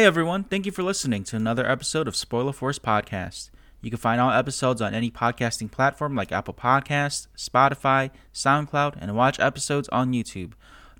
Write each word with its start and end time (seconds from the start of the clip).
Hey 0.00 0.06
everyone, 0.06 0.44
thank 0.44 0.64
you 0.64 0.72
for 0.72 0.82
listening 0.82 1.24
to 1.24 1.36
another 1.36 1.70
episode 1.70 2.08
of 2.08 2.16
Spoiler 2.16 2.54
Force 2.54 2.78
Podcast. 2.78 3.50
You 3.82 3.90
can 3.90 3.98
find 3.98 4.18
all 4.18 4.30
episodes 4.30 4.80
on 4.80 4.94
any 4.94 5.10
podcasting 5.10 5.70
platform 5.70 6.16
like 6.16 6.32
Apple 6.32 6.54
Podcasts, 6.54 7.26
Spotify, 7.36 8.10
SoundCloud, 8.32 8.96
and 8.98 9.14
watch 9.14 9.38
episodes 9.38 9.90
on 9.90 10.14
YouTube. 10.14 10.52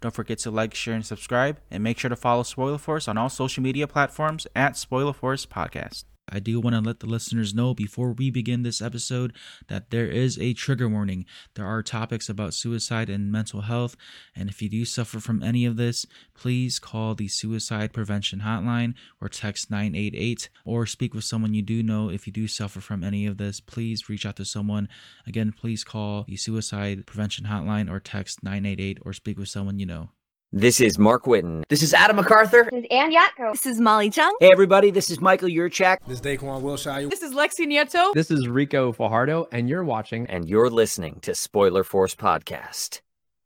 Don't 0.02 0.14
forget 0.14 0.36
to 0.40 0.50
like, 0.50 0.74
share, 0.74 0.92
and 0.92 1.06
subscribe, 1.06 1.60
and 1.70 1.82
make 1.82 1.98
sure 1.98 2.10
to 2.10 2.14
follow 2.14 2.42
Spoiler 2.42 2.76
Force 2.76 3.08
on 3.08 3.16
all 3.16 3.30
social 3.30 3.62
media 3.62 3.86
platforms 3.88 4.46
at 4.54 4.76
Spoiler 4.76 5.14
Force 5.14 5.46
Podcast. 5.46 6.04
I 6.30 6.38
do 6.38 6.60
want 6.60 6.74
to 6.76 6.80
let 6.80 7.00
the 7.00 7.06
listeners 7.06 7.54
know 7.54 7.74
before 7.74 8.12
we 8.12 8.30
begin 8.30 8.62
this 8.62 8.80
episode 8.80 9.32
that 9.68 9.90
there 9.90 10.06
is 10.06 10.38
a 10.38 10.54
trigger 10.54 10.88
warning. 10.88 11.26
There 11.54 11.66
are 11.66 11.82
topics 11.82 12.28
about 12.28 12.54
suicide 12.54 13.10
and 13.10 13.32
mental 13.32 13.62
health, 13.62 13.96
and 14.34 14.48
if 14.48 14.62
you 14.62 14.68
do 14.68 14.84
suffer 14.84 15.20
from 15.20 15.42
any 15.42 15.64
of 15.66 15.76
this, 15.76 16.06
please 16.34 16.78
call 16.78 17.14
the 17.14 17.28
Suicide 17.28 17.92
Prevention 17.92 18.40
Hotline 18.40 18.94
or 19.20 19.28
text 19.28 19.70
988 19.70 20.48
or 20.64 20.86
speak 20.86 21.14
with 21.14 21.24
someone 21.24 21.54
you 21.54 21.62
do 21.62 21.82
know. 21.82 22.10
If 22.10 22.26
you 22.26 22.32
do 22.32 22.46
suffer 22.46 22.80
from 22.80 23.02
any 23.02 23.26
of 23.26 23.36
this, 23.36 23.60
please 23.60 24.08
reach 24.08 24.24
out 24.24 24.36
to 24.36 24.44
someone. 24.44 24.88
Again, 25.26 25.52
please 25.52 25.84
call 25.84 26.24
the 26.28 26.36
Suicide 26.36 27.06
Prevention 27.06 27.46
Hotline 27.46 27.90
or 27.90 28.00
text 28.00 28.42
988 28.42 28.98
or 29.02 29.12
speak 29.12 29.38
with 29.38 29.48
someone 29.48 29.78
you 29.78 29.86
know. 29.86 30.10
This 30.52 30.80
is 30.80 30.98
Mark 30.98 31.26
Witten. 31.26 31.62
This 31.68 31.80
is 31.80 31.94
Adam 31.94 32.16
MacArthur. 32.16 32.68
This 32.72 32.80
is 32.80 32.86
Ann 32.90 33.12
Yatko. 33.12 33.52
This 33.52 33.66
is 33.66 33.80
Molly 33.80 34.10
Chung. 34.10 34.34
Hey, 34.40 34.50
everybody, 34.50 34.90
this 34.90 35.08
is 35.08 35.20
Michael 35.20 35.48
Yurchak. 35.48 35.98
This 36.08 36.18
is 36.18 36.20
Daquan 36.20 36.62
Wilshire. 36.62 37.08
This 37.08 37.22
is 37.22 37.34
Lexi 37.34 37.68
Nieto. 37.68 38.12
This 38.14 38.32
is 38.32 38.48
Rico 38.48 38.90
Fajardo, 38.90 39.46
and 39.52 39.68
you're 39.68 39.84
watching. 39.84 40.26
And 40.26 40.48
you're 40.48 40.68
listening 40.68 41.20
to 41.22 41.36
Spoiler 41.36 41.84
Force 41.84 42.16
Podcast. 42.16 43.00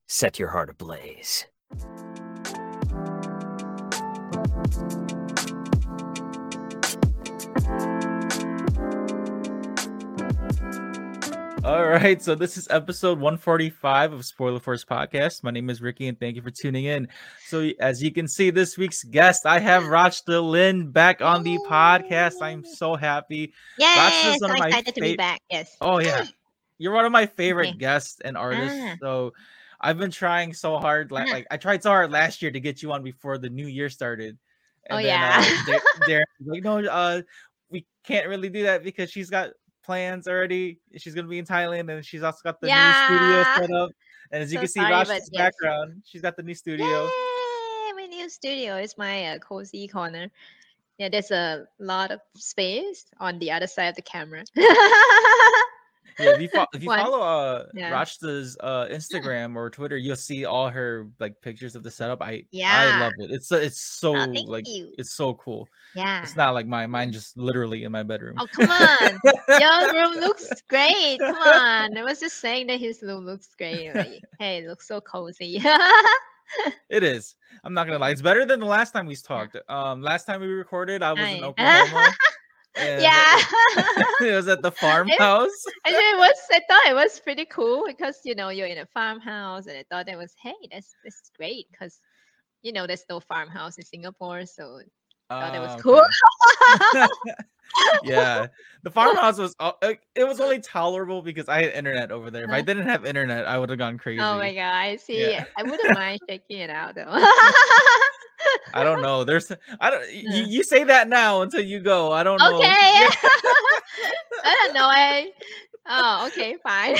Set 0.08 0.38
your 0.38 0.48
heart 0.48 0.70
ablaze. 0.70 1.44
All 11.64 11.86
right, 11.86 12.20
so 12.20 12.34
this 12.34 12.58
is 12.58 12.68
episode 12.68 13.18
145 13.18 14.12
of 14.12 14.26
Spoiler 14.26 14.60
Force 14.60 14.84
Podcast. 14.84 15.42
My 15.42 15.50
name 15.50 15.70
is 15.70 15.80
Ricky, 15.80 16.08
and 16.08 16.20
thank 16.20 16.36
you 16.36 16.42
for 16.42 16.50
tuning 16.50 16.84
in. 16.84 17.08
So, 17.46 17.70
as 17.80 18.02
you 18.02 18.12
can 18.12 18.28
see, 18.28 18.50
this 18.50 18.76
week's 18.76 19.02
guest, 19.02 19.46
I 19.46 19.60
have 19.60 19.84
Rachta 19.84 20.46
Lin 20.46 20.90
back 20.90 21.22
on 21.22 21.42
the 21.42 21.58
podcast. 21.66 22.42
I'm 22.42 22.66
so 22.66 22.96
happy. 22.96 23.54
Yes, 23.78 24.40
so 24.40 24.52
excited 24.52 24.84
fa- 24.84 24.92
to 24.92 25.00
be 25.00 25.16
back. 25.16 25.40
Yes. 25.50 25.74
Oh 25.80 26.00
yeah, 26.00 26.26
you're 26.78 26.92
one 26.92 27.06
of 27.06 27.12
my 27.12 27.24
favorite 27.24 27.70
okay. 27.70 27.78
guests 27.78 28.20
and 28.22 28.36
artists. 28.36 28.78
Ah. 28.78 28.96
So, 29.00 29.32
I've 29.80 29.96
been 29.96 30.10
trying 30.10 30.52
so 30.52 30.76
hard. 30.76 31.12
Like, 31.12 31.28
ah. 31.28 31.32
like, 31.32 31.46
I 31.50 31.56
tried 31.56 31.82
so 31.82 31.88
hard 31.88 32.10
last 32.10 32.42
year 32.42 32.50
to 32.50 32.60
get 32.60 32.82
you 32.82 32.92
on 32.92 33.02
before 33.02 33.38
the 33.38 33.48
new 33.48 33.66
year 33.66 33.88
started. 33.88 34.36
And 34.90 34.98
oh 34.98 35.02
then, 35.02 35.06
yeah. 35.06 35.36
Uh, 35.38 35.64
they're, 35.66 35.80
they're 36.06 36.26
like, 36.44 36.62
no, 36.62 36.84
uh, 36.84 37.22
we 37.70 37.86
can't 38.04 38.28
really 38.28 38.50
do 38.50 38.64
that 38.64 38.84
because 38.84 39.10
she's 39.10 39.30
got 39.30 39.52
plans 39.84 40.26
already. 40.26 40.78
She's 40.96 41.14
gonna 41.14 41.28
be 41.28 41.38
in 41.38 41.44
Thailand, 41.44 41.90
and 41.92 42.04
she's 42.04 42.22
also 42.22 42.40
got 42.44 42.60
the 42.60 42.68
yeah. 42.68 43.08
new 43.10 43.16
studio 43.16 43.42
set 43.54 43.70
up. 43.72 43.90
And 44.32 44.42
as 44.42 44.48
so 44.48 44.54
you 44.54 44.58
can 44.60 44.68
see, 44.68 44.80
Rash's 44.80 45.08
yes. 45.08 45.30
background, 45.36 46.02
she's 46.04 46.22
got 46.22 46.36
the 46.36 46.42
new 46.42 46.54
studio. 46.54 47.04
Yay, 47.04 47.92
my 47.96 48.06
new 48.08 48.28
studio 48.28 48.76
is 48.76 48.96
my 48.98 49.26
uh, 49.26 49.38
cozy 49.38 49.86
corner. 49.86 50.30
Yeah, 50.98 51.08
there's 51.08 51.30
a 51.30 51.66
lot 51.78 52.10
of 52.10 52.20
space 52.36 53.06
on 53.18 53.38
the 53.38 53.50
other 53.50 53.66
side 53.66 53.88
of 53.88 53.96
the 53.96 54.02
camera. 54.02 54.44
yeah, 56.18 56.30
if 56.30 56.40
you, 56.40 56.48
fo- 56.48 56.66
if 56.72 56.82
you 56.82 56.88
follow 56.88 57.20
uh 57.20 57.66
yeah. 57.74 57.90
Rachta's 57.90 58.56
uh 58.60 58.86
Instagram 58.90 59.56
or 59.56 59.70
Twitter, 59.70 59.96
you'll 59.96 60.16
see 60.16 60.44
all 60.44 60.68
her 60.68 61.08
like 61.18 61.40
pictures 61.40 61.74
of 61.74 61.82
the 61.82 61.90
setup. 61.90 62.22
I 62.22 62.44
yeah, 62.50 62.96
I 62.96 63.00
love 63.00 63.12
it. 63.18 63.30
It's 63.30 63.50
it's 63.52 63.80
so 63.80 64.16
oh, 64.16 64.26
like 64.46 64.68
you. 64.68 64.92
it's 64.98 65.12
so 65.12 65.34
cool. 65.34 65.68
Yeah, 65.94 66.22
it's 66.22 66.36
not 66.36 66.54
like 66.54 66.66
my 66.66 66.86
Mine 66.86 67.12
just 67.12 67.36
literally 67.36 67.84
in 67.84 67.92
my 67.92 68.02
bedroom. 68.02 68.36
Oh 68.38 68.46
come 68.46 68.70
on, 68.70 69.20
your 69.60 69.92
room 69.92 70.20
looks 70.20 70.48
great. 70.68 71.18
Come 71.18 71.36
on, 71.36 71.96
I 71.96 72.02
was 72.02 72.20
just 72.20 72.38
saying 72.38 72.68
that 72.68 72.80
his 72.80 73.02
room 73.02 73.24
looks 73.24 73.48
great. 73.56 73.94
Like, 73.94 74.22
hey, 74.38 74.58
it 74.58 74.68
looks 74.68 74.86
so 74.86 75.00
cozy. 75.00 75.60
it 76.88 77.02
is. 77.02 77.34
I'm 77.64 77.74
not 77.74 77.86
gonna 77.86 77.98
lie. 77.98 78.10
It's 78.10 78.22
better 78.22 78.44
than 78.44 78.60
the 78.60 78.66
last 78.66 78.92
time 78.92 79.06
we 79.06 79.16
talked. 79.16 79.56
Um, 79.68 80.02
last 80.02 80.24
time 80.26 80.40
we 80.40 80.46
recorded, 80.46 81.02
I 81.02 81.12
was 81.12 81.22
I... 81.22 81.28
in 81.28 81.44
Oklahoma. 81.44 82.14
Yeah, 82.76 83.38
it 84.20 84.34
was 84.34 84.48
at 84.48 84.62
the 84.62 84.72
farmhouse. 84.72 85.64
and 85.84 85.94
it 85.94 86.18
was. 86.18 86.36
I 86.52 86.60
thought 86.68 86.86
it 86.86 86.94
was 86.94 87.20
pretty 87.20 87.44
cool 87.44 87.84
because 87.86 88.18
you 88.24 88.34
know 88.34 88.48
you're 88.48 88.66
in 88.66 88.78
a 88.78 88.86
farmhouse, 88.86 89.66
and 89.66 89.76
I 89.76 89.84
thought 89.90 90.08
it 90.08 90.18
was 90.18 90.34
hey, 90.42 90.54
that's 90.70 90.94
that's 91.04 91.30
great 91.36 91.66
because 91.70 92.00
you 92.62 92.72
know 92.72 92.86
there's 92.86 93.04
no 93.08 93.20
farmhouse 93.20 93.78
in 93.78 93.84
Singapore, 93.84 94.46
so 94.46 94.80
thought 95.40 95.54
uh, 95.54 95.56
it 95.56 95.60
was 95.60 95.74
oh, 95.76 97.08
cool. 97.22 97.36
yeah, 98.04 98.46
the 98.82 98.90
farmhouse 98.90 99.38
was. 99.38 99.54
Uh, 99.58 99.72
it 100.14 100.24
was 100.26 100.40
only 100.40 100.60
tolerable 100.60 101.22
because 101.22 101.48
I 101.48 101.62
had 101.62 101.72
internet 101.72 102.10
over 102.10 102.30
there. 102.30 102.44
If 102.44 102.50
I 102.50 102.60
didn't 102.60 102.86
have 102.86 103.04
internet, 103.04 103.46
I 103.46 103.58
would 103.58 103.70
have 103.70 103.78
gone 103.78 103.98
crazy. 103.98 104.20
Oh 104.20 104.36
my 104.36 104.54
god! 104.54 104.60
I 104.60 104.96
see. 104.96 105.20
Yeah. 105.20 105.44
I 105.56 105.62
wouldn't 105.62 105.94
mind 105.98 106.20
checking 106.28 106.58
it 106.58 106.70
out 106.70 106.94
though. 106.94 107.04
I 108.74 108.84
don't 108.84 109.02
know. 109.02 109.24
There's 109.24 109.50
I 109.80 109.90
don't 109.90 110.12
you, 110.12 110.44
you 110.44 110.62
say 110.64 110.84
that 110.84 111.08
now 111.08 111.42
until 111.42 111.62
you 111.62 111.80
go. 111.80 112.12
I 112.12 112.22
don't 112.22 112.38
know. 112.38 112.56
Okay. 112.56 112.66
I 112.70 114.56
don't 114.60 114.74
know. 114.74 114.86
I 114.86 115.30
oh 115.86 116.26
okay, 116.28 116.56
fine. 116.62 116.96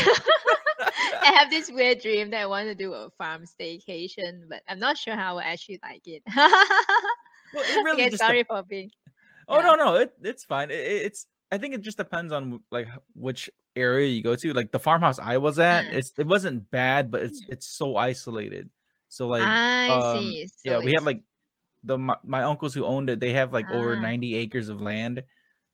I 1.23 1.33
have 1.39 1.51
this 1.51 1.71
weird 1.71 2.01
dream 2.01 2.31
that 2.31 2.41
I 2.41 2.47
want 2.47 2.69
to 2.69 2.75
do 2.75 2.93
a 2.93 3.11
farm 3.19 3.45
staycation, 3.45 4.49
but 4.49 4.63
I'm 4.69 4.79
not 4.79 4.97
sure 4.97 5.17
how 5.17 5.39
I 5.39 5.45
actually 5.45 5.81
like 5.83 6.07
it. 6.07 6.23
Well, 7.55 7.65
it 7.65 7.85
really 7.85 8.07
okay, 8.07 8.17
sorry 8.17 8.45
for 8.45 8.63
being. 8.63 8.91
Oh 9.49 9.59
yeah. 9.59 9.63
no, 9.63 9.75
no, 9.75 9.95
it, 9.97 10.13
it's 10.23 10.45
fine. 10.45 10.71
It, 10.71 10.75
it's 10.75 11.27
I 11.53 11.59
think 11.59 11.75
it 11.75 11.83
just 11.83 11.99
depends 11.99 12.33
on 12.33 12.61
like 12.71 12.89
which 13.15 13.51
area 13.77 14.09
you 14.09 14.23
go 14.23 14.35
to. 14.37 14.53
Like 14.53 14.73
the 14.73 14.79
farmhouse 14.79 15.19
I 15.19 15.39
was 15.39 15.59
at, 15.59 15.87
it's 15.87 16.13
it 16.19 16.27
wasn't 16.27 16.71
bad, 16.71 17.11
but 17.11 17.23
it's 17.23 17.43
it's 17.49 17.67
so 17.67 17.97
isolated. 17.97 18.71
So 19.09 19.29
like, 19.29 19.43
I 19.43 19.89
um, 19.89 20.19
see. 20.19 20.47
So 20.47 20.55
yeah, 20.65 20.79
we 20.79 20.93
have 20.95 21.05
like 21.05 21.21
the 21.85 21.99
my, 21.99 22.17
my, 22.25 22.43
uncles 22.43 22.75
who 22.75 22.85
owned 22.85 23.11
it. 23.11 23.21
They 23.21 23.33
have 23.35 23.53
like 23.53 23.71
over 23.71 23.95
ah. 23.95 24.01
ninety 24.01 24.35
acres 24.35 24.69
of 24.69 24.81
land, 24.81 25.23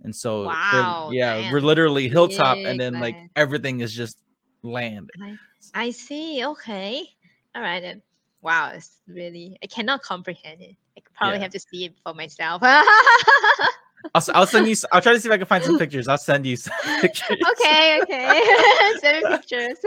and 0.03 0.15
so 0.15 0.45
wow, 0.45 1.11
yeah, 1.13 1.41
man. 1.41 1.53
we're 1.53 1.61
literally 1.61 2.09
hilltop, 2.09 2.57
Big 2.57 2.67
and 2.67 2.79
then 2.79 2.95
land. 2.95 3.03
like 3.03 3.17
everything 3.37 3.81
is 3.81 3.95
just 3.95 4.19
land. 4.63 5.11
I, 5.23 5.39
I 5.75 5.91
see. 5.91 6.45
Okay, 6.45 7.09
all 7.55 7.63
right. 7.63 7.81
Then. 7.81 8.03
Wow, 8.43 8.73
it's 8.75 8.91
really 9.07 9.57
I 9.63 9.67
cannot 9.67 10.03
comprehend 10.03 10.63
it. 10.63 10.77
Probably 11.17 11.37
yeah. 11.37 11.43
have 11.43 11.53
to 11.53 11.61
see 11.61 11.85
it 11.87 11.95
for 12.05 12.15
myself. 12.15 12.63
I'll, 14.15 14.23
I'll 14.35 14.47
send 14.47 14.67
you. 14.67 14.75
I'll 14.93 15.03
try 15.03 15.13
to 15.13 15.21
see 15.21 15.29
if 15.29 15.33
I 15.33 15.39
can 15.39 15.47
find 15.47 15.63
some 15.63 15.79
pictures. 15.79 16.09
I'll 16.09 16.19
send 16.19 16.47
you 16.47 16.57
some 16.57 16.75
pictures. 17.01 17.39
Okay, 17.53 18.01
okay. 18.03 18.43
send 19.01 19.25
me 19.25 19.37
pictures. 19.37 19.79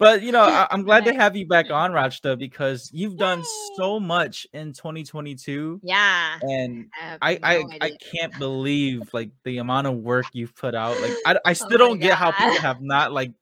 But 0.00 0.22
you 0.22 0.32
know, 0.32 0.40
I, 0.40 0.66
am 0.70 0.84
glad 0.84 1.04
to 1.04 1.12
have 1.12 1.36
you 1.36 1.46
back 1.46 1.70
on, 1.70 1.92
Rachta, 1.92 2.38
because 2.38 2.90
you've 2.90 3.18
done 3.18 3.44
so 3.76 4.00
much 4.00 4.46
in 4.54 4.72
2022. 4.72 5.78
Yeah, 5.82 6.38
and 6.40 6.86
I 7.20 7.38
I, 7.42 7.58
no 7.58 7.68
I, 7.70 7.78
I, 7.82 7.90
can't 8.10 8.36
believe 8.38 9.02
like 9.12 9.30
the 9.44 9.58
amount 9.58 9.88
of 9.88 9.96
work 9.96 10.24
you've 10.32 10.56
put 10.56 10.74
out. 10.74 10.98
Like 11.02 11.12
I, 11.26 11.34
I 11.44 11.50
oh 11.50 11.52
still 11.52 11.74
oh 11.74 11.76
don't 11.76 11.98
God. 11.98 12.06
get 12.06 12.16
how 12.16 12.32
people 12.32 12.62
have 12.62 12.80
not 12.80 13.12
like 13.12 13.32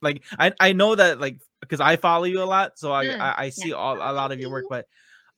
like 0.00 0.24
I 0.38 0.52
I 0.58 0.72
know 0.72 0.94
that 0.94 1.20
like 1.20 1.40
because 1.60 1.80
I 1.80 1.96
follow 1.96 2.24
you 2.24 2.42
a 2.42 2.44
lot, 2.44 2.78
so 2.78 2.92
I 2.92 3.06
mm, 3.06 3.20
I, 3.20 3.34
I, 3.36 3.48
see 3.50 3.70
yeah. 3.70 3.76
all 3.76 3.96
a 3.96 4.12
lot 4.12 4.32
of 4.32 4.40
your 4.40 4.50
work, 4.50 4.66
but 4.70 4.86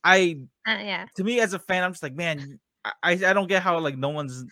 I 0.04 0.38
uh, 0.66 0.72
yeah 0.72 1.06
to 1.16 1.24
me 1.24 1.40
as 1.40 1.54
a 1.54 1.58
fan, 1.58 1.84
I'm 1.84 1.92
just 1.92 2.02
like 2.02 2.14
man, 2.14 2.58
I 2.84 3.12
I 3.12 3.32
don't 3.32 3.48
get 3.48 3.62
how 3.62 3.78
like 3.78 3.96
no 3.96 4.10
one's 4.10 4.44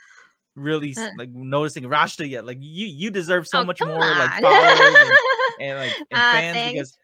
really 0.55 0.95
uh. 0.97 1.11
like 1.17 1.31
noticing 1.31 1.85
Rachta 1.85 2.29
yet. 2.29 2.45
Like 2.45 2.59
you 2.61 2.87
you 2.87 3.11
deserve 3.11 3.47
so 3.47 3.61
oh, 3.61 3.65
much 3.65 3.81
more 3.81 4.03
on. 4.03 4.19
like 4.19 4.31
followers 4.43 4.81
and, 4.81 5.61
and 5.61 5.79
like 5.79 5.97
and 6.11 6.21
uh, 6.21 6.33
fans 6.33 6.57
thanks. 6.57 6.73
because 6.73 6.99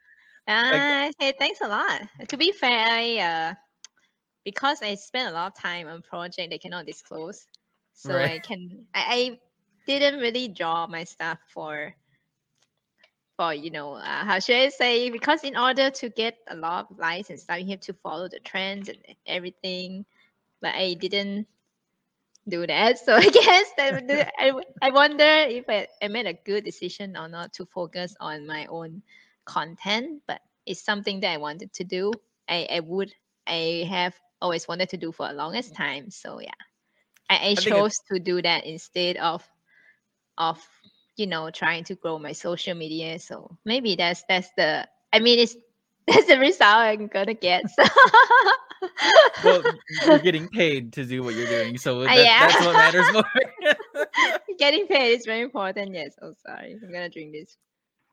uh, 0.47 1.13
hey, 1.19 1.33
thanks 1.39 1.61
a 1.63 1.69
lot. 1.69 2.03
To 2.29 2.37
be 2.37 2.53
fair, 2.53 2.87
I 2.87 3.19
uh 3.19 3.55
because 4.45 4.83
I 4.83 4.95
spent 4.95 5.31
a 5.31 5.33
lot 5.33 5.53
of 5.53 5.61
time 5.61 5.89
on 5.89 6.03
project 6.03 6.51
they 6.51 6.59
cannot 6.59 6.87
disclose, 6.87 7.47
so 7.95 8.15
right. 8.15 8.33
I 8.33 8.39
can 8.41 8.85
I, 8.95 9.05
I 9.09 9.39
didn't 9.87 10.21
really 10.21 10.49
draw 10.49 10.87
my 10.87 11.05
stuff 11.05 11.39
for 11.53 11.95
for 13.37 13.53
you 13.53 13.71
know 13.71 13.95
uh, 13.95 14.25
how 14.25 14.39
should 14.39 14.57
I 14.57 14.69
say 14.69 15.11
because 15.11 15.43
in 15.45 15.57
order 15.57 15.91
to 15.91 16.09
get 16.09 16.39
a 16.49 16.57
lot 16.57 16.91
of 16.91 16.99
likes 16.99 17.31
and 17.31 17.39
stuff 17.39 17.59
you 17.59 17.71
have 17.71 17.81
to 17.81 17.95
follow 17.95 18.29
the 18.29 18.39
trends 18.41 18.89
and 18.89 18.99
everything 19.27 20.05
but 20.61 20.75
I 20.75 20.95
didn't 20.95 21.47
do 22.49 22.67
that. 22.67 22.99
So 23.05 23.15
I 23.15 23.29
guess 23.29 23.71
that 23.77 24.33
I, 24.39 24.53
I 24.83 24.91
wonder 24.91 25.25
if 25.25 25.65
I, 25.69 25.89
I 26.03 26.09
made 26.09 26.27
a 26.27 26.35
good 26.35 26.65
decision 26.65 27.17
or 27.17 27.29
not 27.29 27.53
to 27.55 27.67
focus 27.67 28.15
on 28.21 28.47
my 28.47 28.67
own 28.67 29.03
content, 29.45 30.23
but 30.27 30.41
it's 30.67 30.83
something 30.83 31.21
that 31.21 31.33
I 31.33 31.37
wanted 31.37 31.73
to 31.75 31.85
do. 31.85 32.13
I, 32.49 32.69
I 32.71 32.81
would 32.81 33.13
I 33.47 33.87
have 33.89 34.15
always 34.41 34.67
wanted 34.67 34.89
to 34.91 34.97
do 34.97 35.13
for 35.13 35.29
the 35.29 35.35
longest 35.35 35.75
time. 35.75 36.11
So 36.11 36.41
yeah. 36.41 36.51
I, 37.29 37.37
I, 37.37 37.49
I 37.51 37.55
chose 37.55 37.99
to 38.13 38.19
do 38.19 38.43
that 38.43 38.67
instead 38.67 39.17
of 39.17 39.47
of 40.37 40.59
you 41.17 41.27
know 41.27 41.51
trying 41.51 41.85
to 41.85 41.95
grow 41.95 42.19
my 42.19 42.33
social 42.33 42.75
media. 42.75 43.19
So 43.19 43.57
maybe 43.65 43.97
that's 43.97 44.25
that's 44.29 44.49
the 44.57 44.87
I 45.13 45.19
mean 45.21 45.39
it's 45.39 45.57
that's 46.07 46.27
the 46.27 46.39
result 46.39 46.77
I'm 46.77 47.07
gonna 47.07 47.35
get. 47.35 47.65
So. 47.71 47.83
well, 49.45 49.63
you're 50.07 50.19
getting 50.31 50.49
paid 50.49 50.93
to 50.95 51.05
do 51.05 51.23
what 51.23 51.35
you're 51.35 51.47
doing, 51.47 51.79
so 51.79 52.01
that, 52.05 52.17
yeah. 52.17 52.47
that's 52.47 52.65
what 52.67 52.75
matters 52.75 53.13
more. 53.13 53.25
Getting 54.59 54.87
paid 54.87 55.19
is 55.19 55.25
very 55.25 55.41
important. 55.41 55.95
Yes. 55.95 56.15
Oh, 56.21 56.35
sorry. 56.47 56.79
I'm 56.83 56.93
gonna 56.93 57.09
drink 57.09 57.33
this. 57.33 57.57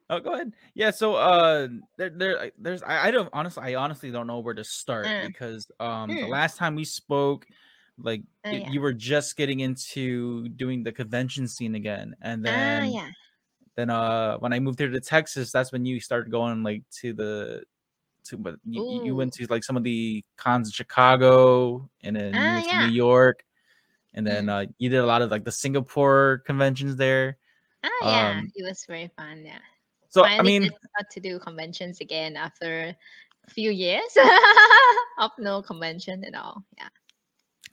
oh, 0.09 0.19
go 0.19 0.33
ahead. 0.33 0.54
Yeah. 0.74 0.92
So, 0.92 1.15
uh, 1.15 1.68
there, 1.97 2.09
there, 2.09 2.51
there's. 2.57 2.81
I, 2.83 3.07
I 3.07 3.12
don't 3.12 3.30
honestly. 3.33 3.63
I 3.63 3.75
honestly 3.75 4.12
don't 4.12 4.27
know 4.27 4.39
where 4.39 4.54
to 4.54 4.63
start 4.63 5.06
Mm. 5.06 5.27
because 5.27 5.69
um, 5.80 6.09
the 6.09 6.21
Mm. 6.24 6.30
last 6.30 6.57
time 6.57 6.75
we 6.75 6.86
spoke, 6.86 7.45
like 7.98 8.22
Oh, 8.46 8.52
y- 8.52 8.58
yeah. 8.58 8.70
you 8.72 8.82
were 8.82 8.94
just 8.94 9.38
getting 9.38 9.60
into 9.60 10.48
doing 10.50 10.84
the 10.84 10.92
convention 10.92 11.48
scene 11.48 11.76
again, 11.76 12.16
and 12.22 12.44
then 12.46 12.84
ah, 12.84 12.86
yeah. 12.86 13.10
then 13.76 13.90
uh, 13.90 14.38
when 14.38 14.54
I 14.54 14.60
moved 14.60 14.80
here 14.80 14.90
to 14.90 15.00
Texas, 15.00 15.52
that's 15.52 15.72
when 15.72 15.86
you 15.86 16.00
started 16.00 16.32
going 16.32 16.64
like 16.64 16.84
to 17.02 17.14
the. 17.14 17.64
To, 18.26 18.38
but 18.38 18.56
you, 18.66 19.04
you- 19.04 19.16
went 19.16 19.34
to 19.34 19.48
like 19.50 19.64
some 19.64 19.76
of 19.76 19.84
the 19.84 20.24
cons 20.38 20.68
in 20.68 20.72
Chicago, 20.72 21.90
and 22.04 22.16
then 22.16 22.34
Ah, 22.36 22.62
to 22.62 22.68
yeah. 22.68 22.86
New 22.88 22.94
York, 22.94 23.44
and 24.14 24.26
then 24.26 24.48
uh, 24.48 24.66
you 24.78 24.90
did 24.90 25.00
a 25.00 25.06
lot 25.06 25.22
of 25.24 25.32
like 25.32 25.44
the 25.44 25.52
Singapore 25.52 26.44
conventions 26.46 26.96
there. 26.96 27.38
Ah, 27.84 27.90
yeah. 28.04 28.30
um, 28.40 28.52
it 28.56 28.64
was 28.64 28.86
very 28.86 29.10
fun. 29.18 29.44
Yeah. 29.44 29.58
So 30.10 30.22
Finally 30.22 30.56
I 30.56 30.60
mean, 30.60 30.70
got 30.98 31.10
to 31.10 31.20
do 31.20 31.40
conventions 31.40 32.00
again 32.02 32.36
after 32.36 32.96
a 33.48 33.50
few 33.50 33.72
years 33.72 34.12
of 35.20 35.32
no 35.40 35.62
convention 35.64 36.24
at 36.24 36.36
all. 36.36 36.64
Yeah. 36.78 36.90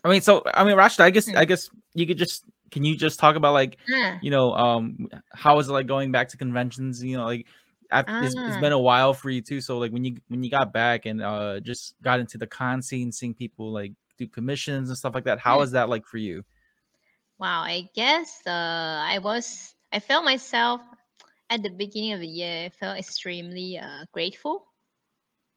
I 0.04 0.08
mean, 0.10 0.20
so 0.20 0.42
I 0.54 0.64
mean, 0.64 0.76
Rachta, 0.76 1.00
I 1.00 1.10
guess 1.10 1.32
I 1.34 1.44
Mm. 1.44 1.44
guess 1.44 1.70
you 1.94 2.06
could 2.06 2.18
just 2.18 2.44
can 2.70 2.84
you 2.84 2.96
just 2.96 3.18
talk 3.18 3.36
about 3.36 3.52
like 3.54 3.78
Ah, 3.90 4.20
you 4.20 4.30
know 4.30 4.52
um 4.54 5.08
how 5.32 5.58
is 5.58 5.68
it 5.68 5.72
like 5.72 5.86
going 5.86 6.12
back 6.12 6.28
to 6.30 6.36
conventions? 6.36 7.02
You 7.02 7.18
know, 7.18 7.24
like 7.24 7.46
after, 7.90 8.12
it's, 8.20 8.36
it's 8.46 8.56
Ah. 8.56 8.58
been 8.58 8.72
a 8.72 8.78
while 8.78 9.14
for 9.14 9.30
you 9.30 9.42
too. 9.42 9.60
So 9.60 9.78
like 9.78 9.92
when 9.92 10.04
you 10.04 10.16
when 10.28 10.42
you 10.42 10.50
got 10.50 10.72
back 10.72 11.06
and 11.06 11.22
uh 11.22 11.60
just 11.60 11.94
got 12.02 12.20
into 12.20 12.38
the 12.38 12.46
con 12.46 12.82
scene, 12.82 13.12
seeing 13.12 13.34
people 13.34 13.72
like 13.72 13.92
do 14.18 14.26
commissions 14.28 14.88
and 14.88 14.98
stuff 14.98 15.14
like 15.14 15.24
that, 15.24 15.38
how 15.40 15.60
Mm. 15.60 15.62
is 15.62 15.72
that 15.72 15.88
like 15.88 16.06
for 16.06 16.18
you? 16.18 16.44
Wow, 17.38 17.62
I 17.62 17.88
guess 17.94 18.42
uh, 18.46 18.50
I 18.50 19.18
was 19.22 19.74
I 19.92 20.00
felt 20.00 20.24
myself 20.24 20.80
at 21.50 21.62
the 21.62 21.70
beginning 21.70 22.12
of 22.14 22.20
the 22.20 22.28
year. 22.28 22.66
I 22.66 22.68
felt 22.70 22.98
extremely 22.98 23.78
uh, 23.78 24.06
grateful. 24.12 24.67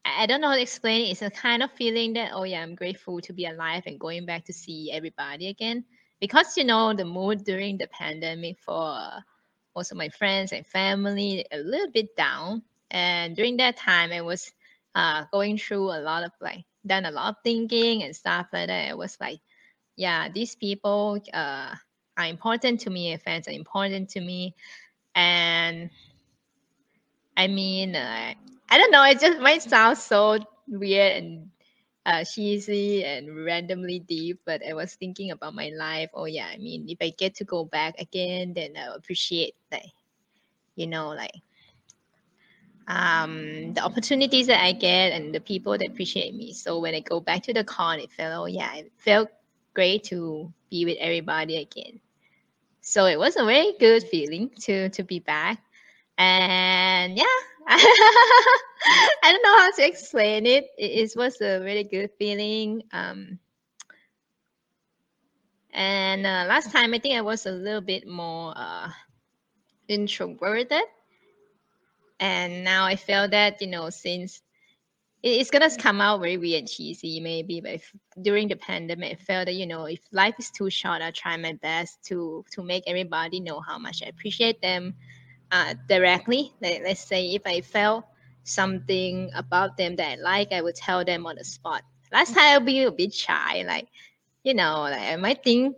I, 0.05 0.25
don't 0.25 0.41
know 0.41 0.49
how 0.49 0.55
to 0.55 0.61
explain 0.61 1.05
it. 1.05 1.11
It's 1.11 1.21
a 1.21 1.29
kind 1.29 1.63
of 1.63 1.71
feeling 1.71 2.13
that 2.13 2.31
oh 2.33 2.43
yeah, 2.43 2.61
I'm 2.61 2.75
grateful 2.75 3.21
to 3.21 3.33
be 3.33 3.45
alive 3.45 3.83
and 3.85 3.99
going 3.99 4.25
back 4.25 4.45
to 4.45 4.53
see 4.53 4.91
everybody 4.91 5.47
again. 5.47 5.85
Because 6.19 6.55
you 6.57 6.63
know 6.63 6.93
the 6.93 7.05
mood 7.05 7.43
during 7.43 7.77
the 7.77 7.87
pandemic 7.87 8.59
for 8.59 8.93
uh, 8.95 9.19
most 9.75 9.91
of 9.91 9.97
my 9.97 10.09
friends 10.09 10.51
and 10.51 10.65
family 10.65 11.45
a 11.51 11.57
little 11.57 11.91
bit 11.91 12.15
down, 12.15 12.63
and 12.91 13.35
during 13.35 13.57
that 13.57 13.77
time 13.77 14.11
I 14.11 14.21
was 14.21 14.51
uh, 14.95 15.25
going 15.31 15.57
through 15.57 15.91
a 15.91 16.01
lot 16.01 16.23
of 16.23 16.31
like 16.41 16.63
done 16.85 17.05
a 17.05 17.11
lot 17.11 17.29
of 17.29 17.35
thinking 17.43 18.03
and 18.03 18.15
stuff 18.15 18.47
like 18.53 18.67
that. 18.67 18.89
It 18.89 18.97
was 18.97 19.17
like 19.19 19.39
yeah, 19.95 20.29
these 20.29 20.55
people 20.55 21.19
uh, 21.33 21.75
are 22.17 22.25
important 22.25 22.79
to 22.81 22.89
me. 22.89 23.15
Fans 23.17 23.47
are 23.47 23.51
important 23.51 24.09
to 24.09 24.21
me, 24.21 24.55
and 25.15 25.89
I 27.37 27.47
mean, 27.47 27.95
uh, 27.95 28.33
I 28.71 28.79
don't 28.79 28.91
know. 28.91 29.03
It 29.05 29.19
just 29.21 29.39
might 29.41 29.63
sound 29.63 29.97
so 29.99 30.39
weird 30.67 31.17
and 31.23 31.51
uh, 32.05 32.25
cheesy 32.25 33.03
and 33.05 33.45
randomly 33.45 33.99
deep, 33.99 34.41
but 34.45 34.61
I 34.67 34.73
was 34.73 34.95
thinking 34.95 35.31
about 35.31 35.55
my 35.55 35.71
life. 35.77 36.09
Oh 36.15 36.25
yeah, 36.25 36.47
I 36.47 36.57
mean, 36.57 36.87
if 36.89 36.99
I 37.01 37.11
get 37.11 37.35
to 37.37 37.45
go 37.45 37.65
back 37.65 37.95
again, 37.99 38.53
then 38.55 38.75
I 38.77 38.95
appreciate 38.95 39.55
like, 39.71 39.93
you 40.75 40.87
know, 40.87 41.09
like 41.09 41.31
um 42.87 43.73
the 43.73 43.81
opportunities 43.83 44.47
that 44.47 44.63
I 44.63 44.73
get 44.73 45.11
and 45.13 45.33
the 45.33 45.39
people 45.41 45.77
that 45.77 45.87
appreciate 45.87 46.35
me. 46.35 46.53
So 46.53 46.79
when 46.79 46.95
I 46.95 47.01
go 47.01 47.21
back 47.21 47.43
to 47.43 47.53
the 47.53 47.63
con, 47.63 47.99
it 47.99 48.11
felt 48.11 48.33
oh 48.43 48.45
yeah, 48.47 48.75
it 48.75 48.91
felt 48.97 49.29
great 49.73 50.03
to 50.05 50.53
be 50.69 50.85
with 50.85 50.97
everybody 50.99 51.57
again. 51.57 51.99
So 52.81 53.05
it 53.05 53.19
was 53.19 53.37
a 53.37 53.45
very 53.45 53.73
good 53.79 54.03
feeling 54.03 54.51
to 54.65 54.89
to 54.89 55.03
be 55.03 55.19
back. 55.19 55.59
And 56.17 57.17
yeah, 57.17 57.37
I 57.67 59.31
don't 59.31 59.43
know 59.43 59.57
how 59.57 59.71
to 59.71 59.87
explain 59.87 60.45
it. 60.45 60.65
It, 60.77 61.11
was 61.15 61.39
a 61.41 61.59
really 61.59 61.83
good 61.83 62.11
feeling. 62.17 62.83
Um, 62.91 63.39
and 65.73 66.25
uh, 66.25 66.45
last 66.47 66.71
time 66.71 66.93
I 66.93 66.99
think 66.99 67.15
I 67.15 67.21
was 67.21 67.45
a 67.45 67.51
little 67.51 67.81
bit 67.81 68.07
more 68.07 68.53
uh, 68.55 68.89
introverted, 69.87 70.83
and 72.19 72.63
now 72.63 72.85
I 72.85 72.95
feel 72.95 73.27
that 73.29 73.61
you 73.61 73.67
know 73.67 73.89
since 73.89 74.41
it- 75.23 75.39
it's 75.41 75.51
gonna 75.51 75.69
come 75.77 76.01
out 76.01 76.19
very 76.19 76.37
weird 76.37 76.67
cheesy 76.67 77.19
maybe 77.19 77.61
but 77.61 77.73
if, 77.73 77.91
during 78.21 78.47
the 78.47 78.55
pandemic 78.55 79.11
i 79.13 79.15
felt 79.15 79.45
that 79.47 79.55
you 79.55 79.65
know 79.67 79.85
if 79.85 79.99
life 80.11 80.35
is 80.39 80.49
too 80.51 80.69
short 80.69 81.01
i 81.01 81.11
try 81.11 81.37
my 81.37 81.53
best 81.53 82.03
to 82.05 82.43
to 82.51 82.63
make 82.63 82.83
everybody 82.87 83.39
know 83.39 83.59
how 83.59 83.77
much 83.77 84.01
i 84.03 84.07
appreciate 84.07 84.61
them 84.61 84.95
uh, 85.51 85.73
directly 85.87 86.53
like, 86.61 86.81
let's 86.83 87.03
say 87.03 87.31
if 87.33 87.41
i 87.45 87.61
felt 87.61 88.05
something 88.43 89.29
about 89.35 89.77
them 89.77 89.95
that 89.95 90.17
i 90.17 90.21
like 90.21 90.51
i 90.51 90.61
would 90.61 90.75
tell 90.75 91.03
them 91.05 91.25
on 91.25 91.35
the 91.35 91.43
spot 91.43 91.83
last 92.11 92.33
time 92.33 92.53
i'll 92.53 92.59
be 92.59 92.83
a 92.83 92.91
bit 92.91 93.13
shy 93.13 93.63
like 93.67 93.87
you 94.43 94.53
know 94.53 94.81
like 94.81 95.01
i 95.01 95.15
might 95.15 95.43
think 95.43 95.75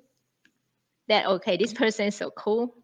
that 1.07 1.25
okay 1.25 1.57
this 1.57 1.73
person 1.73 2.07
is 2.07 2.15
so 2.15 2.29
cool 2.31 2.75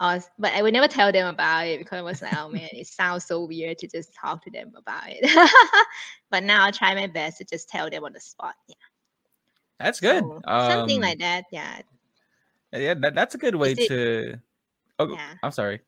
uh, 0.00 0.18
but 0.36 0.52
I 0.52 0.62
would 0.62 0.72
never 0.72 0.88
tell 0.88 1.12
them 1.12 1.28
about 1.28 1.64
it 1.68 1.78
because 1.78 1.96
I 1.98 2.02
was 2.02 2.20
like, 2.20 2.36
oh 2.36 2.48
man, 2.48 2.68
it 2.72 2.88
sounds 2.88 3.24
so 3.24 3.44
weird 3.44 3.78
to 3.78 3.86
just 3.86 4.12
talk 4.12 4.42
to 4.42 4.50
them 4.50 4.72
about 4.76 5.04
it. 5.06 5.22
but 6.30 6.42
now 6.42 6.66
I 6.66 6.72
try 6.72 6.92
my 6.96 7.06
best 7.06 7.38
to 7.38 7.44
just 7.44 7.68
tell 7.68 7.88
them 7.88 8.02
on 8.02 8.12
the 8.12 8.18
spot. 8.18 8.56
Yeah. 8.66 8.74
That's 9.78 10.00
good. 10.00 10.24
So, 10.24 10.40
something 10.44 10.96
Um, 10.96 11.02
like 11.02 11.18
that. 11.20 11.44
Yeah. 11.52 11.82
yeah, 12.72 12.94
that, 12.94 13.14
that's 13.14 13.36
a 13.36 13.38
good 13.38 13.54
way 13.54 13.76
it- 13.78 13.86
to. 13.86 14.40
Oh, 14.98 15.12
Yeah. 15.12 15.34
I'm 15.40 15.52
sorry. 15.52 15.82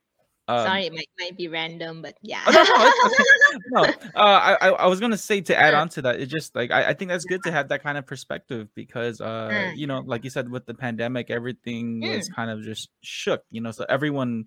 Um, 0.47 0.67
Sorry, 0.67 0.87
it 0.87 0.93
might, 0.93 1.09
might 1.19 1.37
be 1.39 1.49
random, 1.49 2.03
but 2.03 2.17
yeah. 2.23 2.43
Oh, 2.47 2.53
no, 2.53 2.63
no, 2.63 2.87
it's- 2.87 3.61
no, 3.71 3.83
uh, 4.21 4.57
I, 4.61 4.69
I 4.69 4.87
was 4.87 5.01
gonna 5.01 5.17
say 5.17 5.41
to 5.41 5.57
add 5.59 5.73
Mm. 5.73 5.79
on 5.81 5.89
to 5.91 6.03
that, 6.03 6.21
it 6.21 6.27
just 6.27 6.55
like 6.55 6.71
I, 6.71 6.91
I 6.91 6.93
think 6.95 7.11
that's 7.11 7.25
good 7.25 7.43
to 7.45 7.53
have 7.53 7.69
that 7.69 7.83
kind 7.83 7.97
of 7.97 8.07
perspective 8.07 8.69
because 8.75 9.21
uh 9.23 9.49
Mm, 9.51 9.77
you 9.79 9.87
know 9.87 10.01
like 10.05 10.23
you 10.25 10.31
said 10.31 10.51
with 10.51 10.67
the 10.67 10.75
pandemic 10.75 11.31
everything 11.31 12.03
was 12.03 12.29
kind 12.29 12.51
of 12.51 12.63
just 12.63 12.91
shook 13.03 13.43
you 13.51 13.61
know 13.63 13.71
so 13.71 13.87
everyone 13.89 14.45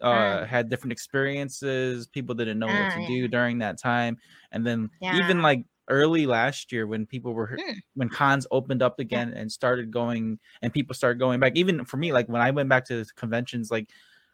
uh 0.00 0.40
Mm. 0.40 0.46
had 0.46 0.68
different 0.70 0.92
experiences 0.92 2.06
people 2.06 2.34
didn't 2.34 2.58
know 2.58 2.68
what 2.68 2.90
to 2.90 3.06
do 3.06 3.28
during 3.28 3.58
that 3.58 3.78
time 3.78 4.16
and 4.52 4.66
then 4.66 4.88
even 5.14 5.42
like 5.42 5.64
early 5.88 6.26
last 6.26 6.72
year 6.72 6.86
when 6.86 7.06
people 7.06 7.32
were 7.34 7.58
Mm. 7.58 7.74
when 7.94 8.08
cons 8.08 8.46
opened 8.50 8.82
up 8.82 8.98
again 9.00 9.32
and 9.34 9.50
started 9.52 9.90
going 9.90 10.38
and 10.62 10.72
people 10.72 10.94
started 10.94 11.18
going 11.18 11.40
back 11.40 11.56
even 11.56 11.84
for 11.84 11.96
me 11.98 12.12
like 12.12 12.28
when 12.28 12.40
I 12.42 12.50
went 12.50 12.68
back 12.70 12.86
to 12.88 13.04
conventions 13.16 13.70
like 13.70 13.90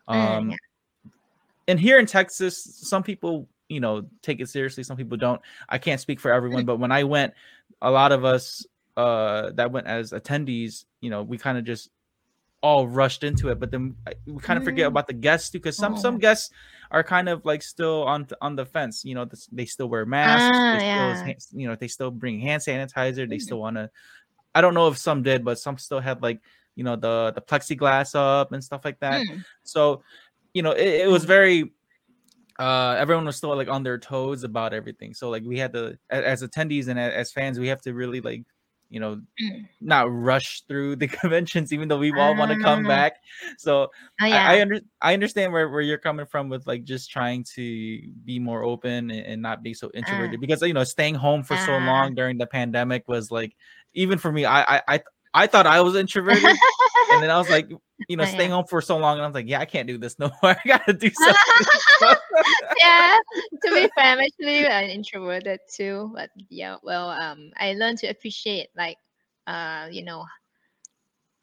Mm, 0.08 0.14
um 0.14 0.50
yeah. 0.50 0.56
And 1.68 1.78
here 1.78 1.98
in 1.98 2.06
Texas, 2.06 2.62
some 2.62 3.02
people, 3.02 3.48
you 3.68 3.80
know, 3.80 4.06
take 4.22 4.40
it 4.40 4.48
seriously. 4.48 4.82
Some 4.82 4.96
people 4.96 5.16
don't. 5.16 5.40
I 5.68 5.78
can't 5.78 6.00
speak 6.00 6.20
for 6.20 6.32
everyone, 6.32 6.64
but 6.64 6.76
when 6.78 6.92
I 6.92 7.04
went, 7.04 7.32
a 7.80 7.90
lot 7.90 8.12
of 8.12 8.24
us 8.24 8.66
uh, 8.96 9.50
that 9.52 9.72
went 9.72 9.86
as 9.86 10.12
attendees, 10.12 10.84
you 11.00 11.08
know, 11.10 11.22
we 11.22 11.38
kind 11.38 11.56
of 11.56 11.64
just 11.64 11.88
all 12.62 12.86
rushed 12.86 13.24
into 13.24 13.48
it. 13.48 13.58
But 13.58 13.70
then 13.70 13.96
we 14.26 14.38
kind 14.40 14.58
of 14.58 14.64
forget 14.64 14.84
Mm. 14.84 14.88
about 14.88 15.06
the 15.06 15.14
guests 15.14 15.50
too, 15.50 15.58
because 15.58 15.76
some 15.76 15.96
some 15.96 16.16
Oh. 16.16 16.18
guests 16.18 16.50
are 16.90 17.02
kind 17.02 17.28
of 17.28 17.44
like 17.44 17.62
still 17.62 18.02
on 18.04 18.26
on 18.40 18.54
the 18.54 18.66
fence. 18.66 19.04
You 19.04 19.14
know, 19.14 19.26
they 19.50 19.64
still 19.64 19.88
wear 19.88 20.04
masks. 20.06 20.50
Ah, 20.52 20.72
they 20.72 20.78
still, 20.78 21.26
yeah. 21.26 21.34
you 21.62 21.68
know, 21.68 21.74
they 21.74 21.88
still 21.88 22.10
bring 22.10 22.38
hand 22.38 22.62
sanitizer. 22.62 23.28
They 23.28 23.36
Mm. 23.38 23.42
still 23.42 23.58
want 23.58 23.76
to. 23.76 23.90
I 24.54 24.60
don't 24.60 24.74
know 24.74 24.88
if 24.88 24.98
some 24.98 25.22
did, 25.22 25.44
but 25.44 25.58
some 25.58 25.78
still 25.78 26.00
had 26.00 26.22
like 26.22 26.40
you 26.76 26.84
know 26.84 26.96
the 26.96 27.32
the 27.34 27.40
plexiglass 27.40 28.14
up 28.14 28.52
and 28.52 28.62
stuff 28.62 28.84
like 28.84 29.00
that. 29.00 29.22
Mm, 29.26 29.44
So, 29.62 30.02
you 30.54 30.62
know, 30.62 30.72
it, 30.72 30.86
it 31.06 31.08
was 31.10 31.24
very 31.24 31.72
uh 32.58 32.94
everyone 32.98 33.24
was 33.24 33.36
still 33.36 33.56
like 33.56 33.68
on 33.68 33.82
their 33.82 33.98
toes 33.98 34.44
about 34.44 34.74
everything. 34.74 35.14
So 35.14 35.30
like 35.30 35.42
we 35.44 35.58
had 35.58 35.72
to 35.72 35.98
as 36.10 36.42
attendees 36.42 36.88
and 36.88 36.98
a- 36.98 37.16
as 37.16 37.32
fans, 37.32 37.58
we 37.58 37.68
have 37.68 37.80
to 37.82 37.94
really 37.94 38.20
like, 38.20 38.44
you 38.90 39.00
know, 39.00 39.22
mm. 39.42 39.68
not 39.80 40.12
rush 40.12 40.62
through 40.68 40.96
the 40.96 41.08
conventions 41.20 41.72
even 41.72 41.88
though 41.88 41.98
we 41.98 42.12
all 42.12 42.36
want 42.36 42.50
to 42.52 42.60
come 42.60 42.84
Ah. 42.84 42.88
back. 42.88 43.14
So 43.56 43.88
Oh, 44.20 44.26
yeah. 44.26 44.46
I, 44.48 44.58
I 44.58 44.60
under 44.60 44.80
I 45.00 45.14
understand 45.14 45.52
where, 45.52 45.70
where 45.70 45.80
you're 45.80 45.96
coming 45.98 46.26
from 46.26 46.50
with 46.50 46.66
like 46.66 46.84
just 46.84 47.10
trying 47.10 47.44
to 47.54 48.00
be 48.24 48.38
more 48.38 48.62
open 48.62 49.10
and, 49.10 49.26
and 49.26 49.42
not 49.42 49.62
be 49.62 49.72
so 49.72 49.90
introverted 49.94 50.38
because 50.40 50.60
you 50.62 50.74
know 50.74 50.84
staying 50.84 51.14
home 51.14 51.42
for 51.42 51.56
so 51.56 51.72
Ah. 51.72 51.86
long 51.86 52.14
during 52.14 52.36
the 52.36 52.46
pandemic 52.46 53.08
was 53.08 53.30
like 53.30 53.56
even 53.94 54.18
for 54.18 54.30
me 54.30 54.44
I 54.44 54.76
I 54.76 54.82
I, 54.88 55.00
I 55.32 55.46
thought 55.46 55.66
I 55.66 55.80
was 55.80 55.96
introverted 55.96 56.44
and 57.12 57.22
then 57.22 57.30
I 57.30 57.38
was 57.38 57.48
like, 57.48 57.70
you 58.08 58.16
know, 58.16 58.24
Oh, 58.24 58.26
staying 58.26 58.50
yeah. 58.50 58.56
home 58.56 58.66
for 58.66 58.80
so 58.80 58.96
long, 58.98 59.14
and 59.16 59.22
I 59.22 59.26
was 59.26 59.34
like, 59.34 59.48
yeah, 59.48 59.60
I 59.60 59.64
can't 59.64 59.86
do 59.88 59.98
this 59.98 60.18
no 60.18 60.30
more. 60.42 60.52
I 60.52 60.60
gotta 60.66 60.92
do 60.92 61.10
something. 61.10 61.66
yeah, 62.80 63.18
to 63.64 63.70
be 63.70 63.88
fair, 63.94 64.04
I'm 64.04 64.20
actually 64.20 64.66
an 64.66 64.90
introverted 64.90 65.60
too. 65.72 66.10
But 66.14 66.30
yeah, 66.48 66.76
well, 66.82 67.10
um, 67.10 67.52
I 67.56 67.74
learned 67.74 67.98
to 67.98 68.08
appreciate 68.08 68.68
like, 68.76 68.96
uh, 69.46 69.88
you 69.90 70.04
know, 70.04 70.24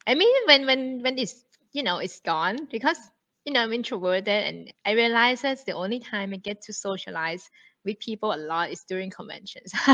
I 0.06 0.14
mean, 0.14 0.34
when 0.46 0.66
when 0.66 1.02
when 1.02 1.18
it's 1.18 1.44
you 1.72 1.82
know 1.82 1.98
it's 1.98 2.20
gone 2.20 2.68
because 2.70 2.98
you 3.44 3.52
know 3.52 3.62
I'm 3.62 3.72
introverted 3.72 4.28
and 4.28 4.72
I 4.84 4.92
realize 4.92 5.42
that's 5.42 5.64
the 5.64 5.72
only 5.72 6.00
time 6.00 6.32
I 6.32 6.36
get 6.36 6.62
to 6.62 6.72
socialize 6.72 7.48
with 7.84 7.98
people 7.98 8.32
a 8.32 8.36
lot 8.36 8.70
is 8.70 8.84
during 8.84 9.10
conventions. 9.10 9.72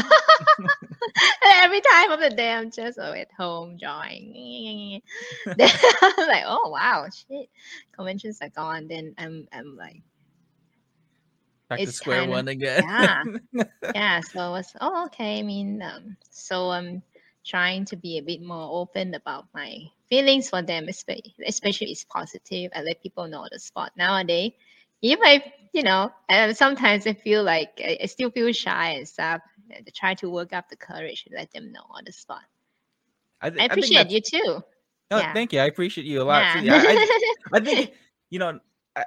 Every 1.45 1.81
time 1.81 2.11
of 2.11 2.21
the 2.21 2.31
day, 2.31 2.52
I'm 2.52 2.71
just 2.71 2.99
oh, 3.00 3.12
at 3.12 3.31
home 3.33 3.76
drawing. 3.78 5.02
then 5.57 5.71
I'm 6.02 6.28
like, 6.28 6.45
oh 6.47 6.69
wow, 6.71 7.07
shit, 7.09 7.49
conventions 7.93 8.38
are 8.43 8.49
gone. 8.49 8.88
Then 8.88 9.14
I'm 9.19 9.47
I'm 9.52 9.76
like, 9.76 10.02
Back 11.69 11.81
to 11.81 11.93
square 11.93 12.21
kinda- 12.21 12.33
one 12.33 12.49
again. 12.49 12.83
yeah, 12.85 13.23
yeah. 13.95 14.21
So 14.21 14.40
I 14.40 14.50
was 14.50 14.73
oh 14.81 15.07
okay. 15.07 15.38
I 15.38 15.43
mean, 15.43 15.83
um, 15.83 16.16
so 16.31 16.71
I'm 16.71 17.02
trying 17.45 17.85
to 17.87 17.97
be 17.97 18.19
a 18.19 18.23
bit 18.23 18.43
more 18.43 18.69
open 18.81 19.14
about 19.14 19.47
my 19.55 19.78
feelings 20.09 20.50
for 20.50 20.62
them, 20.62 20.88
especially 20.88 21.35
especially 21.47 21.90
it's 21.90 22.05
positive. 22.05 22.71
I 22.75 22.83
let 22.83 23.02
people 23.02 23.28
know 23.28 23.47
the 23.50 23.59
spot 23.59 23.93
nowadays. 23.97 24.52
If 25.12 25.42
you 25.72 25.82
know, 25.82 26.10
and 26.28 26.56
sometimes 26.56 27.06
I 27.06 27.12
feel 27.12 27.42
like 27.42 27.70
I, 27.78 27.98
I 28.02 28.06
still 28.06 28.30
feel 28.30 28.50
shy 28.52 28.90
and 28.90 29.06
stuff. 29.06 29.40
I 29.70 29.82
try 29.94 30.14
to 30.14 30.30
work 30.30 30.52
up 30.52 30.68
the 30.68 30.76
courage 30.76 31.25
to 31.25 31.34
let 31.34 31.50
them 31.52 31.72
know 31.72 31.84
on 31.90 32.04
the 32.04 32.12
spot. 32.12 32.42
I, 33.42 33.50
thi- 33.50 33.60
I 33.60 33.64
appreciate 33.66 34.10
you 34.10 34.20
too. 34.20 34.62
No, 35.10 35.18
yeah. 35.18 35.32
thank 35.34 35.52
you. 35.52 35.60
I 35.60 35.66
appreciate 35.66 36.06
you 36.06 36.22
a 36.22 36.25
lot. 36.25 36.42
Yeah. 36.42 36.60
too. 36.60 36.66
Yeah, 36.66 36.82
I, 36.86 37.34
I 37.52 37.60
think 37.60 37.92
you 38.30 38.38
know. 38.38 38.58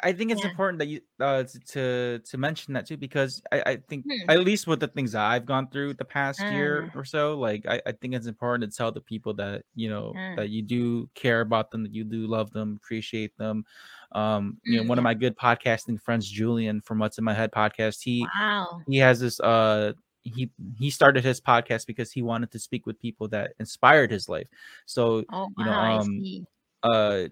I, 0.03 0.13
think 0.13 0.29
it's 0.29 0.43
Yeah. 0.43 0.51
important 0.51 0.77
that 0.77 0.85
you 0.87 1.01
uh, 1.19 1.45
to 1.69 2.19
to 2.19 2.37
mention 2.37 2.75
that 2.75 2.85
too 2.85 2.95
because 2.95 3.41
I, 3.51 3.63
I 3.65 3.75
think 3.89 4.05
Hmm. 4.05 4.29
at 4.29 4.37
least 4.41 4.67
with 4.67 4.79
the 4.79 4.87
things 4.87 5.13
that 5.13 5.23
I've 5.25 5.47
gone 5.47 5.67
through 5.67 5.95
the 5.95 6.05
past 6.05 6.39
year 6.41 6.91
Ah. 6.93 6.99
or 6.99 7.03
so, 7.03 7.39
like 7.39 7.65
I, 7.67 7.81
I 7.87 7.93
think 7.93 8.13
it's 8.13 8.27
important 8.27 8.71
to 8.71 8.77
tell 8.77 8.91
the 8.91 9.01
people 9.01 9.33
that 9.41 9.63
you 9.73 9.89
know 9.89 10.13
Ah. 10.15 10.35
that 10.35 10.49
you 10.49 10.61
do 10.61 11.09
care 11.15 11.41
about 11.41 11.71
them, 11.71 11.81
that 11.81 11.91
you 11.91 12.03
do 12.03 12.27
love 12.27 12.51
them, 12.51 12.77
appreciate 12.83 13.35
them. 13.39 13.65
Um, 14.11 14.57
you 14.63 14.77
know, 14.81 14.87
one 14.87 14.97
of 14.97 15.03
my 15.03 15.13
good 15.13 15.37
podcasting 15.37 16.01
friends, 16.01 16.27
Julian 16.29 16.81
from 16.81 16.99
What's 16.99 17.17
in 17.17 17.23
My 17.23 17.33
Head 17.33 17.51
podcast, 17.51 18.01
he 18.01 18.25
wow. 18.39 18.81
he 18.87 18.97
has 18.97 19.19
this 19.19 19.39
uh 19.39 19.93
he 20.23 20.49
he 20.77 20.89
started 20.89 21.23
his 21.23 21.39
podcast 21.39 21.85
because 21.87 22.11
he 22.11 22.21
wanted 22.21 22.51
to 22.51 22.59
speak 22.59 22.85
with 22.85 22.99
people 22.99 23.27
that 23.29 23.51
inspired 23.59 24.11
his 24.11 24.27
life. 24.27 24.47
So 24.85 25.23
Oh 25.31 25.49
you 25.57 25.65
know, 25.65 25.71
wow. 25.71 25.79
I 25.79 25.97
um, 25.97 26.05
see. 26.05 26.45
uh 26.83 27.23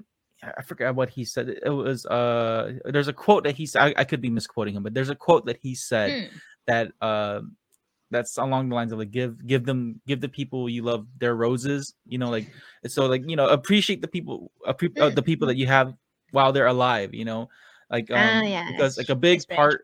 I 0.43 0.51
I 0.57 0.61
forgot 0.61 0.95
what 0.95 1.09
he 1.09 1.25
said. 1.25 1.49
It 1.49 1.69
was 1.69 2.05
uh 2.05 2.73
there's 2.85 3.07
a 3.07 3.13
quote 3.13 3.43
that 3.45 3.55
he 3.55 3.65
said 3.65 3.81
I, 3.81 3.93
I 3.97 4.03
could 4.03 4.21
be 4.21 4.29
misquoting 4.29 4.75
him, 4.75 4.83
but 4.83 4.93
there's 4.93 5.09
a 5.09 5.15
quote 5.15 5.45
that 5.47 5.57
he 5.57 5.73
said 5.75 6.29
Hmm. 6.29 6.37
that 6.67 6.91
uh 7.01 7.41
that's 8.11 8.37
along 8.37 8.69
the 8.69 8.75
lines 8.75 8.91
of 8.93 8.99
like 8.99 9.11
give 9.11 9.45
give 9.45 9.65
them 9.65 9.99
give 10.07 10.21
the 10.21 10.29
people 10.29 10.69
you 10.69 10.83
love 10.83 11.07
their 11.17 11.35
roses, 11.35 11.95
you 12.05 12.17
know, 12.17 12.29
like 12.29 12.47
so 12.85 13.05
like 13.07 13.27
you 13.27 13.35
know 13.35 13.49
appreciate 13.49 14.01
the 14.01 14.07
people 14.07 14.51
appre- 14.65 14.97
uh, 14.99 15.09
the 15.09 15.21
people 15.21 15.47
that 15.47 15.57
you 15.57 15.65
have 15.67 15.93
while 16.37 16.53
they're 16.53 16.67
alive, 16.67 17.15
you 17.15 17.25
know, 17.25 17.49
like 17.89 18.11
um 18.11 18.37
ah, 18.37 18.43
yeah. 18.45 18.67
because 18.69 18.95
like 18.97 19.09
a 19.09 19.15
big 19.15 19.41
part 19.49 19.81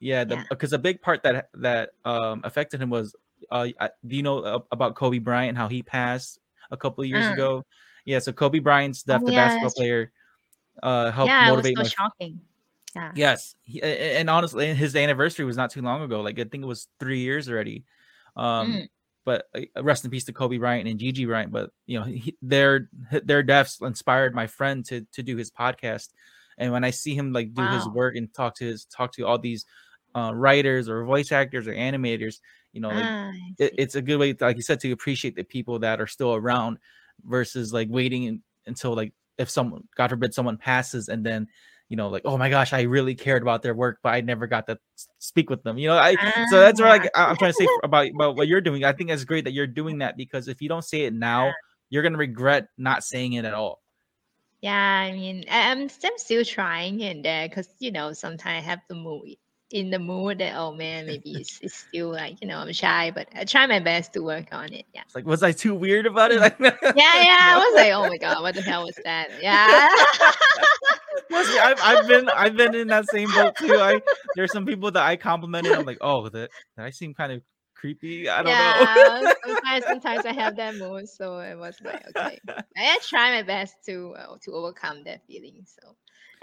yeah, 0.00 0.24
the 0.24 0.36
Yeah. 0.36 0.44
because 0.48 0.72
a 0.72 0.78
big 0.78 1.02
part 1.02 1.22
that 1.22 1.50
that 1.54 1.90
um 2.06 2.40
affected 2.44 2.80
him 2.80 2.88
was 2.88 3.14
uh 3.50 3.68
do 4.08 4.16
you 4.16 4.22
know 4.22 4.38
uh, 4.40 4.58
about 4.72 4.96
Kobe 4.96 5.18
Bryant 5.18 5.58
how 5.58 5.68
he 5.68 5.82
passed 5.82 6.40
a 6.70 6.76
couple 6.76 7.04
of 7.04 7.08
years 7.12 7.28
Mm. 7.28 7.34
ago? 7.34 7.50
Yeah, 8.06 8.20
so 8.20 8.32
Kobe 8.32 8.58
Bryant's 8.58 9.02
death, 9.02 9.20
Oh, 9.22 9.26
the 9.26 9.32
yeah, 9.32 9.44
basketball 9.44 9.76
player, 9.76 10.12
uh 10.82 11.10
helped 11.12 11.28
yeah, 11.28 11.52
it 11.52 11.56
was 11.56 11.56
motivate 11.56 11.76
so 11.76 11.82
my 11.82 11.88
shocking. 11.88 12.40
Yeah. 12.96 13.12
Yes, 13.14 13.54
he, 13.64 13.82
and 13.82 14.28
honestly, 14.30 14.72
his 14.74 14.96
anniversary 14.96 15.44
was 15.44 15.56
not 15.56 15.70
too 15.70 15.82
long 15.82 16.00
ago. 16.02 16.20
Like 16.22 16.38
I 16.40 16.44
think 16.44 16.64
it 16.64 16.66
was 16.66 16.88
three 16.98 17.20
years 17.20 17.48
already. 17.48 17.84
Um, 18.36 18.66
Mm. 18.72 18.88
But 19.24 19.46
uh, 19.54 19.82
rest 19.82 20.04
in 20.04 20.10
peace 20.10 20.24
to 20.24 20.32
Kobe 20.32 20.58
Bryant 20.58 20.88
and 20.88 20.98
Gigi 20.98 21.24
Bryant. 21.24 21.52
But 21.52 21.70
you 21.86 21.98
know, 21.98 22.04
he, 22.06 22.36
their 22.42 22.88
their 23.24 23.42
deaths 23.42 23.78
inspired 23.80 24.34
my 24.34 24.46
friend 24.46 24.84
to 24.86 25.06
to 25.12 25.22
do 25.22 25.36
his 25.36 25.50
podcast. 25.50 26.08
And 26.58 26.72
when 26.72 26.84
I 26.84 26.90
see 26.90 27.14
him 27.14 27.32
like 27.32 27.54
do 27.54 27.62
his 27.62 27.88
work 27.88 28.14
and 28.16 28.32
talk 28.32 28.54
to 28.56 28.64
his 28.64 28.84
talk 28.84 29.12
to 29.12 29.26
all 29.26 29.38
these 29.38 29.64
uh, 30.14 30.32
writers 30.34 30.88
or 30.88 31.04
voice 31.04 31.32
actors 31.32 31.66
or 31.66 31.74
animators, 31.74 32.40
you 32.72 32.80
know, 32.80 32.88
like 32.88 33.04
Ah, 33.04 33.32
it, 33.58 33.74
it's 33.78 33.94
a 33.94 34.02
good 34.02 34.18
way, 34.18 34.34
like 34.38 34.56
you 34.56 34.62
said, 34.62 34.80
to 34.80 34.92
appreciate 34.92 35.34
the 35.34 35.44
people 35.44 35.78
that 35.80 36.00
are 36.00 36.06
still 36.06 36.34
around 36.34 36.78
versus 37.24 37.72
like 37.72 37.88
waiting 37.90 38.24
in, 38.24 38.42
until 38.66 38.94
like 38.94 39.12
if 39.38 39.48
someone, 39.48 39.88
God 39.96 40.10
forbid, 40.10 40.34
someone 40.34 40.58
passes 40.58 41.08
and 41.08 41.24
then 41.24 41.48
you 41.92 41.96
know, 41.96 42.08
like 42.08 42.22
oh 42.24 42.38
my 42.38 42.48
gosh, 42.48 42.72
I 42.72 42.82
really 42.82 43.14
cared 43.14 43.42
about 43.42 43.60
their 43.62 43.74
work, 43.74 43.98
but 44.02 44.14
I 44.14 44.22
never 44.22 44.46
got 44.46 44.66
to 44.68 44.78
speak 45.18 45.50
with 45.50 45.62
them. 45.62 45.76
You 45.76 45.88
know, 45.88 45.98
I 45.98 46.16
so 46.48 46.58
that's 46.58 46.80
Ah, 46.80 46.88
like 46.88 47.04
I- 47.14 47.26
I'm 47.26 47.36
trying 47.36 47.52
to 47.52 47.58
say 47.58 47.68
about 47.84 48.08
about 48.08 48.34
what 48.34 48.48
you're 48.48 48.62
doing. 48.62 48.82
I 48.82 48.92
think 48.92 49.10
it's 49.10 49.24
great 49.24 49.44
that 49.44 49.52
you're 49.52 49.66
doing 49.66 49.98
that 49.98 50.16
because 50.16 50.48
if 50.48 50.62
you 50.62 50.70
don't 50.70 50.82
say 50.82 51.02
it 51.02 51.12
now, 51.12 51.52
you're 51.90 52.02
gonna 52.02 52.16
regret 52.16 52.68
not 52.78 53.04
saying 53.04 53.34
it 53.34 53.44
at 53.44 53.52
all. 53.52 53.82
Yeah, 54.62 54.72
I 54.74 55.12
mean, 55.12 55.44
I'm, 55.50 55.90
I'm 56.02 56.18
still 56.18 56.44
trying 56.46 57.02
and 57.02 57.22
there 57.22 57.46
because 57.46 57.68
you 57.78 57.92
know 57.92 58.14
sometimes 58.14 58.64
I 58.64 58.66
have 58.66 58.80
the 58.88 58.94
mood 58.94 59.36
in 59.70 59.90
the 59.90 59.98
mood 59.98 60.38
that 60.38 60.54
oh 60.56 60.72
man 60.72 61.06
maybe 61.06 61.32
it's, 61.40 61.58
it's 61.62 61.74
still 61.74 62.10
like 62.10 62.40
you 62.40 62.48
know 62.48 62.58
I'm 62.58 62.72
shy, 62.72 63.10
but 63.10 63.28
I 63.34 63.44
try 63.44 63.66
my 63.66 63.80
best 63.80 64.14
to 64.14 64.20
work 64.22 64.48
on 64.52 64.72
it. 64.72 64.86
Yeah, 64.94 65.02
It's 65.04 65.14
like, 65.14 65.26
was 65.26 65.42
I 65.42 65.52
too 65.52 65.74
weird 65.74 66.06
about 66.06 66.30
it? 66.32 66.40
Like, 66.40 66.58
yeah, 66.60 66.70
yeah. 66.72 66.96
I 66.96 67.62
was 67.68 67.74
like, 67.76 67.92
oh 67.92 68.08
my 68.08 68.16
god, 68.16 68.40
what 68.42 68.54
the 68.54 68.62
hell 68.62 68.84
was 68.84 68.98
that? 69.04 69.28
Yeah, 69.42 69.88
I've, 71.34 71.80
I've 71.82 72.08
been 72.08 72.28
I've 72.28 72.56
been 72.56 72.74
in 72.74 72.88
that 72.88 73.08
same 73.08 73.30
boat 73.30 73.56
too. 73.56 73.74
I 73.74 74.00
there's 74.36 74.52
some 74.52 74.66
people 74.66 74.90
that 74.90 75.02
I 75.02 75.16
complimented. 75.16 75.72
I'm 75.72 75.86
like, 75.86 75.98
oh, 76.00 76.28
that, 76.28 76.50
that 76.76 76.84
I 76.84 76.90
seem 76.90 77.14
kind 77.14 77.32
of 77.32 77.42
creepy. 77.74 78.28
I 78.28 78.42
don't 78.42 79.24
know. 79.24 79.32
sometimes, 79.44 79.84
sometimes 79.84 80.26
I 80.26 80.32
have 80.32 80.56
that 80.56 80.76
mood, 80.76 81.08
so 81.08 81.38
it 81.40 81.56
was 81.56 81.76
like 81.84 82.04
okay. 82.16 82.38
I 82.76 82.98
try 83.02 83.36
my 83.36 83.42
best 83.42 83.74
to 83.86 84.14
uh, 84.16 84.36
to 84.44 84.52
overcome 84.52 85.04
that 85.04 85.26
feeling. 85.26 85.64
So 85.66 85.96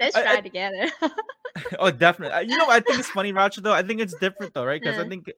let's 0.00 0.14
try 0.14 0.36
I- 0.36 0.40
together. 0.40 0.86
oh, 1.78 1.90
definitely. 1.90 2.48
You 2.50 2.58
know, 2.58 2.68
I 2.68 2.80
think 2.80 2.98
it's 2.98 3.10
funny, 3.10 3.32
Racha. 3.32 3.62
Though 3.62 3.72
I 3.72 3.82
think 3.82 4.00
it's 4.00 4.14
different 4.14 4.54
though, 4.54 4.64
right? 4.64 4.80
Because 4.80 4.98
I 4.98 5.08
think 5.08 5.30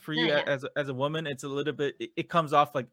for 0.00 0.12
you 0.12 0.26
yeah, 0.26 0.42
a- 0.46 0.48
as 0.48 0.64
a, 0.64 0.70
as 0.76 0.88
a 0.88 0.94
woman, 0.94 1.26
it's 1.26 1.44
a 1.44 1.48
little 1.48 1.74
bit. 1.74 1.96
It, 1.98 2.10
it 2.16 2.28
comes 2.28 2.52
off 2.52 2.74
like 2.74 2.86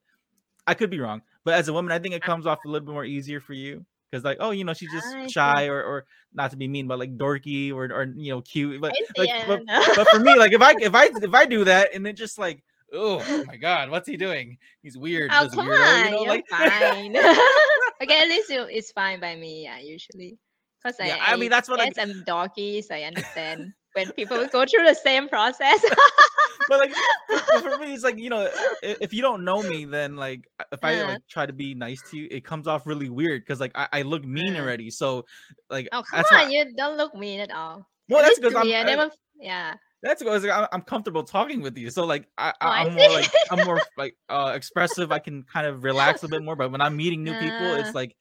I 0.68 0.74
could 0.74 0.90
be 0.90 1.00
wrong, 1.00 1.22
but 1.44 1.54
as 1.54 1.68
a 1.68 1.74
woman, 1.74 1.92
I 1.92 2.00
think 2.00 2.16
it 2.16 2.24
comes 2.24 2.48
off 2.48 2.60
a 2.66 2.68
little 2.68 2.86
bit 2.86 2.94
more 2.94 3.06
easier 3.06 3.40
for 3.40 3.54
you. 3.54 3.86
Because 4.16 4.24
like, 4.24 4.38
oh, 4.40 4.52
you 4.52 4.64
know, 4.64 4.74
she's 4.74 4.92
just 4.92 5.14
I 5.14 5.28
shy 5.28 5.68
or, 5.68 5.84
or 5.84 6.06
not 6.34 6.52
to 6.52 6.58
be 6.58 6.70
mean, 6.70 6.88
but 6.88 7.00
like 7.00 7.18
dorky 7.18 7.74
or, 7.74 7.92
or 7.92 8.14
you 8.16 8.32
know, 8.32 8.42
cute. 8.42 8.80
But 8.80 8.94
like, 9.18 9.28
yeah, 9.28 9.44
but, 9.46 9.66
no. 9.66 9.84
but 9.94 10.08
for 10.08 10.20
me, 10.20 10.38
like 10.38 10.54
if 10.54 10.62
I 10.62 10.74
if 10.80 10.96
I 10.96 11.10
if 11.22 11.34
I 11.34 11.46
do 11.46 11.64
that 11.66 11.94
and 11.94 12.06
then 12.06 12.16
just 12.16 12.40
like, 12.40 12.64
oh, 12.94 13.44
my 13.46 13.58
god, 13.58 13.90
what's 13.90 14.08
he 14.08 14.16
doing? 14.16 14.58
He's 14.82 14.98
weird. 14.98 15.32
Oh 15.34 15.50
come 15.54 15.68
weirdo, 15.68 15.80
on, 15.80 16.06
you 16.06 16.12
know, 16.12 16.20
you're 16.22 16.30
like 16.30 16.48
fine. 16.50 17.18
okay, 18.02 18.22
at 18.22 18.30
least 18.30 18.50
it's 18.50 18.92
fine 18.94 19.20
by 19.20 19.36
me. 19.36 19.64
Yeah, 19.64 19.80
usually. 19.80 20.38
Because 20.82 20.96
Yeah, 21.00 21.18
I, 21.20 21.34
I 21.34 21.36
mean, 21.36 21.50
that's 21.50 21.68
what 21.68 21.82
I- 21.82 21.92
I'm 21.98 22.24
dorky, 22.26 22.82
so 22.86 22.96
I 22.96 23.02
understand 23.02 23.74
when 23.96 24.12
people 24.12 24.38
go 24.48 24.66
through 24.66 24.86
the 24.86 24.94
same 24.94 25.28
process. 25.30 25.84
but 26.70 26.80
like 26.80 26.92
but 27.30 27.62
for 27.62 27.78
me 27.78 27.94
it's 27.94 28.04
like 28.04 28.18
you 28.18 28.30
know 28.30 28.50
if 28.82 29.14
you 29.14 29.22
don't 29.22 29.44
know 29.44 29.62
me 29.62 29.86
then 29.86 30.16
like 30.16 30.48
if 30.72 30.80
i 30.84 31.00
Uh. 31.00 31.08
like 31.10 31.22
try 31.30 31.46
to 31.46 31.54
be 31.54 31.76
nice 31.76 32.02
to 32.10 32.18
you 32.18 32.28
it 32.32 32.44
comes 32.44 32.66
off 32.68 32.88
really 32.88 33.10
weird 33.10 33.42
because 33.44 33.60
like 33.60 33.72
I, 33.76 33.88
I 33.94 34.02
look 34.02 34.26
mean 34.26 34.56
Uh. 34.56 34.62
already 34.62 34.90
so 34.90 35.26
like 35.70 35.88
oh 35.92 36.02
come 36.10 36.24
on, 36.32 36.52
you 36.52 36.74
don't 36.76 36.98
look 36.98 37.14
mean 37.14 37.40
at 37.40 37.52
all. 37.52 37.86
well 38.10 38.22
At 38.22 38.26
that's 38.28 38.40
because 38.40 38.56
i'm 38.56 38.68
I 38.68 38.80
I- 38.80 38.84
never. 38.84 39.12
Yeah. 39.40 39.76
that's 40.02 40.24
because 40.24 40.44
like, 40.44 40.52
I'm, 40.58 40.68
I'm 40.72 40.82
comfortable 40.82 41.24
talking 41.24 41.62
with 41.62 41.78
you 41.78 41.92
so 41.92 42.04
like 42.06 42.26
i, 42.40 42.50
Oh, 42.62 42.68
I 42.68 42.82
i'm 42.86 42.96
more 42.96 43.10
like 43.12 43.32
i'm 43.52 43.64
more 43.66 43.82
like 43.98 44.16
uh 44.30 44.54
expressive 44.56 45.12
i 45.12 45.20
can 45.20 45.44
kind 45.44 45.68
of 45.68 45.84
relax 45.84 46.24
a 46.24 46.28
bit 46.28 46.42
more 46.42 46.56
but 46.56 46.72
when 46.72 46.82
i'm 46.82 46.96
meeting 46.98 47.24
new 47.24 47.34
people 47.38 47.72
Uh. 47.74 47.78
it's 47.78 47.94
like 47.94 48.16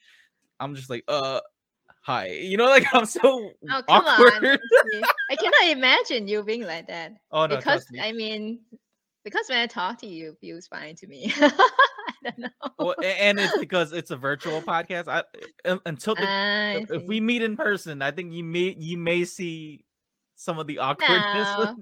i'm 0.61 0.75
just 0.75 0.91
like 0.91 1.05
uh 1.09 1.41
hi 2.05 2.27
you 2.27 2.57
know 2.57 2.67
like 2.67 2.85
i'm 2.95 3.07
so 3.07 3.51
Oh 3.71 3.83
come 3.89 4.05
awkward 4.07 4.45
on. 4.45 4.59
I 5.31 5.37
cannot 5.37 5.77
imagine 5.77 6.29
you 6.29 6.45
being 6.45 6.67
like 6.67 6.87
that. 6.89 7.13
oh 7.33 7.47
no 7.47 7.57
because 7.57 7.91
me 7.91 8.01
I 8.01 8.13
mean, 8.13 8.61
because 9.25 9.49
when 9.49 9.59
I 9.59 9.67
talk 9.67 9.99
to 10.01 10.07
you, 10.07 10.33
it 10.33 10.37
feels 10.41 10.67
fine 10.67 10.95
to 10.97 11.07
me. 11.07 11.33
I 11.41 11.51
don't 12.23 12.39
know. 12.39 12.49
well, 12.79 12.95
and 13.03 13.41
it's 13.41 13.57
because 13.59 13.93
it's 13.93 14.11
a 14.11 14.17
virtual 14.17 14.61
podcast 14.61 15.09
i 15.09 15.23
until 15.87 16.15
the 16.15 16.27
ah, 16.27 16.71
I 16.73 16.77
if, 16.77 16.91
if 16.91 17.03
we 17.05 17.21
meet 17.21 17.43
in 17.43 17.57
person, 17.57 18.03
I 18.03 18.11
think 18.11 18.33
you 18.33 18.45
may 18.45 18.77
you 18.79 18.99
may 18.99 19.25
see 19.25 19.85
some 20.37 20.59
of 20.59 20.67
the 20.67 20.79
awkwardness. 20.79 21.49
No. 21.59 21.77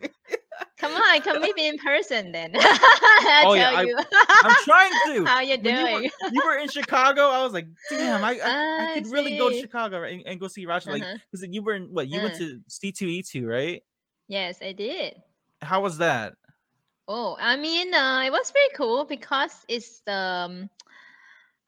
Come 0.79 0.93
on, 0.95 1.21
come 1.23 1.41
meet 1.43 1.55
me 1.57 1.69
in 1.69 1.79
person 1.79 2.33
then. 2.33 2.53
I 2.57 3.45
Oh, 3.47 3.55
yeah, 3.55 3.71
tell 3.71 3.79
I- 3.79 3.83
you. 3.83 3.99
I'm 4.29 4.57
trying 4.65 4.93
to. 5.17 5.25
How 5.25 5.41
you 5.41 5.57
When 5.59 5.65
you 5.65 5.83
were, 5.83 5.99
doing? 6.01 6.11
you 6.33 6.43
were 6.45 6.59
in 6.59 6.69
Chicago. 6.69 7.29
I 7.29 7.43
was 7.43 7.53
like, 7.53 7.67
damn, 7.91 8.23
I 8.25 8.33
I, 8.33 8.39
I 8.45 8.91
I 8.91 8.95
could 8.95 9.07
really 9.13 9.37
go 9.39 9.51
to. 9.51 9.59
Chicago 9.61 10.03
and, 10.03 10.23
and 10.27 10.41
go 10.41 10.49
see. 10.49 10.67
Like, 10.67 10.87
Uh-huh. 10.87 11.17
because 11.31 11.47
you 11.51 11.63
were 11.63 11.75
in 11.75 11.85
what? 11.93 12.09
You 12.09 12.21
went 12.23 12.35
Uh. 12.35 12.39
to 12.39 12.61
C 12.69 12.93
two 12.93 13.07
E 13.07 13.23
two, 13.23 13.47
right? 13.47 13.83
Yes, 14.29 14.59
I 14.63 14.73
did. 14.73 15.21
How 15.63 15.81
was 15.83 15.99
that? 15.99 16.35
Oh, 17.09 17.37
I 17.41 17.57
mean, 17.57 17.93
uh, 17.95 18.23
it 18.25 18.31
was 18.31 18.51
very 18.53 18.69
cool 18.77 19.05
because 19.05 19.65
it's 19.69 20.01
the. 20.07 20.13
Um, 20.13 20.71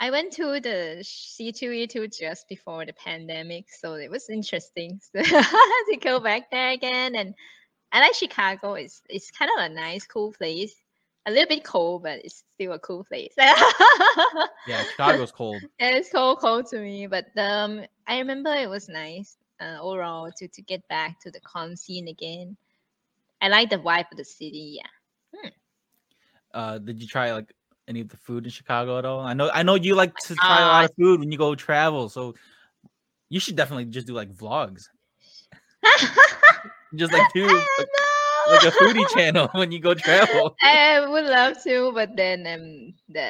I 0.01 0.11
went 0.11 0.33
to 0.35 0.61
the 0.61 1.03
C2E2 1.03 2.19
just 2.19 2.49
before 2.49 2.85
the 2.85 2.93
pandemic, 2.93 3.67
so 3.71 3.95
it 3.95 4.11
was 4.11 4.29
interesting 4.29 5.01
to 5.15 5.97
go 6.01 6.21
back 6.21 6.51
there 6.51 6.71
again. 6.71 7.15
And 7.15 7.35
I 7.93 8.01
like 8.01 8.15
Chicago. 8.15 8.75
It's 8.75 9.03
it's 9.09 9.31
kind 9.31 9.51
of 9.57 9.65
a 9.65 9.75
nice, 9.75 10.07
cool 10.07 10.33
place. 10.33 10.75
A 11.27 11.31
little 11.31 11.49
bit 11.49 11.65
cold, 11.65 12.03
but 12.03 12.21
it's 12.25 12.45
still 12.55 12.73
a 12.73 12.79
cool 12.79 13.05
place. 13.05 13.33
Yeah, 13.39 13.55
Chicago's 14.91 15.33
cold. 15.33 15.63
Yeah, 15.81 15.97
it's 15.97 16.11
so 16.11 16.37
cold 16.37 16.67
to 16.67 16.79
me, 16.79 17.07
but 17.07 17.27
um, 17.39 17.81
I 18.07 18.19
remember 18.19 18.53
it 18.53 18.69
was 18.69 18.89
nice 18.91 19.39
uh, 19.61 19.79
overall 19.81 20.31
to 20.37 20.49
to 20.49 20.63
get 20.63 20.87
back 20.89 21.21
to 21.21 21.31
the 21.31 21.41
con 21.41 21.77
scene 21.77 22.09
again. 22.09 22.57
I 23.41 23.49
like 23.49 23.71
the 23.71 23.79
vibe 23.79 24.11
of 24.11 24.19
the 24.19 24.25
city. 24.25 24.81
Yeah. 24.81 25.51
Uh, 26.53 26.79
did 26.79 27.01
you 27.01 27.09
try 27.09 27.33
like 27.33 27.53
any 27.89 28.01
of 28.01 28.09
the 28.09 28.17
food 28.17 28.45
in 28.45 28.51
Chicago 28.51 28.99
at 28.99 29.05
all? 29.05 29.21
I 29.21 29.35
know 29.35 29.51
I 29.53 29.63
know 29.63 29.75
you 29.75 29.95
like 29.95 30.15
to 30.27 30.35
try 30.35 30.61
a 30.61 30.67
lot 30.67 30.85
of 30.85 30.91
food 30.97 31.21
when 31.21 31.31
you 31.31 31.39
go 31.39 31.55
travel, 31.55 32.09
so 32.09 32.35
you 33.29 33.41
should 33.41 33.57
definitely 33.57 33.87
just 33.87 34.07
do 34.07 34.15
like 34.15 34.33
vlogs. 34.33 34.89
Just 36.95 37.13
like 37.13 37.27
do 37.35 37.47
like, 37.47 37.89
like 38.49 38.65
a 38.65 38.71
foodie 38.71 39.09
channel 39.11 39.49
when 39.53 39.73
you 39.73 39.81
go 39.81 39.95
travel. 39.95 40.55
I 40.63 41.07
would 41.07 41.27
love 41.27 41.63
to, 41.65 41.93
but 41.93 42.17
then 42.17 42.47
um, 42.47 42.95
the 43.09 43.23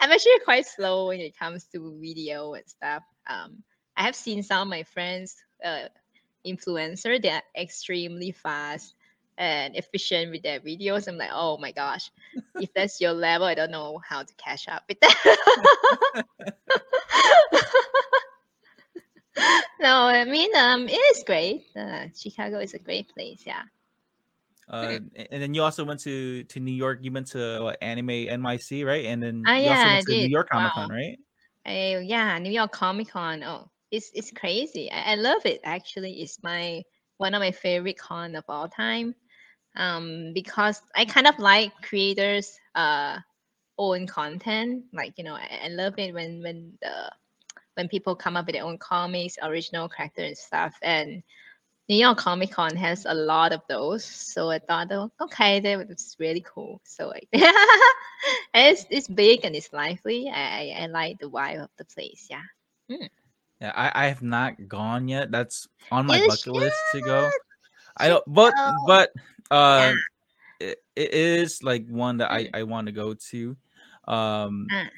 I'm 0.00 0.10
actually 0.10 0.38
quite 0.44 0.66
slow 0.66 1.08
when 1.08 1.20
it 1.20 1.38
comes 1.38 1.64
to 1.72 1.98
video 2.00 2.54
and 2.54 2.68
stuff. 2.68 3.02
Um, 3.26 3.62
I 3.96 4.02
have 4.02 4.16
seen 4.16 4.42
some 4.42 4.62
of 4.62 4.68
my 4.68 4.82
friends, 4.82 5.36
uh, 5.64 5.88
influencer, 6.46 7.20
they're 7.20 7.42
extremely 7.56 8.32
fast 8.32 8.94
and 9.40 9.74
efficient 9.74 10.30
with 10.30 10.42
their 10.42 10.60
videos. 10.60 11.08
I'm 11.08 11.16
like, 11.16 11.30
oh 11.32 11.56
my 11.56 11.72
gosh, 11.72 12.10
if 12.60 12.72
that's 12.74 13.00
your 13.00 13.14
level, 13.14 13.46
I 13.46 13.54
don't 13.54 13.70
know 13.70 13.98
how 14.06 14.22
to 14.22 14.34
catch 14.34 14.68
up 14.68 14.84
with 14.86 15.00
that. 15.00 15.16
no, 19.80 20.04
I 20.04 20.26
mean, 20.26 20.54
um, 20.54 20.86
it 20.88 21.00
is 21.16 21.24
great. 21.24 21.64
Uh, 21.74 22.08
Chicago 22.14 22.58
is 22.58 22.74
a 22.74 22.78
great 22.78 23.08
place. 23.08 23.42
Yeah. 23.46 23.62
Uh, 24.68 25.00
and 25.32 25.42
then 25.42 25.54
you 25.54 25.62
also 25.62 25.84
went 25.84 26.00
to 26.00 26.44
to 26.44 26.60
New 26.60 26.70
York. 26.70 26.98
You 27.00 27.10
went 27.10 27.26
to 27.28 27.60
what, 27.62 27.78
Anime 27.82 28.28
NYC, 28.28 28.84
right? 28.86 29.06
And 29.06 29.22
then 29.22 29.42
Ah, 29.46 29.56
you 29.56 29.70
also 29.70 29.82
yeah, 29.82 29.88
I 29.88 29.94
went 29.94 30.06
to 30.06 30.16
New. 30.16 30.28
York 30.28 30.48
Comic 30.50 30.72
Con, 30.74 30.88
Wow. 30.88 30.94
right? 30.94 31.18
I, 31.66 31.98
yeah, 32.04 32.38
New 32.38 32.52
York 32.52 32.70
Comic 32.72 33.08
Con. 33.08 33.42
Oh, 33.42 33.70
it's 33.90 34.12
it's 34.14 34.30
crazy. 34.30 34.92
I, 34.92 35.12
I 35.12 35.14
love 35.16 35.44
it. 35.46 35.60
Actually, 35.64 36.20
it's 36.20 36.38
my 36.44 36.82
one 37.16 37.34
of 37.34 37.40
my 37.40 37.50
favorite 37.50 37.98
con 37.98 38.36
of 38.36 38.44
all 38.48 38.68
time. 38.68 39.14
Um, 39.80 40.32
because 40.34 40.82
I 40.96 41.06
kind 41.06 41.26
of 41.26 41.38
like 41.40 41.72
creators' 41.82 42.58
uh 42.76 43.18
own 43.78 44.06
content. 44.06 44.84
Like 44.92 45.18
you 45.18 45.24
know, 45.24 45.34
I, 45.34 45.62
I 45.64 45.68
love 45.68 45.94
it 45.98 46.14
when 46.14 46.42
when 46.42 46.78
the 46.82 47.10
when 47.74 47.88
people 47.88 48.16
come 48.16 48.36
up 48.36 48.46
with 48.46 48.54
their 48.54 48.64
own 48.64 48.78
comics, 48.78 49.38
original 49.42 49.88
character 49.88 50.22
and 50.22 50.36
stuff. 50.38 50.76
And 50.82 51.22
New 51.88 51.96
York 51.96 52.18
Comic 52.18 52.52
Con 52.52 52.76
has 52.76 53.06
a 53.06 53.14
lot 53.14 53.52
of 53.52 53.62
those. 53.68 54.04
So 54.04 54.50
I 54.50 54.58
thought, 54.58 54.92
oh, 54.92 55.10
okay, 55.22 55.60
that 55.60 55.88
was 55.88 56.16
really 56.20 56.44
cool. 56.46 56.80
So 56.84 57.08
like, 57.08 57.28
it's 58.54 58.86
it's 58.90 59.08
big 59.08 59.44
and 59.44 59.56
it's 59.56 59.72
lively. 59.72 60.30
I, 60.30 60.74
I 60.76 60.82
I 60.82 60.86
like 60.86 61.18
the 61.20 61.30
vibe 61.30 61.62
of 61.64 61.70
the 61.78 61.84
place. 61.84 62.28
Yeah. 62.30 62.44
Yeah, 63.60 63.72
I, 63.74 64.04
I 64.04 64.08
have 64.08 64.22
not 64.22 64.68
gone 64.68 65.08
yet. 65.08 65.30
That's 65.30 65.68
on 65.90 66.06
my 66.06 66.18
You 66.18 66.26
bucket 66.26 66.52
list 66.54 66.90
to 66.92 67.02
go. 67.02 67.30
I 67.96 68.08
don't, 68.08 68.24
but 68.26 68.54
but 68.86 69.12
uh, 69.50 69.92
it, 70.60 70.78
it 70.96 71.14
is 71.14 71.62
like 71.62 71.86
one 71.88 72.18
that 72.18 72.30
I 72.30 72.44
Mm. 72.44 72.50
I 72.54 72.62
want 72.64 72.86
to 72.86 72.92
go 72.92 73.14
to. 73.14 73.56
Um, 74.06 74.66
Ah. 74.70 74.88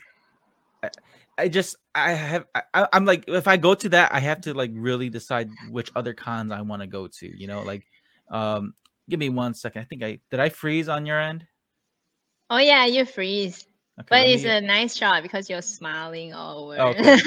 I, 0.82 0.90
I 1.38 1.48
just 1.48 1.76
I 1.94 2.12
have 2.12 2.46
I, 2.54 2.88
I'm 2.92 3.04
like 3.04 3.24
if 3.28 3.46
I 3.46 3.56
go 3.56 3.74
to 3.74 3.88
that 3.90 4.12
I 4.12 4.20
have 4.20 4.40
to 4.42 4.54
like 4.54 4.70
really 4.74 5.08
decide 5.08 5.50
which 5.70 5.90
other 5.94 6.14
cons 6.14 6.52
I 6.52 6.60
want 6.62 6.82
to 6.82 6.88
go 6.88 7.06
to. 7.08 7.38
You 7.38 7.46
know, 7.46 7.62
like 7.62 7.84
um, 8.30 8.74
give 9.08 9.20
me 9.20 9.28
one 9.28 9.54
second. 9.54 9.82
I 9.82 9.84
think 9.84 10.02
I 10.02 10.18
did 10.30 10.40
I 10.40 10.48
freeze 10.48 10.88
on 10.88 11.06
your 11.06 11.20
end. 11.20 11.46
Oh 12.50 12.58
yeah, 12.58 12.84
you 12.86 13.04
freeze. 13.04 13.66
Okay, 14.00 14.06
But 14.08 14.26
it's 14.26 14.44
me- 14.44 14.50
a 14.50 14.60
nice 14.60 14.96
shot 14.96 15.22
because 15.22 15.48
you're 15.50 15.62
smiling 15.62 16.32
all 16.34 16.70
over. 16.72 16.80
Okay. 16.80 17.18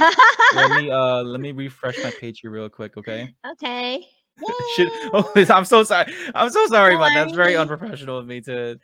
let 0.56 0.72
me 0.82 0.90
uh 0.92 1.22
let 1.24 1.40
me 1.40 1.52
refresh 1.52 1.98
my 2.04 2.12
page 2.12 2.40
here 2.42 2.52
real 2.52 2.70
quick. 2.70 2.98
Okay. 2.98 3.34
okay. 3.54 4.06
Should, 4.76 4.90
oh, 5.14 5.32
I'm 5.50 5.66
so 5.66 5.84
sorry. 5.84 6.14
I'm 6.34 6.50
so 6.50 6.68
sorry 6.68 6.96
about 6.96 7.14
that. 7.14 7.26
That's 7.26 7.36
very 7.36 7.56
unprofessional 7.56 8.18
of 8.18 8.28
me 8.28 8.42
to. 8.42 8.80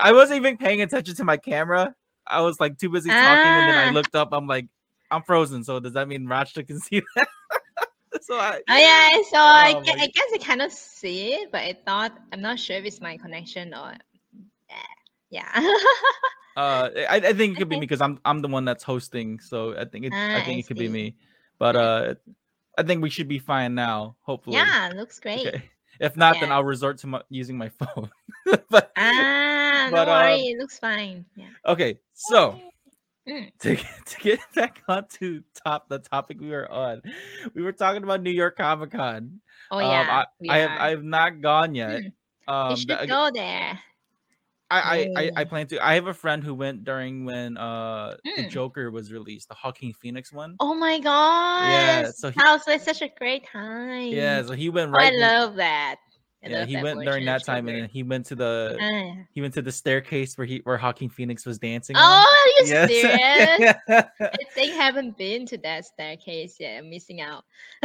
I 0.00 0.12
wasn't 0.12 0.38
even 0.38 0.56
paying 0.56 0.82
attention 0.82 1.14
to 1.16 1.24
my 1.24 1.36
camera. 1.36 1.94
I 2.26 2.40
was 2.40 2.58
like 2.58 2.78
too 2.78 2.88
busy 2.88 3.10
talking, 3.10 3.56
and 3.58 3.68
then 3.68 3.76
I 3.76 3.90
Ah. 3.90 3.92
looked 3.92 4.14
up. 4.14 4.30
I'm 4.32 4.46
like, 4.46 4.66
I'm 5.10 5.22
frozen. 5.22 5.62
So 5.64 5.78
does 5.80 5.92
that 5.92 6.08
mean 6.08 6.26
Rachta 6.26 6.66
can 6.66 6.78
see 6.80 7.02
that? 7.16 7.28
so 8.22 8.38
I, 8.38 8.60
Oh 8.68 8.76
yeah, 8.76 9.10
so 9.30 9.36
I, 9.36 9.74
Oh 9.76 9.80
my 9.84 9.92
I 10.00 10.06
guess 10.06 10.26
I 10.34 10.38
kind 10.38 10.62
of 10.62 10.72
see 10.72 11.34
it, 11.34 11.52
but 11.52 11.60
I 11.60 11.76
thought 11.84 12.16
I'm 12.32 12.40
not 12.40 12.58
sure 12.58 12.76
if 12.76 12.84
it's 12.84 13.00
my 13.00 13.18
connection 13.18 13.74
or 13.74 13.92
eh, 14.70 14.74
yeah. 15.30 15.50
uh, 16.56 16.88
I, 17.10 17.16
I 17.16 17.32
think 17.34 17.54
it 17.54 17.58
could 17.58 17.68
be 17.68 17.76
me 17.76 17.80
because 17.80 18.00
I'm 18.00 18.18
I'm 18.24 18.40
the 18.40 18.48
one 18.48 18.64
that's 18.64 18.84
hosting. 18.84 19.40
So 19.40 19.76
I 19.76 19.84
think 19.84 20.06
it, 20.06 20.12
Ah, 20.14 20.38
I 20.38 20.44
think 20.44 20.56
I 20.56 20.58
it 20.60 20.66
could 20.66 20.78
be 20.78 20.88
me. 20.88 21.16
But 21.58 21.76
uh, 21.76 22.14
I 22.78 22.82
think 22.82 23.02
we 23.02 23.10
should 23.10 23.28
be 23.28 23.38
fine 23.38 23.74
now. 23.74 24.16
Hopefully. 24.22 24.56
yeah, 24.56 24.90
looks 24.94 25.20
great. 25.20 25.46
Okay. 25.46 25.62
If 26.00 26.16
not, 26.16 26.36
then 26.40 26.50
I'll 26.50 26.64
resort 26.64 26.98
to 26.98 27.06
my, 27.06 27.22
using 27.28 27.56
my 27.56 27.68
phone. 27.78 28.10
but 28.68 28.90
Ah, 28.96 29.88
But, 29.90 30.04
no 30.04 30.10
worry, 30.10 30.40
it 30.40 30.58
looks 30.58 30.78
fine. 30.78 31.24
Yeah. 31.36 31.46
okay, 31.66 31.98
so. 32.12 32.60
Mm. 33.28 33.50
to 33.60 33.76
get, 33.76 33.86
to 34.06 34.20
get 34.20 34.40
back 34.54 34.82
onto 34.86 35.42
top 35.64 35.88
the 35.88 35.98
topic 35.98 36.40
we 36.40 36.50
were 36.50 36.70
on, 36.70 37.00
we 37.54 37.62
were 37.62 37.72
talking 37.72 38.02
about 38.02 38.22
New 38.22 38.30
York 38.30 38.56
Comic 38.58 38.90
Con. 38.90 39.40
Oh 39.70 39.78
Um, 39.78 39.84
yeah, 39.84 40.24
we 40.40 40.50
I, 40.50 40.54
I 40.54 40.58
have. 40.58 40.80
I 40.80 40.90
have 40.90 41.04
not 41.04 41.40
gone 41.40 41.74
yet. 41.74 42.02
Mm. 42.02 42.12
Um, 42.48 42.70
you 42.72 42.76
should 42.76 43.08
go 43.08 43.30
there. 43.32 43.78
I, 44.74 44.80
I, 44.80 45.08
I 45.16 45.30
I 45.36 45.42
Oh. 45.42 45.44
plan 45.46 45.66
to. 45.68 45.86
I 45.86 45.94
have 45.94 46.06
a 46.06 46.14
friend 46.14 46.42
who 46.42 46.54
went 46.54 46.84
during 46.84 47.24
when 47.24 47.56
uh 47.56 48.16
the 48.24 48.44
Mm. 48.44 48.50
Joker 48.50 48.90
was 48.90 49.12
released, 49.12 49.48
the 49.48 49.56
Joaquin 49.62 49.92
Phoenix 49.92 50.32
one. 50.32 50.56
Oh 50.60 50.74
my 50.74 50.98
god! 50.98 51.68
Yeah, 51.68 52.10
so 52.10 52.30
he- 52.30 52.40
that 52.42 52.52
was 52.52 52.66
like 52.66 52.80
such 52.82 53.02
a 53.02 53.08
great 53.18 53.46
time. 53.46 54.08
Yeah, 54.12 54.42
so 54.42 54.52
he 54.52 54.68
went 54.70 54.90
Oh, 54.92 54.98
I 54.98 55.10
right. 55.10 55.14
love 55.18 55.56
that. 55.56 55.96
I 56.44 56.48
yeah, 56.48 56.58
love 56.60 56.68
he 56.68 56.74
that 56.74 56.84
went 56.84 57.04
during 57.04 57.24
that 57.24 57.42
time, 57.44 57.68
and 57.68 57.76
Joker. 57.76 57.80
then 57.80 57.88
he 57.88 58.02
went 58.02 58.26
to 58.26 58.34
the 58.34 58.76
Ah. 58.78 59.24
he 59.32 59.40
went 59.40 59.54
to 59.54 59.62
the 59.62 59.72
staircase 59.72 60.36
where 60.36 60.46
he 60.46 60.60
where 60.64 60.76
Joaquin 60.78 61.08
Phoenix 61.08 61.46
was 61.46 61.58
dancing. 61.58 61.96
on. 61.96 62.02
Oh, 62.04 62.42
are 62.60 62.62
you 62.64 62.70
Yes. 62.70 62.90
serious? 62.90 63.74
I 64.20 64.36
think 64.54 64.72
I 64.72 64.76
haven't 64.76 65.16
been 65.16 65.46
to 65.46 65.58
that 65.58 65.86
staircase 65.86 66.56
yet. 66.60 66.78
I'm 66.78 66.90
missing 66.90 67.20
out. 67.22 67.44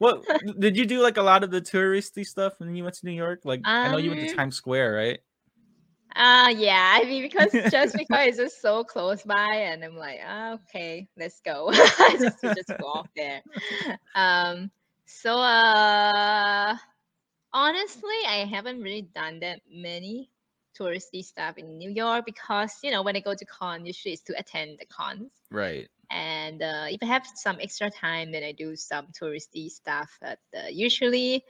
Well, 0.00 0.24
did 0.58 0.76
you 0.76 0.86
do 0.86 1.02
like 1.02 1.16
a 1.16 1.22
lot 1.22 1.42
of 1.42 1.50
the 1.50 1.60
touristy 1.60 2.24
stuff 2.24 2.54
when 2.58 2.74
you 2.74 2.84
went 2.84 2.96
to 2.96 3.06
New 3.06 3.12
York? 3.12 3.40
Like 3.44 3.62
I 3.64 3.90
know 3.90 3.98
you 3.98 4.10
went 4.10 4.20
to 4.20 4.30
Um, 4.30 4.36
Times 4.36 4.56
Square, 4.56 4.94
right? 4.94 5.18
Ah, 6.14 6.48
yeah. 6.48 6.98
I 7.00 7.04
mean, 7.04 7.22
because 7.22 7.52
just 7.70 7.96
because 7.96 8.26
it's 8.26 8.36
just 8.36 8.62
so 8.62 8.84
close 8.84 9.22
by, 9.22 9.48
and 9.54 9.84
I'm 9.84 9.96
like, 9.96 10.20
ah, 10.26 10.54
okay, 10.54 11.08
let's 11.16 11.40
go. 11.40 11.72
just 12.18 12.40
just 12.42 12.72
walk 12.80 13.08
there. 13.16 13.42
Um. 14.14 14.70
So, 15.06 15.38
uh, 15.38 16.76
honestly, 17.52 18.18
I 18.28 18.44
haven't 18.50 18.82
really 18.82 19.08
done 19.14 19.40
that 19.40 19.60
many 19.70 20.30
touristy 20.78 21.24
stuff 21.24 21.58
in 21.58 21.78
New 21.78 21.90
York 21.90 22.24
because 22.26 22.74
you 22.82 22.90
know 22.90 23.02
when 23.02 23.16
I 23.16 23.20
go 23.20 23.34
to 23.34 23.44
con, 23.44 23.86
usually 23.86 24.14
it's 24.14 24.22
to 24.24 24.38
attend 24.38 24.78
the 24.78 24.86
cons. 24.86 25.30
Right. 25.50 25.88
And 26.10 26.62
uh, 26.62 26.86
if 26.88 27.02
I 27.02 27.06
have 27.06 27.26
some 27.34 27.58
extra 27.60 27.90
time, 27.90 28.32
then 28.32 28.42
I 28.42 28.52
do 28.52 28.76
some 28.76 29.08
touristy 29.20 29.68
stuff. 29.68 30.10
But 30.20 30.38
uh, 30.56 30.68
usually, 30.70 31.44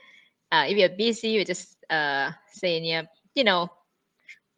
uh, 0.51 0.65
if 0.67 0.77
you're 0.77 0.89
busy, 0.89 1.29
you 1.29 1.45
just 1.45 1.77
uh, 1.89 2.31
say 2.51 2.79
near, 2.79 3.07
you 3.35 3.43
know, 3.43 3.69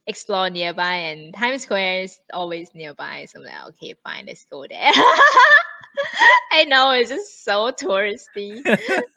explore 0.07 0.49
nearby, 0.49 0.95
and 0.95 1.33
Times 1.33 1.63
Square 1.63 2.03
is 2.03 2.19
always 2.33 2.69
nearby. 2.73 3.25
So 3.29 3.39
I'm 3.39 3.45
like, 3.45 3.67
okay, 3.69 3.95
fine, 4.03 4.25
let's 4.25 4.45
go 4.45 4.65
there. 4.67 4.91
I 6.53 6.65
know 6.65 6.91
it's 6.91 7.09
just 7.09 7.43
so 7.43 7.71
touristy, 7.71 8.61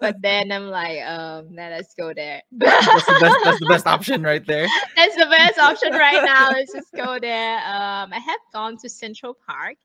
but 0.01 0.17
then 0.23 0.53
I'm 0.53 0.69
like, 0.69 1.01
um, 1.03 1.55
now 1.55 1.71
let's 1.71 1.95
go 1.95 2.13
there. 2.15 2.43
That's 2.53 3.07
the 3.07 3.19
best. 3.21 3.39
That's 3.45 3.61
the 3.61 3.67
best 3.67 3.87
option 3.89 4.23
right 4.23 4.45
there. 4.47 4.69
That's 4.97 5.17
the 5.17 5.27
best 5.27 5.59
option 5.59 5.93
right 5.93 6.25
now. 6.25 6.51
Let's 6.51 6.73
just 6.73 6.93
go 6.95 7.19
there. 7.19 7.57
Um, 7.59 8.13
I 8.13 8.19
have 8.25 8.41
gone 8.53 8.77
to 8.79 8.89
Central 8.89 9.37
Park. 9.47 9.77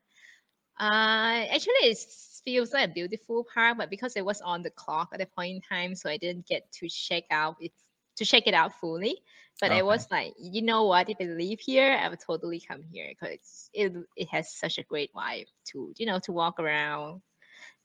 Uh, 0.80 1.46
actually, 1.52 1.74
it 1.92 1.98
feels 2.44 2.72
like 2.72 2.90
a 2.90 2.92
beautiful 2.92 3.46
park, 3.54 3.76
but 3.78 3.90
because 3.90 4.16
it 4.16 4.24
was 4.24 4.40
on 4.40 4.62
the 4.62 4.70
clock 4.70 5.10
at 5.12 5.20
the 5.20 5.26
point 5.26 5.56
in 5.56 5.60
time, 5.62 5.94
so 5.94 6.10
I 6.10 6.16
didn't 6.16 6.46
get 6.46 6.70
to 6.80 6.88
check 6.88 7.24
out 7.30 7.56
it 7.60 7.72
to 8.16 8.24
check 8.24 8.46
it 8.46 8.54
out 8.54 8.72
fully. 8.80 9.16
But 9.60 9.72
Okay. 9.72 9.78
I 9.78 9.82
was 9.82 10.06
like, 10.10 10.34
you 10.38 10.62
know 10.62 10.84
what? 10.84 11.10
If 11.10 11.18
I 11.20 11.24
live 11.24 11.60
here, 11.60 11.92
I 11.92 12.08
would 12.08 12.20
totally 12.20 12.60
come 12.60 12.82
here 12.82 13.08
because 13.10 13.70
it 13.74 13.92
it 14.16 14.28
has 14.30 14.52
such 14.54 14.78
a 14.78 14.84
great 14.84 15.12
vibe 15.14 15.46
to 15.72 15.92
you 15.98 16.06
know 16.06 16.18
to 16.20 16.32
walk 16.32 16.58
around 16.60 17.22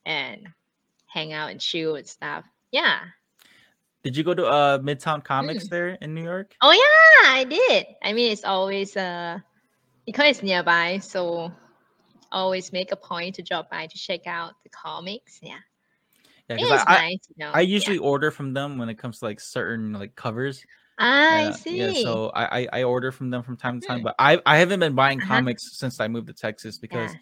and 0.06 0.48
hang 1.08 1.34
out 1.34 1.52
and 1.52 1.60
chill 1.62 1.96
and 1.96 2.08
stuff. 2.08 2.46
Yeah. 2.72 3.00
Did 4.04 4.16
you 4.18 4.24
go 4.24 4.34
to 4.34 4.46
uh 4.46 4.78
Midtown 4.80 5.24
Comics 5.24 5.68
Mm. 5.68 5.70
there 5.70 5.90
in 5.90 6.14
New 6.14 6.24
York? 6.24 6.56
Oh 6.62 6.72
yeah, 6.72 7.32
I 7.34 7.44
did. 7.46 7.86
I 8.04 8.14
mean, 8.14 8.32
it's 8.32 8.44
always 8.46 8.96
uh 8.96 9.40
because 10.06 10.30
it's 10.38 10.44
nearby, 10.44 11.00
so 11.00 11.52
always 12.36 12.72
make 12.72 12.92
a 12.92 12.96
point 12.96 13.36
to 13.36 13.44
drop 13.44 13.72
by 13.72 13.88
to 13.88 13.98
check 13.98 14.28
out 14.28 14.54
the 14.64 14.70
comics. 14.70 15.40
Yeah, 15.42 15.58
Yeah, 16.50 16.56
it 16.58 16.62
because 16.62 16.86
I, 16.88 16.96
nice. 16.98 17.20
You 17.30 17.36
know. 17.46 17.52
I 17.54 17.62
yeah. 17.62 17.68
usually 17.68 17.98
order 17.98 18.32
from 18.32 18.54
them 18.54 18.78
when 18.78 18.90
it 18.90 18.98
comes 18.98 19.20
to 19.20 19.26
like 19.26 19.40
certain 19.40 19.94
like 19.94 20.16
covers. 20.16 20.64
I 21.00 21.52
Yeah, 21.52 21.52
see. 21.52 21.78
Yeah, 21.80 21.92
so 21.94 22.30
I, 22.36 22.62
I 22.62 22.68
I 22.74 22.84
order 22.84 23.12
from 23.12 23.30
them 23.32 23.44
from 23.44 23.58
time 23.58 23.80
to 23.82 23.88
time, 23.88 24.00
Mhm. 24.00 24.04
but 24.04 24.16
I 24.20 24.40
I 24.46 24.58
haven't 24.58 24.80
been 24.80 24.96
buying 24.96 25.20
Uh-huh. 25.22 25.28
comics 25.28 25.78
since 25.78 26.00
I 26.00 26.08
moved 26.08 26.28
to 26.28 26.34
Texas 26.34 26.78
because 26.78 27.18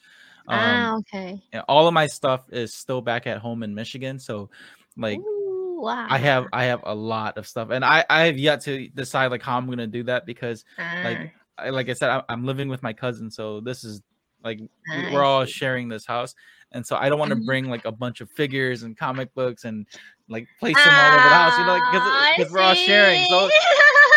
Yeah. 0.50 0.56
um 0.56 0.90
ah, 0.90 0.96
okay. 0.98 1.42
yeah, 1.54 1.64
all 1.70 1.88
of 1.88 1.94
my 1.94 2.08
stuff 2.08 2.42
is 2.52 2.74
still 2.74 3.02
back 3.02 3.28
at 3.28 3.40
home 3.40 3.64
in 3.64 3.76
Michigan. 3.76 4.20
So 4.20 4.50
like 4.98 5.20
Ooh. 5.20 5.80
wow. 5.82 6.08
I 6.10 6.18
have 6.20 6.48
I 6.54 6.66
have 6.66 6.82
a 6.84 6.94
lot 6.96 7.38
of 7.38 7.48
stuff, 7.48 7.70
and 7.72 7.86
I 7.86 8.06
I 8.10 8.26
have 8.26 8.38
yet 8.38 8.62
to 8.64 8.88
decide 8.90 9.32
like 9.32 9.42
how 9.44 9.58
I'm 9.58 9.68
gonna 9.70 9.88
do 9.88 10.04
that 10.04 10.26
because 10.26 10.66
like 11.02 11.20
Ah, 11.20 11.32
I, 11.58 11.70
like 11.70 11.90
I 11.90 11.94
said 11.94 12.10
I, 12.10 12.24
I'm 12.30 12.46
living 12.46 12.68
with 12.70 12.84
my 12.84 12.94
cousin, 12.94 13.32
so 13.32 13.62
this 13.62 13.84
is 13.84 14.02
like 14.44 14.60
Ah, 14.92 15.08
I 15.10 15.14
we're 15.14 15.24
all 15.24 15.46
sharing 15.46 15.88
this 15.90 16.06
house, 16.06 16.36
and 16.72 16.86
so 16.86 16.96
I 16.96 17.10
don't 17.10 17.20
want 17.20 17.30
to 17.32 17.36
Mhm. 17.38 17.46
bring 17.46 17.70
like 17.70 17.86
a 17.86 17.92
bunch 17.92 18.22
of 18.22 18.30
figures 18.32 18.84
and 18.84 18.98
comic 18.98 19.34
books 19.34 19.64
and 19.66 19.88
like 20.30 20.48
place 20.60 20.76
them 20.76 20.94
all 20.94 21.08
over 21.14 21.16
the 21.24 21.36
house, 21.36 21.58
you 21.58 21.66
know, 21.66 21.80
Ah, 21.82 22.24
I 22.30 22.34
because 22.38 22.52
we're 22.54 22.62
all 22.62 22.74
sharing. 22.76 23.26
So 23.30 23.50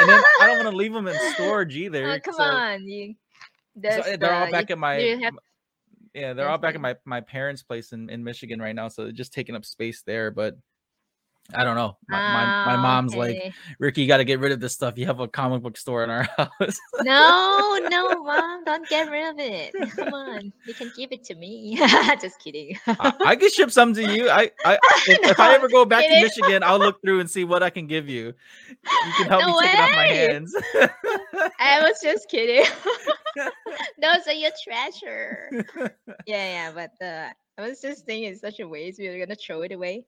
and 0.01 0.09
then 0.11 0.23
I 0.41 0.47
don't 0.47 0.59
want 0.65 0.71
to 0.71 0.77
leave 0.83 0.93
them 0.93 1.07
in 1.09 1.17
storage 1.35 1.77
either. 1.77 2.11
oh, 2.13 2.21
come 2.21 2.35
so, 2.35 2.43
on, 2.43 2.87
you. 2.87 3.15
so 3.83 4.17
they're 4.17 4.33
all 4.33 4.51
back 4.51 4.69
you- 4.69 4.75
at 4.75 4.79
my 4.79 4.95
have- 4.95 5.39
yeah, 6.15 6.33
they're 6.33 6.49
all 6.49 6.59
back 6.59 6.75
at 6.75 6.81
my 6.81 6.97
my 7.05 7.21
parents' 7.21 7.63
place 7.63 7.93
in 7.93 8.09
in 8.11 8.23
Michigan 8.25 8.61
right 8.61 8.75
now, 8.75 8.89
so 8.89 9.05
they're 9.05 9.13
just 9.13 9.33
taking 9.33 9.55
up 9.55 9.65
space 9.65 10.03
there, 10.03 10.31
but. 10.31 10.57
I 11.55 11.65
don't 11.65 11.77
know. 11.77 11.97
My, 12.09 12.19
my, 12.19 12.45
my 12.45 12.75
Ah, 12.75 12.83
mom's 12.83 13.15
like. 13.15 13.53
Ricky, 13.79 14.03
you 14.03 14.09
got 14.09 14.17
to 14.19 14.25
get 14.25 14.41
rid 14.41 14.53
of 14.53 14.61
this 14.61 14.73
stuff. 14.73 14.99
You 14.99 15.07
have 15.07 15.21
a 15.21 15.29
comic 15.29 15.63
book 15.63 15.77
store 15.77 16.03
in 16.03 16.11
our 16.11 16.23
house. 16.37 16.79
no, 17.03 17.79
no, 17.89 18.25
mom, 18.25 18.65
don't 18.65 18.89
get 18.89 19.11
rid 19.11 19.29
of 19.31 19.39
it. 19.39 19.75
Come 19.97 20.13
on, 20.13 20.53
you 20.65 20.75
can 20.75 20.91
give 20.97 21.13
it 21.13 21.25
to 21.25 21.35
me. 21.37 21.77
Just 22.21 22.41
kidding. 22.43 22.77
I, 22.87 23.13
I 23.25 23.37
could 23.37 23.53
ship 23.53 23.71
some 23.71 23.95
to 23.95 24.03
you. 24.03 24.29
I, 24.29 24.51
I 24.65 24.79
if, 25.07 25.31
if 25.31 25.41
I 25.41 25.55
ever 25.55 25.69
go 25.69 25.85
back 25.85 26.05
to. 26.05 26.21
Michigan, 26.23 26.63
I'll 26.63 26.79
look 26.79 27.01
through 27.03 27.21
and 27.21 27.31
see 27.31 27.45
what 27.45 27.63
I 27.63 27.71
can 27.71 27.87
give 27.87 28.09
you. 28.09 28.35
You 28.67 29.13
can 29.17 29.29
help 29.29 29.43
No 29.43 29.55
me 29.57 29.61
take 29.67 29.75
it 29.75 29.81
off 29.81 29.91
my 29.93 30.07
hands. 30.07 30.55
I 31.61 31.81
was 31.83 32.01
just 32.03 32.29
kidding. 32.29 32.69
Those 34.01 34.27
are 34.27 34.33
your 34.33 34.51
treasure. 34.63 35.51
Yeah, 36.27 36.71
yeah, 36.71 36.73
but 36.73 37.05
uh, 37.05 37.29
I 37.59 37.69
was 37.69 37.81
just 37.81 38.05
thinking 38.07 38.33
in 38.33 38.39
such 38.39 38.61
a 38.61 38.69
way, 38.69 38.93
so 38.93 39.03
you're 39.03 39.25
gonna 39.25 39.37
throw 39.37 39.63
it 39.63 39.73
away. 39.73 40.05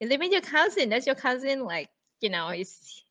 You 0.00 0.08
live 0.08 0.20
with 0.20 0.32
your 0.32 0.40
cousin. 0.40 0.88
Does 0.88 1.06
your 1.06 1.14
cousin 1.14 1.64
like, 1.64 1.90
you 2.20 2.30
know, 2.30 2.48
is 2.48 3.02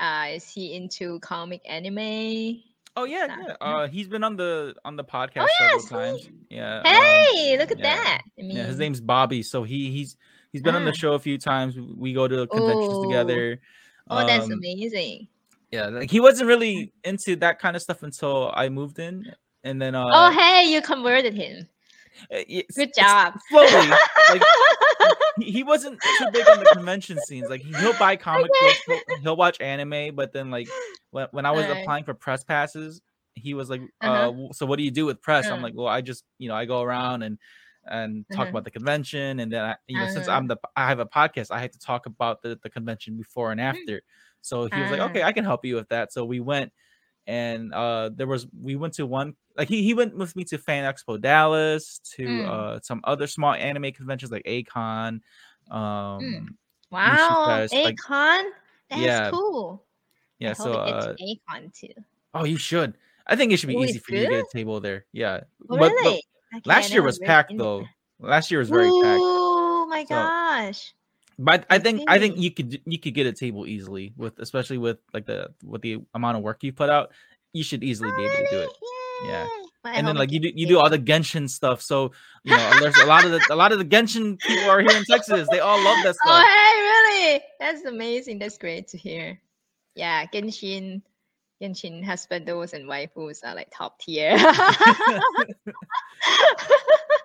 uh 0.00 0.26
is 0.30 0.48
he 0.50 0.74
into 0.74 1.18
comic 1.20 1.60
anime? 1.68 2.60
oh 2.96 3.04
yeah, 3.04 3.26
yeah. 3.46 3.54
Uh, 3.60 3.86
he's 3.86 4.08
been 4.08 4.24
on 4.24 4.36
the 4.36 4.74
on 4.84 4.96
the 4.96 5.04
podcast 5.04 5.42
Oh, 5.42 5.48
yeah, 5.60 5.68
several 5.78 5.82
times. 5.86 6.28
Yeah. 6.50 6.78
um, 6.78 6.84
Hey, 6.86 7.56
look 7.58 7.70
at 7.70 7.78
yeah. 7.78 7.94
that. 7.94 8.22
I 8.38 8.42
mean, 8.42 8.56
yeah, 8.56 8.64
his 8.66 8.78
name's 8.78 9.00
Bobby. 9.00 9.42
So 9.44 9.62
he 9.62 9.90
he's 9.92 10.16
he's 10.52 10.62
been 10.62 10.74
on 10.74 10.84
the 10.84 10.90
Ah. 10.90 10.94
show 10.98 11.12
a 11.12 11.18
few 11.20 11.38
times. 11.38 11.76
We 11.78 12.12
go 12.12 12.26
to 12.26 12.46
conventions 12.48 12.94
Oh. 12.96 13.02
together. 13.04 13.60
Oh, 14.10 14.26
that's 14.26 14.46
Um, 14.46 14.52
amazing. 14.52 15.28
Yeah, 15.70 15.86
like 15.88 16.10
he 16.10 16.18
wasn't 16.18 16.48
really 16.48 16.92
into 17.04 17.36
that 17.36 17.58
kind 17.60 17.76
of 17.76 17.82
stuff 17.82 18.02
until 18.02 18.50
I 18.54 18.68
moved 18.70 18.98
in, 18.98 19.32
and 19.62 19.80
then 19.80 19.94
uh, 19.94 20.04
oh, 20.10 20.30
hey, 20.32 20.64
you 20.72 20.80
converted 20.80 21.34
him. 21.34 21.68
uh, 22.32 22.38
Good 22.74 22.94
job. 22.96 23.34
Slowly, 23.50 23.68
like 24.30 24.42
he, 25.42 25.62
wasn't 25.62 26.00
too 26.14 26.26
big 26.26 26.48
on 26.48 26.58
the 26.58 26.66
convention 26.66 27.20
scenes. 27.20 27.48
Like 27.48 27.62
he'll 27.62 27.92
buy 27.94 28.16
comic 28.16 28.58
books, 28.58 28.82
he'll, 28.86 29.00
he'll 29.22 29.36
watch 29.36 29.60
anime, 29.60 30.14
but 30.14 30.32
then 30.32 30.50
like 30.50 30.68
when, 31.10 31.28
when 31.32 31.46
I 31.46 31.52
was 31.52 31.68
Alright. 31.68 31.82
applying 31.82 32.04
for 32.04 32.14
press 32.14 32.44
passes, 32.44 33.00
he 33.34 33.54
was 33.54 33.70
like, 33.70 33.82
uh 34.02 34.06
Uh-huh. 34.06 34.26
w- 34.26 34.52
"So 34.52 34.66
what 34.66 34.78
do 34.78 34.82
you 34.84 34.90
do 34.90 35.06
with 35.06 35.22
press?" 35.22 35.50
I'm 35.50 35.60
Uh. 35.60 35.62
like, 35.62 35.74
"Well, 35.76 35.86
I 35.88 36.00
just 36.00 36.24
you 36.38 36.48
know 36.48 36.54
I 36.56 36.64
go 36.64 36.82
around 36.82 37.22
and 37.22 37.38
and 37.84 38.26
talk 38.30 38.48
Uh-huh. 38.48 38.50
about 38.50 38.64
the 38.64 38.70
convention, 38.70 39.40
and 39.40 39.52
then 39.52 39.64
I, 39.64 39.76
you 39.86 40.00
know 40.00 40.06
since 40.06 40.28
Uh-huh. 40.28 40.36
I'm 40.36 40.46
the 40.48 40.56
I 40.76 40.86
have 40.88 40.98
a 40.98 41.06
podcast, 41.06 41.50
I 41.50 41.60
have 41.60 41.70
to 41.72 41.78
talk 41.78 42.06
about 42.06 42.42
the 42.42 42.58
the 42.62 42.70
convention 42.70 43.16
before 43.16 43.52
and 43.52 43.60
after." 43.60 44.02
So 44.40 44.66
he 44.66 44.80
was 44.82 44.90
like, 44.90 45.00
Ah. 45.00 45.06
"Okay, 45.10 45.22
I 45.22 45.32
can 45.32 45.44
help 45.44 45.64
you 45.64 45.76
with 45.76 45.88
that." 45.90 46.12
So 46.12 46.24
we 46.24 46.40
went. 46.40 46.72
And 47.28 47.74
uh, 47.74 48.08
there 48.16 48.26
was 48.26 48.46
we 48.58 48.74
went 48.76 48.94
to 48.94 49.04
one 49.06 49.36
like 49.56 49.68
he, 49.68 49.82
he 49.82 49.92
went 49.92 50.16
with 50.16 50.34
me 50.34 50.44
to 50.44 50.56
Fan 50.56 50.90
Expo 50.90 51.20
Dallas 51.20 52.00
to 52.16 52.26
Mm. 52.26 52.48
uh, 52.48 52.80
some 52.82 53.02
other 53.04 53.26
small 53.26 53.52
anime 53.52 53.92
conventions 53.92 54.32
like 54.32 54.42
A-Kon, 54.46 55.20
um, 55.70 56.56
Wow, 56.90 57.44
Fest, 57.46 57.74
like- 57.74 57.96
That's 58.08 58.46
Yeah, 59.02 59.30
cool. 59.30 59.84
yeah. 60.38 60.50
I 60.50 60.52
So 60.54 60.72
hope 60.72 60.80
I 60.80 60.86
get 60.86 60.94
uh, 60.94 61.14
to 61.14 61.24
A-Kon 61.24 61.72
too. 61.74 61.92
oh, 62.32 62.44
you 62.44 62.56
should. 62.56 62.94
I 63.26 63.36
think 63.36 63.52
it 63.52 63.58
should 63.58 63.68
be 63.68 63.76
Oh, 63.76 63.84
easy 63.84 63.98
for 63.98 64.14
you 64.14 64.22
to 64.24 64.28
get 64.30 64.40
a 64.44 64.46
table 64.50 64.80
there. 64.80 65.04
Yeah, 65.12 65.40
Oh, 65.68 65.76
but, 65.76 65.78
but 65.80 65.92
really? 65.92 66.22
Last 66.64 66.90
year 66.92 67.02
was 67.02 67.18
packed 67.18 67.52
though. 67.58 67.84
Last 68.20 68.50
year 68.50 68.60
was 68.60 68.70
very 68.70 68.88
packed. 69.02 69.20
Oh 69.22 69.86
my 69.90 70.04
So- 70.04 70.14
gosh. 70.14 70.94
But 71.38 71.66
I 71.70 71.78
think 71.78 72.02
I 72.08 72.18
think 72.18 72.36
you 72.38 72.50
could 72.50 72.80
you 72.84 72.98
could 72.98 73.14
get 73.14 73.26
a 73.26 73.32
table 73.32 73.66
easily 73.66 74.12
with 74.16 74.38
especially 74.40 74.78
with 74.78 74.98
like 75.14 75.26
the 75.26 75.50
with 75.64 75.82
the 75.82 75.98
amount 76.14 76.36
of 76.36 76.42
work 76.42 76.62
you 76.64 76.72
put 76.72 76.90
out. 76.90 77.12
You 77.52 77.62
should 77.62 77.84
easily 77.84 78.10
be 78.16 78.24
able 78.24 78.34
to 78.34 78.46
do 78.50 78.58
it. 78.58 78.70
Yeah. 79.24 79.46
And 79.84 80.06
then 80.06 80.16
like 80.16 80.32
you 80.32 80.40
do 80.40 80.50
you 80.54 80.66
do 80.66 80.78
all 80.78 80.90
the 80.90 80.98
Genshin 80.98 81.48
stuff. 81.48 81.80
So 81.80 82.10
you 82.42 82.56
know 82.56 82.80
there's 82.80 82.96
a 82.98 83.06
lot 83.06 83.24
of 83.24 83.30
the 83.30 83.40
a 83.50 83.54
lot 83.54 83.70
of 83.70 83.78
the 83.78 83.84
Genshin 83.84 84.38
people 84.40 84.68
are 84.68 84.80
here 84.80 84.96
in 84.96 85.04
Texas. 85.04 85.48
They 85.50 85.60
all 85.60 85.82
love 85.82 85.98
that 86.02 86.16
oh, 86.24 86.24
stuff. 86.24 86.26
Oh, 86.26 86.40
hey, 86.40 86.80
really? 86.80 87.42
That's 87.60 87.84
amazing. 87.84 88.40
That's 88.40 88.58
great 88.58 88.88
to 88.88 88.98
hear. 88.98 89.40
Yeah, 89.94 90.26
Genshin, 90.26 91.02
Genshin 91.62 92.04
husbandos 92.04 92.72
and 92.72 92.88
waifus 92.88 93.44
are 93.44 93.54
like 93.54 93.68
top 93.72 94.00
tier. 94.00 94.36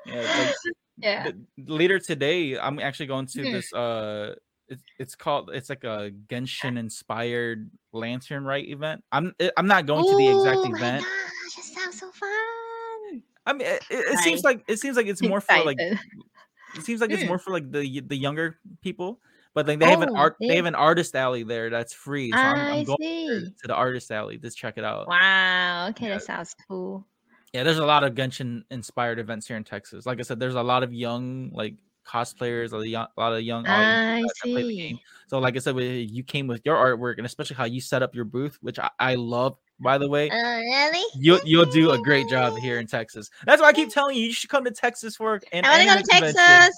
Yeah, 0.06 0.22
like, 0.22 0.56
yeah. 1.04 1.32
later 1.68 2.00
today 2.00 2.58
i'm 2.58 2.80
actually 2.80 3.06
going 3.08 3.26
to 3.28 3.40
Mhm. 3.42 3.52
this 3.52 3.74
uh 3.74 4.36
it's, 4.70 4.84
it's 4.98 5.16
called 5.16 5.52
it's 5.54 5.70
like 5.70 5.84
a 5.84 6.12
genshin 6.30 6.78
inspired 6.80 7.70
lantern 7.92 8.44
right 8.46 8.66
event 8.68 9.04
i'm 9.12 9.34
I- 9.42 9.52
i'm 9.58 9.68
not 9.68 9.86
going 9.86 10.06
to 10.10 10.16
the 10.18 10.28
exact 10.30 10.58
Oh 10.60 10.70
my 10.70 10.78
event 10.78 11.04
gosh, 11.04 11.56
that 11.56 11.82
sounds 11.82 12.00
so 12.00 12.12
fun. 12.12 13.22
i 13.46 13.52
mean 13.54 13.68
it, 13.68 13.84
it, 13.90 14.06
it 14.14 14.20
seems 14.20 14.44
like 14.44 14.64
it 14.68 14.80
seems 14.80 14.96
like 14.98 15.08
it's 15.08 15.22
more 15.22 15.42
for 15.42 15.64
like 15.66 15.78
it 15.80 16.84
seems 16.84 17.02
like 17.02 17.12
it's 17.12 17.24
Mm. 17.24 17.28
more 17.28 17.38
for 17.40 17.52
like 17.52 17.70
the 17.72 18.00
the 18.02 18.16
younger 18.18 18.58
people 18.82 19.20
but 19.54 19.68
like 19.68 19.78
they 19.80 19.90
have 19.90 20.02
an 20.02 20.10
Oh, 20.12 20.16
art 20.16 20.38
they 20.40 20.48
they- 20.48 20.56
have 20.56 20.66
an 20.66 20.74
artist 20.76 21.14
alley 21.16 21.44
there 21.44 21.70
that's 21.70 21.94
free 21.94 22.32
so 22.32 22.38
i'm, 22.38 22.58
I'm 22.80 22.84
going 22.86 22.98
see. 23.02 23.54
to 23.62 23.68
the 23.68 23.76
artist 23.76 24.10
alley 24.12 24.38
just 24.38 24.58
check 24.58 24.78
it 24.78 24.84
out 24.86 25.08
Wow. 25.08 25.88
Okay, 25.90 26.08
Yeah. 26.08 26.14
that 26.16 26.24
sounds 26.24 26.56
cool. 26.68 27.06
Yeah 27.54 27.64
there's 27.64 27.78
a 27.80 27.86
lot 27.86 28.04
of 28.04 28.14
genshin 28.14 28.64
inspired 28.72 29.20
events 29.20 29.48
here 29.48 29.58
in 29.58 29.64
texas 29.64 30.06
like 30.06 30.20
i 30.20 30.22
said 30.24 30.40
there's 30.40 30.56
a 30.56 30.64
lot 30.64 30.84
of 30.84 30.94
young 30.94 31.50
like 31.54 31.76
cosplayers 32.06 32.74
a 32.74 32.86
young- 32.88 33.08
a 33.16 33.20
lot 33.20 33.34
of 33.34 33.42
young 33.42 33.66
audiences 33.66 33.98
I 34.06 34.22
that 34.22 34.52
play 34.54 34.64
the 34.64 34.76
game. 34.76 35.00
So, 35.28 35.40
like 35.40 35.56
I 35.56 35.60
said, 35.60 35.78
you 35.80 36.22
came 36.22 36.48
with 36.48 36.62
your 36.66 36.76
artwork, 36.76 37.18
and 37.18 37.26
especially 37.26 37.56
how 37.56 37.64
you 37.64 37.80
set 37.80 38.04
up 38.04 38.14
your 38.14 38.26
booth, 38.26 38.58
which 38.62 38.78
I, 38.78 38.90
I 39.00 39.16
love. 39.16 39.58
By 39.80 39.98
the 39.98 40.10
way, 40.10 40.30
Uh, 40.30 40.36
really? 40.36 41.02
you'll 41.16 41.40
you'll 41.46 41.66
do 41.72 41.92
a 41.92 41.98
great 42.00 42.28
job 42.28 42.58
here 42.58 42.78
in 42.80 42.88
Texas. 42.88 43.30
That's 43.46 43.62
why 43.62 43.70
I 43.70 43.74
keep 43.74 43.88
telling 43.90 44.18
you, 44.18 44.24
you 44.26 44.34
should 44.34 44.50
come 44.50 44.66
to 44.66 44.72
Texas 44.72 45.16
for 45.16 45.40
an 45.54 45.64
I 45.64 45.88
want 45.88 46.00
to 46.06 46.06
go 46.06 46.20
to. 46.20 46.34
Texas. 46.34 46.76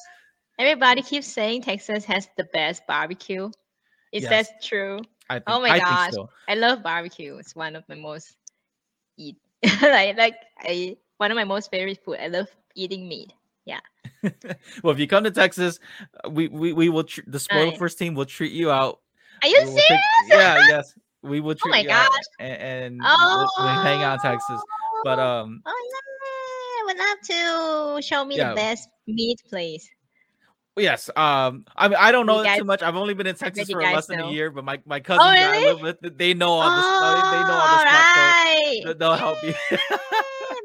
Everybody 0.59 1.01
keeps 1.01 1.25
saying 1.25 1.63
Texas 1.63 2.05
has 2.05 2.29
the 2.37 2.45
best 2.53 2.85
barbecue. 2.87 3.49
Is 4.13 4.23
Yes. 4.23 4.29
that 4.29 4.63
true? 4.63 4.99
I 5.27 5.39
think, 5.39 5.43
Oh 5.47 5.59
my 5.59 5.71
I 5.71 5.79
gosh. 5.79 6.13
so. 6.13 6.29
I 6.47 6.53
love 6.53 6.83
barbecue. 6.83 7.35
It's 7.37 7.55
one 7.55 7.75
of 7.75 7.83
my 7.89 7.95
most 7.95 8.37
eat 9.17 9.37
like 9.81 10.17
like 10.17 10.35
I 10.59 10.97
one 11.17 11.31
of 11.31 11.35
my 11.35 11.43
most 11.43 11.71
favorite 11.71 11.99
food. 12.03 12.17
I 12.21 12.27
love 12.27 12.47
eating 12.75 13.07
meat. 13.07 13.33
Yeah. 13.65 13.79
well, 14.83 14.93
if 14.93 14.99
you 14.99 15.07
come 15.07 15.23
to 15.23 15.31
Texas, 15.31 15.79
uh, 16.23 16.29
we 16.29 16.47
we, 16.49 16.73
we 16.73 16.89
will 16.89 17.03
tr- 17.03 17.21
the 17.27 17.39
spoiler 17.39 17.65
Alright. 17.65 17.79
first 17.79 17.97
team 17.97 18.13
will 18.15 18.25
treat 18.25 18.51
you 18.51 18.69
out. 18.71 18.99
Are 19.41 19.47
you 19.49 19.57
serious? 19.59 19.85
take- 19.87 19.99
yeah, 20.27 20.67
yes, 20.67 20.93
we 21.21 21.39
will 21.39 21.55
treat 21.55 21.69
oh 21.71 21.77
my 21.77 21.79
you 21.81 21.89
out, 21.89 22.09
gosh. 22.09 22.23
and, 22.39 22.61
and 22.61 23.01
Oh, 23.03 23.47
we'll, 23.57 23.65
we'll 23.65 23.81
hang 23.81 24.03
out 24.03 24.13
in 24.13 24.19
Texas. 24.31 24.61
But 25.03 25.19
um, 25.19 25.61
oh 25.65 25.89
yeah, 25.91 26.81
I 26.81 26.83
would 26.85 26.97
love 26.97 27.97
to 27.97 28.07
show 28.07 28.23
me 28.25 28.37
Yeah. 28.37 28.49
the 28.49 28.55
best 28.55 28.89
meat 29.07 29.41
place. 29.49 29.89
Yes. 30.77 31.09
Um. 31.15 31.65
I 31.75 31.87
mean, 31.87 31.97
I 31.99 32.11
don't 32.11 32.25
know 32.25 32.43
guys- 32.43 32.57
too 32.57 32.65
much. 32.65 32.81
I've 32.81 32.95
only 32.97 33.13
been 33.13 33.27
in 33.27 33.35
Texas 33.35 33.69
for 33.69 33.81
less 33.81 34.07
than 34.07 34.19
know. 34.19 34.27
a 34.29 34.31
year, 34.31 34.51
but 34.51 34.65
my 34.65 34.79
my 34.85 34.99
cousins 34.99 35.23
that 35.25 35.37
I 35.37 35.51
really? 35.51 35.73
live 35.81 35.81
with, 36.01 36.17
they 36.17 36.33
know 36.33 36.51
all 36.51 36.69
this. 36.75 36.85
oh, 36.85 37.31
They 37.31 37.41
know 37.47 37.55
all 37.55 37.77
this 37.77 37.91
stuff. 37.91 38.83
So 38.83 38.93
they'll 38.93 39.15
help 39.15 39.43
you. 39.43 39.53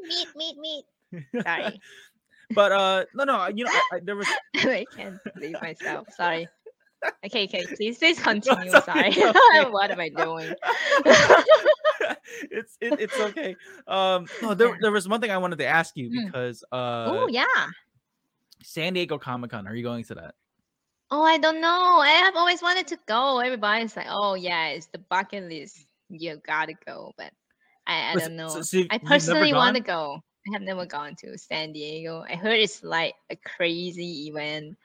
meat, 0.07 0.27
meat, 0.35 0.57
meat. 0.59 1.43
Sorry, 1.43 1.81
but 2.55 2.71
uh, 2.73 3.05
no, 3.15 3.23
no. 3.23 3.47
You 3.47 3.63
know, 3.65 3.71
I, 3.71 3.95
I, 3.95 3.99
there 4.01 4.15
was. 4.17 4.27
I 4.55 4.85
can't 4.95 5.17
believe 5.33 5.55
myself. 5.61 6.07
Sorry. 6.15 6.47
Okay, 7.25 7.45
okay. 7.45 7.65
Please, 7.77 7.97
please 7.97 8.19
continue. 8.23 8.69
it's 8.71 8.85
Sorry. 8.85 9.07
okay, 9.09 9.69
what 9.71 9.89
am 9.91 9.99
I 9.99 10.09
doing? 10.09 10.53
it's 12.51 12.77
it, 12.81 12.99
it's 12.99 13.17
okay. 13.19 13.55
Um. 13.87 14.27
No, 14.41 14.53
there 14.53 14.77
there 14.81 14.91
was 14.91 15.07
one 15.07 15.21
thing 15.21 15.31
I 15.31 15.37
wanted 15.37 15.59
to 15.59 15.65
ask 15.65 15.95
you 15.95 16.09
Mm. 16.09 16.25
because 16.25 16.63
uh, 16.71 17.05
oh 17.09 17.27
yeah. 17.29 17.45
San 18.63 18.93
Diego 18.93 19.17
Comic 19.17 19.51
Con. 19.51 19.67
Are 19.67 19.75
you 19.75 19.83
going 19.83 20.03
to 20.05 20.15
that? 20.15 20.35
Oh, 21.09 21.23
I 21.23 21.37
don't 21.37 21.59
know. 21.59 21.97
I 21.99 22.09
have 22.23 22.35
always 22.35 22.61
wanted 22.61 22.87
to 22.87 22.97
go. 23.05 23.39
Everybody's 23.39 23.95
like, 23.97 24.07
"Oh 24.09 24.35
yeah, 24.35 24.69
it's 24.69 24.87
the 24.87 24.97
bucket 24.99 25.43
list. 25.49 25.85
You 26.09 26.37
gotta 26.45 26.73
go." 26.85 27.11
But 27.17 27.31
I, 27.85 28.11
I 28.11 28.15
don't 28.15 28.35
know. 28.37 28.47
so- 28.47 28.61
so 28.61 28.83
I 28.89 28.97
personally 28.97 29.53
want 29.53 29.75
to 29.75 29.81
go. 29.83 30.21
I 30.47 30.53
have 30.53 30.61
never 30.61 30.85
gone 30.85 31.15
to 31.17 31.37
San 31.37 31.73
Diego. 31.73 32.23
I 32.27 32.35
heard 32.35 32.59
it's 32.59 32.81
like 32.81 33.13
a 33.29 33.35
crazy 33.35 34.27
event, 34.27 34.77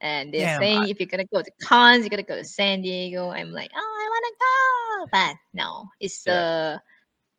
and 0.00 0.34
they're 0.34 0.46
Damn, 0.46 0.60
saying 0.60 0.82
I- 0.82 0.88
if 0.88 0.98
you're 1.00 1.06
gonna 1.06 1.24
go 1.32 1.42
to 1.42 1.50
cons, 1.62 2.00
you're 2.00 2.10
gonna 2.10 2.22
go 2.24 2.36
to 2.36 2.44
San 2.44 2.82
Diego. 2.82 3.30
I'm 3.30 3.52
like, 3.52 3.70
oh, 3.74 3.78
I 3.78 4.08
want 4.10 4.24
to 4.26 4.34
go, 4.40 5.18
but 5.18 5.36
no, 5.54 5.86
it's 6.00 6.26
uh, 6.26 6.78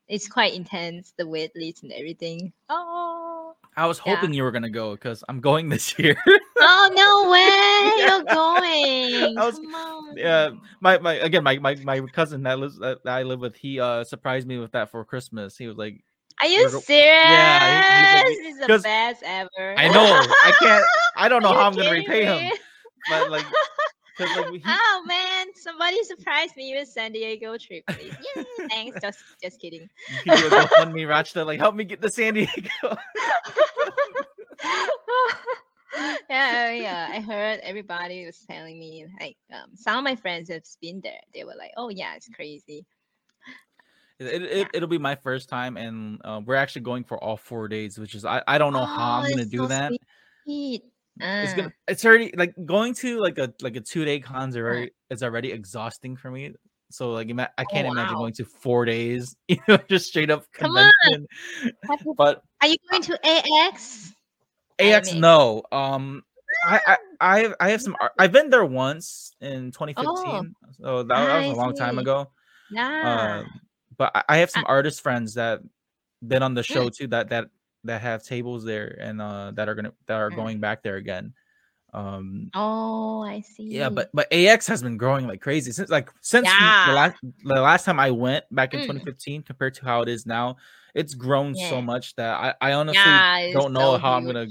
it's 0.08 0.30
quite 0.30 0.54
intense. 0.54 1.14
The 1.18 1.28
wait 1.28 1.54
list 1.58 1.84
and 1.84 1.92
everything. 1.92 2.54
Oh, 2.70 3.27
I 3.78 3.86
was 3.86 4.02
Yeah. 4.06 4.16
hoping 4.16 4.34
you 4.34 4.44
were 4.44 4.52
gonna 4.52 4.70
go 4.72 4.92
because 4.96 5.24
I'm 5.30 5.40
going 5.40 5.70
this 5.76 5.98
year. 6.00 6.18
oh 6.60 6.90
no 6.94 7.30
way! 7.32 8.06
You're 8.06 8.24
going. 8.24 9.38
I 9.38 9.46
was- 9.46 9.60
Come 9.60 9.76
on. 9.76 10.18
yeah, 10.18 10.50
my 10.82 10.98
my 10.98 11.14
again, 11.14 11.44
my 11.44 11.58
my 11.60 11.76
my 11.76 12.02
cousin 12.12 12.44
that 12.44 12.58
lives 12.60 12.80
that 12.80 13.00
I 13.06 13.22
live 13.24 13.40
with, 13.40 13.56
he 13.56 13.80
uh 13.80 14.04
surprised 14.04 14.48
me 14.48 14.58
with 14.58 14.72
that 14.72 14.90
for 14.92 15.06
Christmas. 15.06 15.56
He 15.58 15.68
was 15.68 15.78
like, 15.78 16.04
Are 16.42 16.48
you 16.48 16.68
serious? 16.70 16.90
Yeah, 16.90 18.24
he- 18.26 18.34
he's 18.34 18.46
this 18.48 18.56
is 18.56 18.68
the 18.68 18.80
best 18.80 19.22
ever. 19.24 19.76
I 19.78 19.88
know, 19.90 20.04
I 20.06 20.54
can't, 20.60 20.86
I 21.16 21.30
don't 21.30 21.44
know 21.46 21.54
how 21.54 21.68
I'm 21.68 21.76
gonna 21.76 21.92
repay 21.92 22.22
me? 22.26 22.48
him, 22.50 22.54
but 23.10 23.30
like, 23.30 23.46
like 24.20 24.30
he, 24.54 24.64
oh 24.66 25.04
man, 25.06 25.37
somebody 25.58 26.04
surprised 26.04 26.56
me 26.56 26.76
with 26.78 26.88
San 26.88 27.12
Diego 27.12 27.58
trip, 27.58 27.84
please. 27.90 28.14
Thanks. 28.70 29.00
Just 29.02 29.20
just 29.42 29.60
kidding. 29.62 29.90
he 30.24 30.30
did 30.30 30.46
a 30.46 30.50
GoFundMe, 30.68 31.06
Rachta, 31.08 31.46
like 31.46 31.60
help 31.60 31.76
me 31.76 31.84
get 31.84 32.02
to 32.02 32.10
San 32.10 32.34
Diego. 32.36 32.52
yeah, 36.30 36.72
yeah. 36.72 37.08
I 37.12 37.20
heard 37.22 37.60
everybody 37.64 38.26
was 38.26 38.40
telling 38.50 38.80
me 38.80 39.06
like 39.20 39.38
um, 39.54 39.76
some 39.76 39.98
of 39.98 40.04
my 40.04 40.16
friends 40.16 40.50
have 40.50 40.64
been 40.82 41.02
there. 41.04 41.20
They 41.34 41.44
were 41.44 41.56
like, 41.58 41.72
"Oh 41.78 41.90
yeah, 41.90 42.16
it's 42.16 42.30
crazy." 42.30 42.86
It, 44.20 44.42
it, 44.42 44.68
it'll 44.74 44.90
be 44.90 44.98
my 44.98 45.16
first 45.16 45.48
time, 45.48 45.78
and 45.78 46.20
uh, 46.26 46.42
we're 46.44 46.56
actually 46.56 46.82
going 46.82 47.04
for 47.04 47.24
all 47.24 47.38
four 47.38 47.68
days, 47.68 48.00
which 48.00 48.16
is 48.16 48.26
I, 48.26 48.42
I 48.48 48.58
don't 48.58 48.74
know 48.74 48.86
how 48.86 49.20
Oh, 49.20 49.24
I'm 49.24 49.30
gonna 49.30 49.46
do 49.46 49.58
so 49.60 49.68
that. 49.68 49.94
sweet. 50.44 50.82
It's 51.20 51.54
Uh, 51.54 51.56
gonna 51.56 51.74
it's 51.88 52.06
already 52.06 52.34
like 52.38 52.54
going 52.66 52.94
to 52.96 53.20
like 53.20 53.38
a 53.38 53.54
like 53.62 53.76
a 53.76 53.82
two 53.82 54.06
day 54.06 54.20
cons 54.20 54.56
Uh. 54.56 54.60
already 54.60 54.92
is 55.10 55.24
already 55.24 55.52
exhausting 55.52 56.16
for 56.16 56.30
me. 56.32 56.54
So 56.90 57.12
like 57.12 57.30
I 57.38 57.48
Oh, 57.60 57.64
can't 57.66 57.88
imagine 57.88 58.14
wow. 58.14 58.20
going 58.22 58.34
to 58.34 58.46
four 58.46 58.86
days, 58.86 59.36
you 59.48 59.58
know, 59.68 59.78
just 59.90 60.08
straight 60.08 60.30
up 60.30 60.46
Come 60.54 60.76
on. 60.78 60.92
convention. 61.04 61.28
you- 62.06 62.14
But 62.18 62.42
Are 62.62 62.68
you 62.68 62.76
going 62.90 63.04
to 63.04 63.20
AX? 63.26 64.14
AX 64.80 65.10
Anime. 65.10 65.22
no. 65.22 65.64
Um 65.72 66.24
I, 66.66 66.80
I 66.88 66.98
I 67.20 67.40
have 67.44 67.56
I 67.60 67.70
have 67.72 67.82
some 67.82 67.96
I've 68.18 68.32
been 68.32 68.50
there 68.50 68.66
once 68.66 69.32
in 69.42 69.72
2015. 69.72 70.06
Oh, 70.08 70.44
So 70.80 71.04
that, 71.04 71.08
that 71.16 71.44
Oh. 71.46 71.50
Was 71.50 71.58
a 71.58 71.62
long 71.62 71.76
time 71.76 72.00
ago. 72.00 72.32
Yeah. 72.70 73.44
Uh, 73.44 73.44
but 73.98 74.12
I, 74.16 74.24
I 74.30 74.38
have 74.38 74.50
some 74.52 74.64
artist 74.68 75.02
friends 75.02 75.34
that 75.36 75.60
been 76.26 76.42
on 76.44 76.54
the 76.54 76.62
Mm. 76.62 76.66
show 76.74 76.90
too 76.90 77.08
that 77.08 77.30
that 77.30 77.50
that 77.84 78.02
have 78.02 78.24
tables 78.24 78.64
there 78.64 78.98
and 79.00 79.22
uh 79.22 79.52
that 79.56 79.70
are 79.70 79.76
gonna 79.76 79.94
that 80.08 80.16
are 80.20 80.32
Mm. 80.32 80.36
going 80.36 80.60
back 80.60 80.84
there 80.84 80.96
again. 80.98 81.34
Um 81.94 82.50
oh, 82.54 83.22
I 83.22 83.42
see. 83.42 83.64
yeah, 83.64 83.90
but 83.90 84.10
but 84.14 84.28
AX 84.32 84.68
has 84.68 84.84
been 84.84 84.98
growing 84.98 85.26
like 85.28 85.40
crazy 85.42 85.72
since 85.72 85.90
like 85.90 86.10
since 86.22 86.48
the 86.50 86.94
last 86.94 87.16
the 87.44 87.62
last 87.62 87.86
time 87.86 88.00
I 88.00 88.12
went 88.12 88.44
back 88.52 88.74
in 88.74 88.82
Mm. 88.82 88.88
2015 88.88 89.44
compared 89.44 89.74
to 89.76 89.86
how 89.86 90.02
it 90.02 90.10
is 90.10 90.26
now. 90.26 90.58
It's 90.96 91.14
grown 91.14 91.56
so 91.56 91.82
much 91.82 92.16
that 92.16 92.34
I, 92.36 92.70
I 92.70 92.74
honestly 92.74 93.00
yeah, 93.02 93.52
don't 93.54 93.72
know 93.72 93.94
so 93.94 93.98
how 94.00 94.14
I'm 94.14 94.26
gonna 94.26 94.48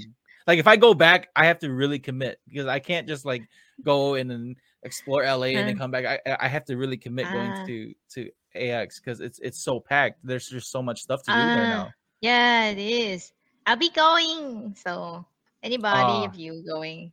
like 0.47 0.59
if 0.59 0.67
I 0.67 0.77
go 0.77 0.93
back, 0.93 1.27
I 1.35 1.45
have 1.45 1.59
to 1.59 1.71
really 1.71 1.99
commit 1.99 2.39
because 2.47 2.67
I 2.67 2.79
can't 2.79 3.07
just 3.07 3.25
like 3.25 3.43
go 3.83 4.15
and 4.15 4.55
explore 4.83 5.23
LA 5.23 5.47
and 5.57 5.67
then 5.67 5.75
Uh. 5.75 5.79
come 5.83 5.91
back. 5.91 6.05
I 6.25 6.37
I 6.39 6.47
have 6.47 6.65
to 6.65 6.77
really 6.77 6.97
commit 6.97 7.27
Ah. 7.27 7.33
going 7.33 7.67
to 7.67 7.93
to 8.13 8.31
AX 8.55 8.99
because 8.99 9.19
it's 9.19 9.39
it's 9.39 9.61
so 9.61 9.79
packed. 9.79 10.19
There's 10.23 10.49
just 10.49 10.71
so 10.71 10.81
much 10.81 11.01
stuff 11.01 11.21
to 11.23 11.31
do 11.31 11.37
there 11.37 11.65
Ah. 11.65 11.83
now. 11.83 11.93
Yeah, 12.21 12.69
it 12.69 12.79
is. 12.79 13.31
I'll 13.65 13.75
be 13.75 13.89
going. 13.89 14.75
So 14.75 15.25
anybody, 15.63 15.99
Ah. 16.01 16.25
if 16.25 16.37
you 16.37 16.63
going, 16.67 17.11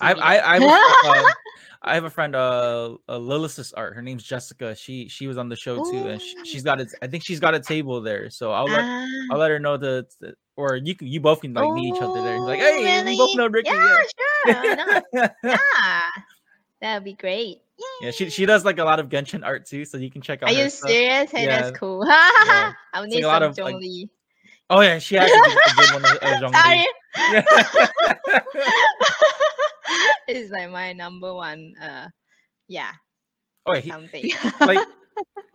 I 0.00 0.12
I. 0.12 0.54
I, 0.54 0.58
have 0.60 0.62
a, 0.62 1.08
uh, 1.08 1.30
I 1.82 1.94
have 1.94 2.04
a 2.04 2.10
friend, 2.10 2.34
uh, 2.36 2.96
uh 3.08 3.18
Lilith's 3.18 3.72
art. 3.72 3.94
Her 3.94 4.02
name's 4.02 4.22
Jessica. 4.24 4.74
She 4.74 5.08
she 5.08 5.26
was 5.26 5.38
on 5.38 5.48
the 5.48 5.56
show 5.56 5.82
too, 5.90 6.08
and 6.08 6.20
she, 6.20 6.36
Ooh. 6.36 6.44
she's 6.44 6.62
got 6.62 6.80
it. 6.80 6.88
I 7.02 7.06
think 7.06 7.24
she's 7.24 7.40
got 7.40 7.54
a 7.54 7.60
table 7.60 8.00
there. 8.00 8.30
So 8.30 8.52
I'll 8.52 8.66
let 8.66 8.80
Ah. 8.82 9.06
I'll 9.32 9.38
let 9.38 9.50
her 9.50 9.58
know 9.58 9.76
the, 9.76 10.06
the- 10.20 10.34
or 10.56 10.76
you 10.76 10.94
can 10.94 11.08
you 11.08 11.20
both 11.20 11.40
can 11.40 11.54
like 11.54 11.72
meet 11.72 11.94
each 11.94 12.02
other 12.02 12.22
there. 12.22 12.34
He's 12.34 12.44
like, 12.44 12.60
Oh, 12.60 12.82
hey, 12.84 13.04
we 13.04 13.16
both 13.16 13.36
know 13.36 13.46
Ricky. 13.48 13.70
Yeah, 13.70 13.98
sure. 14.46 15.02
Yeah. 15.12 15.28
yeah, 15.44 16.00
that'd 16.80 17.04
be 17.04 17.14
great. 17.14 17.62
Yeah, 18.02 18.10
she 18.10 18.30
she 18.30 18.46
does 18.46 18.64
like 18.64 18.78
a 18.78 18.84
lot 18.84 19.00
of 19.00 19.08
Genshin 19.08 19.44
art 19.44 19.66
too, 19.66 19.84
so 19.84 19.98
you 19.98 20.10
can 20.10 20.22
check 20.22 20.42
out. 20.42 20.50
Are 20.50 20.54
her 20.54 20.64
you 20.64 20.70
stuff. 20.70 20.90
serious? 20.90 21.30
Hey, 21.30 21.44
Yeah. 21.44 21.62
that's 21.62 21.78
cool. 21.78 22.04
Yeah. 22.06 22.72
I'll 22.94 23.04
It's 23.04 23.14
need 23.14 23.24
like 23.24 23.42
some 23.42 23.50
of, 23.50 23.58
like, 23.58 23.74
Zhongli. 23.76 24.08
Oh 24.70 24.80
yeah, 24.82 24.98
she 24.98 25.14
has 25.16 25.30
a 25.30 25.34
good, 25.34 26.02
one. 26.02 26.44
of-. 26.44 26.52
Sorry, 26.54 26.86
Yeah. 27.16 27.42
it's 30.28 30.50
like 30.50 30.70
my 30.70 30.92
number 30.92 31.32
one. 31.34 31.74
Uh, 31.80 32.08
yeah, 32.68 32.90
oh, 33.66 33.74
yeah, 33.74 33.80
he, 33.80 33.90
something. 33.90 34.30
like 34.60 34.86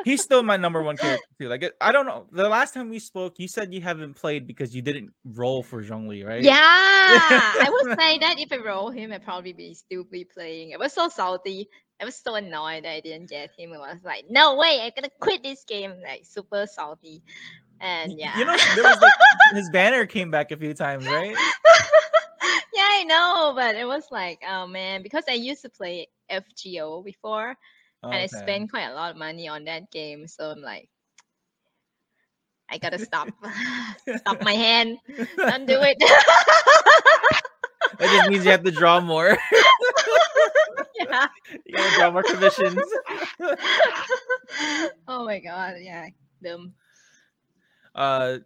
he's 0.04 0.22
still 0.24 0.42
my 0.44 0.58
number 0.58 0.82
one 0.82 0.98
character 0.98 1.24
too. 1.40 1.48
Like 1.48 1.72
I 1.80 1.92
don't 1.92 2.06
know. 2.08 2.26
The 2.32 2.50
last 2.50 2.74
time 2.74 2.90
we 2.90 2.98
spoke, 3.00 3.36
you 3.38 3.48
said 3.48 3.72
you 3.74 3.82
haven't 3.82 4.16
played 4.16 4.48
because 4.48 4.76
you 4.76 4.82
didn't 4.82 5.12
roll 5.24 5.62
for 5.64 5.84
Zhongli, 5.84 6.26
right? 6.26 6.42
Yeah, 6.42 6.54
I 6.58 7.70
would 7.70 7.98
say 8.00 8.18
that 8.20 8.40
if 8.40 8.52
I 8.52 8.58
roll 8.58 8.90
him, 8.90 9.14
I'd 9.14 9.24
probably 9.24 9.54
be 9.54 9.74
still 9.76 10.04
be 10.06 10.26
playing. 10.26 10.74
I 10.74 10.78
was 10.78 10.92
so 10.94 11.08
salty. 11.10 11.70
I 12.02 12.06
was 12.06 12.16
so 12.16 12.36
annoyed 12.36 12.84
that 12.84 12.92
I 12.92 13.00
didn't 13.00 13.30
get 13.30 13.52
him. 13.58 13.74
I 13.74 13.78
was 13.78 14.04
like, 14.04 14.26
no 14.30 14.56
way, 14.56 14.82
I'm 14.82 14.92
gonna 14.96 15.12
quit 15.20 15.44
this 15.44 15.64
game. 15.64 15.94
Like 16.04 16.26
super 16.26 16.66
salty. 16.66 17.22
And 17.80 18.14
yeah. 18.18 18.38
You 18.38 18.46
know, 18.46 18.58
there 18.76 18.84
was 18.84 19.02
like 19.02 19.14
his 19.54 19.70
banner 19.70 20.06
came 20.06 20.32
back 20.32 20.52
a 20.52 20.58
few 20.58 20.74
times, 20.74 21.08
right? 21.08 21.32
yeah, 22.74 22.88
I 22.90 23.04
know, 23.08 23.54
but 23.56 23.76
it 23.76 23.86
was 23.86 24.06
like, 24.12 24.42
oh 24.48 24.68
man, 24.68 25.04
because 25.04 25.24
I 25.30 25.34
used 25.34 25.62
to 25.64 25.70
play 25.70 26.08
FGO 26.32 27.04
before 27.04 27.56
and 28.02 28.14
I 28.14 28.26
spent 28.28 28.70
quite 28.70 28.86
a 28.88 28.94
lot 28.94 29.12
of 29.12 29.18
money 29.18 29.48
on 29.48 29.66
that 29.66 29.90
game. 29.92 30.28
So 30.28 30.52
I'm 30.52 30.62
like, 30.62 30.90
I 32.70 32.78
gotta 32.78 33.00
stop. 33.00 33.30
stop 34.18 34.42
my 34.42 34.54
hand. 34.54 34.98
Don't 35.38 35.66
do 35.66 35.80
it. 35.82 35.98
That 38.00 38.10
just 38.10 38.30
means 38.30 38.46
you 38.46 38.52
have 38.52 38.64
to 38.64 38.72
draw 38.72 39.00
more. 39.00 39.38
yeah. 41.00 41.28
you 41.66 41.76
gotta 41.76 41.96
draw 41.96 42.12
more 42.12 42.24
commissions. 42.24 42.82
oh 45.08 45.26
my 45.26 45.40
god, 45.40 45.76
yeah. 45.80 46.08
Them. 46.42 46.74
uh 47.96 48.38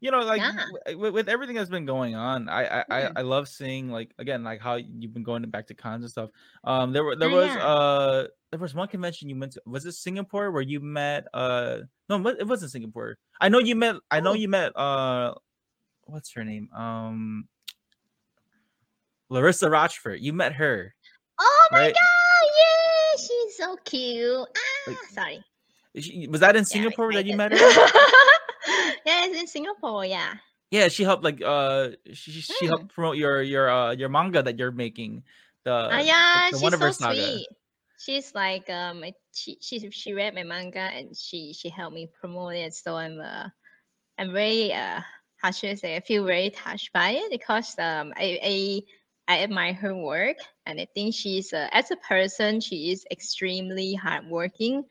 you 0.00 0.10
know 0.10 0.20
like 0.20 0.40
Yeah. 0.40 0.64
w- 0.86 1.12
with, 1.12 1.28
everything 1.28 1.54
that's 1.54 1.68
been 1.70 1.84
going 1.84 2.14
on 2.14 2.48
I, 2.48 2.64
I 2.64 2.84
I 2.90 3.00
Mm. 3.02 3.12
i 3.16 3.20
love 3.22 3.46
seeing 3.46 3.90
like 3.90 4.14
again 4.18 4.42
like 4.42 4.60
how 4.60 4.76
you've 4.76 5.12
been 5.12 5.22
going 5.22 5.42
back 5.50 5.66
to 5.66 5.74
cons 5.74 6.02
and 6.02 6.10
stuff 6.10 6.30
um 6.64 6.92
there 6.92 7.04
were 7.04 7.14
there 7.14 7.28
Oh, 7.30 7.34
was 7.36 7.48
yeah. 7.48 7.66
uh 7.66 8.26
there 8.50 8.58
was 8.58 8.74
one 8.74 8.88
convention 8.88 9.28
you 9.28 9.38
went 9.38 9.52
to 9.52 9.62
was 9.66 9.84
it 9.86 9.92
singapore 9.92 10.50
where 10.50 10.62
you 10.62 10.80
met 10.80 11.26
uh 11.34 11.80
no 12.08 12.26
it 12.28 12.38
it 12.40 12.46
wasn't 12.48 12.70
singapore 12.72 13.18
i 13.40 13.48
know 13.50 13.58
you 13.58 13.76
met 13.76 13.96
i 14.10 14.18
know 14.20 14.30
Oh. 14.30 14.34
you 14.34 14.48
met 14.48 14.74
uh 14.76 15.34
what's 16.04 16.32
her 16.32 16.42
name 16.44 16.68
um 16.74 17.48
larissa 19.28 19.68
rochefort 19.70 20.20
you 20.20 20.32
met 20.32 20.54
her 20.54 20.94
Oh 21.44 21.66
my 21.72 21.78
Right. 21.78 21.94
god, 21.94 22.44
yeah, 22.60 23.18
she's 23.18 23.56
so 23.56 23.76
cute. 23.84 24.48
Ah, 24.48 24.86
Like, 24.86 24.98
sorry. 25.10 25.44
She- 25.98 26.26
was 26.28 26.40
that 26.40 26.56
in 26.56 26.64
Yeah, 26.64 26.64
singapore 26.64 27.12
that 27.12 27.26
you 27.26 27.36
met 27.36 27.52
her 27.52 27.58
yeah, 29.04 29.26
it's 29.26 29.38
in 29.40 29.46
Singapore, 29.46 30.04
yeah. 30.06 30.34
yeah 30.70 30.88
she 30.88 31.02
helped 31.04 31.22
like 31.24 31.42
uh 31.44 31.90
she, 32.14 32.30
she 32.32 32.64
Mm. 32.64 32.68
helped 32.68 32.94
promote 32.94 33.16
your 33.16 33.42
your 33.42 33.68
uh 33.68 33.92
your 33.92 34.08
manga 34.08 34.42
that 34.42 34.58
you're 34.58 34.70
making 34.72 35.22
the, 35.64 35.88
the- 35.90 36.02
yeah, 36.06 36.50
the 36.50 36.58
she's 36.58 36.78
so 36.78 36.90
saga. 36.90 37.22
sweet. 37.22 37.48
She's 37.98 38.34
like 38.34 38.68
um, 38.70 39.04
she 39.32 39.58
she 39.60 39.90
she 39.90 40.12
read 40.12 40.34
my 40.34 40.42
manga 40.42 40.80
and 40.80 41.14
she 41.16 41.52
she 41.52 41.68
helped 41.68 41.94
me 41.94 42.08
promote 42.20 42.54
it. 42.54 42.74
So 42.74 42.96
I'm 42.96 43.20
uh, 43.20 43.48
I'm 44.18 44.32
very 44.32 44.72
uh, 44.72 45.00
how 45.36 45.50
should 45.50 45.70
I 45.70 45.74
say? 45.74 45.96
I 45.96 46.00
feel 46.00 46.24
very 46.24 46.50
touched 46.50 46.92
by 46.92 47.10
it 47.10 47.30
because 47.30 47.78
um, 47.78 48.12
I 48.16 48.40
I 48.42 48.80
I 49.32 49.42
admire 49.42 49.74
her 49.74 49.94
work 49.94 50.36
and 50.66 50.80
I 50.80 50.86
think 50.94 51.14
she's 51.14 51.52
uh, 51.52 51.68
as 51.72 51.90
a 51.90 51.96
person 51.96 52.60
she 52.60 52.92
is 52.92 53.04
extremely 53.10 53.94
hardworking 53.94 54.84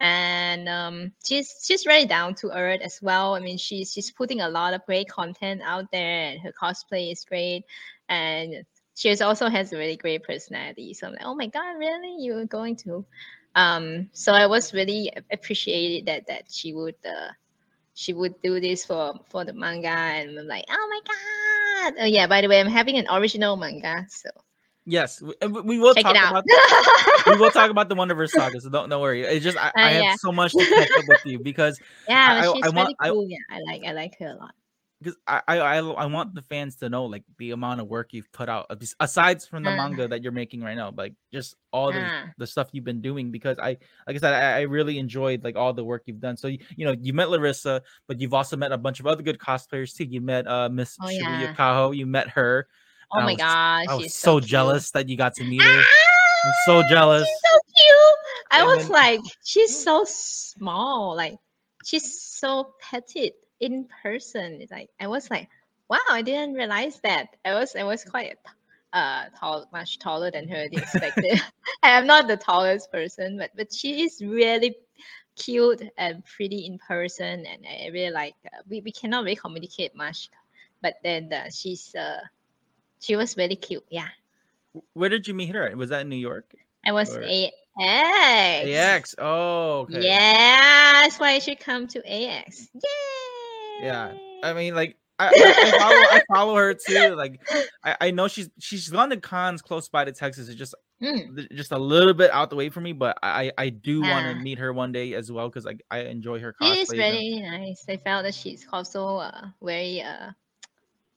and 0.00 0.68
um, 0.68 1.12
she's 1.24 1.62
she's 1.64 1.84
very 1.84 2.04
down 2.04 2.34
to 2.36 2.50
earth 2.50 2.80
as 2.82 3.00
well. 3.00 3.34
I 3.34 3.40
mean, 3.40 3.56
she's 3.56 3.92
she's 3.92 4.10
putting 4.10 4.40
a 4.40 4.48
lot 4.48 4.74
of 4.74 4.84
great 4.86 5.08
content 5.08 5.62
out 5.64 5.90
there, 5.92 6.30
and 6.30 6.40
her 6.40 6.52
cosplay 6.52 7.12
is 7.12 7.24
great, 7.24 7.64
and 8.08 8.64
she 8.94 9.16
also 9.20 9.48
has 9.48 9.72
a 9.72 9.78
really 9.78 9.96
great 9.96 10.22
personality. 10.22 10.94
So 10.94 11.06
I'm 11.06 11.12
like, 11.14 11.22
oh 11.24 11.34
my 11.34 11.46
god, 11.46 11.76
really? 11.78 12.16
You're 12.18 12.46
going 12.46 12.76
to? 12.84 13.04
Um, 13.54 14.10
so 14.12 14.32
I 14.32 14.46
was 14.46 14.74
really 14.74 15.12
appreciated 15.32 16.06
that 16.06 16.26
that 16.26 16.44
she 16.50 16.74
would 16.74 16.96
uh, 17.06 17.30
she 17.94 18.12
would 18.12 18.34
do 18.42 18.60
this 18.60 18.84
for 18.84 19.14
for 19.30 19.44
the 19.44 19.52
manga, 19.52 19.88
and 19.88 20.38
I'm 20.38 20.46
like, 20.46 20.64
oh 20.68 20.86
my 20.90 21.00
god. 21.06 22.02
Oh 22.02 22.06
yeah, 22.06 22.26
by 22.26 22.40
the 22.42 22.48
way, 22.48 22.60
I'm 22.60 22.66
having 22.66 22.96
an 22.98 23.06
original 23.10 23.56
manga, 23.56 24.06
so 24.10 24.30
Yes, 24.86 25.22
we, 25.22 25.32
we- 25.48 25.78
will 25.78 25.94
check 25.94 26.04
talk 26.04 26.14
it 26.14 26.20
out. 26.22 26.30
about 26.30 26.44
we 27.26 27.36
will 27.40 27.50
talk 27.50 27.70
about 27.70 27.88
the 27.88 27.94
Wonderverse 27.96 28.30
saga. 28.36 28.60
So 28.60 28.68
don't 28.68 28.90
don't 28.90 29.00
worry. 29.00 29.22
It's 29.22 29.42
just 29.44 29.56
I, 29.56 29.68
Uh, 29.68 29.72
I 29.76 29.90
have 29.92 30.18
so 30.20 30.30
much 30.32 30.52
to 30.52 30.58
catch 30.66 30.90
up 30.90 31.04
with 31.08 31.24
you 31.24 31.38
because 31.38 31.80
yeah, 32.08 32.42
I- 32.42 32.48
I- 32.48 32.52
she's 32.52 32.64
I 32.64 32.68
want- 32.68 32.76
really 32.88 32.96
I- 33.00 33.08
cool. 33.10 33.26
yeah, 33.28 33.38
I 33.48 33.60
like 33.64 33.82
I 33.86 33.92
like 33.92 34.18
her 34.18 34.26
a 34.28 34.34
lot. 34.36 34.54
Because 35.00 35.16
I, 35.26 35.42
I 35.48 35.58
I 35.58 35.76
I 35.78 36.06
want 36.06 36.34
the 36.34 36.42
fans 36.42 36.76
to 36.76 36.88
know 36.88 37.04
like 37.06 37.24
the 37.38 37.50
amount 37.50 37.80
of 37.80 37.88
work 37.88 38.12
you've 38.12 38.30
put 38.32 38.48
out 38.48 38.66
aside 39.00 39.42
from 39.42 39.62
the 39.64 39.70
Uh. 39.70 39.76
manga 39.76 40.08
that 40.08 40.22
you're 40.22 40.32
making 40.32 40.62
right 40.62 40.76
now, 40.76 40.92
like 40.96 41.14
just 41.32 41.56
all 41.72 41.92
the 41.92 42.00
Ah. 42.02 42.26
the 42.38 42.46
stuff 42.46 42.68
you've 42.72 42.84
been 42.84 43.00
doing. 43.02 43.30
Because 43.30 43.58
I 43.58 43.76
like 44.06 44.16
I 44.16 44.18
said, 44.18 44.32
I, 44.34 44.58
I 44.58 44.60
really 44.62 44.98
enjoyed 44.98 45.44
like 45.44 45.56
all 45.56 45.72
the 45.72 45.84
work 45.84 46.02
you've 46.06 46.20
done. 46.20 46.36
So 46.36 46.48
you, 46.48 46.58
you 46.76 46.86
know 46.86 46.94
you 46.98 47.12
met 47.12 47.28
Larissa, 47.30 47.82
but 48.08 48.20
you've 48.20 48.34
also 48.34 48.56
met 48.56 48.72
a 48.72 48.78
bunch 48.78 49.00
of 49.00 49.06
other 49.06 49.22
good 49.22 49.38
cosplayers 49.38 49.94
too. 49.94 50.04
You 50.04 50.20
met 50.20 50.46
uh 50.46 50.68
Miss 50.68 50.96
Oh, 51.02 51.06
Shibuya 51.06 51.40
yeah. 51.40 51.54
Kaho. 51.54 51.94
You 51.96 52.06
met 52.06 52.28
her. 52.30 52.66
Oh 53.12 53.18
I 53.18 53.24
my 53.24 53.32
was- 53.32 53.36
gosh, 53.38 53.86
I 53.88 53.94
was 53.94 54.02
she's 54.04 54.14
so 54.14 54.40
jealous 54.40 54.90
that 54.92 55.08
you 55.08 55.16
got 55.16 55.34
to 55.36 55.44
meet 55.44 55.60
her. 55.62 55.78
I'm 56.46 56.52
so 56.66 56.82
jealous. 56.88 57.26
She's 57.26 57.50
so 57.52 57.58
cute. 57.76 58.18
I 58.50 58.58
And 58.60 58.66
was 58.68 58.82
then- 58.84 58.92
like, 58.92 59.20
she's 59.44 59.82
so 59.82 60.04
small. 60.06 61.14
Like 61.16 61.36
she's 61.84 62.20
so 62.22 62.74
petite 62.80 63.34
in 63.64 63.88
person. 64.02 64.60
It's 64.60 64.70
like 64.72 64.90
I 65.00 65.06
was 65.08 65.30
like, 65.30 65.48
wow, 65.88 66.04
I 66.10 66.22
didn't 66.22 66.54
realize 66.54 67.00
that. 67.02 67.28
I 67.44 67.54
was 67.54 67.74
I 67.76 67.84
was 67.84 68.04
quite 68.04 68.36
uh 68.92 69.24
tall, 69.38 69.66
much 69.72 69.98
taller 69.98 70.30
than 70.30 70.48
her 70.48 70.66
expected. 70.70 71.40
I 71.82 71.98
am 71.98 72.06
not 72.06 72.28
the 72.28 72.36
tallest 72.36 72.92
person, 72.92 73.38
but 73.38 73.50
but 73.56 73.72
she 73.72 74.04
is 74.04 74.20
really 74.22 74.76
cute 75.36 75.82
and 75.98 76.22
pretty 76.24 76.66
in 76.66 76.78
person, 76.78 77.44
and 77.46 77.64
I 77.66 77.86
I 77.86 77.88
really 77.92 78.12
like. 78.12 78.36
Uh, 78.46 78.62
we 78.68 78.80
we 78.80 78.92
cannot 78.92 79.24
really 79.24 79.36
communicate 79.36 79.96
much, 79.96 80.30
but 80.82 80.94
then 81.02 81.32
uh, 81.32 81.50
she's 81.50 81.94
uh 81.94 82.20
she 83.00 83.16
was 83.16 83.36
really 83.36 83.56
cute. 83.56 83.84
Yeah, 83.90 84.08
Where 84.94 85.08
did 85.10 85.26
you 85.26 85.34
meet 85.34 85.54
her? 85.54 85.74
Was 85.76 85.90
that 85.90 86.02
in 86.02 86.08
New 86.08 86.16
York? 86.20 86.54
I 86.86 86.92
was 86.92 87.10
Or- 87.16 87.22
AX. 87.22 87.54
AX. 87.80 89.14
Oh, 89.18 89.80
okay. 89.88 90.00
Yeah, 90.06 91.02
that's 91.02 91.18
why 91.18 91.34
you 91.34 91.40
should 91.40 91.60
come 91.60 91.88
to 91.88 91.98
AX. 92.06 92.68
Yay! 92.74 93.23
Yeah, 93.82 94.12
I 94.42 94.52
mean, 94.52 94.74
like 94.74 94.96
I, 95.18 95.28
I, 95.28 95.78
follow, 95.78 95.96
I 95.96 96.22
follow 96.34 96.54
her 96.56 96.74
too. 96.74 97.14
Like 97.14 97.40
I, 97.84 97.96
I 98.00 98.10
know 98.10 98.28
she's 98.28 98.48
she's 98.58 98.88
gone 98.88 99.10
to 99.10 99.16
cons 99.18 99.62
close 99.62 99.88
by 99.88 100.04
to 100.04 100.12
Texas. 100.12 100.48
It's 100.48 100.58
just 100.58 100.74
Mm, 101.02 101.50
just 101.52 101.72
a 101.72 101.76
little 101.78 102.14
bit 102.14 102.30
out 102.30 102.50
the 102.50 102.56
way 102.56 102.70
for 102.70 102.80
me, 102.80 102.92
but 102.92 103.18
I 103.20 103.50
I 103.58 103.68
do 103.68 104.00
want 104.00 104.26
to 104.28 104.34
meet 104.36 104.58
her 104.58 104.72
one 104.72 104.92
day 104.92 105.12
as 105.14 105.30
well 105.30 105.48
because 105.48 105.66
I 105.66 105.74
I 105.90 106.02
enjoy 106.02 106.38
her 106.38 106.54
she 106.62 106.68
is 106.68 106.88
cosplays. 106.88 106.92
and- 106.92 106.98
really 107.18 107.40
nice. 107.42 107.84
I 107.88 107.96
felt 107.96 108.22
that 108.24 108.34
she's 108.34 108.64
also 108.72 109.16
uh, 109.16 109.48
very 109.60 110.00
uh, 110.02 110.30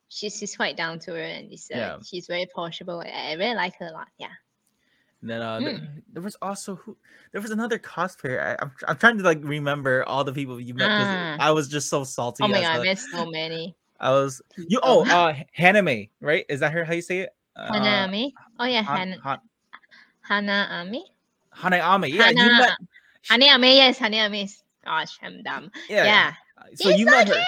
she's 0.10 0.36
she's 0.40 0.56
quite 0.56 0.76
down 0.78 0.98
to 1.02 1.12
earth 1.12 1.32
and 1.38 1.54
uh, 1.54 1.58
Yeah. 1.70 1.98
she's 2.04 2.26
very 2.26 2.42
approachable. 2.44 3.00
I, 3.02 3.30
I 3.30 3.34
really 3.34 3.54
like 3.56 3.76
her 3.78 3.88
a 3.88 3.92
lot. 3.92 4.08
Yeah. 4.18 4.30
And 5.22 5.30
then 5.32 5.42
uh, 5.42 5.60
th- 5.60 5.78
Mm. 5.78 6.02
there 6.14 6.22
was 6.22 6.36
also 6.42 6.76
who 6.76 6.96
there 7.32 7.42
was 7.42 7.52
another 7.52 7.80
cosplayer. 7.80 8.40
I, 8.44 8.56
I'm 8.62 8.72
I'm 8.88 8.98
trying 8.98 9.18
to 9.18 9.24
like 9.24 9.40
remember 9.44 10.04
all 10.08 10.24
the 10.24 10.32
people 10.34 10.60
you 10.60 10.74
met. 10.76 10.90
Ah. 10.92 11.38
I 11.40 11.52
was 11.52 11.68
just 11.68 11.90
so 11.90 12.04
salty. 12.04 12.44
Oh 12.44 12.48
my 12.48 12.62
god, 12.62 12.80
I 12.80 12.84
met 12.84 13.00
so 13.00 13.26
many. 13.30 13.76
I 14.00 14.12
was 14.12 14.42
you. 14.58 14.80
Oh, 14.84 15.04
uh, 15.10 15.34
Haname, 15.58 16.10
right? 16.22 16.46
Is 16.50 16.60
that 16.60 16.72
her? 16.72 16.84
How 16.86 16.94
you 16.94 17.02
say 17.02 17.20
it? 17.22 17.30
Uh, 17.56 17.72
Hanami. 17.72 18.32
Oh 18.60 18.66
yeah, 18.66 18.84
Han, 18.84 19.14
Han- 19.24 19.40
Han, 20.22 20.46
Hanaami. 20.46 21.02
Haneame. 21.56 22.10
Yeah, 22.14 22.30
you 22.30 22.38
Hana- 22.38 22.58
met. 22.60 22.78
Hanaami. 23.28 23.76
Yes, 23.76 23.98
Hanaami. 23.98 24.54
Gosh, 24.86 25.18
I'm 25.24 25.42
dumb. 25.44 25.72
Yeah. 25.90 26.04
Yeah. 26.06 26.34
So 26.76 26.90
She's 26.92 27.00
you 27.00 27.06
so 27.08 27.12
met 27.12 27.28
her, 27.28 27.34
cute! 27.34 27.46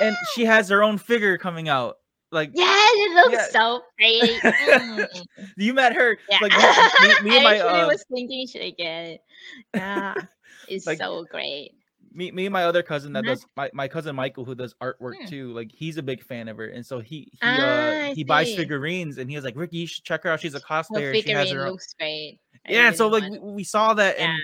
and 0.00 0.16
she 0.34 0.44
has 0.44 0.68
her 0.68 0.82
own 0.82 0.98
figure 0.98 1.38
coming 1.38 1.68
out. 1.68 1.98
Like 2.34 2.50
Yeah, 2.52 2.64
it 2.66 3.14
looks 3.14 3.32
Yeah. 3.32 3.46
so 3.60 3.82
pretty. 3.98 4.38
Mm. 4.40 5.06
you 5.56 5.72
met 5.74 5.94
her. 5.94 6.18
Yeah. 6.28 6.38
Like 6.42 6.52
me, 7.22 7.30
me, 7.30 7.30
me 7.30 7.36
and 7.38 7.46
I 7.46 7.50
my 7.50 7.54
actually 7.56 7.80
uh, 7.80 7.86
was 7.88 8.04
thinking, 8.12 8.46
should 8.46 8.62
I 8.62 8.70
get 8.70 9.04
it? 9.06 9.20
Yeah, 9.74 10.14
it's 10.68 10.86
Like- 10.86 10.98
so 10.98 11.24
great. 11.30 11.72
me, 12.12 12.30
me 12.32 12.46
and 12.46 12.52
my 12.52 12.64
other 12.64 12.82
cousin 12.82 13.12
that 13.14 13.24
does 13.24 13.44
my, 13.56 13.70
my 13.72 13.88
cousin 13.88 14.14
Michael 14.14 14.44
who 14.44 14.54
does 14.54 14.74
artwork 14.82 15.16
Hmm. 15.20 15.26
too. 15.26 15.52
Like 15.54 15.70
he's 15.72 15.96
a 15.96 16.02
big 16.02 16.22
fan 16.22 16.48
of 16.48 16.56
her, 16.58 16.66
and 16.66 16.84
so 16.84 17.00
he 17.00 17.28
he 17.32 17.38
Ah, 17.42 18.10
uh 18.10 18.14
he 18.14 18.22
buys 18.24 18.54
figurines, 18.54 19.18
and 19.18 19.28
he 19.30 19.36
was 19.36 19.44
like, 19.44 19.56
Ricky, 19.56 19.78
you 19.78 19.86
should 19.86 20.04
check 20.04 20.22
her 20.24 20.30
out. 20.30 20.40
She's 20.40 20.54
a 20.54 20.58
Her 20.60 20.64
cosplayer. 20.82 21.14
and 21.14 21.22
She 21.24 21.30
has 21.30 21.50
her 21.50 21.66
own. 21.66 21.78
great. 21.98 22.38
I 22.66 22.72
Yeah, 22.72 22.84
really 22.84 22.96
so 22.96 23.08
like 23.08 23.30
we, 23.30 23.38
we 23.38 23.64
saw 23.64 23.94
that, 23.94 24.16
Yeah. 24.18 24.24
and 24.30 24.40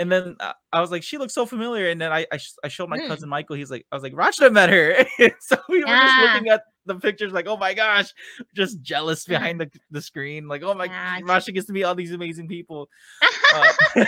and 0.00 0.10
then 0.12 0.36
uh, 0.40 0.52
I 0.72 0.80
was 0.80 0.90
like, 0.90 1.02
she 1.04 1.18
looks 1.18 1.32
so 1.34 1.46
familiar, 1.46 1.88
and 1.88 2.00
then 2.00 2.12
I 2.12 2.26
I, 2.32 2.36
sh- 2.36 2.52
I 2.64 2.68
showed 2.68 2.88
my 2.90 2.98
Mm. 2.98 3.06
cousin 3.08 3.28
Michael. 3.28 3.56
He's 3.56 3.70
like, 3.70 3.86
I 3.90 3.96
was 3.96 4.02
like, 4.02 4.14
Rachel 4.16 4.50
met 4.50 4.68
her. 4.68 5.06
so 5.40 5.56
we 5.68 5.80
were 5.80 5.86
just 5.86 6.18
looking 6.20 6.48
at 6.48 6.62
the 6.86 6.96
pictures, 6.96 7.32
like, 7.32 7.46
oh 7.46 7.56
my 7.56 7.74
gosh, 7.74 8.12
just 8.54 8.80
jealous 8.82 9.24
behind 9.24 9.60
the, 9.60 9.70
the 9.90 10.02
screen, 10.02 10.48
like, 10.48 10.62
oh 10.62 10.74
my, 10.74 10.86
Yeah, 10.86 11.20
Rachta 11.20 11.52
gets 11.54 11.66
to 11.66 11.72
meet 11.72 11.84
all 11.84 11.94
these 11.94 12.12
amazing 12.12 12.48
people. 12.48 12.88
Uh, 13.54 13.72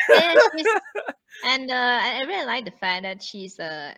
and 1.45 1.71
uh, 1.71 1.75
I 1.75 2.19
I 2.19 2.25
really 2.27 2.47
like 2.47 2.65
the 2.65 2.73
fact 2.73 3.05
that 3.05 3.23
she's 3.23 3.61
uh 3.61 3.95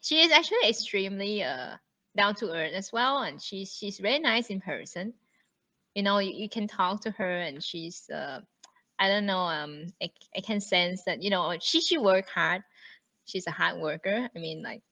she 0.00 0.20
is 0.20 0.30
actually 0.30 0.68
extremely 0.68 1.42
uh 1.42 1.74
down 2.16 2.36
to 2.36 2.52
earth 2.52 2.72
as 2.72 2.92
well, 2.92 3.22
and 3.22 3.42
she's 3.42 3.74
she's 3.74 3.98
very 3.98 4.20
nice 4.20 4.46
in 4.46 4.60
person. 4.60 5.12
You 5.96 6.04
know, 6.04 6.18
you, 6.18 6.30
you 6.32 6.48
can 6.48 6.68
talk 6.68 7.00
to 7.00 7.10
her, 7.10 7.38
and 7.40 7.60
she's 7.60 8.08
uh 8.10 8.42
I 9.00 9.08
don't 9.08 9.26
know 9.26 9.40
um 9.40 9.86
I, 10.00 10.10
I 10.36 10.40
can 10.40 10.60
sense 10.60 11.02
that 11.04 11.20
you 11.20 11.30
know 11.30 11.56
she 11.60 11.80
she 11.80 11.98
work 11.98 12.28
hard. 12.28 12.62
She's 13.24 13.48
a 13.48 13.50
hard 13.52 13.80
worker. 13.80 14.28
I 14.32 14.38
mean 14.38 14.62
like. 14.62 14.82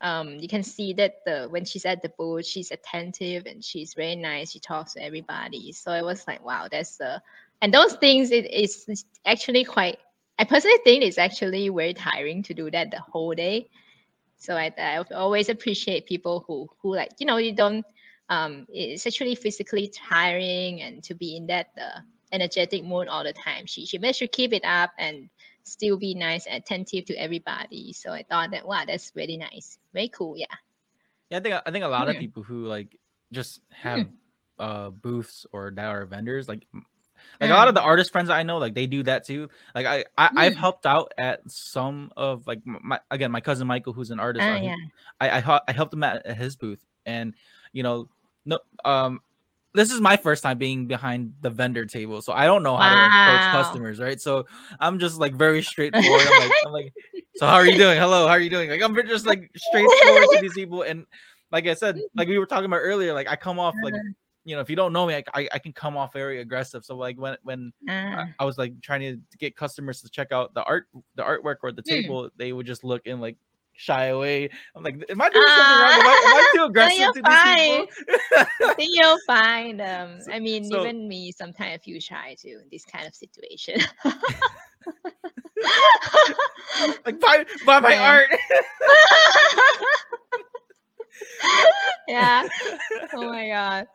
Um, 0.00 0.38
you 0.38 0.48
can 0.48 0.62
see 0.62 0.92
that 0.94 1.16
the 1.24 1.46
when 1.48 1.64
she's 1.64 1.86
at 1.86 2.02
the 2.02 2.10
booth, 2.18 2.46
she's 2.46 2.70
attentive 2.70 3.46
and 3.46 3.64
she's 3.64 3.94
very 3.94 4.16
nice. 4.16 4.52
She 4.52 4.60
talks 4.60 4.94
to 4.94 5.02
everybody. 5.02 5.72
So 5.72 5.90
I 5.90 6.02
was 6.02 6.26
like, 6.26 6.44
wow, 6.44 6.68
that's 6.70 7.00
uh, 7.00 7.20
and 7.64 7.72
those 7.72 7.94
things 7.94 8.30
it 8.30 8.50
is 8.52 9.04
actually 9.24 9.64
quite 9.64 9.98
i 10.38 10.44
personally 10.44 10.78
think 10.84 11.02
it's 11.02 11.18
actually 11.18 11.68
very 11.70 11.94
tiring 11.94 12.42
to 12.42 12.52
do 12.52 12.70
that 12.70 12.90
the 12.90 13.00
whole 13.00 13.34
day 13.34 13.66
so 14.36 14.54
i, 14.54 14.72
I 14.76 15.02
always 15.14 15.48
appreciate 15.48 16.06
people 16.06 16.44
who 16.46 16.68
who 16.80 16.94
like 16.94 17.12
you 17.18 17.26
know 17.26 17.38
you 17.38 17.54
don't 17.54 17.84
um 18.28 18.66
it's 18.68 19.06
actually 19.06 19.34
physically 19.34 19.90
tiring 19.94 20.82
and 20.82 21.02
to 21.04 21.14
be 21.14 21.36
in 21.36 21.46
that 21.46 21.68
uh, 21.80 22.00
energetic 22.32 22.84
mood 22.84 23.08
all 23.08 23.24
the 23.24 23.32
time 23.32 23.64
she 23.66 23.86
she 23.86 23.98
managed 23.98 24.18
to 24.18 24.28
keep 24.28 24.52
it 24.52 24.64
up 24.64 24.90
and 24.98 25.30
still 25.62 25.96
be 25.96 26.14
nice 26.14 26.46
and 26.46 26.62
attentive 26.62 27.06
to 27.06 27.14
everybody 27.14 27.92
so 27.94 28.12
i 28.12 28.22
thought 28.22 28.50
that 28.50 28.66
wow 28.66 28.82
that's 28.86 29.12
really 29.14 29.38
nice 29.38 29.78
very 29.94 30.08
cool 30.08 30.36
yeah 30.36 30.46
Yeah, 31.30 31.38
I 31.38 31.40
think 31.40 31.54
I 31.66 31.70
think 31.70 31.84
a 31.84 31.88
lot 31.88 32.08
of 32.08 32.16
Hmm. 32.16 32.20
people 32.20 32.42
who 32.42 32.66
like 32.66 32.98
just 33.32 33.60
have 33.70 34.08
uh 34.58 34.90
booths 34.90 35.46
or 35.52 35.72
that 35.74 35.86
are 35.86 36.06
vendors 36.06 36.48
like 36.48 36.66
like 37.40 37.50
a 37.50 37.54
lot 37.54 37.68
of 37.68 37.74
the 37.74 37.82
artist 37.82 38.12
friends 38.12 38.30
I 38.30 38.42
know 38.42 38.58
like 38.58 38.74
they 38.74 38.86
do 38.86 39.02
that 39.04 39.24
too. 39.24 39.48
Like 39.74 39.86
I, 39.86 40.04
I 40.18 40.30
I've 40.36 40.54
Mm. 40.54 40.58
helped 40.58 40.86
out 40.86 41.12
at 41.18 41.40
some 41.50 42.12
of 42.16 42.46
like 42.46 42.60
my 42.66 43.00
again 43.10 43.30
my 43.32 43.40
cousin 43.40 43.66
Michael 43.66 43.92
who's 43.92 44.10
an 44.10 44.20
artist. 44.20 44.48
Uh, 44.48 44.58
yeah 44.62 44.76
I 45.20 45.40
I, 45.40 45.60
I 45.68 45.72
helped 45.72 45.94
him 45.94 46.04
at, 46.04 46.26
his 46.36 46.56
booth 46.56 46.84
and 47.06 47.34
you 47.72 47.82
know 47.82 48.08
no 48.44 48.58
um 48.84 49.20
this 49.74 49.90
is 49.90 50.00
my 50.00 50.16
first 50.16 50.42
time 50.42 50.58
being 50.58 50.86
behind 50.86 51.34
the 51.40 51.50
vendor 51.50 51.84
table, 51.84 52.22
so 52.22 52.32
I 52.32 52.46
don't 52.46 52.62
know 52.62 52.76
how 52.76 52.88
to 52.90 53.06
approach 53.06 53.50
customers, 53.50 53.98
right? 53.98 54.20
So 54.20 54.46
I'm 54.78 55.00
just 55.00 55.18
like 55.18 55.34
very 55.34 55.62
straightforward. 55.62 56.28
I'm 56.28 56.36
like, 56.36 56.54
I'm 56.64 56.72
like, 56.72 56.92
so 57.36 57.46
how 57.46 57.54
are 57.54 57.66
you 57.66 57.76
doing? 57.76 57.98
Hello, 57.98 58.26
how 58.26 58.32
are 58.34 58.40
you 58.40 58.50
doing? 58.50 58.70
Like 58.70 58.82
I'm 58.82 58.94
just 59.06 59.26
like 59.26 59.50
straightforward 59.56 60.24
to 60.32 60.38
these 60.40 60.54
people, 60.54 60.82
and 60.82 61.06
like 61.50 61.66
I 61.66 61.74
said, 61.74 62.00
like 62.16 62.28
we 62.28 62.38
were 62.38 62.46
talking 62.46 62.66
about 62.66 62.78
earlier, 62.78 63.12
like 63.12 63.28
I 63.28 63.36
come 63.36 63.58
off 63.58 63.74
like 63.82 63.94
you 64.44 64.54
know 64.54 64.60
if 64.60 64.70
you 64.70 64.76
don't 64.76 64.92
know 64.92 65.06
me, 65.06 65.14
I 65.14 65.24
I, 65.34 65.48
I 65.54 65.58
can 65.58 65.72
come 65.72 65.96
off 65.96 66.12
very 66.12 66.40
aggressive. 66.40 66.84
So 66.84 66.96
like 66.96 67.18
when 67.18 67.36
when 67.42 67.72
Ah. 67.88 68.26
I, 68.38 68.42
I 68.42 68.44
was 68.44 68.58
like 68.58 68.80
trying 68.82 69.00
to 69.00 69.18
get 69.38 69.56
customers 69.56 70.00
to 70.02 70.10
check 70.10 70.32
out 70.32 70.54
the 70.54 70.62
art 70.64 70.86
the 71.16 71.22
artwork 71.22 71.56
or 71.62 71.72
the 71.72 71.82
Mm. 71.82 72.02
table, 72.02 72.30
they 72.36 72.52
would 72.52 72.66
just 72.66 72.84
look 72.84 73.02
and 73.06 73.20
like 73.20 73.36
shy 73.76 74.06
away. 74.06 74.48
I'm 74.74 74.82
like, 74.82 74.94
am 75.08 75.20
I 75.20 75.28
doing 75.30 75.44
something 75.46 75.78
wrong? 75.78 75.92
Am 75.92 76.06
I, 76.06 76.22
am 76.26 76.34
I 76.34 76.52
too 76.56 76.64
aggressive 76.64 77.12
to 77.14 77.22
these 77.22 77.42
people? 77.54 77.86
I 78.68 78.74
think 78.74 78.90
you'll 78.94 79.18
find. 79.26 79.80
Um, 79.80 80.18
I 80.32 80.38
mean, 80.40 80.64
so- 80.64 80.80
even 80.80 81.08
me 81.08 81.32
sometimes 81.32 81.74
I 81.74 81.78
feel 81.78 82.00
shy 82.00 82.36
too 82.40 82.60
in 82.62 82.68
this 82.70 82.84
kind 82.84 83.06
of 83.06 83.14
situation. 83.14 83.80
like 87.06 87.18
buy 87.20 87.44
buy 87.64 87.80
my 87.80 87.92
Yeah. 87.94 88.10
art. 88.10 88.28
yeah. 92.08 92.48
Oh 93.14 93.26
my 93.30 93.48
god. 93.48 93.86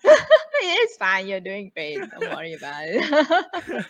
it's 0.61 0.97
fine. 0.97 1.27
You're 1.27 1.39
doing 1.39 1.71
great. 1.75 1.99
Don't 2.19 2.35
worry 2.35 2.53
about 2.53 2.83
it. 2.85 3.85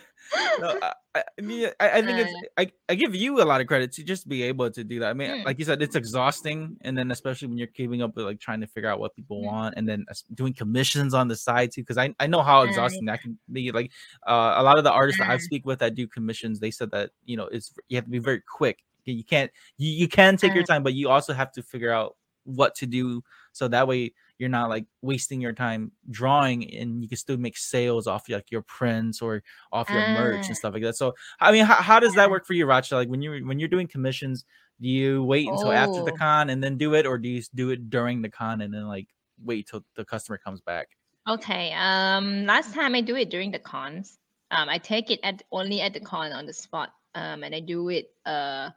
No, 0.60 0.74
I, 1.14 1.24
I, 1.38 1.42
mean, 1.42 1.68
I, 1.80 1.90
I 1.98 2.02
think 2.02 2.18
it's 2.18 2.32
I, 2.56 2.70
I 2.88 2.94
give 2.94 3.14
you 3.14 3.42
a 3.42 3.44
lot 3.44 3.60
of 3.60 3.66
credit 3.66 3.92
to 3.92 4.04
just 4.04 4.28
be 4.28 4.42
able 4.44 4.70
to 4.70 4.84
do 4.84 5.00
that. 5.00 5.10
I 5.10 5.12
mean, 5.14 5.30
Mm. 5.30 5.44
like 5.44 5.58
you 5.58 5.64
said, 5.64 5.82
it's 5.82 5.96
exhausting, 5.96 6.76
and 6.82 6.96
then 6.96 7.10
especially 7.10 7.48
when 7.48 7.58
you're 7.58 7.66
keeping 7.68 8.02
up 8.02 8.14
with 8.16 8.24
like 8.26 8.40
trying 8.40 8.60
to 8.60 8.66
figure 8.66 8.88
out 8.88 9.00
what 9.00 9.14
people 9.14 9.40
Mm. 9.40 9.44
want, 9.44 9.74
and 9.76 9.88
then 9.88 10.04
doing 10.34 10.52
commissions 10.54 11.14
on 11.14 11.28
the 11.28 11.36
side 11.36 11.72
too. 11.72 11.82
Because 11.82 11.98
I, 11.98 12.14
I 12.20 12.26
know 12.26 12.42
how 12.42 12.60
Uh, 12.60 12.64
exhausting 12.64 13.06
that 13.06 13.22
can 13.22 13.38
be. 13.52 13.72
Like 13.72 13.90
uh, 14.26 14.54
a 14.56 14.62
lot 14.62 14.78
of 14.78 14.84
the 14.84 14.92
artists 14.92 15.18
that 15.20 15.28
I 15.30 15.34
Uh. 15.34 15.38
speak 15.38 15.66
with 15.66 15.78
that 15.80 15.94
do 15.94 16.06
commissions, 16.06 16.60
they 16.60 16.70
said 16.70 16.90
that 16.92 17.10
you 17.24 17.36
know 17.36 17.46
it's 17.46 17.72
you 17.88 17.96
have 17.96 18.04
to 18.04 18.10
be 18.10 18.18
very 18.18 18.40
quick. 18.40 18.78
You 19.04 19.24
can't 19.24 19.50
you, 19.78 19.90
you 19.90 20.08
can 20.08 20.36
take 20.36 20.54
your 20.54 20.62
Uh. 20.62 20.66
time, 20.66 20.82
but 20.82 20.94
you 20.94 21.08
also 21.08 21.32
have 21.32 21.50
to 21.52 21.62
figure 21.62 21.90
out 21.92 22.16
what 22.44 22.74
to 22.76 22.86
do 22.86 23.22
so 23.52 23.68
that 23.68 23.86
way 23.88 24.12
you're 24.40 24.48
not 24.48 24.70
like 24.70 24.86
wasting 25.02 25.38
your 25.40 25.52
time 25.52 25.92
drawing 26.10 26.58
and 26.74 27.02
you 27.02 27.08
can 27.08 27.18
still 27.18 27.36
make 27.36 27.58
sales 27.58 28.06
off 28.06 28.26
like 28.28 28.50
your 28.50 28.62
prints 28.62 29.20
or 29.20 29.42
off 29.70 29.90
your 29.90 30.00
merch 30.00 30.44
Ah. 30.44 30.48
and 30.48 30.56
stuff 30.56 30.72
like 30.72 30.82
that. 30.82 30.96
So 30.96 31.14
I 31.38 31.52
mean, 31.52 31.66
how, 31.66 31.74
how 31.74 32.00
does 32.00 32.14
that 32.14 32.30
work 32.30 32.46
for 32.46 32.54
you, 32.54 32.64
Rachta? 32.66 32.92
Like 32.92 33.08
when 33.08 33.20
you 33.20 33.46
when 33.46 33.58
you're 33.60 33.68
doing 33.68 33.86
commissions, 33.86 34.44
do 34.80 34.88
you 34.88 35.22
wait 35.22 35.46
until 35.46 35.70
after 35.72 36.02
the 36.02 36.12
Oh. 36.12 36.16
con 36.16 36.48
and 36.48 36.64
then 36.64 36.78
do 36.78 36.94
it, 36.94 37.04
or 37.06 37.18
do 37.18 37.28
you 37.28 37.42
do 37.54 37.68
it 37.68 37.90
during 37.90 38.22
the 38.22 38.30
con 38.30 38.62
and 38.62 38.72
then 38.72 38.88
like 38.88 39.08
wait 39.44 39.68
till 39.68 39.84
the 39.94 40.04
customer 40.04 40.38
comes 40.38 40.60
back? 40.62 40.88
okay. 41.28 41.72
Um, 41.76 42.46
last 42.46 42.72
time 42.74 42.94
I 42.94 43.02
do 43.02 43.14
it 43.14 43.28
during 43.30 43.50
the 43.52 43.58
cons. 43.60 44.18
Um, 44.50 44.68
I 44.70 44.78
take 44.78 45.10
it 45.10 45.20
at 45.22 45.42
only 45.52 45.82
at 45.82 45.92
the 45.92 46.00
con 46.00 46.32
on 46.32 46.46
the 46.46 46.52
spot. 46.54 46.90
Um, 47.14 47.44
and 47.44 47.54
I 47.54 47.60
do 47.60 47.90
it 47.90 48.06
uh 48.24 48.70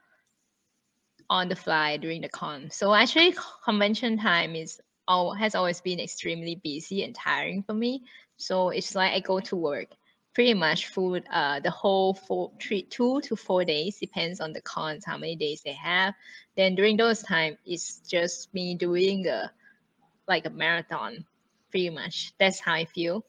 on 1.29 1.47
the 1.47 1.55
fly 1.55 1.95
during 1.97 2.21
the 2.21 2.29
con. 2.29 2.69
So 2.69 2.93
actually, 2.93 3.33
convention 3.63 4.17
time 4.17 4.55
is 4.55 4.81
all 5.07 5.33
has 5.33 5.55
always 5.55 5.81
been 5.81 5.99
extremely 5.99 6.55
busy 6.55 7.03
and 7.03 7.15
tiring 7.15 7.63
for 7.63 7.73
me. 7.73 8.03
So 8.37 8.69
it's 8.69 8.95
like 8.95 9.13
I 9.13 9.19
go 9.19 9.39
to 9.41 9.55
work. 9.55 9.87
Pretty 10.33 10.53
much 10.53 10.87
full 10.87 11.19
uh 11.31 11.59
the 11.59 11.69
whole 11.71 12.13
four 12.13 12.51
three 12.61 12.83
two 12.83 13.21
to 13.21 13.35
four 13.35 13.63
days 13.65 13.97
depends 13.99 14.39
on 14.41 14.53
the 14.53 14.61
cons 14.61 15.05
how 15.05 15.17
many 15.17 15.35
days 15.35 15.61
they 15.63 15.73
have. 15.73 16.13
Then 16.55 16.75
during 16.75 16.97
those 16.97 17.21
time 17.23 17.57
it's 17.65 17.99
just 18.07 18.53
me 18.53 18.75
doing 18.75 19.27
a 19.27 19.51
like 20.27 20.45
a 20.45 20.49
marathon 20.49 21.25
pretty 21.71 21.89
much. 21.89 22.33
That's 22.39 22.59
how 22.59 22.73
i 22.73 22.85
feel 22.85 23.25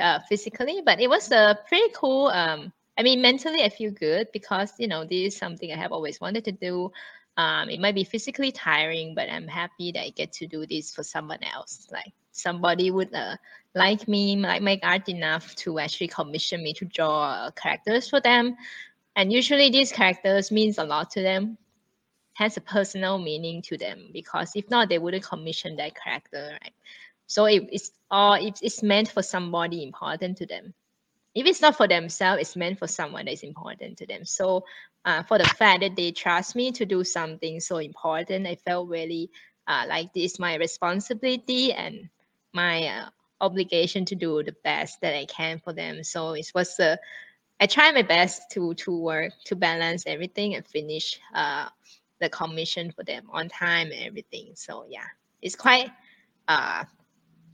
uh, 0.00 0.20
physically. 0.28 0.82
But 0.84 1.00
it 1.00 1.08
was 1.08 1.30
a 1.32 1.58
pretty 1.68 1.92
cool 1.94 2.28
um 2.28 2.72
i 2.98 3.02
mean 3.02 3.22
mentally 3.22 3.62
i 3.62 3.68
feel 3.68 3.90
good 3.92 4.28
because 4.32 4.72
you 4.78 4.88
know 4.88 5.04
this 5.04 5.34
is 5.34 5.36
something 5.36 5.72
i 5.72 5.76
have 5.76 5.92
always 5.92 6.20
wanted 6.20 6.44
to 6.44 6.52
do 6.52 6.90
um, 7.36 7.70
it 7.70 7.80
might 7.80 7.94
be 7.94 8.04
physically 8.04 8.52
tiring 8.52 9.14
but 9.14 9.28
i'm 9.30 9.48
happy 9.48 9.92
that 9.92 10.02
i 10.02 10.10
get 10.10 10.32
to 10.32 10.46
do 10.46 10.66
this 10.66 10.94
for 10.94 11.02
someone 11.02 11.42
else 11.42 11.88
like 11.92 12.12
somebody 12.32 12.90
would 12.90 13.14
uh, 13.14 13.36
like 13.74 14.08
me, 14.08 14.36
like 14.36 14.62
make 14.62 14.80
art 14.82 15.08
enough 15.08 15.54
to 15.56 15.78
actually 15.78 16.08
commission 16.08 16.62
me 16.62 16.72
to 16.74 16.84
draw 16.84 17.30
uh, 17.30 17.50
characters 17.52 18.08
for 18.08 18.20
them. 18.20 18.56
And 19.16 19.32
usually 19.32 19.70
these 19.70 19.92
characters 19.92 20.50
means 20.50 20.78
a 20.78 20.84
lot 20.84 21.10
to 21.12 21.22
them, 21.22 21.58
has 22.34 22.56
a 22.56 22.60
personal 22.60 23.18
meaning 23.18 23.62
to 23.62 23.76
them 23.76 24.10
because 24.12 24.52
if 24.54 24.70
not, 24.70 24.88
they 24.88 24.98
wouldn't 24.98 25.24
commission 25.24 25.76
that 25.76 25.94
character, 25.94 26.50
right? 26.62 26.74
So 27.26 27.44
it, 27.44 27.68
it's 27.70 27.90
all 28.10 28.34
it's, 28.34 28.60
it's 28.62 28.82
meant 28.82 29.08
for 29.08 29.22
somebody 29.22 29.82
important 29.82 30.38
to 30.38 30.46
them. 30.46 30.74
If 31.34 31.46
it's 31.46 31.60
not 31.60 31.76
for 31.76 31.86
themselves, 31.86 32.40
it's 32.40 32.56
meant 32.56 32.78
for 32.78 32.88
someone 32.88 33.26
that's 33.26 33.42
important 33.42 33.98
to 33.98 34.06
them. 34.06 34.24
So 34.24 34.64
uh, 35.04 35.22
for 35.22 35.38
the 35.38 35.44
fact 35.44 35.80
that 35.80 35.96
they 35.96 36.12
trust 36.12 36.56
me 36.56 36.72
to 36.72 36.84
do 36.84 37.04
something 37.04 37.60
so 37.60 37.78
important, 37.78 38.46
I 38.46 38.56
felt 38.56 38.88
really 38.88 39.30
uh, 39.66 39.84
like 39.88 40.12
this 40.12 40.32
is 40.32 40.38
my 40.38 40.56
responsibility 40.56 41.72
and 41.72 42.08
my 42.52 42.86
uh, 42.86 43.08
obligation 43.40 44.04
to 44.06 44.14
do 44.14 44.42
the 44.42 44.54
best 44.64 45.00
that 45.02 45.14
I 45.16 45.24
can 45.26 45.60
for 45.60 45.72
them. 45.72 46.02
So 46.04 46.32
it 46.32 46.50
was 46.54 46.76
the 46.76 46.98
I 47.60 47.66
try 47.66 47.92
my 47.92 48.02
best 48.02 48.50
to 48.52 48.74
to 48.74 48.96
work 48.98 49.32
to 49.46 49.56
balance 49.56 50.04
everything 50.06 50.54
and 50.54 50.66
finish 50.66 51.20
uh, 51.34 51.68
the 52.20 52.28
commission 52.28 52.90
for 52.90 53.04
them 53.04 53.28
on 53.30 53.48
time 53.48 53.92
and 53.92 54.02
everything. 54.04 54.52
So 54.56 54.86
yeah, 54.88 55.06
it's 55.42 55.56
quite 55.56 55.90
uh, 56.48 56.84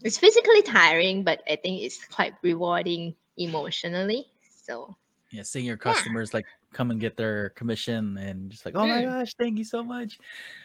it's 0.03 0.18
physically 0.18 0.62
tiring, 0.62 1.24
but 1.24 1.43
I 1.51 1.57
think 1.57 1.83
it's 1.83 2.05
quite 2.07 2.35
rewarding 2.43 3.14
emotionally. 3.37 4.26
So 4.43 4.97
yeah, 5.30 5.43
seeing 5.43 5.64
your 5.64 5.76
customers 5.76 6.30
yeah. 6.32 6.39
like 6.39 6.47
come 6.72 6.91
and 6.91 7.01
get 7.01 7.16
their 7.16 7.51
commission 7.51 8.16
and 8.18 8.51
just 8.51 8.64
like, 8.64 8.74
oh 8.76 8.87
my 8.87 9.03
mm. 9.03 9.11
gosh, 9.11 9.34
thank 9.34 9.59
you 9.59 9.64
so 9.64 9.82
much. 9.82 10.18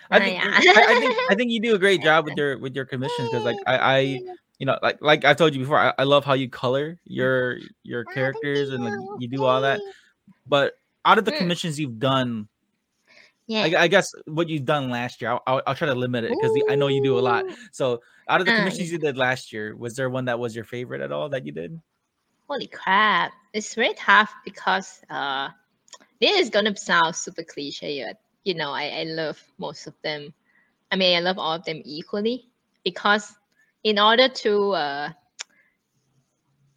I 0.09 0.17
oh, 0.17 0.19
think, 0.19 0.43
yeah. 0.43 0.73
I, 0.75 0.95
I, 0.95 0.99
think 0.99 1.17
I 1.31 1.35
think 1.35 1.51
you 1.51 1.59
do 1.61 1.75
a 1.75 1.79
great 1.85 2.01
job 2.01 2.25
with 2.25 2.35
your 2.35 2.57
with 2.57 2.75
your 2.75 2.85
commissions 2.85 3.29
because 3.29 3.45
like 3.45 3.57
I, 3.65 3.77
I 3.77 3.99
you 4.59 4.65
know 4.65 4.77
like 4.81 5.01
like 5.01 5.25
I've 5.25 5.37
told 5.37 5.53
you 5.53 5.61
before, 5.61 5.79
I, 5.79 5.93
I 5.97 6.03
love 6.03 6.25
how 6.25 6.33
you 6.33 6.49
color 6.49 6.99
your 7.05 7.57
your 7.83 8.05
oh, 8.07 8.13
characters 8.13 8.69
and 8.69 8.83
like 8.83 8.93
you 9.19 9.27
do 9.27 9.43
all 9.43 9.61
that. 9.61 9.81
But 10.47 10.73
out 11.05 11.17
of 11.17 11.25
the 11.25 11.31
mm. 11.31 11.37
commissions 11.37 11.79
you've 11.79 11.99
done, 11.99 12.47
yeah, 13.47 13.63
I, 13.63 13.83
I, 13.83 13.87
guess 13.87 14.13
what 14.25 14.49
you've 14.49 14.65
done 14.65 14.89
last 14.89 15.21
year, 15.21 15.31
I'll, 15.31 15.43
I'll, 15.47 15.61
I'll 15.67 15.75
try 15.75 15.87
to 15.87 15.95
limit 15.95 16.23
it 16.23 16.29
because 16.29 16.51
I 16.69 16.75
know 16.75 16.87
you 16.87 17.03
do 17.03 17.17
a 17.17 17.21
lot. 17.21 17.45
So 17.71 18.01
out 18.27 18.39
of 18.39 18.45
the 18.45 18.53
commissions 18.53 18.91
you 18.91 18.97
did 18.97 19.17
last 19.17 19.51
year, 19.51 19.75
was 19.75 19.95
there 19.95 20.09
one 20.09 20.25
that 20.25 20.39
was 20.39 20.55
your 20.55 20.63
favorite 20.63 21.01
at 21.01 21.11
all 21.11 21.29
that 21.29 21.45
you 21.45 21.51
did? 21.51 21.79
Holy 22.51 22.67
crap! 22.67 23.31
It's 23.53 23.75
very 23.75 23.93
tough 23.93 24.33
because 24.43 24.99
uh 25.09 25.47
this 26.19 26.37
is 26.37 26.49
gonna 26.49 26.75
sound 26.75 27.15
super 27.15 27.43
cliche, 27.43 28.03
but 28.05 28.17
you 28.43 28.55
know, 28.55 28.71
I, 28.71 28.87
I 28.89 29.03
love 29.03 29.41
most 29.57 29.87
of 29.87 29.93
them. 30.03 30.33
I 30.91 30.97
mean, 30.97 31.15
I 31.15 31.21
love 31.21 31.39
all 31.39 31.53
of 31.53 31.63
them 31.63 31.81
equally 31.85 32.49
because 32.83 33.33
in 33.85 33.97
order 33.97 34.27
to, 34.27 34.71
uh, 34.71 35.09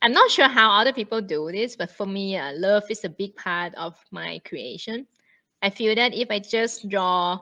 I'm 0.00 0.12
not 0.12 0.30
sure 0.30 0.46
how 0.46 0.80
other 0.80 0.92
people 0.92 1.20
do 1.20 1.50
this, 1.50 1.74
but 1.74 1.90
for 1.90 2.06
me, 2.06 2.36
uh, 2.36 2.52
love 2.52 2.84
is 2.88 3.04
a 3.04 3.08
big 3.08 3.34
part 3.34 3.74
of 3.74 3.96
my 4.12 4.40
creation. 4.44 5.08
I 5.60 5.70
feel 5.70 5.96
that 5.96 6.14
if 6.14 6.30
I 6.30 6.38
just 6.38 6.88
draw 6.88 7.40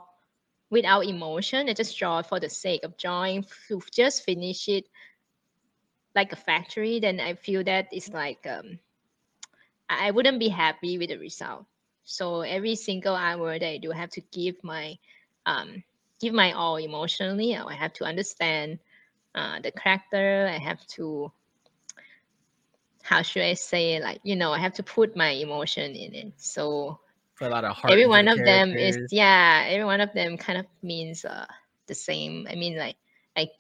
without 0.70 1.05
emotion, 1.05 1.68
I 1.68 1.74
just 1.74 1.99
draw 1.99 2.22
for 2.22 2.41
the 2.41 2.49
sake 2.49 2.83
of 2.83 2.97
drawing 2.97 3.45
to 3.68 3.83
just 3.93 4.24
finish 4.24 4.68
it 4.68 4.87
like 6.15 6.33
a 6.33 6.37
factory, 6.37 7.01
then 7.01 7.21
I 7.21 7.35
feel 7.35 7.63
that 7.65 7.89
it's 7.93 8.13
like 8.13 8.47
um, 8.47 8.79
I 9.89 10.11
wouldn't 10.11 10.39
be 10.41 10.49
happy 10.49 10.99
with 10.99 11.11
the 11.11 11.19
result. 11.19 11.67
So 12.05 12.41
every 12.43 12.75
single 12.77 13.15
hour 13.15 13.59
that 13.59 13.67
I 13.67 13.79
do 13.79 13.91
have 13.91 14.11
to 14.11 14.21
give 14.33 14.57
my 14.63 14.99
um, 15.47 15.83
give 16.21 16.33
my 16.35 16.53
all 16.53 16.77
emotionally. 16.77 17.57
I 17.57 17.75
have 17.75 17.93
to 17.95 18.05
understand 18.05 18.79
uh, 19.35 19.61
the 19.61 19.71
character. 19.73 20.49
I 20.51 20.59
have 20.59 20.85
to 20.97 21.33
how 23.03 23.23
should 23.23 23.43
I 23.43 23.55
say 23.55 23.95
it? 23.95 24.03
like 24.03 24.21
you 24.25 24.37
know 24.37 24.53
I 24.53 24.59
have 24.59 24.75
to 24.75 24.83
put 24.83 25.17
my 25.17 25.31
emotion 25.31 25.93
in 25.95 26.15
it. 26.15 26.33
So 26.37 27.01
a 27.41 27.49
lot 27.49 27.65
of 27.65 27.77
heart 27.77 27.89
every 27.89 28.07
one 28.07 28.29
of 28.29 28.45
characters. 28.45 28.45
them 28.45 28.77
is 28.77 28.99
yeah 29.11 29.65
every 29.69 29.85
one 29.85 30.01
of 30.01 30.13
them 30.15 30.37
kind 30.37 30.59
of 30.59 30.67
means 30.83 31.25
uh, 31.25 31.47
the 31.87 31.95
same. 31.95 32.47
I 32.51 32.55
mean 32.55 32.77
like 32.79 32.97
like 33.37 33.51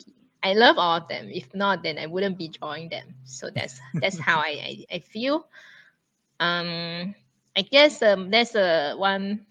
I 0.42 0.54
love 0.54 0.78
all 0.78 0.96
of 0.96 1.08
them. 1.08 1.28
If 1.30 1.54
not, 1.54 1.82
then 1.82 1.98
I 1.98 2.06
wouldn't 2.06 2.38
be 2.38 2.48
drawing 2.48 2.88
them. 2.88 3.14
So 3.24 3.50
that's 3.50 3.80
that's 3.94 4.18
how 4.18 4.38
I, 4.38 4.84
I, 4.92 4.96
I 4.96 4.98
feel. 5.00 5.46
Um, 6.40 7.14
I 7.56 7.62
guess 7.62 8.02
um, 8.02 8.30
that's 8.30 8.54
a 8.54 8.94
one. 8.96 9.46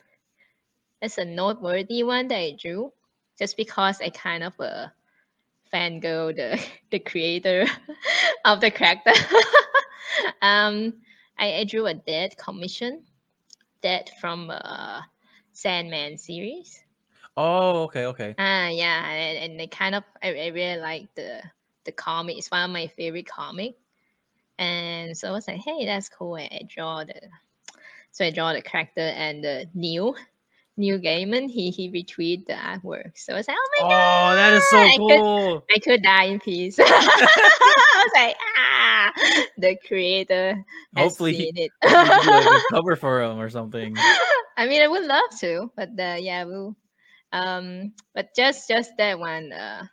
That's 1.01 1.17
a 1.17 1.25
noteworthy 1.25 2.03
one 2.03 2.27
that 2.27 2.37
I 2.37 2.55
drew, 2.59 2.91
just 3.39 3.57
because 3.57 4.01
I 4.01 4.09
kind 4.09 4.43
of 4.43 4.53
uh, 4.59 4.87
fangirl 5.73 6.35
the 6.35 6.63
the 6.91 6.99
creator 6.99 7.65
of 8.45 8.59
the 8.61 8.71
character. 8.71 9.13
um, 10.41 10.93
I, 11.37 11.53
I 11.55 11.63
drew 11.65 11.85
a 11.87 11.93
Death 11.93 12.37
commission, 12.37 13.03
Death 13.81 14.09
from 14.19 14.49
uh, 14.51 15.01
Sandman 15.53 16.17
series. 16.17 16.83
Oh, 17.38 17.84
okay, 17.84 18.05
okay. 18.07 18.36
Ah, 18.38 18.65
uh, 18.65 18.69
yeah, 18.69 19.09
and, 19.09 19.51
and 19.51 19.59
they 19.59 19.67
kind 19.67 19.95
of 19.95 20.03
I, 20.21 20.27
I 20.27 20.47
really 20.47 20.79
like 20.79 21.13
the 21.15 21.41
the 21.86 21.91
comic. 21.91 22.38
It's 22.38 22.51
one 22.51 22.63
of 22.63 22.71
my 22.71 22.88
favorite 22.88 23.27
comic, 23.27 23.75
and 24.59 25.17
so 25.17 25.29
I 25.29 25.32
was 25.32 25.47
like, 25.47 25.61
hey, 25.61 25.86
that's 25.86 26.09
cool. 26.09 26.36
I, 26.36 26.49
I 26.51 26.61
draw 26.67 27.03
the 27.03 27.15
so 28.11 28.25
I 28.25 28.32
draw 28.32 28.53
the 28.53 28.61
character 28.61 29.01
and 29.01 29.43
the 29.43 29.69
Neil, 29.73 30.15
Neil 30.75 30.99
Gaiman, 30.99 31.49
he 31.49 31.71
he 31.71 31.89
retweeted 31.89 32.45
the 32.45 32.53
artwork. 32.53 33.17
So 33.17 33.34
I 33.34 33.38
was 33.38 33.47
like, 33.47 33.57
oh 33.57 33.69
my 33.79 33.86
oh, 33.86 33.89
god. 33.89 34.32
Oh, 34.32 34.36
that 34.36 34.53
is 34.53 34.69
so 34.69 34.77
I 34.77 34.97
cool. 34.97 35.61
Could, 35.61 35.75
I 35.75 35.79
could 35.79 36.03
die 36.03 36.23
in 36.25 36.39
peace. 36.39 36.77
I 36.79 38.03
was 38.03 38.11
like, 38.13 38.36
ah, 38.57 39.13
the 39.57 39.77
creator. 39.88 40.63
Hopefully, 40.95 41.34
he, 41.36 41.53
it. 41.55 41.71
a 41.84 42.61
cover 42.71 42.95
for 42.97 43.21
him 43.21 43.39
or 43.39 43.49
something. 43.49 43.95
I 44.57 44.67
mean, 44.67 44.82
I 44.82 44.88
would 44.88 45.05
love 45.05 45.39
to, 45.39 45.71
but 45.75 45.89
uh, 45.97 46.17
yeah, 46.19 46.43
we'll. 46.43 46.75
Um, 47.32 47.93
but 48.13 48.29
just 48.36 48.67
just 48.67 48.91
that 48.97 49.19
one 49.19 49.51
uh 49.53 49.84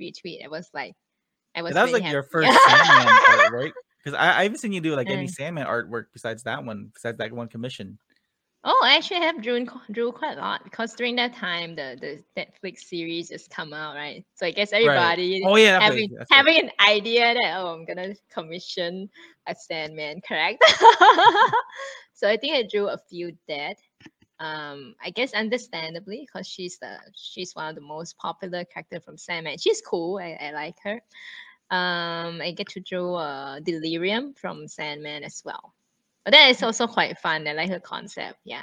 retweet, 0.00 0.44
I 0.44 0.48
was 0.48 0.68
like, 0.74 0.94
I 1.54 1.62
was. 1.62 1.74
that 1.74 1.82
was 1.84 1.92
like 1.92 2.02
happy. 2.02 2.12
your 2.12 2.22
first 2.22 2.50
Sandman 2.68 3.52
right? 3.52 3.72
Because 4.02 4.18
I, 4.18 4.40
I 4.40 4.42
haven't 4.44 4.58
seen 4.58 4.72
you 4.72 4.80
do 4.80 4.96
like 4.96 5.08
any 5.08 5.28
Sandman 5.28 5.66
artwork 5.66 6.06
besides 6.12 6.42
that 6.44 6.64
one, 6.64 6.90
besides 6.92 7.18
that 7.18 7.32
one 7.32 7.48
commission. 7.48 7.98
Oh, 8.64 8.80
I 8.84 8.96
actually 8.96 9.20
have 9.20 9.42
drew 9.42 9.66
drew 9.90 10.12
quite 10.12 10.38
a 10.38 10.40
lot 10.40 10.62
because 10.62 10.94
during 10.94 11.16
that 11.16 11.34
time 11.34 11.74
the 11.74 11.96
the 12.00 12.22
Netflix 12.40 12.80
series 12.80 13.28
just 13.28 13.50
come 13.50 13.72
out, 13.72 13.96
right? 13.96 14.24
So 14.34 14.46
I 14.46 14.52
guess 14.52 14.72
everybody 14.72 15.42
right. 15.42 15.50
oh, 15.50 15.56
yeah, 15.56 15.80
having 15.80 16.16
having 16.30 16.58
an 16.60 16.70
idea 16.78 17.34
that 17.34 17.56
oh 17.56 17.74
I'm 17.74 17.84
gonna 17.84 18.14
commission 18.32 19.10
a 19.48 19.54
Sandman 19.56 20.20
correct? 20.26 20.62
so 22.14 22.28
I 22.28 22.36
think 22.36 22.54
I 22.54 22.62
drew 22.70 22.88
a 22.88 22.98
few 23.10 23.36
that. 23.48 23.78
Um, 24.42 24.96
I 25.00 25.10
guess 25.10 25.32
understandably 25.34 26.26
because 26.26 26.48
she's 26.48 26.76
the 26.78 26.98
she's 27.14 27.54
one 27.54 27.68
of 27.68 27.76
the 27.76 27.80
most 27.80 28.18
popular 28.18 28.64
character 28.64 28.98
from 28.98 29.16
Sandman. 29.16 29.58
She's 29.58 29.80
cool. 29.80 30.18
I, 30.18 30.36
I 30.40 30.50
like 30.50 30.74
her. 30.82 31.00
Um, 31.70 32.42
I 32.42 32.52
get 32.56 32.68
to 32.70 32.80
draw 32.80 33.14
uh, 33.14 33.60
Delirium 33.60 34.34
from 34.34 34.66
Sandman 34.66 35.22
as 35.22 35.42
well. 35.44 35.72
But 36.24 36.32
that 36.32 36.50
is 36.50 36.60
also 36.60 36.88
quite 36.88 37.18
fun. 37.18 37.46
I 37.46 37.52
like 37.52 37.70
her 37.70 37.78
concept. 37.78 38.40
Yeah. 38.44 38.62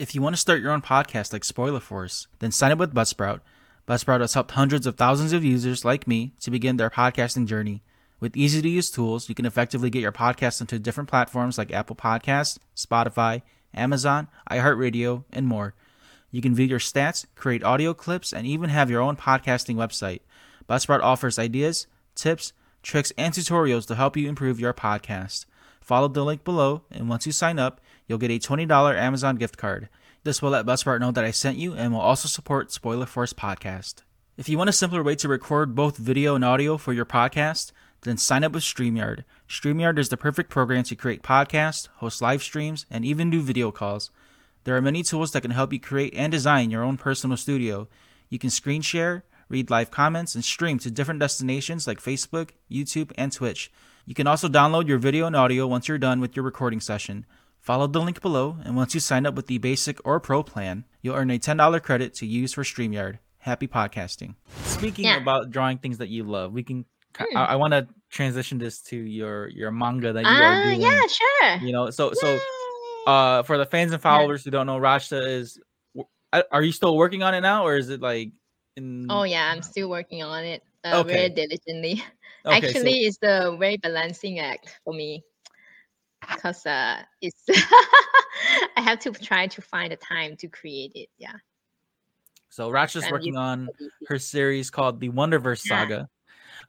If 0.00 0.16
you 0.16 0.20
want 0.20 0.34
to 0.34 0.40
start 0.40 0.60
your 0.60 0.72
own 0.72 0.82
podcast 0.82 1.32
like 1.32 1.44
Spoiler 1.44 1.80
Force, 1.80 2.26
then 2.40 2.50
sign 2.50 2.72
up 2.72 2.78
with 2.78 2.92
Buzzsprout. 2.92 3.40
Buzzsprout 3.86 4.20
has 4.20 4.34
helped 4.34 4.50
hundreds 4.50 4.86
of 4.86 4.96
thousands 4.96 5.32
of 5.32 5.44
users 5.44 5.84
like 5.84 6.08
me 6.08 6.32
to 6.40 6.50
begin 6.50 6.76
their 6.76 6.90
podcasting 6.90 7.46
journey. 7.46 7.84
With 8.18 8.36
easy 8.36 8.60
to 8.60 8.68
use 8.68 8.90
tools, 8.90 9.28
you 9.28 9.34
can 9.36 9.46
effectively 9.46 9.90
get 9.90 10.02
your 10.02 10.12
podcast 10.12 10.60
onto 10.60 10.80
different 10.80 11.08
platforms 11.08 11.56
like 11.56 11.72
Apple 11.72 11.94
Podcasts, 11.94 12.58
Spotify, 12.74 13.42
Amazon, 13.76 14.28
iHeartRadio, 14.50 15.24
and 15.32 15.46
more. 15.46 15.74
You 16.30 16.42
can 16.42 16.54
view 16.54 16.66
your 16.66 16.78
stats, 16.78 17.26
create 17.34 17.62
audio 17.62 17.94
clips, 17.94 18.32
and 18.32 18.46
even 18.46 18.70
have 18.70 18.90
your 18.90 19.00
own 19.00 19.16
podcasting 19.16 19.76
website. 19.76 20.20
Buzzsprout 20.68 21.00
offers 21.02 21.38
ideas, 21.38 21.86
tips, 22.14 22.52
tricks, 22.82 23.12
and 23.16 23.32
tutorials 23.32 23.86
to 23.86 23.94
help 23.94 24.16
you 24.16 24.28
improve 24.28 24.60
your 24.60 24.74
podcast. 24.74 25.46
Follow 25.80 26.08
the 26.08 26.24
link 26.24 26.42
below, 26.44 26.82
and 26.90 27.08
once 27.08 27.26
you 27.26 27.32
sign 27.32 27.58
up, 27.58 27.80
you'll 28.06 28.18
get 28.18 28.30
a 28.30 28.38
$20 28.38 28.96
Amazon 28.96 29.36
gift 29.36 29.56
card. 29.56 29.88
This 30.24 30.42
will 30.42 30.50
let 30.50 30.66
Buzzsprout 30.66 31.00
know 31.00 31.12
that 31.12 31.24
I 31.24 31.30
sent 31.30 31.58
you 31.58 31.74
and 31.74 31.92
will 31.92 32.00
also 32.00 32.28
support 32.28 32.72
Spoiler 32.72 33.06
Force 33.06 33.32
Podcast. 33.32 34.02
If 34.36 34.48
you 34.48 34.58
want 34.58 34.68
a 34.68 34.72
simpler 34.72 35.02
way 35.02 35.14
to 35.14 35.28
record 35.28 35.74
both 35.74 35.96
video 35.96 36.34
and 36.34 36.44
audio 36.44 36.76
for 36.76 36.92
your 36.92 37.06
podcast, 37.06 37.72
Then 38.02 38.16
sign 38.16 38.44
up 38.44 38.52
with 38.52 38.62
StreamYard. 38.62 39.24
StreamYard 39.48 39.98
is 39.98 40.08
the 40.08 40.16
perfect 40.16 40.50
program 40.50 40.82
to 40.84 40.96
create 40.96 41.22
podcasts, 41.22 41.88
host 41.96 42.20
live 42.20 42.42
streams, 42.42 42.84
and 42.90 43.04
even 43.04 43.30
do 43.30 43.40
video 43.40 43.70
calls. 43.70 44.10
There 44.64 44.76
are 44.76 44.82
many 44.82 45.02
tools 45.04 45.30
that 45.32 45.42
can 45.42 45.52
help 45.52 45.72
you 45.72 45.78
create 45.78 46.14
and 46.16 46.32
design 46.32 46.70
your 46.70 46.82
own 46.82 46.96
personal 46.96 47.36
studio. 47.36 47.86
You 48.28 48.40
can 48.40 48.50
screen 48.50 48.82
share, 48.82 49.24
read 49.48 49.70
live 49.70 49.92
comments, 49.92 50.34
and 50.34 50.44
stream 50.44 50.78
to 50.80 50.90
different 50.90 51.20
destinations 51.20 51.86
like 51.86 52.02
Facebook, 52.02 52.50
YouTube, 52.70 53.12
and 53.16 53.30
Twitch. 53.30 53.70
You 54.04 54.14
can 54.14 54.26
also 54.26 54.48
download 54.48 54.88
your 54.88 54.98
video 54.98 55.26
and 55.26 55.36
audio 55.36 55.66
once 55.68 55.86
you're 55.86 55.98
done 55.98 56.20
with 56.20 56.34
your 56.34 56.44
recording 56.44 56.80
session. 56.80 57.24
Follow 57.60 57.86
the 57.86 58.00
link 58.00 58.20
below, 58.20 58.58
and 58.64 58.74
once 58.76 58.94
you 58.94 59.00
sign 59.00 59.26
up 59.26 59.34
with 59.36 59.46
the 59.46 59.58
basic 59.58 60.00
or 60.04 60.18
pro 60.18 60.42
plan, 60.42 60.84
you'll 61.02 61.16
earn 61.16 61.30
a 61.30 61.38
$10 61.38 61.80
credit 61.82 62.14
to 62.14 62.26
use 62.26 62.52
for 62.52 62.64
StreamYard. 62.64 63.18
Happy 63.38 63.68
podcasting. 63.68 64.34
Speaking 64.64 65.04
Yeah. 65.04 65.18
about 65.18 65.52
drawing 65.52 65.78
things 65.78 65.98
that 65.98 66.08
you 66.08 66.24
love, 66.24 66.52
we 66.52 66.64
can. 66.64 66.84
Hmm. 67.18 67.36
I, 67.36 67.44
I 67.44 67.56
want 67.56 67.72
to 67.72 67.86
transition 68.10 68.58
this 68.58 68.80
to 68.82 68.96
your 68.96 69.48
your 69.48 69.70
manga 69.70 70.12
that 70.12 70.22
you 70.22 70.28
are 70.28 70.54
Ah, 70.54 70.64
doing. 70.64 70.80
yeah, 70.80 71.00
sure. 71.06 71.56
You 71.66 71.72
know, 71.72 71.90
so 71.90 72.12
so 72.12 72.38
uh 73.06 73.42
for 73.44 73.56
the 73.58 73.66
fans 73.66 73.92
and 73.92 74.02
followers 74.02 74.44
who 74.44 74.50
don't 74.50 74.66
know, 74.66 74.78
Rachta 74.78 75.26
is. 75.26 75.58
Are 76.52 76.62
you 76.62 76.72
still 76.72 76.96
working 76.98 77.22
on 77.22 77.32
it 77.34 77.40
now, 77.40 77.64
or 77.64 77.76
is 77.76 77.88
it 77.88 78.00
like 78.02 78.30
in? 78.76 79.06
oh 79.08 79.22
yeah, 79.22 79.50
I'm 79.50 79.62
still 79.62 79.88
working 79.88 80.22
on 80.22 80.44
it 80.44 80.62
uh, 80.84 80.98
Okay. 81.00 81.12
very 81.12 81.28
diligently. 81.30 82.04
okay, 82.44 82.60
so- 82.60 82.66
Actually, 82.68 82.98
it's 83.06 83.16
the 83.18 83.56
very 83.58 83.78
balancing 83.78 84.38
act 84.40 84.78
for 84.84 84.92
me 84.92 85.24
because 86.20 86.66
uh, 86.66 87.00
it's 87.22 87.44
I 88.76 88.82
have 88.82 88.98
to 89.00 89.12
try 89.12 89.46
to 89.46 89.62
find 89.62 89.92
the 89.92 89.96
time 89.96 90.36
to 90.38 90.48
create 90.48 90.92
it. 90.94 91.08
Yeah. 91.16 91.32
So 92.50 92.70
Rachta's 92.70 93.04
I'm 93.04 93.12
working 93.12 93.36
on 93.36 93.68
her 94.08 94.18
series 94.18 94.68
called 94.70 95.00
the 95.00 95.08
Wonderverse 95.10 95.64
Yeah. 95.64 95.82
Saga. 95.82 96.08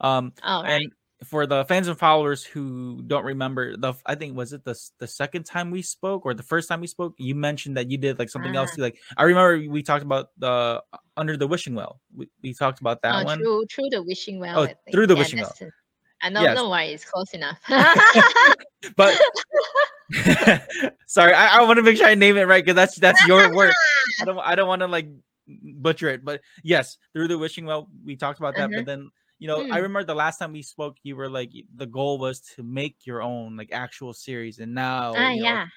Um, 0.01 0.33
Oh 0.43 0.63
right. 0.63 0.81
and 0.83 0.91
for 1.25 1.47
the 1.47 1.65
fans 1.65 1.87
and 1.87 1.97
followers 1.97 2.43
who 2.43 3.01
don't 3.07 3.25
remember, 3.25 3.75
the 3.75 3.93
I 4.05 4.13
think 4.15 4.37
was 4.37 4.53
it 4.53 4.63
the 4.63 4.75
the 4.99 5.07
second 5.07 5.45
time 5.45 5.71
we 5.71 5.81
spoke 5.81 6.25
or 6.25 6.33
the 6.35 6.43
first 6.43 6.69
time 6.69 6.79
we 6.79 6.87
spoke, 6.87 7.15
you 7.17 7.33
mentioned 7.33 7.77
that 7.77 7.89
you 7.89 7.97
did 7.97 8.19
like 8.19 8.29
something 8.29 8.55
else 8.55 8.69
Ah. 8.73 8.75
too. 8.75 8.81
Like 8.83 8.99
I 9.17 9.23
remember 9.23 9.69
we 9.71 9.81
talked 9.81 10.03
about 10.03 10.29
the 10.37 10.83
Under 11.15 11.35
the 11.35 11.47
Wishing 11.47 11.73
Well. 11.73 11.99
We, 12.15 12.29
we 12.43 12.53
talked 12.53 12.79
about 12.81 13.01
that 13.01 13.21
oh, 13.21 13.23
one. 13.25 13.39
through 13.39 13.65
through 13.73 13.89
the 13.89 14.03
wishing 14.03 14.39
well. 14.39 14.59
Oh, 14.59 14.91
Through 14.91 15.07
the 15.07 15.15
Yeah, 15.15 15.19
Wishing 15.21 15.39
Well. 15.39 15.53
it. 15.59 15.71
I 16.21 16.29
don't 16.29 16.43
Yes. 16.43 16.55
know 16.55 16.69
why 16.69 16.83
it's 16.83 17.05
close 17.05 17.33
enough. 17.33 17.59
But 18.95 19.19
sorry, 21.07 21.33
I, 21.33 21.57
I 21.57 21.61
want 21.63 21.77
to 21.77 21.83
make 21.83 21.97
sure 21.97 22.05
I 22.07 22.15
name 22.15 22.37
it 22.37 22.43
right 22.47 22.63
because 22.63 22.75
that's 22.75 22.95
that's 22.95 23.25
your 23.27 23.53
work. 23.55 23.73
I 24.21 24.25
don't 24.25 24.39
I 24.39 24.55
don't 24.55 24.67
want 24.67 24.81
to 24.81 24.87
like 24.87 25.09
butcher 25.47 26.09
it, 26.09 26.23
but 26.23 26.41
yes, 26.63 26.97
through 27.13 27.27
the 27.27 27.37
wishing 27.37 27.65
well, 27.65 27.89
we 28.05 28.15
talked 28.15 28.39
about 28.39 28.55
that. 28.55 28.69
Uh-huh. 28.69 28.77
But 28.77 28.85
then 28.85 29.09
you 29.39 29.47
know, 29.47 29.65
I 29.69 29.77
Mm. 29.77 29.79
remember 29.79 30.03
the 30.05 30.15
last 30.15 30.37
time 30.37 30.53
we 30.53 30.61
spoke, 30.63 30.97
you 31.03 31.15
were 31.15 31.29
like 31.29 31.51
the 31.75 31.85
goal 31.87 32.17
was 32.19 32.41
to 32.55 32.63
make 32.63 33.05
your 33.05 33.21
own 33.21 33.57
like 33.57 33.69
actual 33.71 34.13
series, 34.13 34.59
and 34.59 34.73
now 34.73 35.23
ah, 35.23 35.31
you 35.31 35.41
know, 35.41 35.59
yeah. 35.59 35.67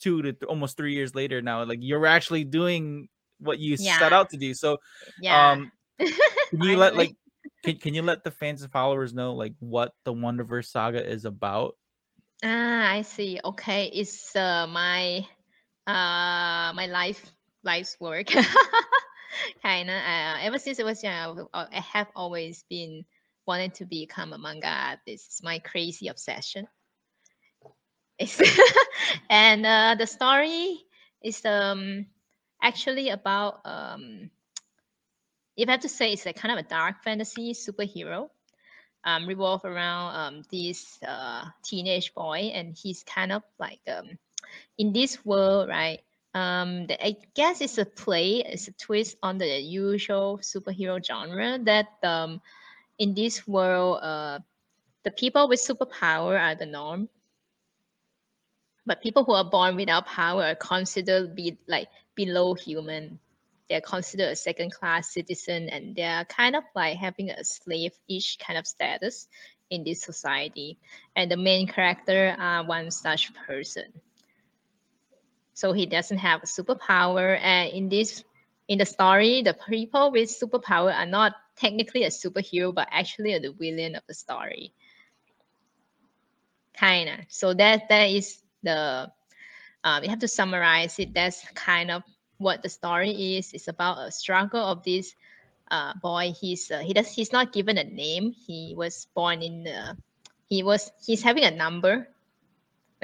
two 0.00 0.22
to 0.22 0.32
th- 0.32 0.44
almost 0.48 0.76
three 0.76 0.94
years 0.94 1.14
later, 1.14 1.42
now 1.42 1.64
like 1.64 1.80
you're 1.82 2.06
actually 2.06 2.44
doing 2.44 3.08
what 3.38 3.58
you 3.58 3.76
set 3.76 4.12
out 4.12 4.30
to 4.30 4.36
do. 4.36 4.54
So 4.54 4.78
Yeah. 5.18 5.52
um, 5.52 5.72
can 6.50 6.62
you 6.62 6.76
let 6.76 6.96
like 6.96 7.16
can, 7.64 7.78
can 7.78 7.94
you 7.94 8.02
let 8.02 8.24
the 8.24 8.30
fans 8.30 8.62
and 8.62 8.72
followers 8.72 9.14
know 9.14 9.34
like 9.34 9.54
what 9.60 9.92
the 10.04 10.12
Wonderverse 10.14 10.66
saga 10.66 11.04
is 11.06 11.24
about? 11.24 11.76
Ah, 12.42 12.90
I 12.92 13.02
see. 13.02 13.40
Okay, 13.44 13.86
it's 13.92 14.34
uh, 14.36 14.66
my 14.66 15.26
uh 15.86 16.72
my 16.74 16.86
life 16.86 17.32
life's 17.62 17.98
work. 18.00 18.28
Kinda. 19.62 19.92
Uh, 19.92 20.38
ever 20.42 20.58
since 20.58 20.78
I 20.80 20.84
was 20.84 21.02
young, 21.02 21.46
I 21.52 21.80
have 21.80 22.08
always 22.14 22.64
been 22.68 23.04
wanting 23.46 23.70
to 23.72 23.84
become 23.86 24.32
a 24.32 24.38
manga 24.38 24.68
artist. 24.68 25.26
It's 25.28 25.42
my 25.42 25.58
crazy 25.58 26.08
obsession. 26.08 26.66
And 29.30 29.66
uh, 29.66 29.94
the 29.98 30.06
story 30.06 30.78
is 31.22 31.44
um 31.44 32.06
actually 32.62 33.10
about 33.10 33.60
um 33.64 34.30
if 35.56 35.68
I 35.68 35.72
have 35.72 35.80
to 35.80 35.88
say 35.88 36.12
it's 36.12 36.26
a 36.26 36.32
kind 36.32 36.52
of 36.58 36.64
a 36.64 36.68
dark 36.68 37.02
fantasy 37.02 37.52
superhero 37.52 38.28
um, 39.04 39.26
revolve 39.26 39.64
around 39.64 40.14
um, 40.16 40.42
this 40.50 40.98
uh, 41.06 41.44
teenage 41.64 42.14
boy, 42.14 42.50
and 42.54 42.76
he's 42.76 43.02
kind 43.04 43.32
of 43.32 43.42
like 43.58 43.80
um, 43.88 44.18
in 44.78 44.92
this 44.92 45.24
world, 45.24 45.68
right? 45.68 46.00
Um, 46.34 46.88
I 46.90 47.16
guess 47.34 47.60
it's 47.60 47.78
a 47.78 47.84
play, 47.84 48.42
it's 48.44 48.66
a 48.66 48.72
twist 48.72 49.16
on 49.22 49.38
the 49.38 49.46
usual 49.60 50.40
superhero 50.42 51.04
genre. 51.04 51.58
That 51.62 51.86
um, 52.02 52.40
in 52.98 53.14
this 53.14 53.46
world, 53.46 54.00
uh, 54.02 54.40
the 55.04 55.12
people 55.12 55.48
with 55.48 55.60
superpower 55.60 56.40
are 56.40 56.56
the 56.56 56.66
norm, 56.66 57.08
but 58.84 59.00
people 59.00 59.24
who 59.24 59.32
are 59.32 59.44
born 59.44 59.76
without 59.76 60.06
power 60.06 60.42
are 60.44 60.54
considered 60.56 61.36
be 61.36 61.56
like 61.68 61.88
below 62.16 62.54
human. 62.54 63.20
They're 63.70 63.80
considered 63.80 64.30
a 64.30 64.36
second 64.36 64.72
class 64.72 65.14
citizen 65.14 65.68
and 65.70 65.96
they're 65.96 66.24
kind 66.26 66.56
of 66.56 66.64
like 66.74 66.98
having 66.98 67.30
a 67.30 67.44
slave-ish 67.44 68.36
kind 68.38 68.58
of 68.58 68.66
status 68.66 69.28
in 69.70 69.84
this 69.84 70.02
society. 70.02 70.78
And 71.16 71.30
the 71.30 71.36
main 71.36 71.66
character 71.66 72.36
are 72.38 72.66
one 72.66 72.90
such 72.90 73.32
person 73.46 73.92
so 75.54 75.72
he 75.72 75.86
doesn't 75.86 76.18
have 76.18 76.42
a 76.42 76.46
superpower 76.46 77.38
and 77.40 77.72
in 77.72 77.88
this 77.88 78.24
in 78.68 78.78
the 78.78 78.86
story 78.86 79.42
the 79.42 79.56
people 79.68 80.10
with 80.12 80.28
superpower 80.28 80.94
are 80.94 81.06
not 81.06 81.34
technically 81.56 82.04
a 82.04 82.10
superhero 82.10 82.74
but 82.74 82.88
actually 82.90 83.38
the 83.38 83.52
villain 83.52 83.94
of 83.94 84.02
the 84.08 84.14
story 84.14 84.72
kind 86.78 87.08
of 87.08 87.16
so 87.28 87.54
that 87.54 87.88
that 87.88 88.10
is 88.10 88.42
the 88.62 89.10
um, 89.84 90.02
you 90.02 90.10
have 90.10 90.18
to 90.18 90.28
summarize 90.28 90.98
it 90.98 91.14
that's 91.14 91.46
kind 91.54 91.90
of 91.90 92.02
what 92.38 92.62
the 92.62 92.68
story 92.68 93.36
is. 93.36 93.52
It's 93.52 93.68
about 93.68 93.98
a 93.98 94.10
struggle 94.10 94.60
of 94.60 94.82
this 94.82 95.14
uh, 95.70 95.94
boy. 96.02 96.32
He's 96.38 96.70
uh, 96.70 96.80
he 96.80 96.92
does 96.92 97.10
he's 97.10 97.32
not 97.32 97.52
given 97.52 97.78
a 97.78 97.84
name. 97.84 98.32
He 98.32 98.74
was 98.76 99.06
born 99.14 99.42
in 99.42 99.64
the 99.64 99.96
he 100.48 100.62
was 100.62 100.90
he's 101.04 101.22
having 101.22 101.44
a 101.44 101.50
number, 101.50 102.08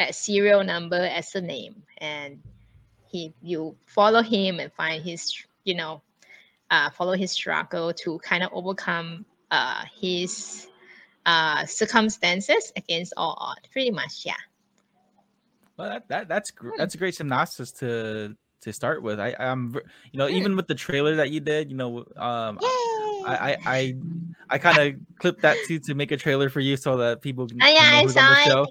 a 0.00 0.12
serial 0.12 0.64
number 0.64 0.96
as 0.96 1.34
a 1.34 1.40
name, 1.40 1.82
and 1.98 2.40
he 3.08 3.34
you 3.42 3.76
follow 3.86 4.22
him 4.22 4.60
and 4.60 4.72
find 4.72 5.02
his 5.02 5.44
you 5.64 5.74
know 5.74 6.00
uh, 6.70 6.90
follow 6.90 7.12
his 7.14 7.30
struggle 7.32 7.92
to 7.92 8.18
kind 8.20 8.42
of 8.42 8.50
overcome 8.52 9.24
uh, 9.50 9.84
his 10.00 10.68
uh, 11.26 11.66
circumstances 11.66 12.72
against 12.76 13.12
all 13.16 13.36
odds. 13.40 13.68
Pretty 13.72 13.90
much, 13.90 14.24
yeah. 14.24 14.34
Well, 15.76 15.90
that, 15.90 16.08
that 16.08 16.28
that's 16.28 16.50
gr- 16.50 16.70
Hmm. 16.70 16.78
that's 16.78 16.94
a 16.94 16.98
great 16.98 17.14
synopsis 17.14 17.72
to 17.72 18.36
to 18.62 18.72
start 18.72 19.02
with. 19.02 19.20
I 19.20 19.34
I'm 19.38 19.74
you 20.12 20.18
know 20.18 20.28
even 20.28 20.56
with 20.56 20.66
the 20.66 20.74
trailer 20.74 21.16
that 21.16 21.30
you 21.30 21.40
did, 21.40 21.70
you 21.70 21.76
know, 21.76 22.04
um, 22.16 22.58
I 23.26 23.34
I 23.52 23.56
I, 23.66 23.94
I 24.50 24.58
kind 24.58 24.78
of 24.78 25.00
clipped 25.18 25.42
that 25.42 25.56
too 25.66 25.78
to 25.80 25.94
make 25.94 26.10
a 26.12 26.16
trailer 26.16 26.48
for 26.50 26.60
you 26.60 26.76
so 26.76 26.96
that 26.98 27.22
people 27.22 27.46
can, 27.46 27.58
Oh, 27.62 27.68
yeah, 27.68 27.90
know 27.90 27.96
I 27.98 28.02
who's 28.02 28.16
on 28.16 28.24
the 28.30 28.36
show. 28.44 28.66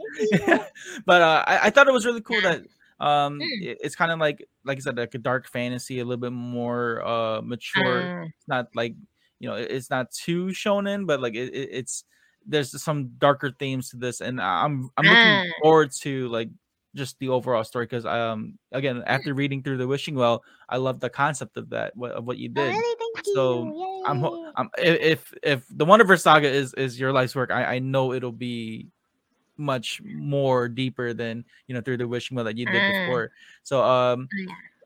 but 1.05 1.21
uh, 1.21 1.43
I, 1.47 1.67
I 1.67 1.69
thought 1.69 1.87
it 1.87 1.93
was 1.93 2.05
really 2.05 2.21
cool 2.21 2.41
that 2.41 2.61
um 2.99 3.39
Mm. 3.39 3.61
it- 3.61 3.77
it's 3.81 3.95
kind 3.95 4.11
of 4.11 4.19
like 4.19 4.45
like 4.65 4.77
I 4.77 4.81
said 4.81 4.97
like 4.97 5.15
a 5.15 5.19
dark 5.19 5.47
fantasy, 5.47 5.99
a 5.99 6.03
little 6.05 6.19
bit 6.21 6.33
more 6.33 7.01
uh 7.05 7.41
mature. 7.41 8.03
Ah, 8.09 8.23
It's 8.25 8.47
not 8.47 8.67
like 8.75 8.95
you 9.39 9.47
know 9.49 9.55
it- 9.55 9.71
it's 9.71 9.89
not 9.89 10.11
too 10.11 10.47
shonen, 10.47 11.07
but 11.07 11.21
like 11.21 11.35
it, 11.35 11.53
it, 11.53 11.69
it's 11.71 12.03
there's 12.45 12.81
some 12.81 13.11
darker 13.17 13.51
themes 13.51 13.89
to 13.91 13.97
this, 13.97 14.19
and 14.21 14.41
I'm 14.41 14.89
I'm 14.97 15.05
looking 15.05 15.17
Ah. 15.21 15.43
forward 15.61 15.91
to 16.01 16.27
like 16.29 16.49
just 16.95 17.19
the 17.19 17.29
overall 17.29 17.63
story 17.63 17.85
because 17.85 18.03
um 18.05 18.57
again 18.71 19.03
after 19.05 19.31
reading 19.35 19.61
through 19.61 19.77
the 19.77 19.85
wishing 19.85 20.15
well 20.15 20.43
i 20.67 20.75
love 20.77 20.99
the 20.99 21.07
concept 21.09 21.55
of 21.55 21.69
that 21.69 21.93
of 22.01 22.25
what 22.25 22.39
you 22.39 22.49
oh, 22.49 22.53
did 22.55 22.71
really? 22.71 23.08
So, 23.23 24.01
i'm 24.05 24.23
i'm 24.55 24.69
if 24.77 25.33
if 25.43 25.65
the 25.69 25.85
wonderverse 25.85 26.21
saga 26.21 26.47
is 26.47 26.73
is 26.75 26.99
your 26.99 27.11
life's 27.11 27.35
work 27.35 27.51
i 27.51 27.75
i 27.75 27.79
know 27.79 28.13
it'll 28.13 28.31
be 28.31 28.87
much 29.57 30.01
more 30.03 30.69
deeper 30.69 31.13
than 31.13 31.43
you 31.67 31.75
know 31.75 31.81
through 31.81 31.97
the 31.97 32.07
wishing 32.07 32.35
well 32.35 32.45
that 32.45 32.57
you 32.57 32.65
did 32.65 32.81
Ah. 32.81 32.91
before 32.91 33.31
so 33.63 33.83
um 33.83 34.29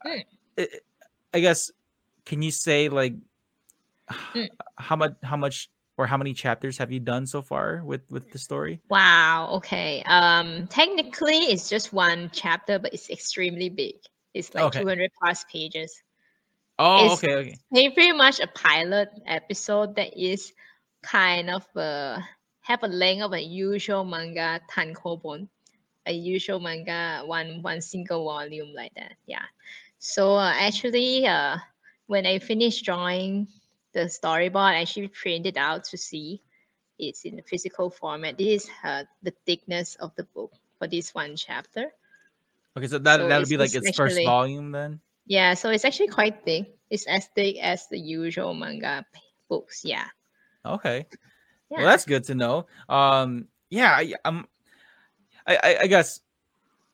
Mm. 0.05 0.23
I, 0.57 0.67
I 1.34 1.39
guess 1.39 1.71
can 2.25 2.41
you 2.41 2.51
say 2.51 2.89
like 2.89 3.13
Mm. 4.34 4.49
how 4.77 4.95
much 4.95 5.13
how 5.23 5.38
much 5.38 5.69
or 5.97 6.07
how 6.07 6.17
many 6.17 6.34
chapters 6.34 6.77
have 6.77 6.91
you 6.91 6.99
done 6.99 7.25
so 7.25 7.41
far 7.41 7.84
with 7.86 8.01
with 8.09 8.29
the 8.31 8.39
story 8.39 8.81
Wow. 8.89 9.49
Okay. 9.53 10.03
Um, 10.05 10.67
technically, 10.67 11.38
it's 11.49 11.69
just 11.69 11.93
one 11.93 12.29
chapter, 12.34 12.77
but 12.77 12.93
it's 12.93 13.09
extremely 13.09 13.69
big. 13.69 13.95
It's 14.34 14.53
like 14.53 14.65
Okay. 14.65 14.81
200 14.81 15.09
plus 15.19 15.45
pages. 15.51 16.02
Oh 16.80 17.05
It's- 17.05 17.24
okay 17.24 17.36
okay 17.71 17.89
pretty 17.89 18.13
much 18.13 18.39
a 18.39 18.47
pilot 18.47 19.09
episode 19.26 19.95
that 19.95 20.17
is 20.17 20.53
kind 21.03 21.49
of 21.49 21.67
uh, 21.76 22.19
have 22.61 22.82
a 22.84 22.88
length 22.88 23.24
of 23.24 23.34
a 23.34 23.41
usual 23.41 24.03
manga 24.05 24.59
tankobon, 24.71 25.47
a 26.07 26.13
usual 26.13 26.59
manga 26.59 27.21
one 27.26 27.61
one 27.61 27.82
single 27.82 28.24
volume 28.24 28.74
like 28.74 28.93
that. 28.95 29.13
Yeah. 29.28 29.45
So 29.99 30.36
uh, 30.36 30.53
actually, 30.55 31.28
uh, 31.28 31.57
when 32.07 32.26
I 32.26 32.39
finished 32.39 32.86
drawing 32.86 33.47
the 33.93 34.07
storyboard, 34.07 34.74
I 34.74 34.82
actually 34.82 35.09
printed 35.09 35.57
out 35.57 35.84
to 35.91 35.97
see, 35.97 36.41
it's 36.97 37.24
in 37.26 37.36
the 37.36 37.43
physical 37.43 37.89
format. 37.89 38.38
This 38.38 38.63
is 38.63 38.71
uh, 38.84 39.03
the 39.21 39.34
thickness 39.45 39.95
of 39.95 40.15
the 40.15 40.24
book 40.24 40.51
for 40.80 40.88
this 40.88 41.13
one 41.13 41.36
chapter. 41.36 41.91
Okay, 42.76 42.88
so 42.88 42.97
that 42.97 43.19
So 43.19 43.28
that'll 43.28 43.47
be 43.47 43.57
like 43.57 43.76
its 43.76 43.95
first 43.95 44.24
volume 44.24 44.71
then. 44.71 44.99
Yeah, 45.26 45.53
so 45.53 45.69
it's 45.69 45.86
actually 45.86 46.09
quite 46.09 46.43
thick. 46.45 46.76
It's 46.89 47.07
as 47.07 47.28
thick 47.36 47.57
as 47.61 47.88
the 47.89 47.97
usual 47.97 48.53
manga 48.53 49.05
books. 49.49 49.82
Yeah. 49.84 50.05
Okay. 50.65 51.05
Yeah. 51.69 51.78
Well, 51.78 51.88
that's 51.88 52.05
good 52.05 52.24
to 52.26 52.36
know. 52.36 52.67
Um, 52.89 53.47
yeah, 53.69 53.91
I, 53.93 54.13
I'm, 54.26 54.45
I, 55.47 55.55
I, 55.63 55.78
I 55.82 55.88
guess, 55.88 56.19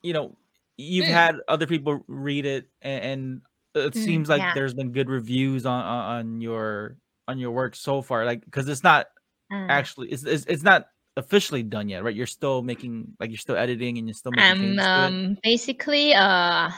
you 0.02 0.14
know, 0.14 0.38
you've 0.78 1.06
Mm. 1.08 1.14
had 1.14 1.36
other 1.48 1.68
people 1.68 2.04
read 2.08 2.46
it, 2.46 2.70
and, 2.82 3.04
and 3.04 3.42
it 3.86 3.96
Mm, 3.96 4.04
seems 4.04 4.30
like 4.30 4.42
yeah. 4.42 4.54
there's 4.54 4.74
been 4.74 4.92
good 4.92 5.10
reviews 5.10 5.66
on 5.66 5.84
on 5.84 6.42
your 6.42 6.98
on 7.28 7.38
your 7.40 7.52
work 7.52 7.76
so 7.76 8.02
far. 8.02 8.26
Like, 8.26 8.46
because 8.46 8.68
it's 8.70 8.84
not 8.84 9.08
Uh, 9.52 9.66
actually, 9.70 10.10
it's, 10.12 10.24
it's 10.24 10.46
it's 10.48 10.64
not 10.64 10.88
officially 11.18 11.64
done 11.64 11.90
yet, 11.90 12.04
right? 12.04 12.16
You're 12.16 12.28
still 12.28 12.62
making, 12.64 13.16
like, 13.20 13.30
you're 13.30 13.38
still 13.38 13.58
editing, 13.58 13.98
and 13.98 14.08
you're 14.08 14.14
still 14.16 14.32
making 14.32 14.56
um, 14.58 14.80
changes 14.80 14.88
um, 14.88 15.38
basically, 15.44 16.14
uh, 16.14 16.70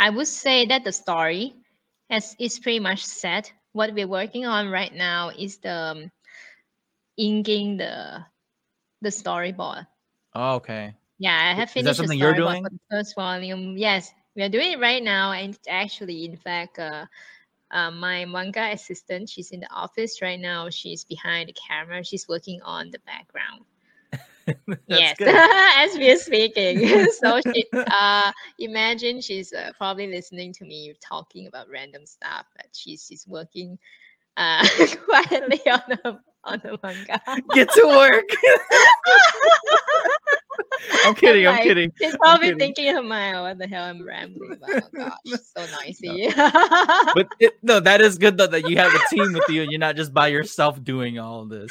I 0.00 0.10
would 0.10 0.26
say 0.26 0.66
that 0.66 0.84
the 0.84 0.92
story 0.92 1.54
as 2.10 2.34
is 2.40 2.58
pretty 2.58 2.80
much 2.80 3.04
set. 3.04 3.52
What 3.72 3.94
we're 3.94 4.08
working 4.08 4.46
on 4.46 4.68
right 4.70 4.92
now 4.92 5.30
is 5.30 5.58
the 5.58 5.72
um, 5.72 6.10
inking 7.16 7.76
the 7.76 8.24
the 9.02 9.10
storyboard. 9.10 9.86
Oh, 10.34 10.54
okay. 10.56 10.94
Yeah, 11.18 11.36
I 11.36 11.54
have 11.54 11.70
Is 11.76 11.84
that 11.84 11.96
finished 11.96 11.98
the 11.98 12.08
something 12.08 12.18
you're 12.18 12.34
doing? 12.34 12.64
for 12.64 12.70
the 12.70 12.80
first 12.90 13.14
volume. 13.14 13.76
Yes, 13.76 14.10
we 14.34 14.42
are 14.42 14.48
doing 14.48 14.72
it 14.72 14.80
right 14.80 15.02
now, 15.02 15.32
and 15.32 15.58
actually, 15.68 16.24
in 16.24 16.36
fact, 16.36 16.78
uh, 16.78 17.06
uh, 17.70 17.90
my 17.90 18.24
manga 18.24 18.72
assistant, 18.72 19.28
she's 19.28 19.50
in 19.52 19.60
the 19.60 19.70
office 19.70 20.22
right 20.22 20.40
now. 20.40 20.70
She's 20.70 21.04
behind 21.04 21.48
the 21.48 21.54
camera. 21.54 22.02
She's 22.04 22.26
working 22.28 22.62
on 22.62 22.90
the 22.90 23.00
background. 23.06 23.64
Yes, 24.88 25.16
as 25.20 25.96
we're 25.96 26.16
speaking. 26.16 27.06
so 27.20 27.40
she, 27.52 27.64
uh, 27.72 28.32
imagine 28.58 29.20
she's 29.20 29.52
uh, 29.52 29.72
probably 29.76 30.06
listening 30.06 30.52
to 30.54 30.64
me 30.64 30.94
talking 31.00 31.46
about 31.46 31.68
random 31.68 32.06
stuff, 32.06 32.46
but 32.56 32.66
she's 32.72 33.06
she's 33.08 33.26
working 33.26 33.78
uh, 34.36 34.66
quietly 35.04 35.60
on 35.70 35.82
the 35.88 36.20
on 36.44 36.60
the 36.64 36.78
manga. 36.82 37.20
Get 37.54 37.72
to 37.72 37.86
work. 37.86 38.28
I'm 41.04 41.14
kidding. 41.14 41.46
I'm 41.46 41.54
like, 41.54 41.62
kidding. 41.62 41.92
She's 42.00 42.16
probably 42.16 42.54
thinking 42.54 42.86
in 42.86 42.96
her 42.96 43.02
"Oh, 43.36 43.42
what 43.42 43.58
the 43.58 43.66
hell 43.66 43.84
I'm 43.84 44.04
rambling 44.04 44.52
about? 44.52 44.70
Oh, 44.98 45.10
gosh, 45.26 45.40
so 45.56 45.66
noisy. 45.78 46.28
but 46.34 47.28
it, 47.38 47.54
no, 47.62 47.80
that 47.80 48.00
is 48.00 48.18
good 48.18 48.36
though 48.36 48.46
that 48.46 48.68
you 48.68 48.76
have 48.76 48.94
a 48.94 49.00
team 49.10 49.32
with 49.32 49.48
you 49.48 49.62
and 49.62 49.70
you're 49.70 49.80
not 49.80 49.96
just 49.96 50.12
by 50.12 50.28
yourself 50.36 50.82
doing 50.82 51.18
all 51.18 51.44
this. 51.46 51.70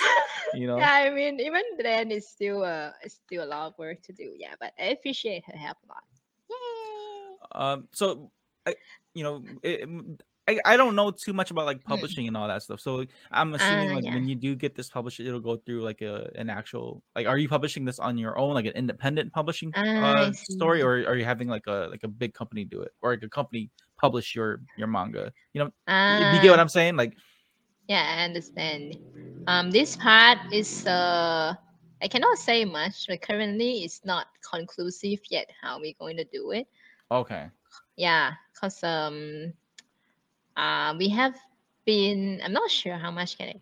You 0.54 0.68
know, 0.68 0.78
yeah, 0.78 0.94
I 0.94 1.10
mean, 1.12 1.40
even 1.40 1.62
then, 1.78 2.12
it's 2.12 2.30
still 2.30 2.64
uh, 2.64 2.92
it's 3.04 3.20
still 3.26 3.44
a 3.44 3.46
lot 3.50 3.68
of 3.68 3.78
work 3.78 4.02
to 4.04 4.14
do. 4.14 4.34
Yeah, 4.38 4.54
but 4.60 4.74
I 4.80 4.86
appreciate 4.86 5.44
her 5.46 5.58
help 5.58 5.78
a 5.86 5.88
lot. 5.94 6.04
Yay! 6.50 7.38
um, 7.54 7.88
so 7.92 8.32
I, 8.66 8.76
you 9.14 9.24
know, 9.24 9.44
it- 9.64 9.88
I, 10.50 10.74
I 10.74 10.78
don't 10.78 10.96
know 10.96 11.12
too 11.12 11.34
much 11.34 11.52
about 11.52 11.66
like 11.66 11.84
publishing 11.84 12.28
and 12.28 12.36
all 12.36 12.48
that 12.48 12.64
stuff. 12.64 12.80
So 12.82 13.06
I'm 13.32 13.54
assuming 13.54 13.92
Ah, 13.92 13.96
like 13.96 14.04
yeah. 14.06 14.14
when 14.16 14.28
you 14.28 14.36
do 14.36 14.56
get 14.56 14.74
this 14.76 14.90
published, 14.90 15.20
it'll 15.20 15.40
go 15.40 15.58
through 15.58 15.84
like 15.84 16.02
a 16.02 16.30
an 16.36 16.50
actual 16.50 17.04
like. 17.16 17.28
Are 17.28 17.38
you 17.38 17.48
publishing 17.48 17.86
this 17.86 18.00
on 18.00 18.18
your 18.18 18.38
own, 18.38 18.54
like 18.56 18.66
an 18.66 18.74
independent 18.74 19.32
publishing 19.32 19.72
I 19.76 19.98
uh, 20.00 20.32
story, 20.34 20.82
or 20.82 21.06
are 21.06 21.16
you 21.16 21.26
having 21.26 21.48
like 21.48 21.68
a 21.68 21.88
like 21.92 22.04
a 22.04 22.08
big 22.08 22.34
company 22.34 22.66
do 22.66 22.82
it, 22.82 22.92
or 23.02 23.12
like 23.14 23.24
a 23.24 23.30
company 23.30 23.70
publish 24.02 24.34
your 24.36 24.62
your 24.78 24.88
manga? 24.88 25.32
You 25.54 25.66
know, 25.66 25.70
you- 26.20 26.26
you 26.36 26.42
get 26.42 26.50
what 26.50 26.60
Ah, 26.60 26.66
I'm 26.66 26.70
saying? 26.70 26.96
Like, 26.98 27.14
Yeah, 27.88 28.06
I 28.18 28.26
understand. 28.26 28.98
Um, 29.48 29.72
this 29.72 29.96
part 29.98 30.38
is 30.54 30.86
uh, 30.86 31.54
I 32.02 32.08
cannot 32.08 32.38
say 32.38 32.66
much, 32.66 33.06
but 33.08 33.22
currently 33.22 33.84
it's 33.84 34.02
not 34.06 34.28
conclusive 34.50 35.20
yet 35.30 35.50
how 35.62 35.80
we're 35.80 35.98
going 36.00 36.18
to 36.18 36.26
do 36.26 36.52
it. 36.52 36.68
okay, 37.12 37.50
Yeah, 37.98 38.34
cause 38.60 38.84
um, 38.84 39.54
uh, 40.56 40.94
we 40.98 41.10
have 41.10 41.36
been. 41.86 42.40
I'm 42.44 42.54
not 42.54 42.70
sure 42.70 42.98
how 42.98 43.12
much 43.12 43.38
can 43.38 43.50
I 43.50 43.60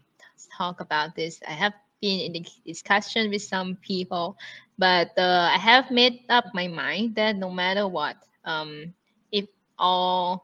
talk 0.58 0.80
about 0.82 1.16
this. 1.16 1.40
I 1.48 1.52
have 1.52 1.74
been 2.02 2.20
in 2.20 2.34
the 2.34 2.46
discussion 2.66 3.30
with 3.30 3.42
some 3.42 3.76
people, 3.78 4.38
but 4.78 5.12
uh, 5.18 5.50
I 5.54 5.58
have 5.58 5.92
made 5.92 6.22
up 6.30 6.46
my 6.54 6.68
mind 6.68 7.16
that 7.16 7.36
no 7.36 7.50
matter 7.50 7.88
what, 7.88 8.18
um, 8.46 8.94
if 9.32 9.46
all, 9.78 10.44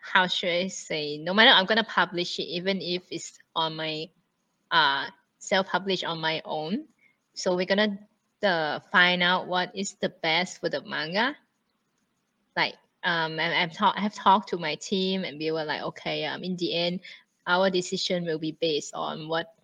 how 0.00 0.26
should 0.26 0.50
I 0.50 0.68
say, 0.68 1.18
no 1.18 1.34
matter 1.34 1.50
I'm 1.50 1.66
gonna 1.66 1.84
publish 1.84 2.38
it, 2.38 2.44
even 2.48 2.80
if 2.80 3.02
it's 3.10 3.38
on 3.54 3.76
my, 3.76 4.06
uh, 4.70 5.06
self-publish 5.38 6.04
on 6.04 6.20
my 6.20 6.42
own. 6.44 6.86
So 7.34 7.54
we're 7.56 7.66
gonna 7.66 7.98
uh, 8.42 8.80
find 8.92 9.22
out 9.22 9.46
what 9.48 9.74
is 9.74 9.94
the 10.00 10.08
best 10.08 10.60
for 10.60 10.68
the 10.68 10.82
manga 10.82 11.36
like 12.56 12.74
um 13.06 13.38
and 13.40 13.54
I've 13.54 13.72
talked 13.72 13.98
I've 13.98 14.14
talked 14.14 14.50
to 14.50 14.58
my 14.58 14.74
team 14.74 15.24
and 15.24 15.38
we 15.38 15.50
were 15.52 15.64
like 15.64 15.82
okay 15.82 16.24
um 16.26 16.42
in 16.44 16.56
the 16.56 16.74
end 16.74 17.00
our 17.46 17.70
decision 17.70 18.24
will 18.26 18.38
be 18.38 18.52
based 18.60 18.92
on 18.94 19.28
what 19.28 19.54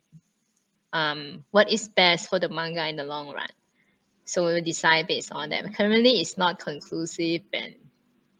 um 0.93 1.45
what 1.51 1.71
is 1.71 1.89
best 1.89 2.29
for 2.31 2.39
the 2.39 2.49
manga 2.49 2.87
in 2.89 2.97
the 2.97 3.05
long 3.05 3.31
run 3.33 3.49
so 4.25 4.47
we 4.47 4.55
will 4.55 4.63
decide 4.63 5.07
based 5.07 5.33
on 5.33 5.49
that 5.51 5.75
currently 5.75 6.21
it's 6.21 6.39
not 6.39 6.59
conclusive 6.59 7.43
and 7.53 7.75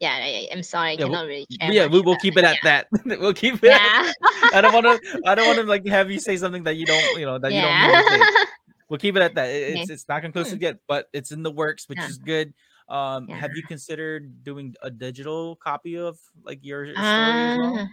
yeah 0.01 0.19
I, 0.21 0.49
I'm 0.53 0.63
sorry 0.63 0.91
I 0.91 0.93
Yeah, 0.93 0.99
we'll- 1.07 1.11
cannot 1.11 1.27
really 1.27 1.47
yeah, 1.51 1.87
we 1.87 2.01
will 2.01 2.17
keep 2.25 2.37
it 2.37 2.45
at 2.45 2.59
that. 2.63 2.87
we'll 3.05 3.35
keep 3.35 3.57
it. 3.65 3.71
yeah 3.71 4.13
I 4.53 4.61
don't 4.61 4.73
want 4.75 4.87
to. 4.87 5.21
I 5.27 5.35
don't 5.35 5.47
want 5.47 5.59
to 5.61 5.65
like 5.65 5.87
have 5.87 6.11
you 6.11 6.19
say 6.19 6.37
something 6.37 6.65
that 6.65 6.75
you 6.77 6.85
don't. 6.87 7.19
You 7.19 7.27
know 7.27 7.39
that 7.39 7.53
you 7.53 7.61
don't. 7.61 7.71
yeah 7.71 7.87
Mean 7.87 8.19
to 8.19 8.33
say. 8.35 8.47
We'll 8.89 8.99
keep 8.99 9.17
it 9.17 9.23
at 9.23 9.35
that. 9.37 9.49
It- 9.55 9.63
Okay. 9.73 9.81
It's 9.81 9.91
it's 9.91 10.09
not 10.09 10.23
conclusive 10.23 10.61
yet, 10.61 10.79
but 10.89 11.07
it's 11.13 11.31
in 11.31 11.43
the 11.43 11.51
works, 11.51 11.89
which 11.89 11.99
Yeah. 11.99 12.09
is 12.09 12.19
good. 12.19 12.53
Um, 12.93 13.29
Yeah. 13.29 13.43
have 13.43 13.55
you 13.57 13.65
considered 13.65 14.45
doing 14.45 14.77
a 14.83 14.91
digital 14.91 15.57
copy 15.57 15.97
of 15.99 16.21
like 16.45 16.65
your 16.65 17.03
story 17.03 17.45
as 17.45 17.57
well? 17.57 17.75
Ah, 17.75 17.89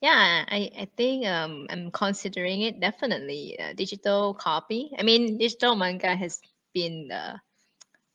yeah, 0.00 0.44
I, 0.48 0.70
I 0.76 0.84
think 0.96 1.26
um 1.26 1.66
I'm 1.70 1.90
considering 1.90 2.62
it 2.62 2.80
definitely 2.80 3.56
a 3.58 3.74
digital 3.74 4.34
copy. 4.34 4.92
I 4.98 5.02
mean, 5.02 5.38
digital 5.38 5.74
manga 5.76 6.14
has 6.16 6.40
been 6.74 7.10
uh, 7.12 7.38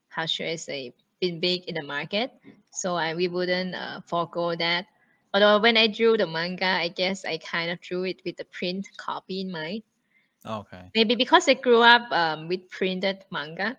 how 0.09 0.25
should 0.27 0.47
I 0.47 0.57
say 0.57 0.93
been 1.21 1.39
big 1.41 1.65
in 1.69 1.75
the 1.75 1.83
market, 1.83 2.31
so 2.71 2.95
I 2.95 3.15
we 3.15 3.27
wouldn't 3.29 3.75
uh, 3.75 4.01
forego 4.07 4.55
that. 4.55 4.87
Although 5.33 5.61
when 5.61 5.77
I 5.77 5.87
drew 5.87 6.17
the 6.17 6.27
manga, 6.27 6.67
I 6.67 6.89
guess 6.89 7.25
I 7.25 7.37
kind 7.39 7.71
of 7.71 7.81
drew 7.81 8.05
it 8.05 8.21
with 8.25 8.37
the 8.37 8.45
print 8.45 8.87
copy 8.97 9.41
in 9.41 9.51
mind. 9.51 9.83
Okay. 10.45 10.93
Maybe 10.93 11.15
because 11.15 11.47
I 11.47 11.53
grew 11.53 11.81
up 11.81 12.11
um, 12.11 12.47
with 12.49 12.69
printed 12.69 13.25
manga. 13.31 13.77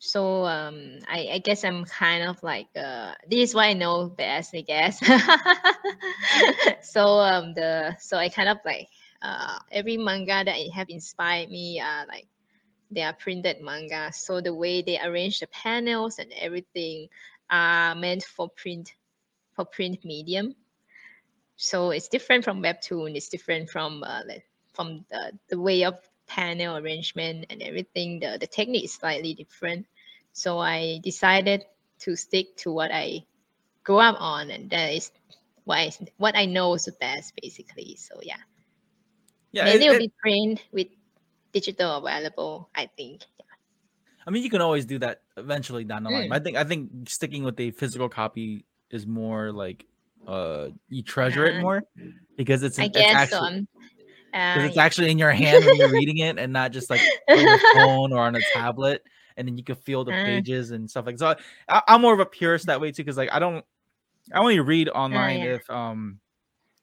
So 0.00 0.46
um, 0.46 0.98
I, 1.08 1.28
I 1.34 1.38
guess 1.38 1.62
I'm 1.62 1.84
kind 1.84 2.24
of 2.24 2.42
like 2.42 2.68
uh, 2.74 3.12
this 3.28 3.50
is 3.50 3.54
what 3.54 3.66
I 3.66 3.74
know 3.74 4.08
best, 4.08 4.54
I 4.54 4.62
guess. 4.62 4.98
so 6.82 7.04
um 7.20 7.52
the 7.54 7.94
so 8.00 8.16
I 8.16 8.30
kind 8.30 8.48
of 8.48 8.58
like 8.64 8.88
uh, 9.20 9.58
every 9.70 9.98
manga 9.98 10.42
that 10.44 10.56
have 10.74 10.88
inspired 10.88 11.50
me 11.50 11.80
are 11.80 12.06
like 12.06 12.26
they 12.90 13.02
are 13.02 13.12
printed 13.12 13.60
manga. 13.60 14.10
So 14.12 14.40
the 14.40 14.54
way 14.54 14.80
they 14.80 14.98
arrange 14.98 15.40
the 15.40 15.48
panels 15.48 16.18
and 16.18 16.32
everything 16.32 17.08
are 17.50 17.94
meant 17.94 18.24
for 18.24 18.48
print 18.48 18.94
for 19.52 19.66
print 19.66 20.02
medium. 20.02 20.54
So 21.56 21.90
it's 21.90 22.08
different 22.08 22.44
from 22.44 22.62
webtoon. 22.62 23.16
It's 23.16 23.28
different 23.28 23.68
from 23.68 24.02
uh, 24.02 24.22
from 24.72 25.04
the, 25.10 25.38
the 25.50 25.60
way 25.60 25.84
of 25.84 25.94
panel 26.30 26.78
arrangement 26.78 27.46
and 27.50 27.58
everything. 27.62 28.20
The 28.22 28.38
the 28.38 28.46
technique 28.46 28.84
is 28.86 28.94
slightly 28.94 29.34
different. 29.34 29.86
So 30.32 30.58
I 30.62 31.02
decided 31.02 31.66
to 32.06 32.14
stick 32.14 32.54
to 32.62 32.70
what 32.70 32.94
I 32.94 33.26
grew 33.82 33.98
up 33.98 34.16
on, 34.22 34.50
and 34.54 34.70
that 34.70 34.94
is 34.94 35.10
what 35.66 35.78
I 35.78 35.90
what 36.22 36.36
I 36.38 36.46
know 36.46 36.74
is 36.78 36.86
the 36.86 36.94
best, 37.02 37.34
basically. 37.42 37.96
So 37.98 38.22
yeah, 38.22 38.38
Yeah. 39.52 39.64
mainly 39.64 39.86
it- 39.86 39.90
will 39.90 39.98
be 39.98 40.12
print 40.22 40.62
with 40.72 40.88
digital 41.52 41.98
available. 41.98 42.70
I 42.74 42.86
think. 42.86 43.26
I 44.26 44.30
mean, 44.30 44.44
you 44.44 44.50
can 44.50 44.60
always 44.60 44.84
do 44.84 44.98
that 45.00 45.22
eventually 45.36 45.82
down 45.84 46.04
the 46.04 46.10
line. 46.10 46.28
Mm. 46.28 46.36
I 46.36 46.38
think 46.38 46.56
I 46.56 46.64
think 46.64 47.08
sticking 47.08 47.42
with 47.42 47.58
a 47.58 47.70
physical 47.72 48.08
copy 48.08 48.66
is 48.90 49.06
more 49.06 49.50
like 49.50 49.86
uh 50.26 50.68
you 50.88 51.02
treasure 51.02 51.46
it 51.46 51.60
more 51.62 51.82
because 52.36 52.62
it's 52.62 52.78
I 52.78 52.84
it's 52.84 52.96
guess 52.96 53.32
actually 53.32 53.38
so. 53.50 53.56
um, 53.56 53.68
because 54.52 54.64
uh, 54.64 54.68
it's 54.68 54.76
actually 54.76 55.10
in 55.10 55.18
your 55.18 55.32
hand 55.32 55.64
when 55.64 55.74
you're 55.74 55.88
reading 55.88 56.18
it 56.18 56.38
and 56.38 56.52
not 56.52 56.72
just 56.72 56.90
like 56.90 57.04
on 57.34 57.46
your 57.48 57.58
phone 57.72 58.12
or 58.12 58.20
on 58.20 58.34
a 58.36 58.42
tablet 58.42 59.02
and 59.36 59.46
then 59.48 59.56
you 59.56 59.64
can 59.64 59.76
feel 59.76 60.04
the 60.04 60.12
Ah. 60.12 60.24
pages 60.24 60.70
and 60.72 60.90
stuff 60.90 61.06
like 61.06 61.18
so 61.18 61.34
I, 61.68 61.82
i'm 61.88 62.00
more 62.02 62.14
of 62.14 62.20
a 62.20 62.26
purist 62.26 62.66
that 62.66 62.80
way 62.80 62.92
too 62.92 63.02
because 63.04 63.16
like 63.16 63.32
i 63.32 63.38
don't 63.38 63.64
i 64.34 64.38
only 64.38 64.60
read 64.60 64.88
online 64.88 65.42
Ah, 65.42 65.44
yeah. 65.44 65.56
if 65.56 65.70
um 65.70 66.20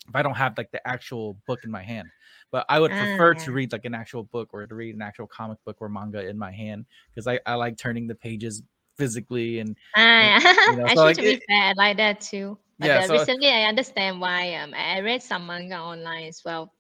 if 0.08 0.16
i 0.16 0.22
don't 0.24 0.36
have 0.36 0.58
like 0.58 0.72
the 0.72 0.86
actual 0.88 1.38
book 1.48 1.64
in 1.64 1.72
my 1.72 1.84
hand 1.84 2.10
but 2.52 2.66
i 2.70 2.80
would 2.80 2.92
Ah, 2.92 2.96
prefer 2.96 3.34
to 3.36 3.52
yeah. 3.52 3.56
read 3.56 3.72
like 3.72 3.86
an 3.86 3.94
actual 3.96 4.24
book 4.24 4.50
or 4.54 4.66
to 4.66 4.76
read 4.76 4.96
an 4.96 5.02
actual 5.02 5.28
comic 5.28 5.58
book 5.66 5.78
or 5.82 5.90
manga 5.90 6.26
in 6.28 6.38
my 6.38 6.52
hand 6.52 6.86
because 7.14 7.28
I, 7.28 7.40
I 7.46 7.56
like 7.56 7.78
turning 7.78 8.08
the 8.08 8.16
pages 8.16 8.64
physically 8.98 9.60
and 9.60 9.76
Ah, 9.96 10.40
you 10.68 10.76
know, 10.78 10.88
so, 10.96 11.04
like, 11.06 11.16
to 11.16 11.22
be 11.24 11.36
fair, 11.48 11.62
I 11.64 11.74
like 11.74 11.98
that 11.98 12.22
too. 12.22 12.58
But 12.80 12.88
Yeah, 12.88 12.98
uh, 13.00 13.08
so- 13.08 13.14
recently, 13.14 13.48
I 13.50 13.64
understand 13.64 14.20
why. 14.22 14.54
Um, 14.56 14.74
I 14.76 15.00
read 15.00 15.24
some 15.24 15.48
manga 15.48 15.78
online 15.78 16.26
as 16.28 16.42
well. 16.46 16.72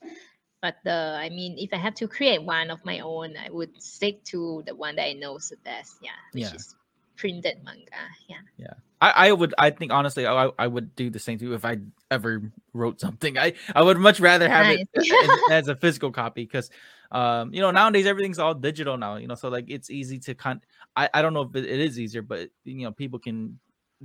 But 0.62 0.76
the 0.84 1.16
I 1.20 1.30
mean, 1.30 1.56
if 1.58 1.70
I 1.74 1.78
have 1.78 1.94
to 1.96 2.08
create 2.08 2.42
one 2.44 2.72
of 2.72 2.84
my 2.84 3.00
own, 3.00 3.36
I 3.38 3.50
would 3.50 3.82
stick 3.82 4.24
to 4.26 4.64
the 4.66 4.76
one 4.76 4.96
that 4.96 5.06
I 5.06 5.14
know 5.14 5.38
the 5.38 5.58
best. 5.64 5.98
Yeah, 6.02 6.12
which 6.32 6.46
Yeah. 6.46 6.56
is 6.56 6.76
printed 7.16 7.64
manga. 7.64 8.10
Yeah. 8.28 8.38
Yeah. 8.58 8.74
I, 9.00 9.28
I 9.28 9.32
would 9.32 9.54
I 9.60 9.70
think 9.70 9.92
honestly 9.92 10.26
I, 10.26 10.50
I 10.58 10.66
would 10.66 10.96
do 10.96 11.12
the 11.12 11.20
same 11.20 11.38
too 11.38 11.54
if 11.54 11.64
I 11.64 11.78
ever 12.10 12.42
wrote 12.74 13.00
something. 13.00 13.38
I, 13.38 13.54
I 13.76 13.84
would 13.84 13.98
much 14.00 14.20
rather 14.20 14.50
have 14.50 14.70
it 14.70 14.82
as, 15.22 15.44
as 15.48 15.68
a 15.68 15.76
physical 15.76 16.12
copy 16.12 16.44
because 16.44 16.72
um 17.12 17.54
you 17.54 17.62
know 17.62 17.70
nowadays 17.72 18.08
everything's 18.08 18.40
all 18.40 18.54
digital 18.56 18.98
now 18.98 19.16
you 19.18 19.28
know 19.28 19.36
so 19.36 19.50
like 19.50 19.66
it's 19.70 19.90
easy 19.90 20.20
to 20.20 20.34
con 20.36 20.62
I, 20.96 21.10
I 21.14 21.22
don't 21.22 21.34
know 21.34 21.44
if 21.44 21.56
it, 21.56 21.66
it 21.66 21.80
is 21.80 22.00
easier 22.00 22.22
but 22.24 22.50
you 22.66 22.84
know 22.84 22.92
people 22.92 23.20
can 23.20 23.60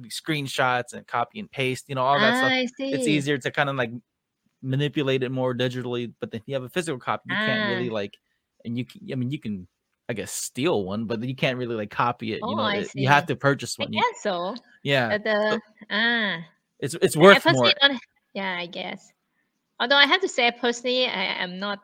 screenshots 0.09 0.93
and 0.93 1.07
copy 1.07 1.41
and 1.41 1.51
paste 1.51 1.89
you 1.89 1.95
know 1.95 2.03
all 2.03 2.21
that 2.21 2.35
Ah, 2.35 2.39
stuff 2.39 2.53
I 2.53 2.67
see. 2.67 2.93
it's 2.95 3.07
easier 3.09 3.39
to 3.39 3.51
kind 3.51 3.71
of 3.71 3.77
like 3.77 3.91
manipulate 4.63 5.23
it 5.23 5.31
more 5.31 5.55
digitally 5.55 6.13
but 6.21 6.31
if 6.33 6.43
you 6.47 6.55
have 6.55 6.63
a 6.63 6.69
physical 6.69 6.99
copy 6.99 7.23
you 7.31 7.37
can't 7.47 7.69
really 7.69 7.91
Ah. 7.91 7.95
like 7.95 8.17
and 8.65 8.79
you 8.79 8.85
can 8.85 9.01
I 9.13 9.17
mean 9.17 9.31
you 9.31 9.39
can 9.39 9.67
I 10.09 10.13
guess 10.15 10.31
steal 10.33 10.85
one 10.85 11.05
but 11.07 11.23
you 11.23 11.35
can't 11.35 11.59
really 11.59 11.75
like 11.75 11.91
copy 11.91 12.33
it 12.33 12.41
you 12.41 12.55
Oh, 12.55 12.57
know 12.57 12.63
I 12.63 12.77
it- 12.77 12.91
you 12.95 13.09
have 13.09 13.27
to 13.27 13.37
purchase 13.37 13.77
I 13.79 13.85
one 13.85 13.93
You- 13.93 14.01
guess 14.01 14.23
so. 14.23 14.55
yeah 14.83 15.09
But 15.09 15.25
the 15.25 15.61
ah, 15.91 16.45
it's 16.81 16.95
it's 17.03 17.17
worth 17.17 17.45
more. 17.47 17.73
Yeah, 18.35 18.57
I 18.57 18.67
guess. 18.67 19.13
Although 19.79 19.97
I 19.97 20.07
have 20.07 20.21
to 20.23 20.29
say, 20.29 20.51
personally, 20.51 21.07
I 21.07 21.43
am 21.43 21.59
not 21.59 21.81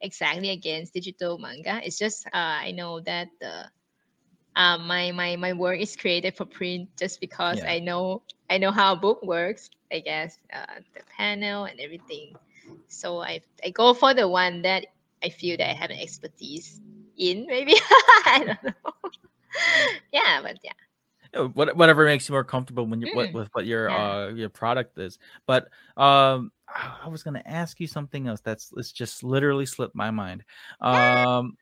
exactly 0.00 0.50
against 0.50 0.94
digital 0.94 1.38
manga. 1.38 1.80
It's 1.84 1.98
just 1.98 2.26
uh, 2.34 2.58
I 2.66 2.72
know 2.72 3.00
that 3.00 3.28
the 3.40 3.70
uh, 4.56 4.78
my 4.78 5.12
my 5.12 5.36
my 5.36 5.52
work 5.52 5.78
is 5.80 5.96
created 5.96 6.36
for 6.36 6.44
print 6.44 6.88
just 6.98 7.20
because 7.20 7.58
Yeah. 7.58 7.70
I 7.70 7.78
know 7.78 8.22
I 8.50 8.58
know 8.58 8.70
how 8.72 8.92
a 8.94 8.96
book 8.96 9.22
works. 9.22 9.70
I 9.92 10.00
guess 10.00 10.38
uh, 10.52 10.80
the 10.94 11.02
panel 11.16 11.64
and 11.64 11.80
everything. 11.80 12.34
So 12.88 13.20
I 13.20 13.40
I 13.64 13.70
go 13.70 13.94
for 13.94 14.14
the 14.14 14.28
one 14.28 14.62
that 14.62 14.86
I 15.22 15.28
feel 15.28 15.56
that 15.58 15.70
I 15.70 15.74
have 15.74 15.90
an 15.90 15.98
expertise 15.98 16.80
in. 17.16 17.46
Maybe 17.46 17.74
I 18.26 18.44
don't 18.44 18.62
know. 18.64 18.92
yeah, 20.12 20.40
but 20.42 20.58
yeah. 20.62 21.42
what, 21.54 21.76
whatever 21.76 22.04
makes 22.04 22.28
you 22.28 22.32
more 22.32 22.44
comfortable 22.44 22.86
when 22.86 23.00
you 23.00 23.08
what, 23.14 23.28
Mm, 23.28 23.32
with 23.32 23.48
what 23.52 23.66
your 23.66 23.90
yeah. 23.90 23.96
uh 23.96 24.28
your 24.28 24.48
product 24.48 24.98
is 24.98 25.18
but 25.46 25.68
um 25.96 26.50
i 26.68 27.08
was 27.08 27.22
gonna 27.22 27.42
ask 27.44 27.80
you 27.80 27.86
something 27.86 28.26
else 28.26 28.40
that's 28.40 28.72
it's 28.76 28.92
just 28.92 29.22
literally 29.22 29.66
slipped 29.66 29.94
my 29.94 30.10
mind 30.10 30.44
um 30.80 31.56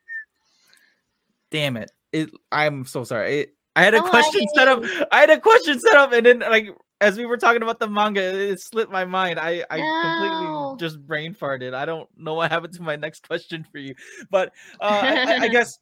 damn 1.51 1.77
it 1.77 1.91
it 2.13 2.31
i'm 2.53 2.85
so 2.85 3.05
sorry 3.05 3.41
it, 3.41 3.55
i 3.77 3.83
had 3.83 3.95
a 3.95 3.99
No 3.99 4.09
question 4.09 4.47
set 4.55 4.69
up 4.69 4.83
i 5.13 5.21
had 5.21 5.31
a 5.31 5.41
question 5.41 5.79
set 5.81 5.95
up 5.95 6.13
and 6.13 6.27
then 6.27 6.39
like 6.41 6.69
as 7.01 7.19
we 7.19 7.27
were 7.27 7.37
talking 7.37 7.63
about 7.63 7.79
the 7.79 7.89
manga 7.89 8.23
it, 8.23 8.61
slipped 8.61 8.93
my 8.93 9.05
mind. 9.05 9.39
I 9.39 9.65
i 9.71 9.79
No. 9.79 9.95
completely 10.01 10.79
just 10.79 11.05
brain 11.07 11.35
farted. 11.35 11.75
I 11.75 11.85
don't 11.85 12.09
know 12.17 12.35
what 12.35 12.51
happened 12.51 12.75
to 12.75 12.83
my 12.83 12.97
next 12.97 13.27
question 13.29 13.65
for 13.71 13.79
you. 13.79 13.95
But 14.31 14.53
uh 14.81 15.03
I, 15.27 15.37
I- 15.45 15.49
guess 15.53 15.79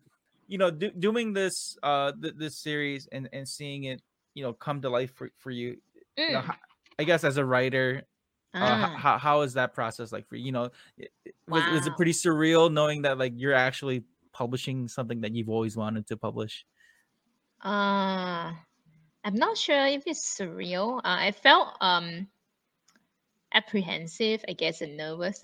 you 0.49 0.59
know 0.59 0.71
do, 0.71 0.91
doing 0.91 1.33
this 1.33 1.77
uh 1.83 2.13
th- 2.21 2.35
this 2.37 2.59
series 2.59 3.09
and 3.13 3.29
and 3.33 3.49
seeing 3.49 3.85
it 3.85 4.03
you 4.35 4.43
know 4.43 4.53
come 4.53 4.81
to 4.83 4.91
life 4.91 5.15
for, 5.15 5.31
for 5.39 5.51
you, 5.51 5.77
you 6.17 6.35
know, 6.35 6.43
Mm, 6.43 6.57
i 6.99 7.05
guess 7.05 7.25
as 7.25 7.37
a 7.39 7.45
writer 7.45 8.03
uh, 8.61 8.87
ah. 8.87 8.97
how, 8.97 9.19
how 9.19 9.41
is 9.43 9.55
that 9.55 9.73
process 9.75 10.13
like 10.13 10.27
for 10.29 10.37
you? 10.37 10.47
You 10.47 10.53
know 10.53 10.71
it- 10.99 11.13
it- 11.25 11.35
was, 11.49 11.65
was 11.67 11.87
it 11.87 11.97
pretty 11.97 12.13
surreal 12.13 12.71
knowing 12.73 13.03
that 13.03 13.19
like 13.19 13.33
you're 13.37 13.55
actually 13.55 14.05
publishing 14.33 14.89
something 14.89 15.21
that 15.23 15.33
you've 15.35 15.49
always 15.49 15.77
wanted 15.77 16.07
to 16.09 16.17
publish? 16.17 16.67
Uh, 17.61 18.53
I'm 19.25 19.35
not 19.35 19.57
sure 19.57 19.87
if 19.87 20.05
it's 20.07 20.39
surreal. 20.39 20.99
Uh, 20.99 21.01
I 21.29 21.33
felt 21.33 21.77
um 21.81 22.29
apprehensive, 23.53 24.45
I 24.49 24.53
guess, 24.53 24.81
and 24.81 24.97
nervous 24.97 25.41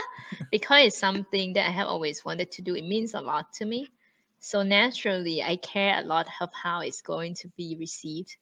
because 0.50 0.86
it's 0.86 0.98
something 0.98 1.52
that 1.54 1.66
I 1.66 1.70
have 1.70 1.86
always 1.88 2.24
wanted 2.24 2.50
to 2.52 2.62
do. 2.62 2.74
It 2.74 2.84
means 2.84 3.14
a 3.14 3.20
lot 3.20 3.52
to 3.54 3.64
me. 3.64 3.88
So 4.40 4.62
naturally, 4.62 5.42
I 5.42 5.56
care 5.56 5.98
a 5.98 6.04
lot 6.04 6.26
of 6.40 6.50
how 6.52 6.80
it's 6.80 7.02
going 7.02 7.34
to 7.36 7.48
be 7.56 7.76
received. 7.78 8.36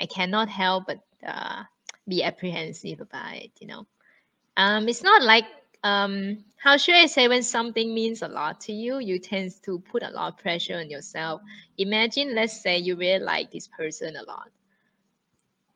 I 0.00 0.06
cannot 0.06 0.48
help 0.48 0.86
but 0.86 1.00
uh, 1.26 1.62
be 2.08 2.22
apprehensive 2.22 3.00
about 3.00 3.36
it. 3.36 3.52
You 3.60 3.68
know, 3.68 3.86
um, 4.56 4.88
it's 4.88 5.02
not 5.02 5.22
like 5.22 5.46
um, 5.82 6.44
how 6.66 6.76
should 6.78 6.96
I 6.96 7.06
say 7.06 7.28
when 7.28 7.42
something 7.42 7.94
means 7.94 8.22
a 8.22 8.28
lot 8.28 8.60
to 8.62 8.72
you, 8.72 8.98
you 8.98 9.18
tend 9.20 9.52
to 9.64 9.80
put 9.80 10.02
a 10.02 10.10
lot 10.10 10.34
of 10.34 10.38
pressure 10.38 10.76
on 10.78 10.90
yourself? 10.90 11.42
Imagine 11.78 12.34
let's 12.34 12.60
say 12.62 12.78
you 12.78 12.96
really 12.96 13.24
like 13.24 13.52
this 13.52 13.68
person 13.68 14.16
a 14.16 14.22
lot 14.24 14.50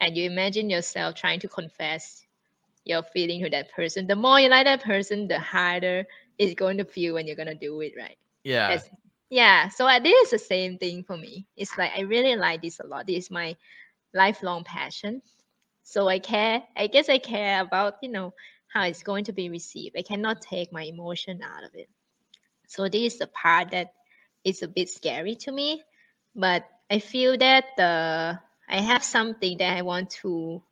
and 0.00 0.16
you 0.16 0.24
imagine 0.24 0.70
yourself 0.70 1.14
trying 1.14 1.40
to 1.40 1.48
confess 1.48 2.26
your 2.84 3.02
feeling 3.02 3.42
to 3.42 3.50
that 3.50 3.70
person. 3.72 4.06
The 4.06 4.16
more 4.16 4.40
you 4.40 4.48
like 4.48 4.66
that 4.66 4.82
person 4.84 5.28
the 5.28 5.38
harder 5.40 6.04
it's 6.38 6.54
going 6.54 6.78
to 6.78 6.84
feel 6.84 7.14
when 7.14 7.26
you're 7.26 7.36
going 7.36 7.48
to 7.48 7.54
do 7.54 7.80
it 7.80 7.92
right? 7.98 8.16
Yeah. 8.44 8.82
That's- 8.82 8.90
yeah 9.30 9.68
so 9.68 9.88
this 10.02 10.24
is 10.24 10.30
the 10.30 10.38
same 10.38 10.78
thing 10.78 11.04
for 11.04 11.16
me. 11.16 11.46
It's 11.56 11.76
like 11.78 11.92
i 11.96 12.02
really 12.02 12.36
like 12.36 12.62
this 12.62 12.80
a 12.80 12.86
lot. 12.86 13.06
This 13.06 13.26
is 13.26 13.30
my 13.30 13.56
lifelong 14.14 14.64
passion. 14.64 15.22
So 15.82 16.08
i 16.08 16.18
care 16.18 16.62
i 16.76 16.86
guess 16.88 17.08
i 17.08 17.18
care 17.18 17.60
about 17.62 17.94
you 18.02 18.10
know 18.10 18.32
how 18.72 18.84
it's 18.84 19.02
going 19.02 19.24
to 19.24 19.32
be 19.32 19.50
received. 19.50 19.96
I 19.98 20.02
cannot 20.02 20.42
take 20.42 20.72
my 20.72 20.84
emotion 20.84 21.40
out 21.42 21.64
of 21.64 21.74
it. 21.74 21.88
So 22.68 22.88
this 22.88 23.14
is 23.14 23.18
the 23.18 23.26
part 23.26 23.70
that 23.72 23.92
is 24.44 24.62
a 24.62 24.68
bit 24.68 24.88
scary 24.88 25.36
to 25.36 25.52
me 25.52 25.82
but 26.34 26.64
i 26.90 26.98
feel 26.98 27.36
that 27.36 27.64
the 27.76 28.38
i 28.68 28.80
have 28.80 29.02
something 29.02 29.58
that 29.58 29.76
i 29.76 29.82
want 29.82 30.10
to 30.10 30.62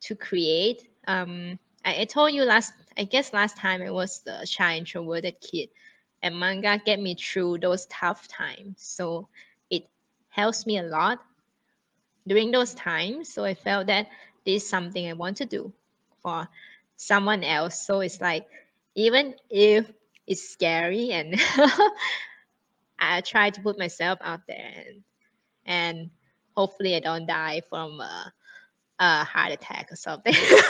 to 0.00 0.14
create. 0.16 0.88
Um 1.06 1.58
I, 1.84 2.02
I 2.02 2.04
told 2.04 2.32
you 2.32 2.44
last 2.44 2.72
i 2.96 3.04
guess 3.04 3.32
last 3.32 3.56
time 3.56 3.82
i 3.82 3.90
was 3.90 4.20
the 4.24 4.44
shy 4.46 4.76
introverted 4.76 5.36
kid 5.40 5.70
and 6.22 6.38
manga 6.38 6.80
get 6.84 7.00
me 7.00 7.14
through 7.14 7.58
those 7.58 7.86
tough 7.86 8.28
times. 8.28 8.76
So 8.78 9.28
it 9.70 9.84
helps 10.30 10.66
me 10.66 10.78
a 10.78 10.82
lot 10.82 11.20
during 12.26 12.50
those 12.50 12.74
times. 12.74 13.32
So 13.32 13.44
i 13.44 13.54
felt 13.54 13.86
that 13.86 14.08
this 14.44 14.62
is 14.62 14.68
something 14.68 15.08
i 15.08 15.12
want 15.14 15.38
to 15.38 15.46
do 15.46 15.72
for 16.22 16.48
someone 17.00 17.42
else 17.42 17.86
so 17.86 18.00
it's 18.00 18.20
like 18.20 18.46
even 18.94 19.34
if 19.48 19.90
it's 20.26 20.48
scary 20.50 21.10
and 21.12 21.34
I 22.98 23.22
try 23.22 23.50
to 23.50 23.60
put 23.60 23.78
myself 23.78 24.18
out 24.22 24.40
there 24.46 24.70
and 24.86 25.02
and 25.64 26.10
hopefully 26.56 26.94
I 26.94 27.00
don't 27.00 27.26
die 27.26 27.62
from 27.68 28.00
a, 28.00 28.32
a 28.98 29.24
heart 29.24 29.52
attack 29.52 29.90
or 29.90 29.96
something. 29.96 30.34
well, 30.34 30.60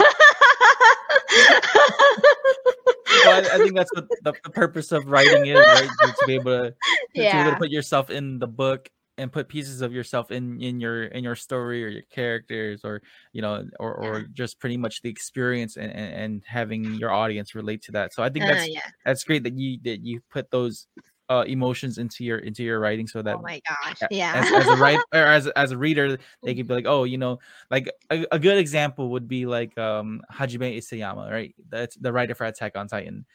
I, 3.26 3.48
I 3.52 3.58
think 3.58 3.74
that's 3.74 3.92
what 3.92 4.08
the, 4.08 4.34
the 4.44 4.50
purpose 4.50 4.92
of 4.92 5.06
writing 5.06 5.46
is 5.46 5.58
right 5.58 5.88
to, 5.88 6.26
be 6.26 6.34
able 6.34 6.44
to, 6.44 6.62
to, 6.62 6.70
to 6.70 6.74
be 7.14 7.20
able 7.22 7.34
yeah. 7.34 7.50
to 7.50 7.56
put 7.56 7.70
yourself 7.70 8.10
in 8.10 8.38
the 8.38 8.46
book 8.46 8.88
and 9.20 9.32
put 9.32 9.48
pieces 9.48 9.82
of 9.82 9.92
yourself 9.92 10.30
in 10.30 10.60
in 10.62 10.80
your 10.80 11.04
in 11.04 11.24
your 11.24 11.36
story 11.36 11.84
or 11.84 11.88
your 11.88 12.02
characters 12.10 12.84
or 12.84 13.02
you 13.32 13.42
know 13.42 13.68
or 13.78 13.94
or 13.94 14.22
just 14.32 14.58
pretty 14.60 14.76
much 14.76 15.02
the 15.02 15.10
experience 15.10 15.76
and, 15.76 15.92
and 15.92 16.14
and 16.14 16.44
having 16.46 16.94
your 16.94 17.10
audience 17.12 17.54
relate 17.54 17.82
to 17.82 17.92
that 17.92 18.12
so 18.14 18.22
i 18.22 18.28
think 18.30 18.46
Uh, 18.46 18.46
that's 18.46 18.70
yeah. 18.70 18.80
that's 19.04 19.24
great 19.24 19.42
that 19.44 19.56
you 19.58 19.78
that 19.84 20.00
you 20.04 20.20
put 20.30 20.50
those 20.50 20.88
uh 21.28 21.44
emotions 21.46 21.98
into 21.98 22.24
your 22.24 22.38
into 22.38 22.64
your 22.64 22.80
writing 22.80 23.06
so 23.06 23.22
that 23.22 23.38
Oh 23.38 23.42
my 23.42 23.60
gosh. 23.68 24.00
Yeah. 24.10 24.34
as, 24.34 24.50
as 24.52 24.70
a 24.70 24.76
writer 24.76 25.04
or 25.12 25.26
as, 25.26 25.46
as 25.48 25.72
a 25.72 25.78
reader 25.78 26.18
they 26.44 26.54
could 26.54 26.66
be 26.66 26.74
like 26.74 26.86
oh 26.86 27.04
you 27.04 27.18
know 27.18 27.38
like 27.70 27.88
a, 28.10 28.26
a 28.32 28.38
good 28.38 28.58
example 28.58 29.10
would 29.10 29.28
be 29.28 29.46
like 29.46 29.76
um 29.78 30.22
hajime 30.32 30.76
isayama 30.76 31.30
right 31.30 31.54
that's 31.68 31.96
the 31.96 32.12
writer 32.12 32.34
for 32.34 32.46
attack 32.46 32.76
on 32.76 32.88
titan 32.88 33.26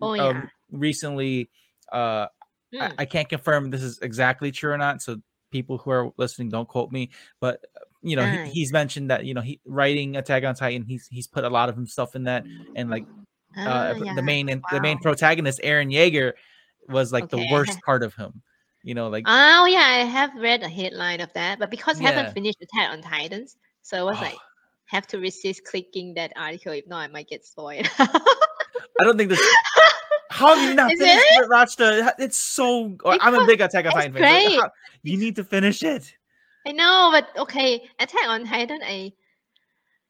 Oh, 0.00 0.14
Um, 0.18 0.42
yeah. 0.42 0.46
recently 0.70 1.50
uh 1.92 2.26
I, 2.72 2.76
Mm. 2.86 2.94
I 2.98 3.04
can't 3.04 3.28
confirm 3.28 3.70
this 3.70 3.82
is 3.82 3.98
exactly 4.00 4.52
true 4.52 4.72
or 4.72 4.78
not 4.78 5.02
so 5.02 5.16
people 5.50 5.78
who 5.78 5.90
are 5.90 6.12
listening 6.16 6.48
don't 6.48 6.68
quote 6.68 6.92
me 6.92 7.10
but 7.40 7.64
you 8.02 8.14
know 8.16 8.22
Ah, 8.22 8.44
he, 8.44 8.50
he's 8.50 8.72
mentioned 8.72 9.10
that 9.10 9.24
you 9.24 9.34
know 9.34 9.40
he 9.40 9.60
writing 9.64 10.16
attack 10.16 10.44
on 10.44 10.54
titan 10.54 10.84
he's 10.86 11.08
he's 11.10 11.26
put 11.26 11.42
a 11.44 11.50
lot 11.50 11.68
of 11.68 11.74
himself 11.74 12.14
in 12.14 12.24
that 12.24 12.44
and 12.76 12.88
like 12.90 13.04
Ah, 13.56 13.88
uh 13.88 13.94
yeah. 14.04 14.14
the 14.14 14.22
main 14.22 14.48
and 14.48 14.62
the 14.72 14.80
main 14.80 14.98
protagonist 14.98 15.60
Eren 15.64 15.92
Yeager 15.92 16.32
was 16.88 17.12
like 17.12 17.28
the 17.28 17.44
worst 17.50 17.80
part 17.82 18.04
of 18.04 18.14
him 18.14 18.40
you 18.84 18.94
know 18.94 19.08
like 19.08 19.24
Oh 19.26 19.66
yeah, 19.66 19.80
I 19.84 20.04
have 20.04 20.30
read 20.36 20.62
a 20.62 20.68
headline 20.68 21.20
of 21.20 21.32
that, 21.34 21.58
but 21.58 21.70
because 21.70 22.00
I 22.00 22.04
Yeah. 22.04 22.12
haven't 22.12 22.32
finished 22.32 22.58
Attack 22.62 22.90
on 22.92 23.02
Titans, 23.02 23.56
so 23.82 23.98
I 23.98 24.02
was 24.04 24.16
Oh. 24.18 24.22
like, 24.22 24.38
have 24.86 25.06
to 25.08 25.18
resist 25.18 25.62
clicking 25.64 26.14
that 26.14 26.32
article. 26.36 26.72
If 26.72 26.86
not, 26.86 27.00
I 27.00 27.08
might 27.08 27.28
get 27.28 27.44
spoiled. 27.44 27.86
I 27.98 28.08
don't 29.04 29.18
think 29.18 29.28
this. 29.30 29.40
How 30.40 30.56
have 30.56 30.68
you 30.68 30.74
not 30.74 30.92
Is 30.92 30.98
finished 30.98 31.24
it, 31.30 31.48
Rachta? 31.50 32.12
It's 32.18 32.38
so. 32.38 32.96
or 33.04 33.16
I'm 33.20 33.34
a 33.34 33.46
big 33.46 33.60
Attack 33.60 33.86
on 33.86 33.92
Titan 33.92 34.12
fan. 34.14 34.50
how- 34.58 34.70
you 35.02 35.16
need 35.18 35.36
to 35.36 35.44
finish 35.44 35.82
it. 35.82 36.14
I 36.66 36.72
know, 36.72 37.10
but 37.12 37.28
okay, 37.38 37.88
Attack 37.98 38.26
on 38.28 38.44
Titan, 38.46 38.80
I 38.84 39.12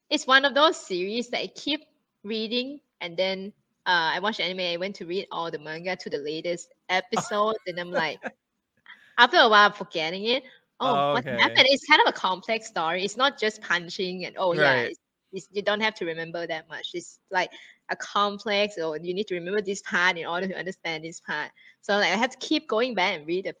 it's 0.09 0.27
one 0.27 0.43
of 0.45 0.53
those 0.53 0.75
series 0.75 1.29
that 1.29 1.39
I 1.39 1.47
keep 1.47 1.81
reading 2.23 2.79
and 2.99 3.15
then 3.15 3.53
uh, 3.85 4.15
I 4.15 4.19
watch 4.19 4.39
anime, 4.39 4.59
I 4.59 4.77
went 4.77 4.95
to 4.97 5.05
read 5.05 5.27
all 5.31 5.49
the 5.49 5.57
manga 5.59 5.95
to 5.95 6.09
the 6.09 6.19
latest 6.19 6.69
episode, 6.89 7.55
and 7.67 7.79
I'm 7.79 7.89
like 7.91 8.19
after 9.17 9.37
a 9.37 9.49
while 9.49 9.67
I'm 9.67 9.73
forgetting 9.73 10.25
it. 10.25 10.43
Oh, 10.79 11.13
what 11.13 11.25
Okay. 11.25 11.37
happened? 11.37 11.67
It's 11.69 11.85
kind 11.87 12.01
of 12.05 12.09
a 12.09 12.13
complex 12.17 12.67
story. 12.67 13.03
It's 13.03 13.17
not 13.17 13.39
just 13.39 13.61
punching 13.61 14.25
and 14.25 14.35
oh 14.37 14.53
yeah, 14.53 14.73
it's, 14.89 14.99
It's, 15.31 15.47
you 15.51 15.61
don't 15.61 15.81
have 15.81 15.95
to 15.95 16.05
remember 16.05 16.45
that 16.47 16.67
much. 16.69 16.91
It's 16.93 17.19
like 17.31 17.49
a 17.89 17.95
complex, 17.95 18.77
or 18.77 18.97
you 18.97 19.13
need 19.13 19.27
to 19.27 19.35
remember 19.35 19.61
this 19.61 19.81
part 19.81 20.17
in 20.17 20.25
order 20.25 20.47
to 20.47 20.57
understand 20.57 21.03
this 21.03 21.19
part. 21.19 21.51
So 21.81 21.93
like 21.95 22.11
I 22.11 22.17
had 22.17 22.31
to 22.31 22.37
keep 22.37 22.67
going 22.67 22.93
back 22.95 23.17
and 23.17 23.27
read 23.27 23.45
the, 23.45 23.55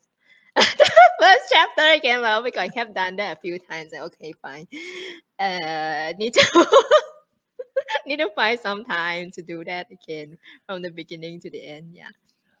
the 0.55 0.91
first 1.19 1.43
chapter 1.51 1.83
again. 1.93 2.21
Well, 2.21 2.43
because 2.43 2.69
I 2.69 2.79
have 2.79 2.93
done 2.93 3.15
that 3.17 3.37
a 3.37 3.41
few 3.41 3.59
times. 3.59 3.91
Like, 3.93 4.01
okay, 4.01 4.33
fine. 4.41 4.67
Uh, 5.39 6.13
need 6.17 6.33
to 6.33 6.67
need 8.05 8.17
to 8.17 8.29
find 8.35 8.59
some 8.59 8.83
time 8.85 9.31
to 9.31 9.41
do 9.41 9.63
that 9.65 9.87
again 9.91 10.37
from 10.67 10.81
the 10.81 10.89
beginning 10.91 11.39
to 11.41 11.49
the 11.49 11.63
end. 11.65 11.89
Yeah. 11.93 12.09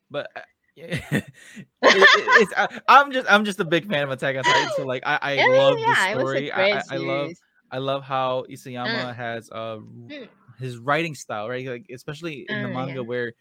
But 0.09 0.29
uh, 0.35 0.41
it, 0.77 2.09
it's 2.15 2.53
I, 2.55 2.79
I'm 2.87 3.11
just 3.11 3.31
I'm 3.31 3.45
just 3.45 3.59
a 3.59 3.65
big 3.65 3.87
fan 3.87 4.03
of 4.03 4.11
Attack 4.11 4.37
on 4.37 4.45
Titan. 4.45 4.71
So 4.71 4.83
like 4.83 5.03
I, 5.05 5.19
I 5.21 5.35
Yeah, 5.35 5.43
love 5.43 5.77
yeah, 5.77 5.85
the 5.85 5.95
it 5.95 5.95
story. 5.95 6.51
I, 6.51 6.79
I, 6.79 6.83
I 6.91 6.97
love. 6.97 7.33
I 7.71 7.77
love 7.79 8.03
how 8.03 8.45
Isayama 8.49 9.15
has 9.15 9.49
uh 9.51 9.77
Mm. 9.79 10.27
his 10.59 10.77
writing 10.77 11.15
style, 11.15 11.49
right? 11.49 11.65
Like 11.65 11.85
especially 11.93 12.45
in 12.49 12.61
the 12.61 12.67
Oh, 12.67 12.73
manga 12.73 12.95
yeah. 13.01 13.07
where 13.07 13.33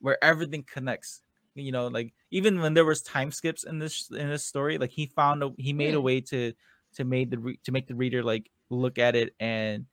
where 0.00 0.22
everything 0.24 0.64
connects. 0.64 1.22
You 1.54 1.72
know, 1.72 1.88
like 1.88 2.12
even 2.30 2.60
when 2.60 2.74
there 2.74 2.84
was 2.84 3.02
time 3.02 3.30
skips 3.30 3.64
in 3.64 3.78
this 3.78 4.10
in 4.10 4.28
this 4.28 4.44
story, 4.44 4.78
like 4.78 4.90
he 4.90 5.06
found 5.06 5.42
a 5.42 5.50
he 5.58 5.72
made 5.72 5.94
a 5.94 5.98
Mm. 5.98 6.02
way 6.02 6.20
to 6.22 6.52
to 6.94 7.04
made 7.04 7.30
the 7.30 7.38
re- 7.38 7.60
to 7.64 7.72
make 7.72 7.86
the 7.86 7.94
reader 7.94 8.22
like 8.22 8.50
look 8.70 8.98
at 8.98 9.16
it 9.16 9.34
and 9.40 9.86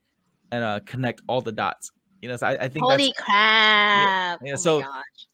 and 0.52 0.64
uh 0.64 0.80
connect 0.86 1.22
all 1.28 1.42
the 1.42 1.52
dots. 1.52 1.92
You 2.22 2.30
know, 2.30 2.38
so 2.38 2.48
I, 2.48 2.66
I 2.66 2.68
think 2.70 2.86
Holy 2.86 3.14
crap! 3.18 4.10
yeah, 4.44 4.54
oh 4.54 4.56
so- 4.56 4.84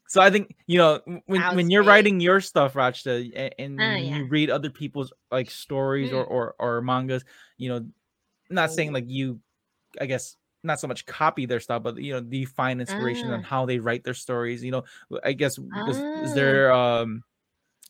so 0.08 0.22
I 0.22 0.30
think 0.32 0.56
you 0.66 0.78
know 0.80 1.00
when 1.28 1.42
when 1.56 1.70
you're 1.70 1.84
great. 1.84 1.92
writing 1.94 2.20
your 2.20 2.42
stuff, 2.42 2.74
Rachta, 2.74 3.32
a- 3.36 3.62
and 3.62 3.80
Ah, 3.80 3.96
you 3.98 4.26
read 4.26 4.50
other 4.50 4.70
people's 4.72 5.14
like 5.32 5.52
stories 5.52 6.12
or, 6.12 6.26
Mm. 6.26 6.32
or 6.32 6.56
or 6.60 6.82
mangas, 6.82 7.24
you 7.58 7.70
know, 7.70 7.86
not 8.50 8.72
saying 8.72 8.90
Oh. 8.90 8.94
like 8.94 9.06
you, 9.08 9.40
I 10.00 10.06
guess 10.06 10.36
not 10.64 10.80
so 10.80 10.88
much 10.88 11.06
copy 11.06 11.46
their 11.46 11.60
stuff, 11.60 11.84
but 11.84 11.98
you 11.98 12.14
know, 12.14 12.22
do 12.22 12.38
you 12.38 12.48
find 12.48 12.82
inspiration 12.82 13.32
on 13.32 13.40
Ah. 13.44 13.48
how 13.48 13.66
they 13.66 13.80
write 13.80 14.04
their 14.04 14.14
stories? 14.14 14.64
You 14.64 14.72
know, 14.72 14.84
I 15.24 15.34
guess 15.34 15.58
is, 15.58 15.64
is 15.98 16.32
Ah. 16.32 16.34
there 16.36 16.72
um 16.74 17.24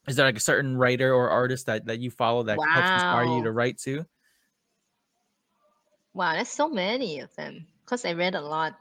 is 0.07 0.15
there 0.15 0.25
like 0.25 0.37
a 0.37 0.39
certain 0.41 0.77
writer 0.77 1.13
or 1.13 1.29
artist 1.29 1.65
that 1.67 1.85
that 1.85 1.99
you 1.99 2.11
follow 2.11 2.43
that 2.43 2.57
helps 2.73 2.89
inspire 2.91 3.25
you 3.25 3.43
to 3.43 3.49
Wow. 3.49 3.55
write 3.55 3.77
too? 3.77 4.05
Wow, 6.13 6.33
that's 6.33 6.51
so 6.51 6.67
many 6.69 7.19
of 7.19 7.33
them. 7.35 7.67
Cause 7.85 8.05
I 8.05 8.13
read 8.13 8.35
a 8.35 8.41
lot. 8.41 8.73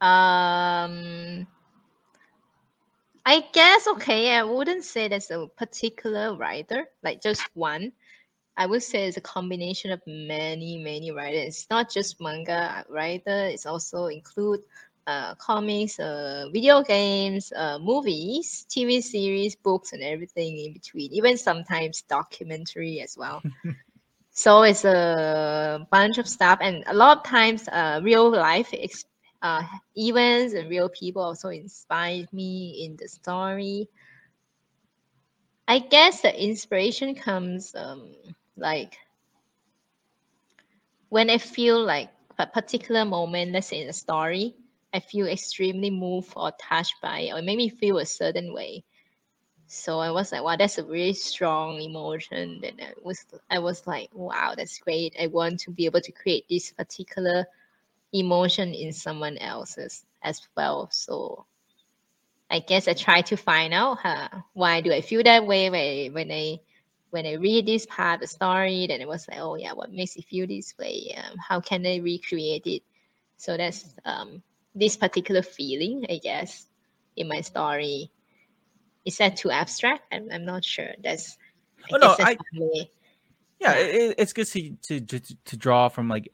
Um, 0.00 1.46
I 3.24 3.40
guess 3.52 3.86
okay. 3.88 4.34
I 4.36 4.42
wouldn't 4.42 4.84
say 4.84 5.08
there's 5.08 5.30
a 5.30 5.46
particular 5.56 6.36
writer, 6.36 6.86
like 7.02 7.22
just 7.22 7.42
one. 7.54 7.92
I 8.56 8.66
would 8.66 8.82
say 8.82 9.06
it's 9.06 9.16
a 9.16 9.20
combination 9.20 9.90
of 9.90 10.00
many, 10.06 10.78
many 10.78 11.10
writers. 11.10 11.48
It's 11.56 11.70
not 11.70 11.90
just 11.90 12.20
manga 12.20 12.84
writer. 12.88 13.46
It's 13.46 13.66
also 13.66 14.06
include 14.06 14.60
uh, 15.06 15.34
comics, 15.36 15.98
uh, 15.98 16.46
video 16.52 16.82
games, 16.82 17.52
uh, 17.54 17.78
movies, 17.78 18.66
TV 18.70 19.00
series, 19.00 19.56
books, 19.56 19.92
and 19.92 20.02
everything 20.02 20.58
in 20.58 20.72
between. 20.72 21.12
Even 21.12 21.36
sometimes 21.36 22.02
documentary 22.02 23.00
as 23.00 23.16
well. 23.16 23.42
so 24.30 24.62
it's 24.62 24.84
a 24.84 25.86
bunch 25.90 26.18
of 26.18 26.28
stuff, 26.28 26.58
and 26.60 26.84
a 26.86 26.94
lot 26.94 27.18
of 27.18 27.24
times, 27.24 27.68
uh, 27.68 28.00
real 28.02 28.30
life 28.30 28.70
ex- 28.72 29.04
uh, 29.42 29.62
events 29.96 30.54
and 30.54 30.68
real 30.70 30.88
people 30.88 31.22
also 31.22 31.48
inspired 31.48 32.32
me 32.32 32.84
in 32.84 32.96
the 32.96 33.08
story. 33.08 33.88
I 35.68 35.78
guess 35.78 36.20
the 36.22 36.32
inspiration 36.42 37.14
comes 37.14 37.74
um, 37.74 38.14
like 38.56 38.98
when 41.08 41.30
I 41.30 41.38
feel 41.38 41.82
like 41.84 42.10
a 42.38 42.46
particular 42.46 43.04
moment, 43.04 43.52
let's 43.52 43.68
say 43.68 43.80
in 43.82 43.88
a 43.88 43.92
story, 43.92 44.54
I 44.92 45.00
feel 45.00 45.26
extremely 45.26 45.90
moved 45.90 46.32
or 46.36 46.52
touched 46.60 47.00
by 47.02 47.20
it, 47.20 47.32
or 47.32 47.38
it 47.38 47.44
made 47.44 47.56
me 47.58 47.68
feel 47.68 47.98
a 47.98 48.06
certain 48.06 48.52
way. 48.52 48.84
So 49.66 49.98
I 50.00 50.10
was 50.10 50.32
like, 50.32 50.42
wow, 50.42 50.56
that's 50.56 50.78
a 50.78 50.84
really 50.84 51.14
strong 51.14 51.80
emotion. 51.80 52.60
And 52.64 52.80
I 52.80 52.92
was 53.02 53.24
I 53.50 53.58
was 53.58 53.86
like, 53.86 54.10
wow, 54.14 54.54
that's 54.56 54.78
great. 54.78 55.14
I 55.20 55.26
want 55.28 55.60
to 55.60 55.70
be 55.70 55.86
able 55.86 56.00
to 56.00 56.12
create 56.12 56.46
this 56.48 56.72
particular 56.72 57.46
emotion 58.12 58.72
in 58.74 58.92
someone 58.92 59.38
else's 59.38 60.04
as 60.22 60.40
well. 60.56 60.88
So 60.90 61.46
I 62.50 62.60
guess 62.60 62.88
I 62.88 62.94
try 62.94 63.22
to 63.22 63.36
find 63.36 63.74
out 63.74 63.98
huh, 63.98 64.28
why 64.52 64.80
do 64.80 64.92
I 64.92 65.00
feel 65.00 65.22
that 65.24 65.46
way 65.46 65.70
when 66.10 66.30
I, 66.30 66.60
when 67.14 67.26
I 67.26 67.34
read 67.34 67.64
this 67.64 67.86
part 67.86 68.16
of 68.16 68.20
the 68.22 68.26
story. 68.26 68.86
Then 68.88 69.00
it 69.00 69.06
was 69.06 69.28
like, 69.28 69.38
oh 69.38 69.54
yeah, 69.54 69.72
what 69.72 69.92
makes 69.92 70.16
you 70.16 70.22
feel 70.22 70.48
this 70.48 70.74
way? 70.76 71.16
Um, 71.16 71.38
how 71.38 71.60
can 71.60 71.86
I 71.86 71.98
recreate 71.98 72.66
it? 72.66 72.82
So 73.36 73.56
that's 73.56 73.94
um, 74.04 74.42
this 74.74 74.96
particular 74.96 75.42
feeling, 75.42 76.04
I 76.10 76.18
guess, 76.18 76.66
in 77.16 77.28
my 77.28 77.40
story. 77.40 78.10
Is 79.04 79.16
that 79.18 79.36
too 79.36 79.52
abstract? 79.52 80.02
I'm, 80.12 80.28
I'm 80.32 80.44
not 80.44 80.64
sure. 80.64 80.90
That's 81.04 81.38
I 81.88 81.94
Oh, 81.94 81.98
no, 81.98 82.16
that's 82.18 82.20
I- 82.20 82.38
yeah. 83.60 83.74
It, 83.74 84.14
it's 84.18 84.32
good 84.32 84.48
to, 84.48 84.70
to 84.88 85.00
to 85.00 85.20
to 85.44 85.56
draw 85.56 85.88
from 85.88 86.08
like 86.08 86.28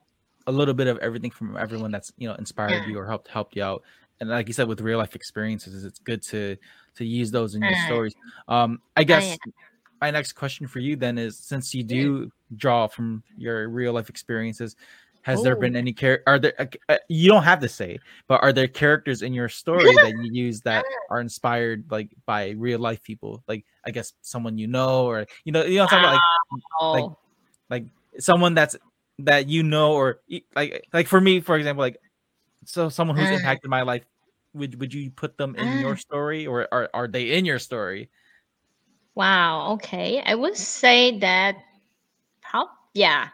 a 0.46 0.52
little 0.52 0.74
bit 0.74 0.86
of 0.86 0.96
everything 0.98 1.30
from 1.30 1.58
everyone 1.58 1.90
that's 1.90 2.10
you 2.16 2.26
know 2.26 2.34
inspired 2.36 2.84
Yeah. 2.84 2.92
you 2.92 2.98
or 2.98 3.06
helped 3.06 3.28
helped 3.28 3.54
you 3.54 3.62
out 3.62 3.82
and 4.20 4.30
like 4.30 4.48
you 4.48 4.54
said 4.54 4.66
with 4.66 4.80
real 4.80 4.96
life 4.98 5.14
experiences 5.14 5.84
it's 5.84 5.98
good 5.98 6.22
to 6.22 6.56
to 6.96 7.04
use 7.04 7.30
those 7.30 7.54
in 7.54 7.62
your 7.62 7.72
Uh, 7.72 7.84
stories 7.86 8.14
um 8.48 8.80
i 8.96 9.02
yeah. 9.02 9.36
My 10.00 10.10
next 10.10 10.32
question 10.32 10.66
for 10.66 10.78
you 10.78 10.96
then 10.96 11.18
is 11.18 11.38
since 11.38 11.74
you 11.74 11.82
do 11.82 12.30
draw 12.56 12.86
from 12.86 13.22
your 13.36 13.68
real 13.68 13.92
life 13.92 14.08
experiences 14.08 14.76
has 15.22 15.42
there 15.42 15.54
been 15.56 15.74
Oh. 15.74 15.78
any 15.78 15.92
care 15.92 16.22
are 16.26 16.38
there 16.38 16.54
uh, 16.58 16.66
uh, 16.88 16.96
you 17.08 17.28
don't 17.28 17.42
have 17.42 17.60
to 17.60 17.68
say 17.68 17.98
but 18.28 18.42
are 18.42 18.52
there 18.52 18.66
characters 18.68 19.22
in 19.22 19.32
your 19.34 19.48
story 19.48 19.96
that 20.02 20.14
you 20.16 20.30
use 20.32 20.60
that 20.62 20.84
are 21.10 21.20
inspired 21.20 21.84
like 21.90 22.10
by 22.26 22.50
real 22.50 22.78
life 22.80 23.02
people 23.02 23.42
like 23.48 23.64
i 23.86 23.90
guess 23.90 24.12
someone 24.22 24.56
you 24.58 24.66
know 24.66 25.06
or 25.06 25.26
you 25.44 25.52
know 25.52 25.64
you 25.64 25.76
know 25.76 25.84
about 25.84 26.02
like 26.02 26.22
Oh, 26.80 27.16
like 27.68 27.84
someone 28.18 28.54
that's 28.54 28.76
that 29.18 29.48
you 29.48 29.62
know 29.62 29.92
or 29.92 30.20
like 30.56 30.84
like 30.92 31.06
for 31.06 31.20
me 31.20 31.40
for 31.40 31.56
example 31.56 31.82
like 31.82 31.96
so 32.64 32.88
someone 32.88 33.16
who's 33.16 33.30
Mm. 33.30 33.36
impacted 33.36 33.70
my 33.70 33.82
life 33.82 34.04
would 34.54 34.80
would 34.80 34.92
you 34.92 35.10
put 35.10 35.36
them 35.38 35.54
in 35.56 35.78
your 35.78 35.94
Ah. 35.94 35.96
story 35.96 36.46
or 36.46 36.66
are, 36.72 36.90
are 36.94 37.08
they 37.08 37.32
in 37.32 37.44
your 37.44 37.58
story 37.58 38.10
Wow. 39.14 39.72
Okay. 39.74 40.22
I 40.24 40.34
would 40.34 40.56
say 40.56 41.18
that, 41.20 41.56
prob 42.42 42.68
yeah, 42.94 43.28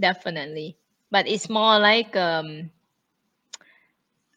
definitely. 0.00 0.76
But 1.10 1.26
it's 1.28 1.48
more 1.48 1.78
like 1.78 2.16
um, 2.16 2.70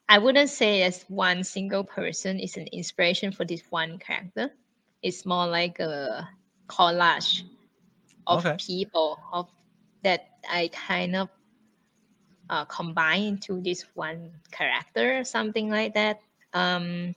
I 0.10 0.18
wouldn't 0.20 0.50
say 0.50 0.84
as 0.84 1.04
one 1.10 1.44
single 1.44 1.84
person 1.84 2.40
is 2.40 2.58
an 2.58 2.68
inspiration 2.68 3.32
for 3.32 3.46
this 3.46 3.64
one 3.70 3.98
character. 4.00 4.52
It's 5.02 5.26
more 5.26 5.48
like 5.48 5.80
a 5.80 6.30
collage 6.68 7.44
of 8.28 8.46
Okay. 8.46 8.58
people 8.58 9.20
of 9.32 9.50
that 10.04 10.28
I 10.50 10.70
kind 10.74 11.16
of 11.16 11.30
uh, 12.50 12.66
combine 12.66 13.24
into 13.24 13.62
this 13.62 13.84
one 13.96 14.32
character, 14.52 15.24
something 15.24 15.70
like 15.70 15.94
that. 15.94 16.20
Um, 16.54 17.16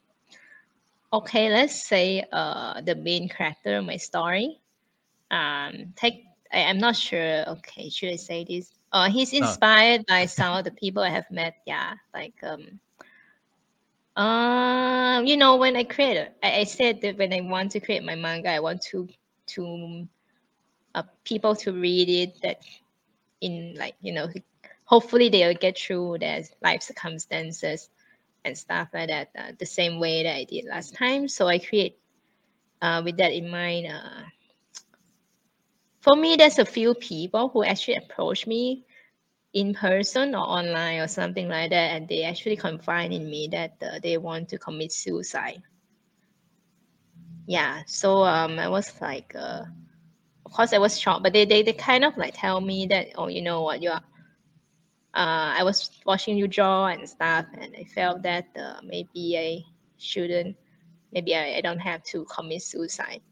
okay, 1.13 1.51
let's 1.51 1.87
say 1.87 2.25
uh, 2.33 2.81
the 2.81 2.95
main 2.95 3.29
character 3.29 3.77
of 3.79 3.85
my 3.85 3.97
story. 3.97 4.61
Um, 5.31 5.93
take 5.97 6.25
I, 6.53 6.65
I'm 6.65 6.79
not 6.79 6.97
sure. 6.97 7.45
Okay, 7.49 7.89
should 7.89 8.13
I 8.13 8.17
say 8.17 8.45
this? 8.45 8.73
Uh, 8.93 9.11
he's 9.11 9.33
inspired 9.33 10.07
by 10.07 10.27
some 10.27 10.57
of 10.57 10.65
the 10.65 10.71
people 10.71 11.03
I 11.03 11.11
have 11.11 11.31
met. 11.31 11.55
Yeah, 11.67 11.95
like 12.15 12.35
um, 12.43 12.81
um, 14.17 15.27
you 15.27 15.37
know, 15.37 15.57
when 15.57 15.77
I 15.77 15.85
create, 15.85 16.29
I 16.43 16.65
said 16.65 17.01
that 17.03 17.19
when 17.19 17.33
I 17.33 17.41
want 17.41 17.73
to 17.73 17.81
create 17.81 18.05
my 18.05 18.15
manga, 18.15 18.51
I 18.51 18.61
want 18.61 18.83
to 18.93 19.09
to 19.49 20.07
uh, 20.95 21.03
people 21.25 21.55
to 21.57 21.73
read 21.73 22.09
it 22.09 22.41
that 22.43 22.63
in 23.41 23.75
like 23.77 23.95
you 24.01 24.13
know 24.13 24.29
hopefully 24.85 25.29
they'll 25.29 25.55
get 25.55 25.79
through 25.79 26.19
their 26.19 26.43
life 26.63 26.83
circumstances 26.83 27.91
and 28.47 28.57
stuff 28.57 28.89
like 28.95 29.09
that 29.09 29.29
uh, 29.39 29.53
the 29.59 29.67
same 29.67 29.99
way 29.99 30.23
that 30.23 30.37
I 30.37 30.45
did 30.45 30.65
last 30.67 30.95
time. 30.95 31.29
So 31.29 31.49
I 31.49 31.59
create 31.59 31.99
uh, 32.81 33.03
with 33.05 33.17
that 33.19 33.33
in 33.33 33.51
mind. 33.51 33.87
Uh, 33.93 34.23
for 36.01 36.15
me, 36.17 36.37
there's 36.37 36.59
a 36.59 36.65
few 36.65 36.95
people 36.95 37.49
who 37.49 37.65
actually 37.65 37.97
approach 37.97 38.47
me 38.47 38.85
in 39.53 39.75
person 39.75 40.35
or 40.35 40.45
online 40.47 41.01
or 41.01 41.09
something 41.09 41.49
like 41.49 41.71
that, 41.71 41.97
and 41.97 42.09
they 42.09 42.23
actually 42.23 42.57
confide 42.57 43.13
in 43.13 43.29
me 43.29 43.49
that 43.51 43.75
uh, 43.83 43.99
they 44.03 44.17
want 44.17 44.49
to 44.51 44.59
commit 44.59 44.93
suicide. 44.93 45.63
Yeah, 47.47 47.83
so 47.87 48.25
um, 48.25 48.59
I 48.59 48.69
was 48.69 48.93
like, 49.01 49.35
uh, 49.35 49.63
of 50.45 50.53
course, 50.53 50.73
I 50.73 50.79
was 50.79 50.99
shocked, 50.99 51.23
but 51.23 51.33
they, 51.33 51.45
they 51.45 51.63
they 51.63 51.73
kind 51.73 52.05
of 52.05 52.17
like 52.17 52.35
tell 52.37 52.61
me 52.61 52.87
that, 52.87 53.09
oh, 53.17 53.29
you 53.29 53.43
know 53.43 53.63
what, 53.63 53.83
you 53.83 53.91
are. 53.91 54.03
Uh, 55.17 55.57
I 55.57 55.65
was 55.65 55.91
watching 56.05 56.37
you 56.37 56.47
draw 56.47 56.89
and 56.89 57.09
stuff, 57.09 57.47
and 57.59 57.75
I 57.75 57.85
felt 57.85 58.23
that 58.23 58.47
uh, 58.55 58.81
maybe 58.85 59.39
I 59.39 59.65
shouldn't, 59.97 60.57
maybe 61.11 61.35
I, 61.35 61.57
I 61.57 61.61
don't 61.63 61.79
have 61.79 62.03
to 62.13 62.27
commit 62.27 62.63
suicide 62.63 63.23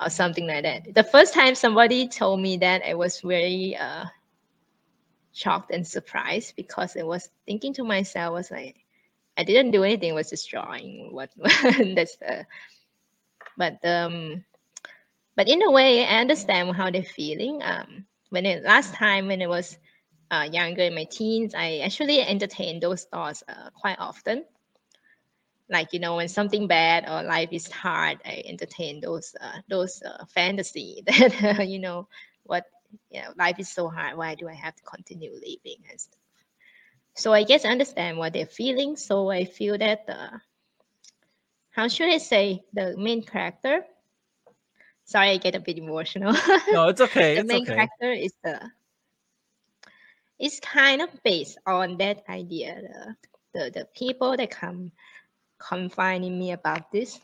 or 0.00 0.08
something 0.08 0.46
like 0.46 0.62
that. 0.62 0.94
The 0.94 1.02
first 1.02 1.34
time 1.34 1.56
somebody 1.56 2.06
told 2.06 2.40
me 2.40 2.56
that, 2.58 2.82
I 2.88 2.94
was 2.94 3.20
very 3.22 3.76
uh, 3.76 4.04
shocked 5.32 5.72
and 5.72 5.84
surprised 5.84 6.54
because 6.56 6.96
I 6.96 7.02
was 7.02 7.28
thinking 7.44 7.74
to 7.74 7.84
myself, 7.84 8.32
was 8.32 8.50
like, 8.52 8.76
I 9.36 9.42
didn't 9.42 9.72
do 9.72 9.82
anything, 9.82 10.12
I 10.12 10.14
was 10.14 10.30
just 10.30 10.48
drawing. 10.48 11.08
What 11.12 11.30
that's 11.40 12.16
the, 12.18 12.46
but 13.58 13.84
um, 13.84 14.44
but 15.34 15.48
in 15.48 15.62
a 15.62 15.72
way, 15.72 16.04
I 16.06 16.20
understand 16.20 16.76
how 16.76 16.90
they're 16.90 17.02
feeling. 17.02 17.62
Um, 17.64 18.06
when 18.30 18.46
it 18.46 18.62
last 18.62 18.94
time 18.94 19.26
when 19.26 19.42
it 19.42 19.48
was 19.48 19.76
uh, 20.30 20.48
younger 20.50 20.82
in 20.82 20.94
my 20.94 21.04
teens, 21.04 21.54
I 21.54 21.78
actually 21.78 22.20
entertain 22.20 22.80
those 22.80 23.04
thoughts 23.04 23.42
uh, 23.48 23.70
quite 23.74 23.98
often. 23.98 24.44
Like 25.68 25.92
you 25.92 26.00
know, 26.00 26.16
when 26.16 26.28
something 26.28 26.66
bad 26.68 27.08
or 27.08 27.22
life 27.22 27.48
is 27.52 27.70
hard, 27.70 28.18
I 28.24 28.42
entertain 28.46 29.00
those 29.00 29.34
uh, 29.40 29.60
those 29.68 30.02
uh, 30.02 30.24
fantasy 30.26 31.02
that 31.06 31.58
uh, 31.58 31.62
you 31.62 31.78
know 31.78 32.08
what 32.44 32.64
you 33.10 33.22
know 33.22 33.32
life 33.36 33.58
is 33.58 33.68
so 33.70 33.88
hard. 33.88 34.16
Why 34.16 34.34
do 34.34 34.48
I 34.48 34.54
have 34.54 34.74
to 34.76 34.82
continue 34.82 35.32
living 35.32 35.82
and 35.90 36.00
stuff? 36.00 36.20
So 37.14 37.32
I 37.32 37.44
guess 37.44 37.64
I 37.64 37.70
understand 37.70 38.18
what 38.18 38.32
they're 38.32 38.46
feeling. 38.46 38.96
So 38.96 39.30
I 39.30 39.44
feel 39.44 39.76
that 39.78 40.04
uh, 40.08 40.38
how 41.70 41.88
should 41.88 42.08
I 42.12 42.18
say 42.18 42.64
the 42.72 42.96
main 42.96 43.22
character? 43.22 43.84
Sorry, 45.04 45.30
I 45.30 45.36
get 45.38 45.54
a 45.54 45.60
bit 45.60 45.78
emotional. 45.78 46.34
No, 46.70 46.88
it's 46.88 47.00
okay. 47.00 47.36
the 47.36 47.42
it's 47.42 47.52
main 47.52 47.66
okay. 47.66 47.74
character 47.74 48.12
is 48.12 48.32
the 48.42 48.60
it's 50.38 50.60
kind 50.60 51.02
of 51.02 51.08
based 51.22 51.58
on 51.66 51.96
that 51.96 52.22
idea 52.28 52.80
the, 52.82 53.16
the 53.54 53.70
the 53.70 53.84
people 53.96 54.36
that 54.36 54.50
come 54.50 54.92
confiding 55.58 56.38
me 56.38 56.52
about 56.52 56.92
this 56.92 57.18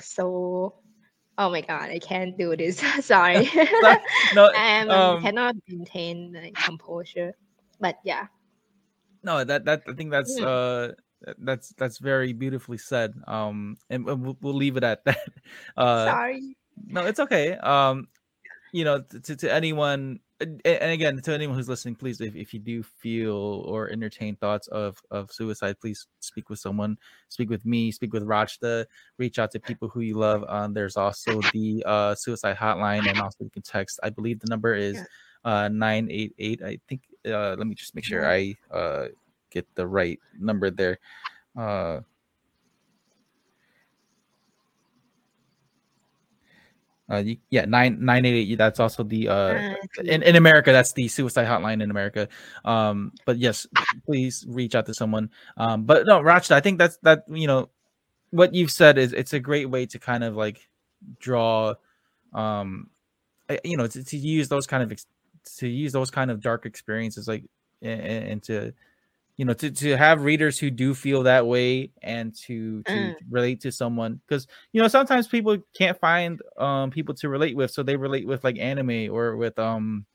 so 0.00 0.74
oh 1.38 1.50
my 1.50 1.60
god 1.60 1.90
i 1.90 1.98
can't 1.98 2.36
do 2.36 2.56
this 2.56 2.82
sorry 3.04 3.48
No, 4.34 4.50
i 4.54 4.80
um, 4.80 4.90
um, 4.90 5.22
cannot 5.22 5.54
maintain 5.68 6.32
like, 6.32 6.54
composure 6.54 7.32
but 7.80 7.98
yeah 8.04 8.26
no, 9.22 9.44
that 9.44 9.64
that 9.64 9.82
I 9.88 9.92
think 9.92 10.10
that's 10.10 10.38
Mm. 10.38 10.46
uh 10.46 10.94
that's 11.38 11.74
that's 11.74 11.98
very 11.98 12.32
beautifully 12.32 12.78
said. 12.78 13.14
Um, 13.26 13.76
and 13.90 14.04
we'll, 14.04 14.38
we'll 14.40 14.54
leave 14.54 14.76
it 14.76 14.84
at 14.84 15.04
that. 15.04 15.28
Uh, 15.76 16.06
sorry 16.06 16.56
no, 16.86 17.06
it's 17.06 17.18
okay. 17.20 17.54
Um, 17.54 18.08
you 18.72 18.84
know, 18.84 19.02
to, 19.02 19.36
to 19.36 19.52
anyone, 19.52 20.20
and 20.40 20.92
again, 20.92 21.20
to 21.20 21.34
anyone 21.34 21.56
who's 21.56 21.68
listening, 21.68 21.96
please, 21.96 22.20
if, 22.20 22.36
if 22.36 22.54
you 22.54 22.60
do 22.60 22.82
feel 22.82 23.34
or 23.66 23.90
entertain 23.90 24.36
thoughts 24.36 24.68
of 24.68 25.00
of 25.10 25.32
suicide, 25.32 25.80
please 25.80 26.06
speak 26.20 26.48
with 26.48 26.58
someone. 26.60 26.96
Speak 27.28 27.50
with 27.50 27.66
me. 27.66 27.90
Speak 27.90 28.12
with 28.12 28.22
Rachta. 28.22 28.86
Reach 29.18 29.38
out 29.38 29.50
to 29.52 29.60
people 29.60 29.88
who 29.88 30.00
you 30.00 30.16
love. 30.16 30.44
Um, 30.48 30.74
there's 30.74 30.96
also 30.96 31.40
the 31.52 31.82
uh 31.86 32.14
suicide 32.14 32.56
hotline, 32.56 33.08
and 33.08 33.20
also 33.20 33.44
you 33.44 33.50
can 33.50 33.62
text. 33.62 33.98
I 34.02 34.10
believe 34.10 34.38
the 34.38 34.48
number 34.48 34.74
is 34.74 35.02
uh 35.44 35.68
nine 35.68 36.08
eight 36.10 36.34
eight. 36.38 36.62
I 36.62 36.78
think. 36.88 37.02
Uh, 37.26 37.56
let 37.58 37.66
me 37.66 37.74
just 37.74 37.94
make 37.94 38.04
sure 38.04 38.30
I 38.30 38.54
uh 38.70 39.08
get 39.50 39.66
the 39.74 39.86
right 39.86 40.20
number 40.38 40.70
there. 40.70 40.98
Uh. 47.10 47.16
You, 47.24 47.36
yeah, 47.50 47.64
nine 47.64 48.04
nine 48.04 48.24
eight 48.26 48.50
eight. 48.50 48.58
That's 48.58 48.80
also 48.80 49.02
the 49.02 49.28
uh 49.28 49.54
Ah, 49.58 49.74
in, 50.04 50.22
in 50.22 50.36
America. 50.36 50.72
That's 50.72 50.92
the 50.92 51.08
suicide 51.08 51.46
hotline 51.46 51.82
in 51.82 51.90
America. 51.90 52.28
Um, 52.64 53.12
but 53.24 53.38
yes, 53.38 53.66
please 54.04 54.44
reach 54.48 54.74
out 54.74 54.86
to 54.86 54.94
someone. 54.94 55.30
Um, 55.56 55.84
but 55.84 56.06
no, 56.06 56.20
Rachta, 56.20 56.52
I 56.52 56.60
think 56.60 56.78
that's 56.78 56.98
that. 56.98 57.24
You 57.28 57.46
know, 57.46 57.70
what 58.30 58.54
you've 58.54 58.70
said 58.70 58.98
is 58.98 59.12
it's 59.12 59.32
a 59.32 59.40
great 59.40 59.70
way 59.70 59.86
to 59.86 59.98
kind 59.98 60.22
of 60.22 60.36
like 60.36 60.68
draw, 61.18 61.74
um, 62.34 62.90
you 63.64 63.76
know, 63.76 63.86
to, 63.86 64.04
to 64.04 64.16
use 64.16 64.48
those 64.48 64.66
kind 64.66 64.82
of 64.82 64.92
ex- 64.92 65.06
to 65.56 65.66
use 65.66 65.92
those 65.92 66.10
kind 66.10 66.30
of 66.30 66.40
dark 66.40 66.66
experiences, 66.66 67.26
like 67.26 67.44
and, 67.80 68.00
and 68.00 68.42
to 68.42 68.74
you 69.38 69.46
know 69.46 69.54
to, 69.54 69.70
to 69.70 69.96
have 69.96 70.24
readers 70.24 70.58
who 70.58 70.70
do 70.70 70.94
feel 70.94 71.24
that 71.24 71.46
way 71.46 71.92
and 72.02 72.34
to 72.36 72.82
to 72.84 73.12
Mm. 73.12 73.28
relate 73.30 73.60
to 73.62 73.72
someone 73.72 74.20
because 74.28 74.46
you 74.72 74.82
know 74.82 74.88
sometimes 74.88 75.28
people 75.28 75.58
can't 75.76 76.00
find 76.00 76.42
um 76.58 76.90
people 76.90 77.14
to 77.16 77.30
relate 77.30 77.56
with 77.56 77.70
so 77.72 77.82
they 77.84 77.96
relate 77.96 78.26
with 78.28 78.44
like 78.44 78.58
anime 78.58 79.10
or 79.12 79.36
with 79.36 79.58
um 79.58 80.06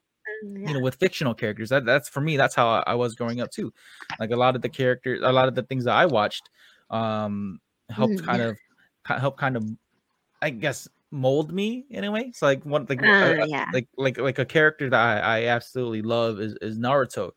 Mm, 0.43 0.65
you 0.65 0.73
know 0.73 0.79
with 0.79 0.95
fictional 0.95 1.33
characters 1.33 1.69
that 1.69 1.85
that's 1.85 2.09
for 2.09 2.21
me 2.21 2.37
that's 2.37 2.55
how 2.55 2.67
I, 2.67 2.83
I 2.87 2.95
was 2.95 3.15
growing 3.15 3.41
up 3.41 3.51
too 3.51 3.73
like 4.19 4.31
a 4.31 4.35
lot 4.37 4.55
of 4.55 4.61
the 4.61 4.69
characters 4.69 5.21
a 5.23 5.31
lot 5.33 5.47
of 5.47 5.55
the 5.55 5.63
things 5.63 5.85
that 5.85 5.95
i 5.95 6.05
watched 6.05 6.49
um 6.89 7.59
helped 7.89 8.17
Mm, 8.17 8.23
kind 8.23 8.41
yeah. 8.41 8.43
of 8.43 8.57
help 9.05 9.37
kind 9.37 9.57
of 9.57 9.65
i 10.41 10.49
guess 10.49 10.87
mold 11.11 11.53
me 11.53 11.85
in 11.89 12.03
a 12.03 12.11
way 12.11 12.31
so 12.33 12.45
like 12.47 12.65
one 12.65 12.85
like 12.89 13.01
uh, 13.21 13.33
yeah. 13.37 13.65
like 13.71 13.87
like 13.97 14.17
like 14.17 14.39
a 14.39 14.45
character 14.45 14.89
that 14.89 14.99
i, 15.23 15.41
I 15.41 15.45
absolutely 15.45 16.01
love 16.01 16.39
is, 16.39 16.55
is 16.61 16.79
naruto 16.79 17.31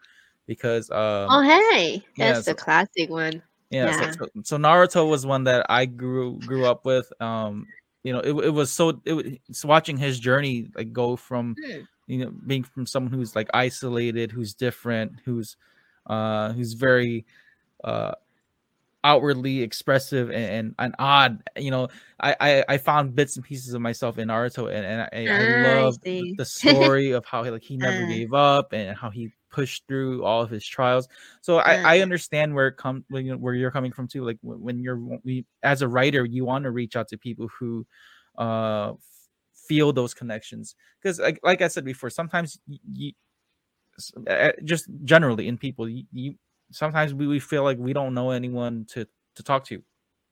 because 0.47 0.91
um 0.91 1.27
oh 1.31 1.43
hey 1.43 2.05
yeah, 2.17 2.33
that's 2.33 2.47
the 2.47 2.53
so- 2.53 2.55
classic 2.57 3.11
one 3.11 3.43
yeah, 3.71 3.87
Yeah. 3.87 4.11
So, 4.13 4.27
so, 4.27 4.41
so 4.45 4.57
Naruto 4.59 5.09
was 5.11 5.27
one 5.27 5.43
that 5.45 5.67
I 5.69 5.87
grew 5.87 6.39
grew 6.39 6.65
up 6.67 6.85
with. 6.85 7.13
Um, 7.21 7.67
you 8.05 8.13
know, 8.13 8.21
it, 8.21 8.31
it 8.47 8.51
was 8.51 8.71
so 8.71 9.01
it 9.05 9.13
was 9.49 9.65
watching 9.65 9.97
his 9.97 10.21
journey 10.21 10.69
like 10.77 10.93
go 10.93 11.17
from 11.17 11.57
Mm. 11.67 11.87
you 12.07 12.19
know 12.25 12.31
being 12.47 12.63
from 12.63 12.87
someone 12.87 13.13
who's 13.13 13.35
like 13.35 13.51
isolated, 13.53 14.31
who's 14.31 14.55
different, 14.55 15.15
who's 15.25 15.57
uh 16.07 16.53
who's 16.53 16.75
very 16.75 17.27
uh 17.83 18.13
outwardly 19.05 19.63
expressive 19.63 20.31
and, 20.31 20.45
and, 20.45 20.75
and 20.79 20.95
odd. 20.99 21.43
You 21.57 21.71
know, 21.71 21.89
I, 22.21 22.37
I 22.41 22.65
I 22.69 22.79
found 22.79 23.15
bits 23.15 23.37
and 23.37 23.45
pieces 23.45 23.75
of 23.75 23.81
myself 23.81 24.19
in 24.19 24.29
Naruto, 24.29 24.67
and, 24.73 24.85
and 24.87 25.01
I, 25.03 25.09
Ah, 25.29 25.37
I 25.43 25.81
I 25.81 25.83
love 25.83 26.01
the 26.03 26.45
story 26.45 27.11
of 27.13 27.25
how 27.25 27.43
he 27.43 27.51
like 27.51 27.63
he 27.65 27.77
never 27.77 28.05
Ah. 28.05 28.09
gave 28.09 28.33
up 28.33 28.73
and 28.73 28.97
how 28.97 29.11
he 29.11 29.33
pushed 29.57 29.85
through 29.89 30.25
all 30.25 30.43
of 30.43 30.51
his 30.51 30.67
trials. 30.67 31.09
So 31.43 31.59
I, 31.61 31.79
I 31.85 31.97
Ah. 31.99 32.03
understand 32.03 32.55
where 32.55 32.69
it 32.69 32.77
comes 32.77 33.05
where, 33.09 33.23
you 33.23 33.33
know, 33.33 33.39
where 33.39 33.55
you're 33.55 33.71
coming 33.73 33.93
from 33.93 34.09
too. 34.09 34.25
Like 34.25 34.39
when 34.43 34.79
you're 34.81 35.01
we, 35.25 35.47
as 35.63 35.83
a 35.83 35.89
writer, 35.89 36.25
you 36.25 36.45
want 36.45 36.65
to 36.65 36.71
reach 36.71 36.97
out 36.97 37.09
to 37.11 37.19
people 37.19 37.49
who 37.59 37.87
uh 38.39 38.93
feel 39.69 39.93
those 39.93 40.15
connections 40.15 40.77
because 41.03 41.19
like, 41.19 41.41
like 41.43 41.63
I 41.63 41.69
said 41.69 41.85
before, 41.85 42.11
sometimes 42.11 42.59
you 42.93 43.13
uh, 44.29 44.53
just 44.65 44.87
generally 45.05 45.49
in 45.49 45.57
people 45.57 45.89
you, 45.89 46.05
you 46.13 46.35
sometimes 46.71 47.15
we, 47.15 47.27
we 47.27 47.41
feel 47.41 47.63
like 47.63 47.79
we 47.79 47.93
don't 47.93 48.15
know 48.15 48.31
anyone 48.31 48.85
to 48.89 49.07
to 49.35 49.43
talk 49.43 49.65
to 49.65 49.83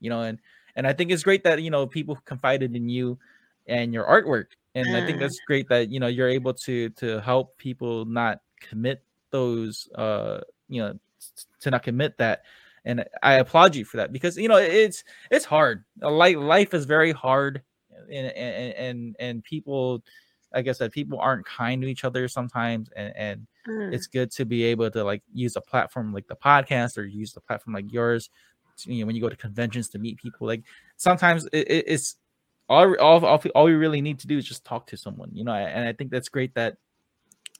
you 0.00 0.10
know 0.10 0.22
and 0.22 0.38
and 0.76 0.86
i 0.86 0.92
think 0.92 1.10
it's 1.10 1.22
great 1.22 1.42
that 1.44 1.62
you 1.62 1.70
know 1.70 1.86
people 1.86 2.16
confided 2.24 2.74
in 2.76 2.88
you 2.88 3.18
and 3.66 3.94
your 3.94 4.04
artwork 4.04 4.46
and 4.74 4.94
i 4.96 5.00
think 5.00 5.18
Ah. 5.18 5.20
that's 5.20 5.40
great 5.40 5.68
that 5.68 5.90
you 5.90 5.98
know 6.00 6.08
you're 6.08 6.28
able 6.28 6.52
to 6.52 6.90
to 6.90 7.20
help 7.20 7.56
people 7.58 8.04
not 8.04 8.40
commit 8.60 9.02
those 9.34 9.88
uh 9.96 10.38
you 10.68 10.80
know 10.82 10.94
to 11.60 11.70
not 11.70 11.82
commit 11.82 12.16
that 12.18 12.42
and 12.84 13.04
i 13.22 13.34
applaud 13.34 13.74
you 13.74 13.84
for 13.84 13.96
that 13.98 14.12
because 14.12 14.36
you 14.36 14.48
know 14.48 14.56
it's 14.58 15.02
it's 15.30 15.44
hard 15.44 15.84
like 16.00 16.36
life 16.36 16.72
is 16.74 16.84
very 16.84 17.10
hard 17.12 17.62
and 18.12 18.26
and 18.28 18.74
and, 18.86 19.16
and 19.18 19.42
people 19.44 20.02
like 20.54 20.68
i 20.68 20.72
said 20.72 20.92
people 20.92 21.18
aren't 21.18 21.44
kind 21.46 21.82
to 21.82 21.88
each 21.88 22.04
other 22.04 22.28
sometimes 22.28 22.88
and 22.96 23.12
and 23.16 23.46
Mm. 23.66 23.94
it's 23.94 24.08
good 24.08 24.30
to 24.32 24.44
be 24.44 24.62
able 24.64 24.90
to 24.90 25.02
like 25.02 25.22
use 25.32 25.56
a 25.56 25.60
platform 25.62 26.12
like 26.12 26.26
the 26.28 26.36
podcast 26.36 26.98
or 26.98 27.04
use 27.06 27.32
the 27.32 27.40
platform 27.40 27.72
like 27.72 27.90
yours 27.90 28.28
to, 28.76 28.92
you 28.92 29.00
know 29.00 29.06
when 29.06 29.16
you 29.16 29.22
go 29.22 29.30
to 29.30 29.36
conventions 29.48 29.88
to 29.88 29.98
meet 29.98 30.18
people 30.18 30.46
like 30.46 30.62
sometimes 30.98 31.46
it, 31.46 31.66
it- 31.76 31.84
it's 31.88 32.16
all, 32.68 32.94
all 33.00 33.24
all 33.24 33.40
all 33.54 33.64
we 33.64 33.72
really 33.72 34.02
need 34.02 34.18
to 34.18 34.26
do 34.26 34.36
is 34.36 34.44
just 34.44 34.66
talk 34.66 34.86
to 34.88 34.98
someone 34.98 35.30
you 35.32 35.44
know 35.44 35.54
and 35.54 35.88
i 35.88 35.94
think 35.94 36.10
that's 36.10 36.28
great 36.28 36.52
that 36.54 36.76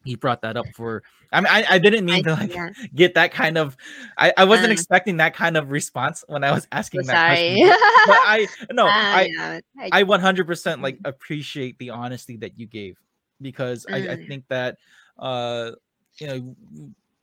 he 0.05 0.15
brought 0.17 0.43
that 0.43 0.57
up 0.57 0.67
for 0.75 1.03
i 1.33 1.41
mean 1.41 1.49
i, 1.51 1.65
I 1.71 1.79
didn't 1.79 2.05
mean 2.05 2.17
I- 2.17 2.23
to 2.23 2.33
like 2.35 2.51
yeah. 2.53 2.69
get 2.95 3.15
that 3.15 3.33
kind 3.33 3.59
of 3.59 3.77
i, 4.19 4.33
I 4.37 4.45
wasn't 4.45 4.71
Uh. 4.71 4.73
expecting 4.73 5.17
that 5.19 5.35
kind 5.35 5.57
of 5.57 5.71
response 5.71 6.25
when 6.29 6.45
i 6.45 6.53
was 6.53 6.67
asking 6.73 7.03
So 7.03 7.07
that 7.09 7.17
sorry 7.17 7.37
question 7.37 7.59
but 8.07 8.19
i 8.25 8.49
no 8.73 8.87
Ah, 8.89 9.19
i 9.19 9.29
yeah, 9.37 9.61
I, 9.81 10.01
I 10.01 10.03
100% 10.05 10.83
like 10.83 10.99
appreciate 11.05 11.79
the 11.79 11.91
honesty 11.91 12.37
that 12.39 12.59
you 12.59 12.67
gave 12.67 12.97
because 13.41 13.87
I, 13.93 13.99
I 13.99 14.17
Mm. 14.17 14.27
think 14.29 14.45
that 14.49 14.77
uh 15.19 15.73
you 16.19 16.27
know 16.27 16.57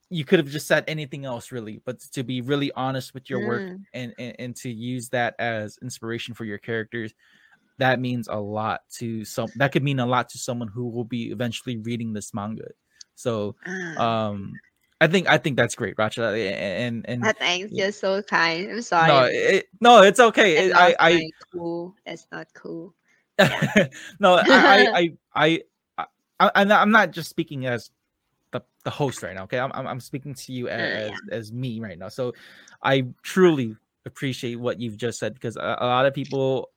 you 0.09 0.25
could 0.25 0.39
have 0.39 0.49
just 0.49 0.67
said 0.67 0.83
anything 0.87 1.23
else 1.25 1.51
really 1.51 1.81
but 1.85 1.99
to 1.99 2.23
be 2.23 2.41
really 2.41 2.71
honest 2.73 3.13
with 3.13 3.29
your 3.29 3.39
work 3.39 3.63
Mm. 3.63 3.85
and, 3.93 4.13
and 4.19 4.35
and 4.39 4.55
to 4.57 4.69
use 4.69 5.09
that 5.09 5.35
as 5.39 5.77
inspiration 5.81 6.33
for 6.33 6.45
your 6.45 6.57
characters 6.57 7.13
that 7.81 7.99
means 7.99 8.27
a 8.29 8.37
lot 8.37 8.81
to 8.93 9.25
some 9.25 9.49
that 9.55 9.71
could 9.71 9.83
mean 9.83 9.99
a 9.99 10.05
lot 10.05 10.29
to 10.29 10.37
someone 10.37 10.67
who 10.67 10.87
will 10.87 11.03
be 11.03 11.31
eventually 11.31 11.77
reading 11.77 12.13
this 12.13 12.31
manga 12.33 12.69
so 13.15 13.55
Ah. 13.65 14.29
um 14.29 14.53
i 15.01 15.07
think 15.07 15.27
i 15.27 15.37
think 15.37 15.57
that's 15.57 15.73
great 15.73 15.97
Rachta 15.97 16.29
and 16.31 17.03
and 17.09 17.25
Ah, 17.25 17.33
thanks. 17.37 17.71
You're 17.73 17.91
so 17.91 18.21
kind. 18.21 18.69
I'm 18.71 18.81
sorry. 18.83 19.07
no 19.07 19.23
it, 19.25 19.65
no 19.81 20.01
it's 20.03 20.19
okay 20.19 20.67
It- 20.69 20.75
I 20.75 20.89
not 20.89 20.95
i 20.99 21.29
cool. 21.51 21.95
That's 22.05 22.27
not 22.31 22.47
cool. 22.53 22.93
no, 24.19 24.35
I, 24.45 24.87
I, 24.93 25.09
I, 25.33 25.61
I, 25.97 26.05
I, 26.39 26.51
I'm 26.63 26.91
not, 26.91 27.11
just 27.11 27.29
speaking 27.29 27.65
as 27.65 27.89
the, 28.51 28.61
the 28.83 28.89
host 28.89 29.23
right 29.23 29.33
now. 29.35 29.43
Okay, 29.43 29.59
I'm, 29.59 29.71
I'm, 29.73 29.99
speaking 29.99 30.33
to 30.35 30.53
you 30.53 30.69
as, 30.69 31.09
yeah. 31.09 31.35
as 31.35 31.51
me 31.51 31.79
right 31.79 31.97
now. 31.97 32.09
So 32.09 32.33
I 32.83 33.05
truly 33.23 33.75
appreciate 34.05 34.55
what 34.55 34.79
you've 34.79 34.97
just 34.97 35.19
said 35.19 35.33
because 35.33 35.55
a, 35.55 35.77
a 35.79 35.87
lot 35.87 36.05
of 36.05 36.13
people 36.13 36.69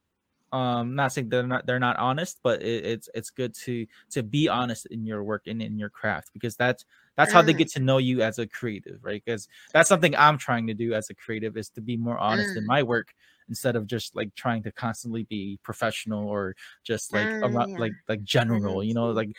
um 0.54 0.94
not 0.94 1.12
saying 1.12 1.28
they're 1.28 1.46
not 1.46 1.66
they're 1.66 1.80
not 1.80 1.96
honest 1.98 2.38
but 2.42 2.62
it, 2.62 2.84
it's 2.86 3.08
it's 3.14 3.30
good 3.30 3.54
to 3.54 3.86
to 4.10 4.22
be 4.22 4.48
honest 4.48 4.86
in 4.86 5.04
your 5.04 5.24
work 5.24 5.42
and 5.46 5.60
in 5.62 5.78
your 5.78 5.90
craft 5.90 6.30
because 6.32 6.56
that's 6.56 6.84
that's 7.16 7.32
how 7.32 7.42
they 7.42 7.54
Mm. 7.54 7.58
get 7.58 7.68
to 7.72 7.80
know 7.80 7.98
you 7.98 8.22
as 8.22 8.38
a 8.38 8.46
creative 8.46 8.98
right 9.02 9.22
because 9.24 9.48
that's 9.72 9.88
something 9.88 10.14
i'm 10.16 10.38
trying 10.38 10.66
to 10.66 10.74
do 10.74 10.94
as 10.94 11.10
a 11.10 11.14
creative 11.14 11.56
is 11.56 11.68
to 11.70 11.80
be 11.80 11.96
more 11.96 12.18
honest 12.18 12.56
in 12.56 12.64
Mm. 12.64 12.66
my 12.66 12.82
work 12.82 13.14
instead 13.48 13.76
of 13.76 13.86
just 13.86 14.16
like 14.16 14.34
trying 14.34 14.62
to 14.62 14.72
constantly 14.72 15.24
be 15.24 15.58
professional 15.62 16.28
or 16.28 16.54
just 16.84 17.12
like 17.12 17.34
Ah, 17.42 17.46
around, 17.48 17.68
yeah. 17.70 17.78
like 17.78 17.94
like 18.08 18.22
general 18.24 18.82
you 18.84 18.94
know 18.94 19.10
like 19.10 19.30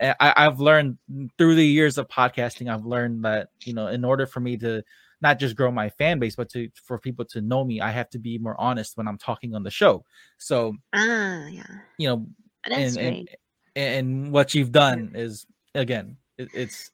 I, 0.00 0.14
I- 0.20 0.46
I've 0.46 0.60
learned 0.60 0.98
through 1.38 1.54
the 1.56 1.66
years 1.66 1.98
of 1.98 2.08
podcasting, 2.08 2.72
I've 2.72 2.86
learned 2.86 3.24
that 3.24 3.48
you 3.64 3.74
know, 3.74 3.88
in 3.88 4.04
order 4.04 4.26
for 4.26 4.40
me 4.40 4.56
to 4.58 4.82
not 5.22 5.38
just 5.38 5.56
grow 5.56 5.70
my 5.70 5.88
fan 5.90 6.18
base, 6.18 6.36
but 6.36 6.48
to 6.50 6.68
for 6.84 6.98
people 6.98 7.24
to 7.26 7.40
know 7.40 7.64
me, 7.64 7.80
I 7.80 7.90
have 7.90 8.10
to 8.10 8.18
be 8.18 8.38
more 8.38 8.60
honest 8.60 8.96
when 8.96 9.08
I'm 9.08 9.18
talking 9.18 9.54
on 9.54 9.62
the 9.62 9.70
show. 9.70 10.04
So 10.38 10.74
Ah, 10.92 11.46
yeah. 11.46 11.62
you 11.98 12.08
know, 12.08 12.26
That's 12.68 12.96
and, 12.96 13.06
and 13.06 13.16
great. 13.16 13.36
and 13.76 14.32
what 14.32 14.54
you've 14.54 14.72
done 14.72 15.12
is 15.14 15.46
again, 15.74 16.16
it, 16.38 16.48
it's 16.54 16.90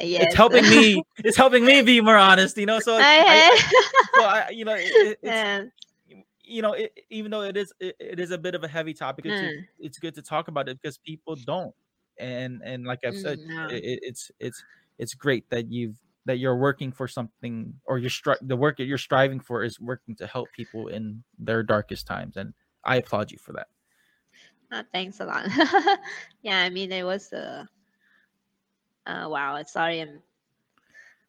Yes. 0.00 0.24
it's 0.26 0.34
helping 0.34 0.68
me, 0.68 1.02
it's 1.18 1.36
helping 1.36 1.64
me 1.64 1.80
be 1.82 2.00
more 2.00 2.16
honest. 2.16 2.56
You 2.56 2.66
know, 2.66 2.80
so 2.80 2.96
I, 2.96 3.00
I, 3.02 3.62
so 4.16 4.24
I 4.24 4.48
you 4.50 4.64
know, 4.64 4.74
it, 4.74 4.90
it- 4.90 5.18
it's 5.22 5.40
you 6.46 6.60
know, 6.62 6.72
it, 6.74 6.92
even 7.10 7.30
though 7.30 7.42
it 7.42 7.56
is 7.56 7.72
it, 7.80 7.96
it 7.98 8.20
is 8.20 8.30
a 8.30 8.38
bit 8.38 8.54
of 8.54 8.64
a 8.64 8.68
heavy 8.68 8.92
topic, 8.92 9.26
it's, 9.26 9.40
Mm. 9.40 9.64
it's 9.78 9.98
good 9.98 10.14
to 10.16 10.22
talk 10.22 10.48
about 10.48 10.68
it 10.68 10.78
because 10.80 10.98
people 10.98 11.36
don't. 11.46 11.74
And 12.18 12.60
and 12.64 12.84
like 12.84 13.00
I've 13.04 13.16
said, 13.16 13.38
Mm, 13.38 13.46
no. 13.70 13.74
it, 13.74 13.84
it- 13.84 14.00
it's 14.02 14.30
it's 14.40 14.62
it's 14.98 15.14
great 15.14 15.48
that 15.50 15.70
you've 15.70 15.96
that 16.26 16.38
you're 16.38 16.56
working 16.56 16.92
for 16.92 17.06
something 17.08 17.74
or 17.84 17.98
you're 17.98 18.10
stri- 18.10 18.38
the 18.42 18.56
work 18.56 18.76
that 18.78 18.84
you're 18.84 18.98
striving 18.98 19.40
for 19.40 19.62
is 19.62 19.80
working 19.80 20.14
to 20.16 20.26
help 20.26 20.52
people 20.52 20.88
in 20.88 21.22
their 21.38 21.62
darkest 21.62 22.06
times 22.06 22.36
and 22.36 22.54
i 22.84 22.96
applaud 22.96 23.30
you 23.30 23.38
for 23.38 23.52
that 23.52 23.68
Ah, 24.72 24.84
thanks 24.92 25.20
a 25.20 25.24
lot. 25.24 25.46
yeah, 26.42 26.58
I 26.60 26.70
mean, 26.70 26.90
it 26.92 27.04
was 27.04 27.32
uh, 27.32 27.64
uh, 29.06 29.26
wow. 29.28 29.62
Sorry, 29.64 30.00
I'm 30.00 30.22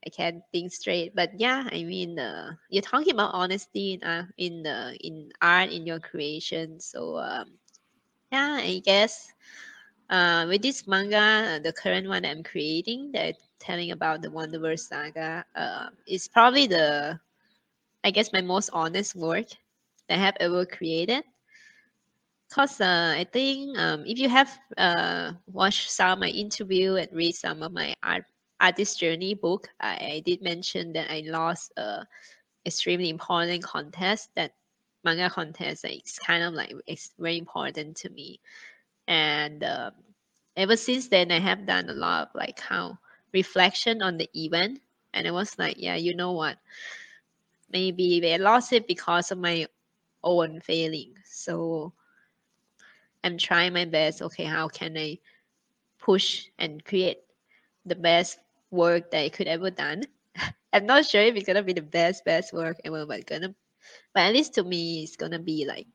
I 0.06 0.10
can't 0.10 0.44
think 0.52 0.72
straight. 0.72 1.16
But 1.16 1.32
yeah, 1.40 1.68
I 1.72 1.84
mean, 1.84 2.20
uh, 2.20 2.54
you're 2.70 2.82
talking 2.84 3.14
about 3.14 3.34
honesty 3.34 3.94
in 3.94 4.04
uh, 4.04 4.26
in 4.38 4.64
the 4.64 4.98
in 5.02 5.32
art 5.42 5.72
in 5.72 5.86
your 5.86 6.00
creation. 6.00 6.80
So 6.80 7.18
um, 7.18 7.58
yeah, 8.32 8.60
I 8.62 8.82
guess 8.86 9.32
uh, 10.10 10.46
with 10.48 10.62
this 10.62 10.88
manga, 10.88 11.56
uh, 11.56 11.60
the 11.60 11.74
current 11.74 12.08
one 12.08 12.26
I'm 12.26 12.44
creating, 12.44 13.12
that 13.14 13.36
telling 13.60 13.92
about 13.92 14.22
the 14.22 14.30
Wonderverse 14.30 14.88
saga, 14.88 15.46
uh, 15.56 15.88
is 16.08 16.28
probably 16.28 16.68
the 16.68 17.20
I 18.04 18.12
guess 18.12 18.32
my 18.32 18.42
most 18.42 18.70
honest 18.74 19.16
work 19.16 19.48
that 20.08 20.16
I 20.16 20.22
have 20.22 20.38
ever 20.40 20.66
created. 20.66 21.24
Cause 22.52 22.80
uh, 22.80 23.14
I 23.18 23.26
think 23.34 23.78
um, 23.78 24.04
if 24.06 24.20
you 24.20 24.30
have 24.30 24.58
uh, 24.78 25.34
watched 25.48 25.90
some 25.90 26.12
of 26.14 26.20
my 26.20 26.30
interview 26.30 26.96
and 26.96 27.10
read 27.12 27.36
some 27.36 27.64
of 27.64 27.74
my 27.74 27.94
art 28.04 28.24
artist 28.62 29.00
journey 29.00 29.34
book, 29.34 29.68
I, 29.80 29.96
I 29.96 30.24
did 30.26 30.42
mention 30.42 30.94
that 30.94 31.12
I 31.12 31.24
lost 31.26 31.74
a 31.78 32.06
extremely 32.66 33.10
important 33.10 33.64
contest. 33.64 34.30
That 34.36 34.52
manga 35.04 35.30
contest 35.30 35.86
it's 35.86 36.20
kind 36.20 36.44
of 36.44 36.54
like 36.54 36.74
it's 36.88 37.12
very 37.20 37.38
important 37.38 37.98
to 37.98 38.10
me, 38.12 38.40
and 39.08 39.64
um, 39.64 39.92
ever 40.56 40.76
since 40.78 41.08
then 41.10 41.32
I 41.32 41.40
have 41.40 41.66
done 41.66 41.90
a 41.90 41.94
lot 41.94 42.30
of 42.30 42.36
like 42.36 42.60
how 42.60 42.98
reflection 43.34 44.02
on 44.02 44.18
the 44.18 44.30
event, 44.36 44.80
and 45.14 45.28
I 45.28 45.32
was 45.32 45.58
like, 45.58 45.76
yeah, 45.80 45.96
you 45.96 46.16
know 46.16 46.32
what, 46.34 46.58
maybe 47.70 48.22
I 48.34 48.38
lost 48.38 48.74
it 48.74 48.88
because 48.88 49.32
of 49.32 49.38
my 49.38 49.68
own 50.24 50.60
failing. 50.62 51.14
So 51.26 51.94
I'm 53.24 53.38
trying 53.38 53.74
my 53.74 53.86
best. 53.86 54.22
Okay, 54.22 54.46
how 54.46 54.68
can 54.68 54.98
I 54.98 55.20
push 56.00 56.48
and 56.58 56.84
create 56.84 57.18
the 57.86 57.96
best 57.96 58.40
work 58.72 59.12
that 59.12 59.22
I 59.24 59.30
could 59.30 59.48
ever 59.48 59.70
done? 59.72 60.04
I'm 60.74 60.86
not 60.86 61.06
sure 61.06 61.22
if 61.22 61.36
it's 61.36 61.48
gonna 61.48 61.64
be 61.64 61.74
the 61.74 61.82
best 61.82 62.26
best 62.26 62.54
work 62.54 62.78
ever, 62.84 63.06
but 63.06 63.26
gonna, 63.26 63.56
but 64.14 64.24
at 64.24 64.34
least 64.34 64.56
to 64.56 64.64
me, 64.64 65.04
it's 65.04 65.16
gonna 65.18 65.40
be 65.40 65.66
like, 65.66 65.88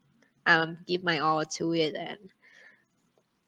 um, 0.47 0.79
give 0.87 1.03
my 1.05 1.19
all 1.19 1.45
to 1.45 1.73
it. 1.75 1.95
And 1.97 2.19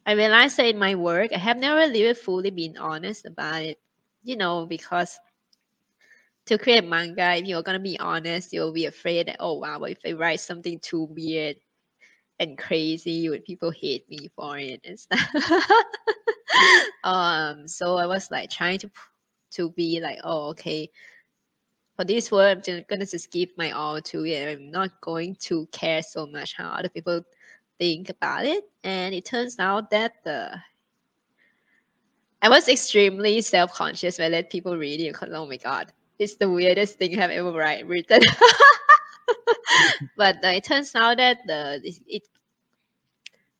I 0.06 0.12
realized 0.12 0.56
that 0.56 0.66
in 0.66 0.78
my 0.78 0.94
work, 0.94 1.30
I 1.32 1.38
have 1.38 1.58
never 1.58 1.80
really 1.80 2.14
fully 2.14 2.50
been 2.50 2.76
honest 2.76 3.26
about 3.26 3.62
it. 3.62 3.78
You 4.24 4.36
know, 4.36 4.66
because 4.66 5.18
to 6.46 6.58
create 6.58 6.84
manga, 6.84 7.34
if 7.36 7.46
you're 7.46 7.62
gonna 7.62 7.78
be 7.80 7.98
honest, 7.98 8.52
you'll 8.52 8.72
be 8.72 8.86
afraid 8.86 9.26
that 9.28 9.36
oh 9.40 9.54
wow, 9.54 9.82
if 9.84 9.98
I 10.06 10.12
write 10.12 10.40
something 10.40 10.78
too 10.80 11.04
weird 11.04 11.56
and 12.38 12.58
crazy, 12.58 13.28
would 13.28 13.44
people 13.44 13.70
hate 13.70 14.08
me 14.08 14.30
for 14.34 14.58
it 14.58 14.80
and 14.84 14.98
stuff? 14.98 15.20
um, 17.04 17.68
so 17.68 17.96
I 17.96 18.06
was 18.06 18.30
like 18.30 18.50
trying 18.50 18.78
to 18.80 18.90
to 19.52 19.70
be 19.70 20.00
like, 20.00 20.18
oh 20.24 20.50
okay, 20.50 20.90
for 21.96 22.04
this 22.04 22.30
work, 22.32 22.58
I'm 22.58 22.62
just 22.62 22.88
gonna 22.88 23.06
just 23.06 23.30
give 23.30 23.50
my 23.56 23.70
all 23.72 24.00
to 24.00 24.24
it. 24.26 24.48
I'm 24.58 24.70
not 24.70 25.00
going 25.00 25.36
to 25.42 25.66
care 25.72 26.02
so 26.02 26.26
much 26.26 26.54
how 26.56 26.68
other 26.70 26.88
people 26.88 27.22
think 27.78 28.10
about 28.10 28.44
it. 28.44 28.64
And 28.84 29.14
it 29.14 29.24
turns 29.24 29.58
out 29.58 29.90
that 29.90 30.12
the 30.24 30.60
I 32.42 32.48
was 32.48 32.68
extremely 32.68 33.40
self 33.40 33.72
conscious 33.72 34.18
when 34.18 34.26
I 34.26 34.36
let 34.36 34.50
people 34.50 34.76
read 34.76 35.00
it 35.00 35.12
because 35.12 35.30
oh 35.32 35.46
my 35.46 35.56
god, 35.56 35.92
it's 36.18 36.36
the 36.36 36.50
weirdest 36.50 36.98
thing 36.98 37.18
I've 37.20 37.30
ever 37.30 37.52
write, 37.52 37.86
written. 37.86 38.20
but 40.16 40.36
uh, 40.44 40.48
it 40.48 40.64
turns 40.64 40.94
out 40.94 41.18
that 41.18 41.38
the 41.46 41.80
it, 41.84 41.96
it 42.06 42.22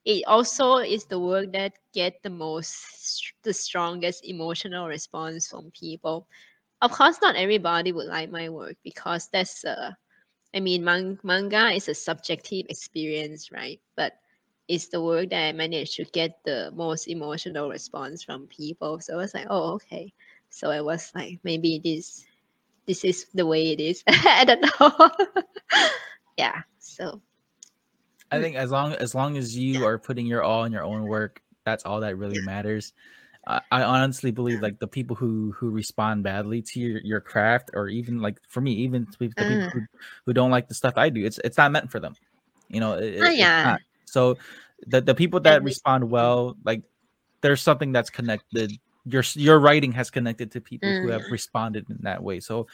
it 0.04 0.24
also 0.26 0.78
is 0.78 1.04
the 1.06 1.18
work 1.18 1.52
that 1.52 1.72
get 1.94 2.22
the 2.22 2.30
most 2.30 3.32
the 3.42 3.52
strongest 3.52 4.24
emotional 4.24 4.88
response 4.88 5.48
from 5.48 5.70
people. 5.70 6.26
Of 6.80 6.90
course, 6.90 7.18
not 7.22 7.36
everybody 7.36 7.92
would 7.92 8.08
like 8.08 8.30
my 8.30 8.48
work 8.48 8.76
because 8.82 9.28
that's 9.32 9.64
uh, 9.64 9.92
I 10.54 10.60
mean, 10.60 10.84
man- 10.84 11.18
manga 11.22 11.70
is 11.70 11.88
a 11.88 11.94
subjective 11.94 12.66
experience, 12.68 13.50
right? 13.52 13.80
But 13.96 14.18
it's 14.68 14.88
the 14.88 15.02
work 15.02 15.30
that 15.30 15.48
I 15.48 15.52
managed 15.52 15.96
to 15.96 16.04
get 16.04 16.38
the 16.44 16.70
most 16.74 17.08
emotional 17.08 17.68
response 17.70 18.22
from 18.22 18.46
people. 18.46 19.00
So 19.00 19.14
I 19.14 19.16
was 19.16 19.34
like, 19.34 19.46
oh, 19.50 19.74
okay. 19.74 20.12
So 20.50 20.70
I 20.70 20.80
was 20.80 21.10
like, 21.14 21.40
maybe 21.42 21.80
this 21.82 22.24
this 22.86 23.04
is 23.04 23.26
the 23.32 23.46
way 23.46 23.72
it 23.72 23.80
is. 23.80 24.02
I 24.08 24.44
don't 24.44 24.62
know. 24.62 25.10
yeah. 26.36 26.62
So 26.78 27.22
i 28.32 28.40
think 28.40 28.56
as 28.56 28.70
long 28.70 28.94
as 28.94 29.14
long 29.14 29.36
as 29.36 29.56
you 29.56 29.84
are 29.84 29.98
putting 29.98 30.26
your 30.26 30.42
all 30.42 30.64
in 30.64 30.72
your 30.72 30.82
own 30.82 31.04
work 31.04 31.42
that's 31.64 31.84
all 31.84 32.00
that 32.00 32.16
really 32.16 32.40
matters 32.40 32.92
I 33.46 33.60
I 33.70 33.82
honestly 33.82 34.30
believe 34.30 34.60
like 34.62 34.78
the 34.78 34.86
people 34.86 35.16
who 35.16 35.52
who 35.52 35.70
respond 35.70 36.22
badly 36.22 36.62
to 36.62 36.80
your, 36.80 37.00
your 37.00 37.20
craft 37.20 37.70
or 37.74 37.88
even 37.88 38.20
like 38.20 38.38
for 38.48 38.60
me 38.60 38.72
even 38.72 39.06
to 39.06 39.18
the 39.18 39.44
people 39.44 39.66
Uh. 39.66 39.70
who, 39.72 39.80
who 40.26 40.32
don't 40.32 40.50
like 40.50 40.68
the 40.68 40.74
stuff 40.74 40.94
i 40.96 41.08
do 41.08 41.24
it's 41.24 41.38
it's 41.44 41.56
not 41.58 41.72
meant 41.72 41.90
for 41.90 42.00
them 42.00 42.14
you 42.68 42.80
know 42.80 42.94
it- 42.94 43.22
Oh, 43.26 43.30
yeah. 43.30 43.62
not. 43.64 43.80
so 44.06 44.36
the 44.86 45.00
the 45.00 45.14
people 45.14 45.40
that 45.40 45.56
And 45.56 45.64
respond 45.64 46.08
well 46.10 46.56
like 46.64 46.82
there's 47.42 47.60
something 47.62 47.92
that's 47.92 48.10
connected 48.10 48.72
your 49.04 49.24
your 49.34 49.58
writing 49.58 49.92
has 49.92 50.10
connected 50.10 50.52
to 50.52 50.60
people 50.60 50.88
who 51.00 51.08
Mm, 51.08 51.12
have 51.12 51.30
responded 51.30 51.88
in 51.90 51.98
that 52.02 52.22
way 52.22 52.38
so 52.40 52.66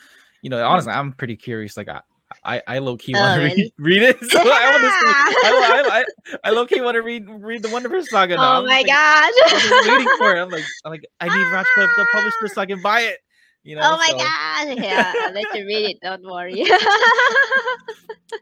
you 0.43 0.51
know 0.51 0.63
honestly 0.67 0.93
i'm 0.93 1.13
pretty 1.13 1.37
curious 1.37 1.77
like 1.77 1.89
i 1.89 2.01
i, 2.45 2.63
I 2.67 2.79
low-key 2.79 3.15
Oh, 3.17 3.21
want 3.21 3.41
to 3.41 3.57
read, 3.57 3.73
read 3.79 4.03
it 4.03 4.19
so 4.31 4.41
i 4.41 4.71
want 4.71 4.83
to 4.83 4.89
I, 4.89 5.81
I, 5.91 5.99
I, 6.01 6.39
I 6.45 6.51
low-key 6.51 6.81
want 6.81 6.95
to 6.97 7.03
read 7.03 7.29
read 7.29 7.63
the 7.63 7.69
wonderverse 7.69 8.07
saga 8.07 8.37
now. 8.37 8.59
Oh 8.59 8.63
my 8.63 8.69
like- 8.69 8.87
gosh. 8.87 9.33
I'm 9.47 9.61
just 9.61 9.89
waiting 9.89 10.09
for 10.19 10.37
it. 10.37 10.41
I'm 10.41 10.51
like, 10.51 10.65
I'm 10.85 10.91
like, 10.93 11.07
I 11.21 11.25
need 11.27 11.53
Raj 11.53 11.67
to, 11.77 11.87
to 11.87 12.07
publish 12.13 12.35
this 12.43 12.55
so 12.55 12.61
I 12.63 12.67
can 12.67 12.83
buy 12.83 13.01
it. 13.03 13.19
You 13.65 13.77
know. 13.77 13.83
oh 13.85 13.97
my 13.97 14.09
so, 14.09 14.17
gosh. 14.19 14.85
Yeah, 14.85 15.13
I'll 15.27 15.33
let 15.33 15.47
you 15.55 15.67
read 15.67 15.91
it. 15.91 16.01
Don't 16.03 16.23
worry. 16.23 16.65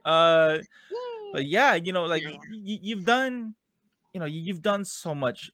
Uh, 0.04 0.58
but 1.32 1.46
yeah, 1.46 1.74
you 1.74 1.92
know, 1.92 2.04
like 2.04 2.22
you, 2.22 2.38
you've 2.82 3.04
done, 3.04 3.54
you 4.12 4.20
know, 4.20 4.26
you, 4.26 4.40
you've 4.40 4.62
done 4.62 4.84
so 4.84 5.14
much. 5.14 5.50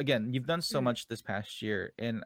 Again, 0.00 0.32
you've 0.32 0.46
done 0.46 0.60
so 0.62 0.80
Mm. 0.80 0.84
much 0.84 1.08
this 1.08 1.22
past 1.22 1.62
year, 1.62 1.92
and 1.98 2.24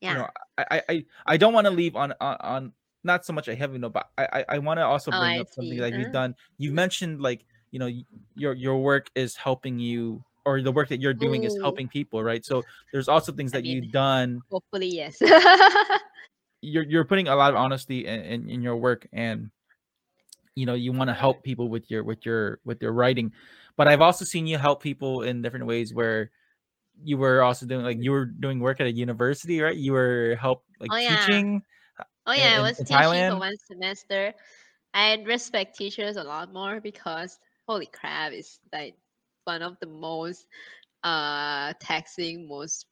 yeah. 0.00 0.12
you 0.12 0.18
know, 0.18 0.28
I, 0.58 0.64
I, 0.70 0.82
I, 0.88 1.04
I 1.26 1.36
don't 1.36 1.52
want 1.52 1.66
to 1.66 1.70
leave 1.70 1.96
on, 1.96 2.12
on 2.20 2.72
not 3.04 3.24
so 3.24 3.32
much 3.32 3.48
a 3.48 3.54
heavy 3.54 3.78
note, 3.78 3.92
but 3.92 4.08
I, 4.18 4.24
I, 4.32 4.44
I 4.56 4.58
want 4.58 4.78
to 4.78 4.84
also 4.86 5.10
Oh, 5.12 5.18
bring 5.18 5.30
I 5.36 5.38
up 5.40 5.48
something 5.52 5.74
see. 5.74 5.80
that 5.80 5.92
Uh. 5.92 5.96
you've 5.98 6.12
done. 6.12 6.34
You 6.58 6.72
mentioned 6.72 7.20
like, 7.20 7.44
you 7.70 7.78
know, 7.78 7.90
your 8.34 8.54
your 8.54 8.78
work 8.78 9.08
is 9.14 9.36
helping 9.36 9.78
you, 9.78 10.22
or 10.44 10.60
the 10.62 10.72
work 10.72 10.88
that 10.88 11.00
you're 11.00 11.14
doing 11.14 11.44
is 11.44 11.56
helping 11.62 11.88
people, 11.88 12.22
right? 12.22 12.44
So 12.44 12.62
there's 12.92 13.08
also 13.08 13.32
things 13.32 13.52
I 13.54 13.58
that 13.58 13.62
mean- 13.64 13.82
you've 13.84 13.92
done 13.92 14.40
Hopefully, 14.50 14.88
yes. 14.88 15.16
you're 16.62 16.84
you're 16.84 17.04
putting 17.04 17.28
a 17.28 17.36
lot 17.36 17.50
of 17.50 17.56
honesty 17.56 18.06
in, 18.06 18.20
in, 18.20 18.50
in 18.50 18.62
your 18.62 18.76
work 18.76 19.06
and 19.12 19.50
you 20.54 20.64
know 20.64 20.72
you 20.74 20.92
want 20.92 21.08
to 21.08 21.14
help 21.14 21.42
people 21.42 21.68
with 21.68 21.90
your 21.90 22.02
with 22.04 22.24
your 22.24 22.58
with 22.64 22.80
your 22.80 22.92
writing 22.92 23.30
but 23.76 23.86
i've 23.86 24.00
also 24.00 24.24
seen 24.24 24.46
you 24.46 24.56
help 24.56 24.80
people 24.82 25.22
in 25.22 25.42
different 25.42 25.66
ways 25.66 25.92
where 25.92 26.30
you 27.02 27.18
were 27.18 27.42
also 27.42 27.66
doing 27.66 27.84
like 27.84 27.98
you 28.00 28.10
were 28.12 28.24
doing 28.24 28.60
work 28.60 28.80
at 28.80 28.86
a 28.86 28.92
university 28.92 29.60
right 29.60 29.76
you 29.76 29.92
were 29.92 30.38
help 30.40 30.64
like 30.80 30.90
Oh, 30.92 30.96
yeah. 30.96 31.16
teaching 31.26 31.60
Oh 32.26 32.32
yeah, 32.32 32.44
in- 32.44 32.54
I 32.56 32.60
was 32.60 32.82
teaching 32.82 32.84
Thailand? 32.84 33.24
for 33.24 33.38
one 33.38 33.56
semester. 33.58 34.34
I 34.94 35.14
respect 35.24 35.76
teachers 35.76 36.16
a 36.16 36.24
lot 36.24 36.52
more 36.52 36.80
because 36.80 37.38
holy 37.66 37.86
crap, 37.86 38.32
it's 38.32 38.60
like 38.72 38.94
one 39.44 39.62
of 39.62 39.78
the 39.80 39.86
most 39.86 40.46
uh 41.04 41.72
taxing, 41.80 42.48
most 42.48 42.86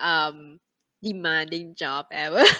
um 0.00 0.60
demanding 1.02 1.74
job 1.74 2.06
ever. 2.12 2.44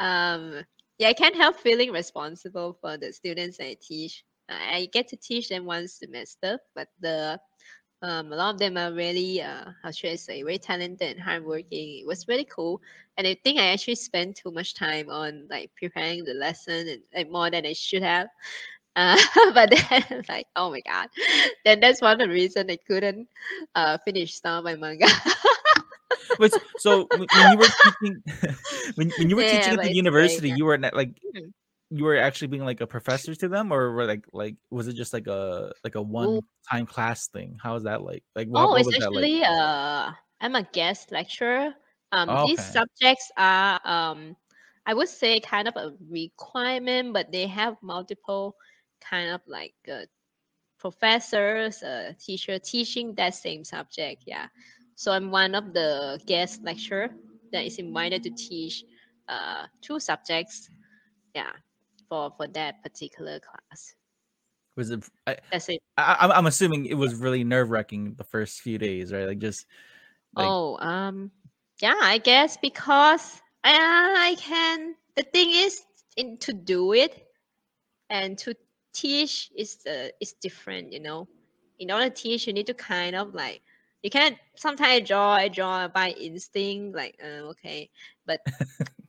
um 0.00 0.64
yeah, 0.98 1.08
I 1.08 1.12
can't 1.14 1.36
help 1.36 1.56
feeling 1.56 1.92
responsible 1.92 2.78
for 2.80 2.96
the 2.96 3.12
students 3.12 3.58
I 3.60 3.76
teach. 3.80 4.24
I 4.48 4.88
get 4.92 5.08
to 5.08 5.16
teach 5.16 5.48
them 5.48 5.66
one 5.66 5.88
semester, 5.88 6.58
but 6.74 6.88
the 7.00 7.40
um, 8.06 8.32
a 8.32 8.36
lot 8.36 8.54
of 8.54 8.60
them 8.60 8.78
are 8.78 8.92
really, 8.92 9.42
uh, 9.42 9.72
how 9.82 9.90
should 9.92 10.10
I 10.12 10.16
say, 10.16 10.42
very 10.42 10.58
talented 10.58 11.10
and 11.16 11.20
hardworking. 11.20 12.00
It 12.00 12.06
was 12.06 12.28
really 12.28 12.46
cool, 12.46 12.80
and 13.18 13.26
I 13.26 13.36
think 13.44 13.58
I 13.60 13.68
actually 13.72 13.96
spent 13.96 14.36
too 14.36 14.52
much 14.52 14.74
time 14.74 15.10
on 15.10 15.46
like 15.50 15.72
preparing 15.76 16.24
the 16.24 16.34
lesson 16.34 16.88
and 16.88 17.02
like, 17.14 17.30
more 17.30 17.50
than 17.50 17.66
I 17.66 17.72
should 17.74 18.02
have. 18.02 18.28
Uh, 18.96 19.16
but 19.54 19.70
then, 19.70 20.24
like, 20.28 20.46
oh 20.56 20.70
my 20.70 20.80
god, 20.80 21.08
then 21.64 21.80
that's 21.80 22.02
one 22.02 22.12
of 22.12 22.18
the 22.18 22.32
reason 22.32 22.70
I 22.70 22.76
couldn't 22.86 23.28
uh, 23.74 23.98
finish 24.04 24.40
some 24.40 24.58
of 24.58 24.64
my 24.64 24.76
manga. 24.76 25.06
Wait, 26.38 26.58
so 26.76 27.08
when 27.12 27.28
when 27.32 27.50
you 27.50 27.58
were 27.58 27.70
teaching, 27.82 28.22
when, 28.96 29.12
when 29.16 29.30
you 29.30 29.36
were 29.36 29.44
Yeah, 29.44 29.72
teaching 29.72 29.74
at 29.74 29.82
the 29.82 29.90
university, 29.90 30.50
you 30.50 30.64
were 30.64 30.78
not, 30.78 30.94
like 30.94 31.14
Mhm. 31.24 31.52
You 31.90 32.04
were 32.04 32.16
actually 32.16 32.48
being 32.48 32.64
like 32.64 32.80
a 32.80 32.86
professor 32.86 33.34
to 33.34 33.48
them, 33.48 33.72
or 33.72 33.92
were 33.92 34.06
like 34.06 34.24
like 34.32 34.56
was 34.70 34.88
it 34.88 34.94
just 34.94 35.12
like 35.12 35.26
a 35.26 35.72
like 35.84 35.94
a 35.96 36.02
one 36.02 36.42
time 36.70 36.86
class 36.86 37.28
thing? 37.28 37.58
How 37.62 37.74
was 37.74 37.84
that 37.84 38.02
like? 38.02 38.24
Like 38.34 38.48
what, 38.48 38.70
Oh, 38.70 38.74
what 38.74 38.86
it's 38.86 38.96
that 38.98 39.12
like? 39.12 39.30
actually 39.30 39.44
uh 39.44 40.12
I'm 40.40 40.54
a 40.54 40.62
guest 40.62 41.12
lecturer. 41.12 41.74
Um 42.12 42.38
Oh, 42.38 42.42
these 42.42 42.64
subjects 42.64 43.30
are 43.36 43.80
um 43.84 44.36
I 44.86 44.94
would 44.94 45.08
say 45.08 45.40
kind 45.40 45.68
of 45.68 45.76
a 45.76 45.94
requirement, 46.08 47.12
but 47.12 47.32
they 47.32 47.46
have 47.48 47.76
multiple 47.82 48.56
kind 49.00 49.30
of 49.30 49.40
like 49.46 49.74
uh, 49.92 50.06
professors, 50.78 51.82
uh, 51.82 52.12
teacher 52.20 52.58
teaching 52.58 53.14
that 53.16 53.34
same 53.34 53.64
subject. 53.64 54.24
Yeah. 54.26 54.48
So 54.96 55.12
I'm 55.12 55.30
one 55.30 55.54
of 55.54 55.74
the 55.74 56.20
guest 56.26 56.62
lecturer 56.64 57.10
that 57.52 57.64
is 57.66 57.78
invited 57.78 58.22
to 58.24 58.30
teach 58.30 58.84
uh 59.28 59.66
two 59.82 60.00
subjects. 60.00 60.70
Yeah. 61.34 61.52
For 62.08 62.32
for 62.36 62.46
that 62.48 62.82
particular 62.82 63.40
class. 63.40 63.94
Was 64.76 64.90
it? 64.90 65.04
I, 65.26 65.36
That's 65.50 65.68
it. 65.68 65.82
I, 65.96 66.12
I'm- 66.20 66.32
I'm 66.32 66.46
assuming 66.46 66.86
it 66.86 66.94
was 66.94 67.14
really 67.14 67.44
nerve 67.44 67.70
wracking 67.70 68.14
the 68.14 68.24
first 68.24 68.60
few 68.60 68.78
days, 68.78 69.12
right? 69.12 69.26
Like 69.26 69.38
just 69.38 69.66
like 70.36 70.46
Oh, 70.46 70.76
um, 70.78 71.30
yeah, 71.80 71.96
I 72.00 72.18
guess 72.18 72.56
because 72.56 73.40
I, 73.64 74.32
I 74.32 74.34
can. 74.36 74.94
The 75.16 75.22
thing 75.22 75.50
is, 75.50 75.82
in, 76.16 76.36
to 76.38 76.52
do 76.52 76.92
it 76.92 77.26
and 78.10 78.36
to 78.38 78.54
teach 78.92 79.50
is 79.56 79.78
uh, 79.86 80.08
is 80.20 80.34
different. 80.34 80.92
You 80.92 81.00
know, 81.00 81.28
in 81.78 81.90
order 81.90 82.08
to 82.08 82.14
teach, 82.14 82.46
you 82.46 82.52
need 82.52 82.66
to 82.66 82.74
kind 82.74 83.16
of 83.16 83.34
like 83.34 83.62
you 84.02 84.10
can't. 84.10 84.36
Sometimes 84.56 84.90
I 84.90 85.00
draw, 85.00 85.32
I 85.32 85.48
draw 85.48 85.88
by 85.88 86.10
instinct, 86.10 86.94
like 86.94 87.18
uh, 87.22 87.48
okay, 87.56 87.90
but 88.26 88.40
uh, 88.46 88.84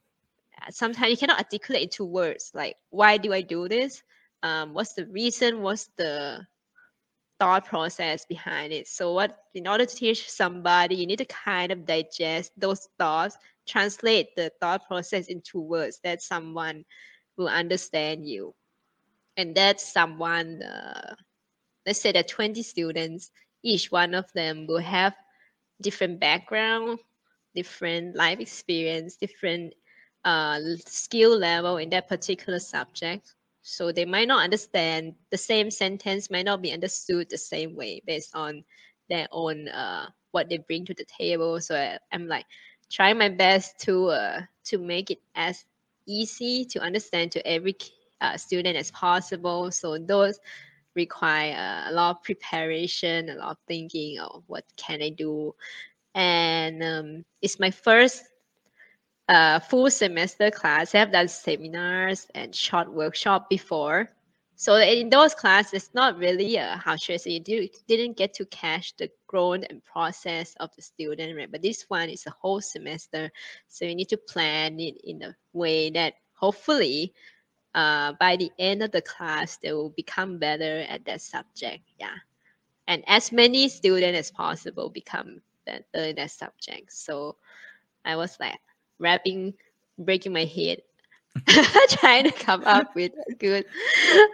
sometimes 0.70 1.12
you 1.12 1.18
cannot 1.18 1.40
articulate 1.40 1.84
into 1.84 2.06
words. 2.06 2.52
Like, 2.54 2.76
why 2.90 3.18
do 3.18 3.34
I 3.34 3.42
do 3.42 3.68
this? 3.68 4.04
Um, 4.44 4.74
what's 4.74 4.94
the 4.94 5.06
reason? 5.08 5.62
What's 5.62 5.90
the 5.98 6.46
thought 7.40 7.66
process 7.66 8.26
behind 8.26 8.74
it. 8.74 8.88
So 8.88 9.14
what 9.14 9.38
in 9.54 9.68
order 9.68 9.86
to 9.86 9.96
teach 9.96 10.30
somebody, 10.30 10.96
you 10.96 11.06
need 11.06 11.20
to 11.20 11.26
kind 11.26 11.72
of 11.72 11.86
digest 11.86 12.52
those 12.58 12.88
thoughts, 12.98 13.38
translate 13.68 14.36
the 14.36 14.52
thought 14.60 14.88
process 14.88 15.28
into 15.28 15.60
words 15.60 16.00
that 16.04 16.22
someone 16.22 16.84
will 17.38 17.50
understand 17.50 18.28
you. 18.28 18.54
And 19.38 19.54
that 19.56 19.80
someone 19.80 20.64
uh, 20.64 21.16
let's 21.86 22.02
say 22.02 22.12
that 22.12 22.28
20 22.28 22.62
students, 22.64 23.32
each 23.64 23.92
one 23.92 24.14
of 24.16 24.32
them 24.34 24.66
will 24.68 24.80
have 24.80 25.14
different 25.82 26.20
background, 26.20 27.00
different 27.54 28.16
life 28.16 28.40
experience, 28.40 29.16
different 29.16 29.74
uh, 30.28 30.60
skill 30.86 31.38
level 31.38 31.78
in 31.78 31.90
that 31.92 32.10
particular 32.10 32.60
subject. 32.60 33.34
So 33.62 33.94
they 33.94 34.06
might 34.06 34.28
not 34.28 34.44
understand 34.44 35.14
the 35.32 35.38
same 35.38 35.72
sentence, 35.72 36.30
might 36.30 36.46
not 36.46 36.62
be 36.62 36.74
understood 36.74 37.30
the 37.30 37.38
same 37.38 37.76
way 37.76 38.02
based 38.06 38.36
on 38.36 38.64
their 39.10 39.28
own 39.32 39.70
uh, 39.70 40.08
what 40.32 40.50
they 40.50 40.58
bring 40.58 40.86
to 40.86 40.94
the 40.94 41.06
table. 41.06 41.62
So 41.62 41.76
I, 41.76 41.98
I'm 42.12 42.28
like 42.28 42.46
trying 42.92 43.18
my 43.18 43.30
best 43.30 43.80
to 43.86 44.08
uh, 44.08 44.42
to 44.66 44.78
make 44.78 45.12
it 45.12 45.20
as 45.36 45.64
easy 46.06 46.66
to 46.66 46.80
understand 46.82 47.32
to 47.32 47.48
every 47.48 47.76
uh, 48.20 48.36
student 48.36 48.76
as 48.76 48.92
possible. 48.92 49.72
So 49.72 49.98
those 49.98 50.40
require 50.96 51.56
uh, 51.56 51.90
a 51.90 51.94
lot 51.94 52.18
of 52.18 52.24
preparation, 52.24 53.30
a 53.30 53.36
lot 53.36 53.52
of 53.52 53.58
thinking 53.68 54.20
of 54.20 54.44
what 54.48 54.66
can 54.76 55.02
I 55.02 55.10
do. 55.10 55.56
And 56.16 56.84
um, 56.84 57.26
it's 57.42 57.60
my 57.60 57.72
first 57.72 58.24
uh, 59.28 59.60
full 59.60 59.90
semester 59.90 60.52
class. 60.52 60.96
I 60.96 61.00
have 61.00 61.12
done 61.12 61.28
seminars 61.28 62.28
and 62.34 62.56
short 62.56 62.92
workshop 62.92 63.50
before. 63.50 64.10
So 64.56 64.76
in 64.76 65.10
those 65.10 65.36
classes, 65.36 65.74
it's 65.74 65.94
not 65.94 66.18
really 66.18 66.58
uh, 66.58 66.78
how 66.78 66.96
should 66.96 67.14
I 67.14 67.18
say, 67.18 67.32
you 67.32 67.40
do, 67.40 67.68
didn't 67.88 68.18
get 68.18 68.34
to 68.36 68.46
catch 68.46 68.96
the 68.98 69.12
growth 69.28 69.64
and 69.70 69.86
process 69.86 70.56
of 70.60 70.76
the 70.76 70.82
student, 70.82 71.38
right? 71.38 71.52
But 71.52 71.62
this 71.62 71.86
one 71.90 72.10
is 72.10 72.26
a 72.26 72.34
whole 72.42 72.62
semester. 72.62 73.32
So 73.68 73.86
you 73.86 73.94
need 73.94 74.10
to 74.10 74.18
plan 74.18 74.80
it 74.80 74.96
in 75.04 75.22
a 75.22 75.36
way 75.54 75.92
that 75.92 76.16
hopefully 76.34 77.14
uh, 77.76 78.14
by 78.20 78.36
the 78.36 78.50
end 78.58 78.82
of 78.82 78.92
the 78.92 79.04
class, 79.04 79.58
they 79.58 79.74
will 79.74 79.92
become 79.92 80.40
better 80.40 80.86
at 80.90 81.06
that 81.06 81.22
subject. 81.22 81.84
Yeah. 82.00 82.16
And 82.88 83.04
as 83.06 83.32
many 83.32 83.70
students 83.70 84.18
as 84.18 84.32
possible 84.32 84.90
become 84.90 85.42
better 85.68 85.84
in 85.94 86.16
that 86.16 86.32
subject. 86.32 86.92
So 86.94 87.36
I 88.06 88.16
was 88.16 88.38
like 88.40 88.58
wrapping, 89.00 89.54
breaking 89.98 90.34
my 90.34 90.46
head, 90.46 90.82
trying 91.90 92.26
to 92.26 92.32
come 92.32 92.64
up 92.66 92.96
with 92.96 93.14
a 93.30 93.34
good, 93.36 93.66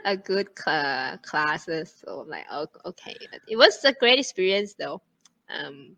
a 0.06 0.18
good 0.18 0.56
cla 0.56 1.20
classes. 1.24 1.94
So 2.04 2.22
I'm 2.22 2.30
like, 2.30 2.46
oh, 2.52 2.68
okay, 2.86 3.16
it 3.48 3.58
was 3.58 3.84
a 3.84 3.94
great 3.94 4.20
experience 4.20 4.76
though. 4.76 5.02
Um, 5.50 5.98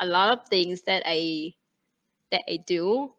a 0.00 0.06
lot 0.06 0.38
of 0.38 0.48
things 0.48 0.82
that 0.82 1.02
I 1.06 1.54
that 2.30 2.42
I 2.48 2.58
do, 2.66 3.12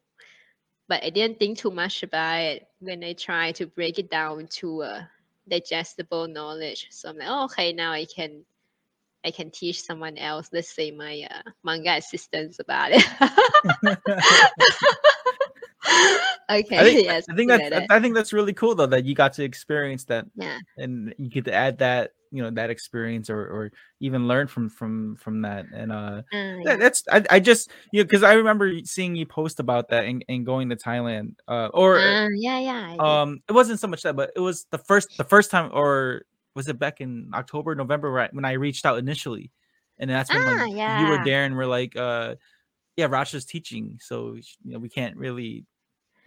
but 0.87 1.03
I 1.03 1.09
didn't 1.09 1.39
think 1.39 1.57
too 1.57 1.71
much 1.71 2.03
about 2.03 2.39
it 2.39 2.67
when 2.79 3.03
I 3.03 3.13
try 3.13 3.51
to 3.53 3.67
break 3.67 3.99
it 3.99 4.09
down 4.09 4.47
to 4.59 4.81
a 4.81 5.09
digestible 5.47 6.27
knowledge. 6.27 6.87
So 6.91 7.09
I'm 7.09 7.17
like, 7.17 7.27
oh, 7.29 7.45
okay, 7.45 7.73
now 7.73 7.91
I 7.91 8.05
can 8.05 8.45
I 9.25 9.31
can 9.31 9.51
teach 9.51 9.81
someone 9.81 10.17
else, 10.17 10.49
let's 10.53 10.73
say 10.73 10.91
my 10.91 11.27
uh, 11.29 11.49
manga 11.63 11.97
assistants 11.97 12.59
about 12.59 12.91
it. 12.91 13.03
okay, 16.49 16.77
I 16.77 16.83
think 16.83 17.05
yes, 17.05 17.25
I 17.29 17.35
think 17.35 17.49
that's 17.49 17.87
I 17.89 17.99
think 17.99 18.15
that's 18.15 18.33
really 18.33 18.53
cool 18.53 18.75
though 18.75 18.87
that 18.87 19.05
you 19.05 19.15
got 19.15 19.33
to 19.33 19.43
experience 19.43 20.05
that 20.05 20.25
yeah. 20.35 20.59
and 20.77 21.13
you 21.17 21.29
get 21.29 21.45
to 21.45 21.53
add 21.53 21.79
that 21.79 22.11
you 22.31 22.43
know 22.43 22.49
that 22.51 22.69
experience 22.69 23.29
or 23.29 23.39
or 23.39 23.71
even 23.99 24.27
learn 24.27 24.47
from 24.47 24.69
from 24.69 25.15
from 25.15 25.41
that 25.43 25.65
and 25.73 25.91
uh 25.91 26.21
Uh, 26.33 26.57
that, 26.65 26.79
that's 26.79 27.03
I, 27.09 27.23
I 27.29 27.39
just 27.39 27.71
you 27.91 28.01
know 28.01 28.05
because 28.05 28.23
I 28.23 28.33
remember 28.33 28.71
seeing 28.83 29.15
you 29.15 29.25
post 29.25 29.59
about 29.59 29.89
that 29.89 30.05
and, 30.05 30.25
and 30.27 30.45
going 30.45 30.69
to 30.69 30.75
Thailand 30.75 31.35
uh 31.47 31.69
or 31.73 31.99
Uh, 31.99 32.29
yeah, 32.35 32.59
yeah. 32.59 32.95
Um 32.99 33.39
it 33.47 33.53
wasn't 33.53 33.79
so 33.79 33.87
much 33.87 34.03
that 34.03 34.15
but 34.15 34.31
it 34.35 34.41
was 34.41 34.65
the 34.71 34.77
first 34.77 35.09
the 35.17 35.23
first 35.23 35.51
time 35.51 35.71
or 35.73 36.23
was 36.57 36.67
it 36.67 36.77
back 36.79 36.99
in 36.99 37.29
October 37.33 37.73
November 37.75 38.11
right 38.11 38.33
when 38.33 38.43
I 38.43 38.53
reached 38.53 38.85
out 38.85 38.97
initially 38.97 39.51
and 39.99 40.09
that's 40.09 40.29
when 40.33 40.43
Ah, 40.45 40.63
like 40.65 40.71
you 40.71 41.07
were 41.07 41.15
yeah. 41.17 41.23
there 41.23 41.45
and 41.45 41.55
we're 41.55 41.65
like 41.67 41.95
uh 41.95 42.35
yeah 42.97 43.07
Rachta's 43.07 43.45
teaching 43.45 43.97
so 44.01 44.33
you 44.33 44.73
know 44.73 44.79
we 44.79 44.89
can't 44.89 45.15
really 45.15 45.65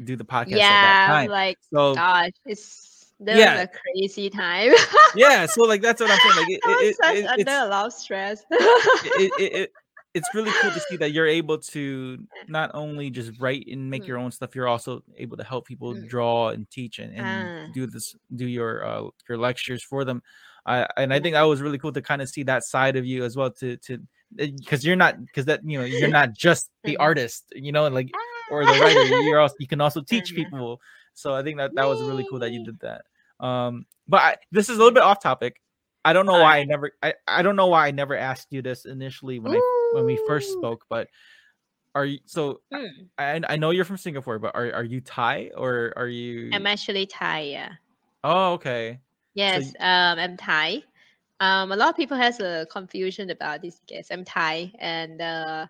do 0.04 0.16
the 0.16 0.24
podcast 0.24 0.52
at 0.62 0.82
that 0.82 1.22
yeah, 1.24 1.30
like, 1.30 1.58
so 1.72 1.94
gosh, 1.94 2.30
it's 2.46 3.12
that 3.20 3.36
Yeah. 3.36 3.52
was 3.60 3.64
a 3.64 3.68
crazy 3.68 4.30
time. 4.30 4.72
yeah 5.14 5.44
so 5.46 5.64
like 5.64 5.82
that's 5.82 6.00
what 6.00 6.10
I'm 6.10 6.18
saying 6.18 6.36
like 6.36 6.48
it, 6.48 6.60
it, 6.64 6.96
such 6.96 7.16
it, 7.16 7.26
under 7.26 7.66
a 7.66 7.68
lot 7.68 7.86
of 7.86 7.92
stress. 7.92 8.44
it, 8.50 9.32
it, 9.38 9.52
it 9.62 9.72
it's 10.14 10.28
really 10.34 10.50
cool 10.60 10.70
to 10.72 10.80
see 10.80 10.96
that 10.96 11.12
you're 11.12 11.26
able 11.26 11.56
to 11.58 12.18
not 12.48 12.70
only 12.74 13.10
just 13.10 13.30
write 13.40 13.66
and 13.70 13.88
make 13.88 14.06
your 14.06 14.18
own 14.18 14.30
stuff 14.32 14.54
you're 14.56 14.66
also 14.68 15.02
able 15.16 15.36
to 15.36 15.44
help 15.44 15.66
people 15.66 15.94
Mm. 15.94 16.08
draw 16.08 16.48
and 16.48 16.68
teach 16.70 16.98
and, 16.98 17.14
and 17.14 17.26
Ah. 17.28 17.72
do 17.72 17.86
this 17.86 18.16
do 18.34 18.46
your 18.46 18.84
uh 18.84 19.08
your 19.28 19.38
lectures 19.38 19.82
for 19.82 20.04
them. 20.04 20.22
I 20.66 20.86
and 20.96 21.14
i 21.14 21.20
think 21.20 21.34
that 21.34 21.42
was 21.42 21.62
really 21.62 21.78
cool 21.78 21.92
to 21.92 22.02
kind 22.02 22.20
of 22.22 22.28
see 22.28 22.42
that 22.44 22.64
side 22.64 22.96
of 22.96 23.06
you 23.06 23.24
as 23.24 23.36
well 23.36 23.50
to 23.52 23.76
to 23.78 23.98
because 24.36 24.84
you're 24.84 24.96
not 24.96 25.14
because 25.24 25.46
that 25.46 25.60
you 25.64 25.78
know 25.78 25.84
you're 25.84 26.08
not 26.20 26.32
just 26.34 26.70
the 26.84 26.96
artist 26.98 27.44
you 27.54 27.72
know 27.72 27.86
like 27.88 28.10
Ah. 28.14 28.52
or 28.52 28.66
the 28.66 28.78
writer 28.80 29.02
you're 29.22 29.38
also 29.40 29.54
you 29.58 29.66
can 29.68 29.80
also 29.80 30.00
teach 30.12 30.34
people. 30.34 30.80
So 31.14 31.34
i 31.34 31.42
think 31.42 31.58
that 31.58 31.74
that 31.76 31.86
was 31.88 32.00
really 32.02 32.26
cool 32.28 32.40
that 32.40 32.50
you 32.52 32.64
did 32.64 32.78
that. 32.80 33.02
Um 33.44 33.86
but 34.08 34.20
I, 34.20 34.36
this 34.50 34.68
is 34.68 34.76
a 34.76 34.78
little 34.78 34.92
bit 34.94 35.02
off 35.04 35.22
topic. 35.22 35.60
I 36.04 36.12
don't 36.12 36.26
know 36.26 36.38
why 36.40 36.58
i 36.58 36.64
never 36.64 36.90
I, 37.02 37.14
I 37.28 37.42
don't 37.42 37.56
know 37.56 37.68
why 37.68 37.86
i 37.86 37.90
never 37.90 38.16
asked 38.16 38.48
you 38.50 38.60
this 38.62 38.86
initially 38.86 39.38
when 39.38 39.52
i 39.54 39.60
when 39.92 40.04
we 40.04 40.18
first 40.26 40.52
spoke 40.52 40.84
but 40.88 41.08
are 41.94 42.04
you 42.04 42.18
so 42.24 42.60
Mm. 42.72 43.08
I, 43.18 43.40
I 43.48 43.56
know 43.56 43.70
you're 43.70 43.84
from 43.84 43.96
singapore 43.96 44.38
but 44.38 44.54
are, 44.54 44.72
are 44.72 44.84
you 44.84 45.00
thai 45.00 45.50
or 45.56 45.92
are 45.96 46.08
you 46.08 46.50
I'm 46.52 46.66
actually 46.66 47.06
Thai, 47.06 47.40
yeah. 47.40 47.72
oh 48.24 48.52
okay 48.54 49.00
Yes, 49.34 49.72
um, 49.78 50.18
I'm 50.18 50.36
Thai. 50.36 50.82
Um, 51.38 51.72
a 51.72 51.76
lot 51.76 51.90
of 51.90 51.96
people 51.96 52.16
has 52.16 52.40
a 52.40 52.66
confusion 52.70 53.30
about 53.30 53.62
this. 53.62 53.80
Guess 53.86 54.10
I'm 54.10 54.24
Thai, 54.24 54.72
and 54.78 55.22
uh, 55.22 55.66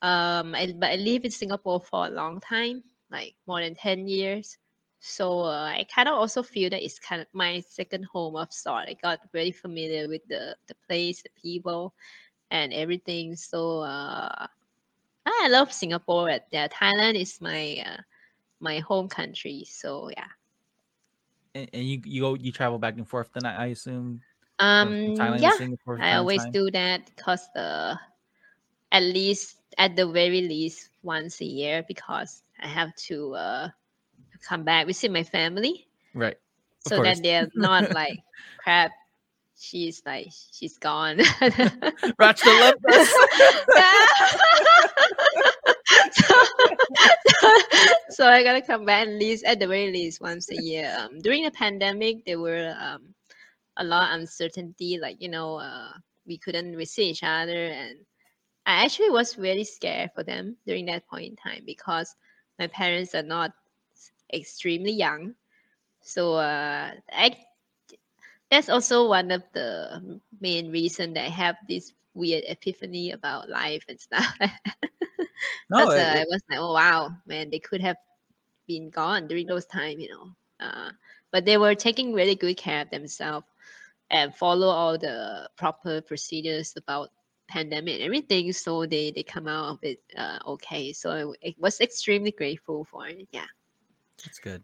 um, 0.00 0.54
I, 0.54 0.74
but 0.76 0.90
I 0.90 0.96
live 0.96 1.24
in 1.24 1.30
Singapore 1.30 1.80
for 1.80 2.06
a 2.06 2.10
long 2.10 2.40
time, 2.40 2.82
like 3.10 3.34
more 3.46 3.60
than 3.60 3.74
ten 3.74 4.08
years. 4.08 4.56
So 5.00 5.40
uh, 5.40 5.66
I 5.66 5.86
kind 5.94 6.08
of 6.08 6.14
also 6.14 6.42
feel 6.42 6.70
that 6.70 6.82
it's 6.82 6.98
kind 6.98 7.20
of 7.20 7.28
my 7.32 7.62
second 7.68 8.04
home 8.06 8.34
of 8.36 8.52
sort. 8.52 8.88
I 8.88 8.96
got 9.00 9.20
very 9.32 9.52
familiar 9.52 10.08
with 10.08 10.22
the 10.28 10.56
the 10.66 10.74
place, 10.86 11.22
the 11.22 11.30
people, 11.40 11.94
and 12.50 12.72
everything. 12.72 13.36
So 13.36 13.80
uh, 13.80 14.46
I 15.26 15.48
love 15.50 15.72
Singapore. 15.72 16.30
Uh, 16.30 16.38
Yeah, 16.50 16.68
Thailand 16.68 17.20
is 17.20 17.40
my 17.40 17.82
uh, 17.86 18.02
my 18.60 18.78
home 18.80 19.08
country. 19.08 19.64
So 19.66 20.10
yeah. 20.10 20.28
And, 21.54 21.68
and 21.72 21.84
you 21.84 22.00
you 22.04 22.20
go 22.22 22.34
you 22.34 22.52
travel 22.52 22.78
back 22.78 22.96
and 22.96 23.08
forth. 23.08 23.30
Then 23.32 23.46
I, 23.46 23.64
I 23.64 23.66
assume. 23.68 24.22
Um, 24.58 25.14
Thailand 25.14 25.40
yeah, 25.40 25.50
Singapore. 25.50 25.98
I 25.98 26.14
always 26.14 26.44
time? 26.44 26.52
do 26.52 26.70
that 26.70 27.06
because 27.16 27.48
the 27.54 27.98
at 28.92 29.02
least 29.02 29.56
at 29.78 29.96
the 29.96 30.06
very 30.06 30.42
least 30.42 30.90
once 31.02 31.40
a 31.40 31.44
year 31.44 31.84
because 31.86 32.42
I 32.60 32.66
have 32.68 32.94
to 33.08 33.34
uh 33.34 33.68
come 34.48 34.64
back 34.64 34.86
visit 34.86 35.10
my 35.12 35.22
family 35.24 35.88
Right. 36.14 36.36
Of 36.86 36.90
so 36.90 36.96
course. 36.96 37.18
that 37.18 37.22
they're 37.22 37.48
not 37.54 37.90
like 37.90 38.18
crap. 38.58 38.92
She's 39.58 40.02
like 40.06 40.28
she's 40.52 40.78
gone. 40.78 41.18
Rachta 42.20 42.46
left 42.46 42.78
us. 42.88 43.08
so, 46.12 46.34
so 48.10 48.28
I 48.28 48.44
gotta 48.44 48.62
come 48.62 48.84
back 48.84 49.08
at 49.08 49.14
least 49.14 49.44
at 49.44 49.58
the 49.58 49.66
very 49.66 49.90
least 49.90 50.20
once 50.20 50.48
a 50.50 50.62
year. 50.62 50.94
Um, 50.96 51.20
during 51.20 51.42
the 51.42 51.50
pandemic, 51.50 52.24
there 52.24 52.38
were 52.38 52.76
um, 52.78 53.14
a 53.78 53.84
lot 53.84 54.10
of 54.12 54.20
uncertainty, 54.20 54.98
like 55.00 55.20
you 55.20 55.28
know, 55.28 55.56
uh, 55.56 55.90
we 56.24 56.38
couldn't 56.38 56.84
see 56.86 57.10
each 57.10 57.24
other, 57.24 57.66
and 57.66 57.98
I 58.64 58.84
actually 58.84 59.10
was 59.10 59.38
really 59.38 59.64
scared 59.64 60.10
for 60.14 60.22
them 60.22 60.56
during 60.66 60.86
that 60.86 61.08
point 61.08 61.30
in 61.30 61.36
time 61.36 61.62
because 61.66 62.14
my 62.60 62.68
parents 62.68 63.14
are 63.16 63.24
not 63.24 63.50
extremely 64.32 64.92
young, 64.92 65.34
so 66.00 66.34
uh, 66.34 66.92
I 67.12 67.36
that's 68.50 68.68
also 68.68 69.08
one 69.08 69.30
of 69.30 69.42
the 69.52 70.20
main 70.40 70.70
reason 70.70 71.14
that 71.14 71.26
I 71.26 71.30
have 71.30 71.56
this 71.68 71.92
weird 72.14 72.44
epiphany 72.48 73.12
about 73.12 73.48
life 73.48 73.84
and 73.88 74.00
stuff. 74.00 74.26
No, 75.70 75.90
it- 75.90 75.98
uh, 75.98 76.00
I 76.16 76.20
it- 76.22 76.28
was 76.28 76.42
like, 76.50 76.58
oh 76.58 76.72
wow, 76.74 77.10
man, 77.26 77.50
they 77.50 77.58
could 77.58 77.80
have 77.80 77.96
been 78.66 78.90
gone 78.90 79.26
during 79.28 79.46
those 79.46 79.66
time, 79.66 79.98
you 80.00 80.08
know. 80.08 80.30
Uh, 80.60 80.90
but 81.30 81.44
they 81.44 81.56
were 81.58 81.74
taking 81.74 82.12
really 82.12 82.34
good 82.34 82.56
care 82.56 82.82
of 82.82 82.90
themselves 82.90 83.46
and 84.10 84.34
follow 84.34 84.68
all 84.68 84.98
the 84.98 85.48
proper 85.56 86.00
procedures 86.00 86.74
about 86.76 87.10
pandemic 87.48 87.94
and 87.96 88.02
everything. 88.04 88.52
So 88.52 88.86
they 88.86 89.10
they 89.12 89.22
come 89.22 89.46
out 89.48 89.70
of 89.72 89.78
it 89.82 90.00
uh, 90.16 90.38
okay. 90.46 90.92
So 90.92 91.10
I, 91.10 91.48
I 91.48 91.54
was 91.58 91.80
extremely 91.80 92.32
grateful 92.32 92.84
for 92.84 93.06
it. 93.06 93.28
Yeah. 93.32 93.46
That's 94.24 94.38
good. 94.38 94.62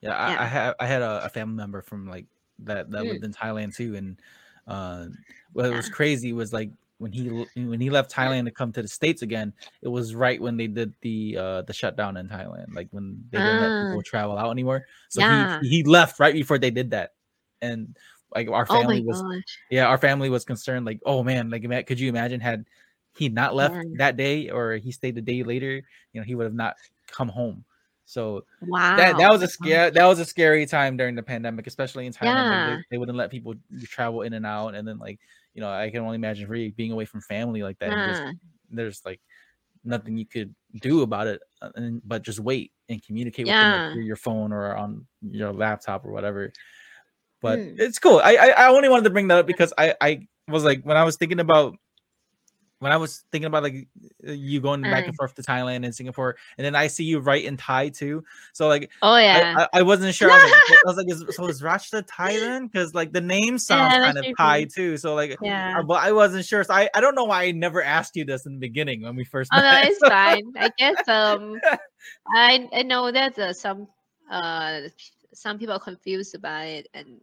Yeah, 0.00 0.14
I, 0.16 0.30
Yeah. 0.30 0.42
I 0.42 0.46
had 0.46 0.74
I 0.80 0.86
had 0.86 1.02
a, 1.02 1.24
a 1.24 1.28
family 1.28 1.56
member 1.56 1.82
from 1.82 2.06
like 2.08 2.26
that 2.60 2.90
that 2.90 3.04
Mm. 3.04 3.08
lived 3.08 3.24
in 3.24 3.32
Thailand 3.32 3.74
too, 3.74 3.96
and 3.96 4.20
uh, 4.66 5.06
what 5.52 5.72
was 5.72 5.88
crazy 5.88 6.32
was 6.32 6.52
like 6.52 6.70
when 6.98 7.12
he 7.12 7.28
when 7.28 7.80
he 7.80 7.90
left 7.90 8.12
Thailand 8.12 8.44
to 8.44 8.50
come 8.50 8.72
to 8.72 8.82
the 8.82 8.88
states 8.88 9.22
again, 9.22 9.52
it 9.82 9.88
was 9.88 10.14
right 10.14 10.40
when 10.40 10.56
they 10.56 10.66
did 10.68 10.94
the 11.02 11.36
uh 11.38 11.62
the 11.62 11.72
shutdown 11.72 12.16
in 12.16 12.28
Thailand, 12.28 12.66
like 12.74 12.88
when 12.90 13.24
they 13.30 13.40
didn't 13.40 13.58
let 13.58 13.72
Ah. 13.72 13.78
people 13.78 14.02
travel 14.02 14.38
out 14.38 14.50
anymore. 14.50 14.86
So 15.08 15.20
Yeah. 15.20 15.58
he 15.58 15.68
he 15.68 15.82
left 15.84 16.20
right 16.20 16.34
before 16.34 16.58
they 16.58 16.70
did 16.70 16.90
that, 16.90 17.14
and 17.60 17.96
like 18.34 18.48
our 18.48 18.66
Oh 18.68 18.74
family 18.74 19.02
was 19.02 19.24
gosh. 19.24 19.58
yeah 19.70 19.86
our 19.86 19.98
family 19.98 20.30
was 20.30 20.44
concerned 20.44 20.86
like 20.86 21.00
oh 21.04 21.22
man 21.22 21.50
like 21.50 21.62
could 21.86 22.00
you 22.00 22.08
imagine 22.08 22.40
had 22.40 22.64
he 23.14 23.28
not 23.28 23.54
left 23.54 23.76
Yeah. 23.76 23.82
that 23.92 24.16
day 24.16 24.48
or 24.50 24.76
he 24.76 24.90
stayed 24.92 25.14
the 25.14 25.20
day 25.20 25.42
later 25.42 25.82
you 26.12 26.20
know 26.20 26.24
he 26.24 26.34
would 26.34 26.44
have 26.44 26.54
not 26.54 26.76
come 27.06 27.28
home 27.28 27.64
so 28.12 28.44
Wow. 28.60 28.96
that 28.96 29.16
that 29.16 29.30
was 29.32 29.42
a 29.42 29.48
scare 29.48 29.90
that 29.90 30.04
was 30.06 30.18
a 30.20 30.24
scary 30.24 30.66
time 30.66 30.96
during 30.98 31.14
the 31.14 31.22
pandemic, 31.22 31.66
especially 31.66 32.04
in 32.06 32.12
Thailand. 32.12 32.50
Yeah. 32.50 32.76
they, 32.76 32.82
they 32.90 32.98
wouldn't 32.98 33.16
let 33.16 33.30
people 33.30 33.54
travel 33.84 34.20
in 34.22 34.32
and 34.34 34.44
out, 34.44 34.74
and 34.74 34.86
then 34.86 34.98
like 34.98 35.18
you 35.54 35.60
know, 35.62 35.70
I 35.70 35.90
can 35.90 36.00
only 36.02 36.16
imagine 36.16 36.48
really 36.48 36.70
being 36.70 36.92
away 36.92 37.04
from 37.06 37.20
family 37.22 37.62
like 37.62 37.78
that. 37.78 37.90
and 37.92 38.10
just- 38.12 38.22
there's 38.70 39.00
like 39.04 39.20
nothing 39.84 40.16
you 40.16 40.24
could 40.26 40.54
do 40.80 41.02
about 41.02 41.26
it, 41.26 41.40
uh, 41.60 41.70
and, 41.74 42.00
but 42.04 42.22
just 42.22 42.38
wait 42.40 42.72
and 42.88 43.04
communicate 43.04 43.46
with 43.46 43.54
them 43.54 43.72
like, 43.86 43.92
through 43.92 44.04
your 44.04 44.16
phone 44.16 44.52
or 44.52 44.76
on 44.76 45.06
your 45.22 45.52
laptop 45.52 46.04
or 46.06 46.12
whatever. 46.12 46.52
But 47.40 47.58
Mm. 47.58 47.80
it's 47.80 47.98
cool. 47.98 48.20
I, 48.22 48.36
I 48.36 48.48
I 48.64 48.68
only 48.68 48.88
wanted 48.88 49.04
to 49.04 49.10
bring 49.10 49.28
that 49.28 49.38
up 49.38 49.46
because 49.46 49.72
I 49.76 49.94
I 50.00 50.26
was 50.48 50.64
like 50.64 50.82
when 50.84 50.96
I 50.96 51.04
was 51.04 51.16
thinking 51.16 51.40
about 51.40 51.76
when 52.82 52.90
I 52.90 52.96
was 52.96 53.24
thinking 53.30 53.46
about 53.46 53.62
like 53.62 53.86
you 54.24 54.60
going 54.60 54.82
back 54.82 55.06
and 55.06 55.14
Mm. 55.14 55.16
forth 55.16 55.34
to 55.36 55.42
Thailand 55.42 55.84
and 55.84 55.94
Singapore, 55.94 56.36
and 56.58 56.64
then 56.64 56.74
I 56.74 56.88
see 56.88 57.04
you 57.04 57.20
right 57.20 57.44
in 57.44 57.56
Thai 57.56 57.90
too. 57.90 58.24
So 58.52 58.66
like 58.66 58.90
Oh 59.02 59.16
yeah. 59.16 59.54
I, 59.56 59.62
I, 59.62 59.68
I 59.78 59.82
wasn't 59.82 60.14
sure. 60.14 60.30
I 60.30 60.34
was 60.34 60.42
like, 60.44 60.54
I 60.68 60.78
was 60.84 60.96
like 60.96 61.06
is, 61.08 61.24
so 61.36 61.46
is 61.46 61.62
Rachta 61.62 62.02
Thailand? 62.18 62.72
Because 62.72 62.92
like 62.92 63.12
the 63.12 63.20
name 63.20 63.56
sounds 63.58 63.92
Yeah, 63.92 64.04
kind 64.04 64.18
of 64.18 64.26
Thai 64.36 64.64
too. 64.64 64.96
So 64.96 65.14
like, 65.14 65.38
yeah. 65.40 65.78
uh, 65.78 65.82
but 65.84 66.02
I 66.02 66.10
wasn't 66.12 66.44
sure. 66.44 66.64
So 66.64 66.74
I, 66.74 66.90
I 66.94 67.00
don't 67.00 67.14
know 67.14 67.24
why 67.24 67.44
I 67.44 67.52
never 67.52 67.82
asked 67.82 68.16
you 68.16 68.24
this 68.24 68.46
in 68.46 68.54
the 68.54 68.58
beginning 68.58 69.02
when 69.02 69.14
we 69.14 69.24
first 69.24 69.52
Oh 69.54 69.60
no, 69.60 69.80
it's 69.82 69.98
fine. 69.98 70.52
I 70.58 70.70
guess 70.76 71.08
um, 71.08 71.60
I 72.34 72.68
I 72.72 72.82
know 72.82 73.12
that 73.12 73.38
uh, 73.38 73.52
some 73.52 73.86
uh 74.30 74.80
some 75.34 75.58
people 75.58 75.74
are 75.74 75.80
confused 75.80 76.34
about 76.34 76.66
it, 76.66 76.88
and 76.94 77.20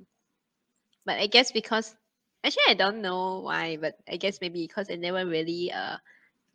but 1.05 1.19
I 1.19 1.27
guess 1.27 1.51
because 1.51 1.95
actually 2.43 2.69
I 2.69 2.73
don't 2.73 3.01
know 3.01 3.41
why, 3.41 3.77
but 3.77 3.95
I 4.09 4.17
guess 4.17 4.39
maybe 4.41 4.61
because 4.65 4.89
I 4.89 4.95
never 4.95 5.25
really 5.25 5.71
uh 5.71 5.97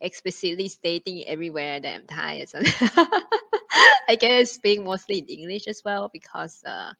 explicitly 0.01 0.67
stating 0.67 1.23
everywhere 1.27 1.79
that 1.79 1.93
I'm 1.95 2.05
Thai 2.07 2.45
So. 2.45 2.59
I 4.07 4.15
guess 4.15 4.51
speak 4.51 4.81
mostly 4.83 5.19
in 5.19 5.25
English 5.25 5.67
as 5.67 5.81
well 5.83 6.09
because 6.11 6.63
uh 6.65 6.93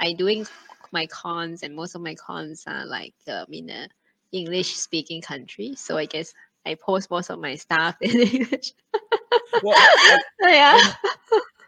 I 0.00 0.12
doing 0.14 0.46
my 0.92 1.06
cons 1.06 1.62
and 1.62 1.74
most 1.76 1.94
of 1.94 2.02
my 2.02 2.14
cons 2.14 2.64
are 2.66 2.84
like 2.86 3.14
um, 3.28 3.46
in 3.52 3.70
a 3.70 3.88
English 4.32 4.76
speaking 4.76 5.20
country, 5.20 5.74
so 5.76 5.96
I 5.96 6.06
guess 6.06 6.32
I 6.66 6.74
post 6.74 7.10
most 7.10 7.30
of 7.30 7.38
my 7.40 7.54
stuff 7.56 7.96
in 8.00 8.20
English. 8.20 8.72
well, 9.62 9.74
I- 9.76 10.18
yeah. 10.42 10.92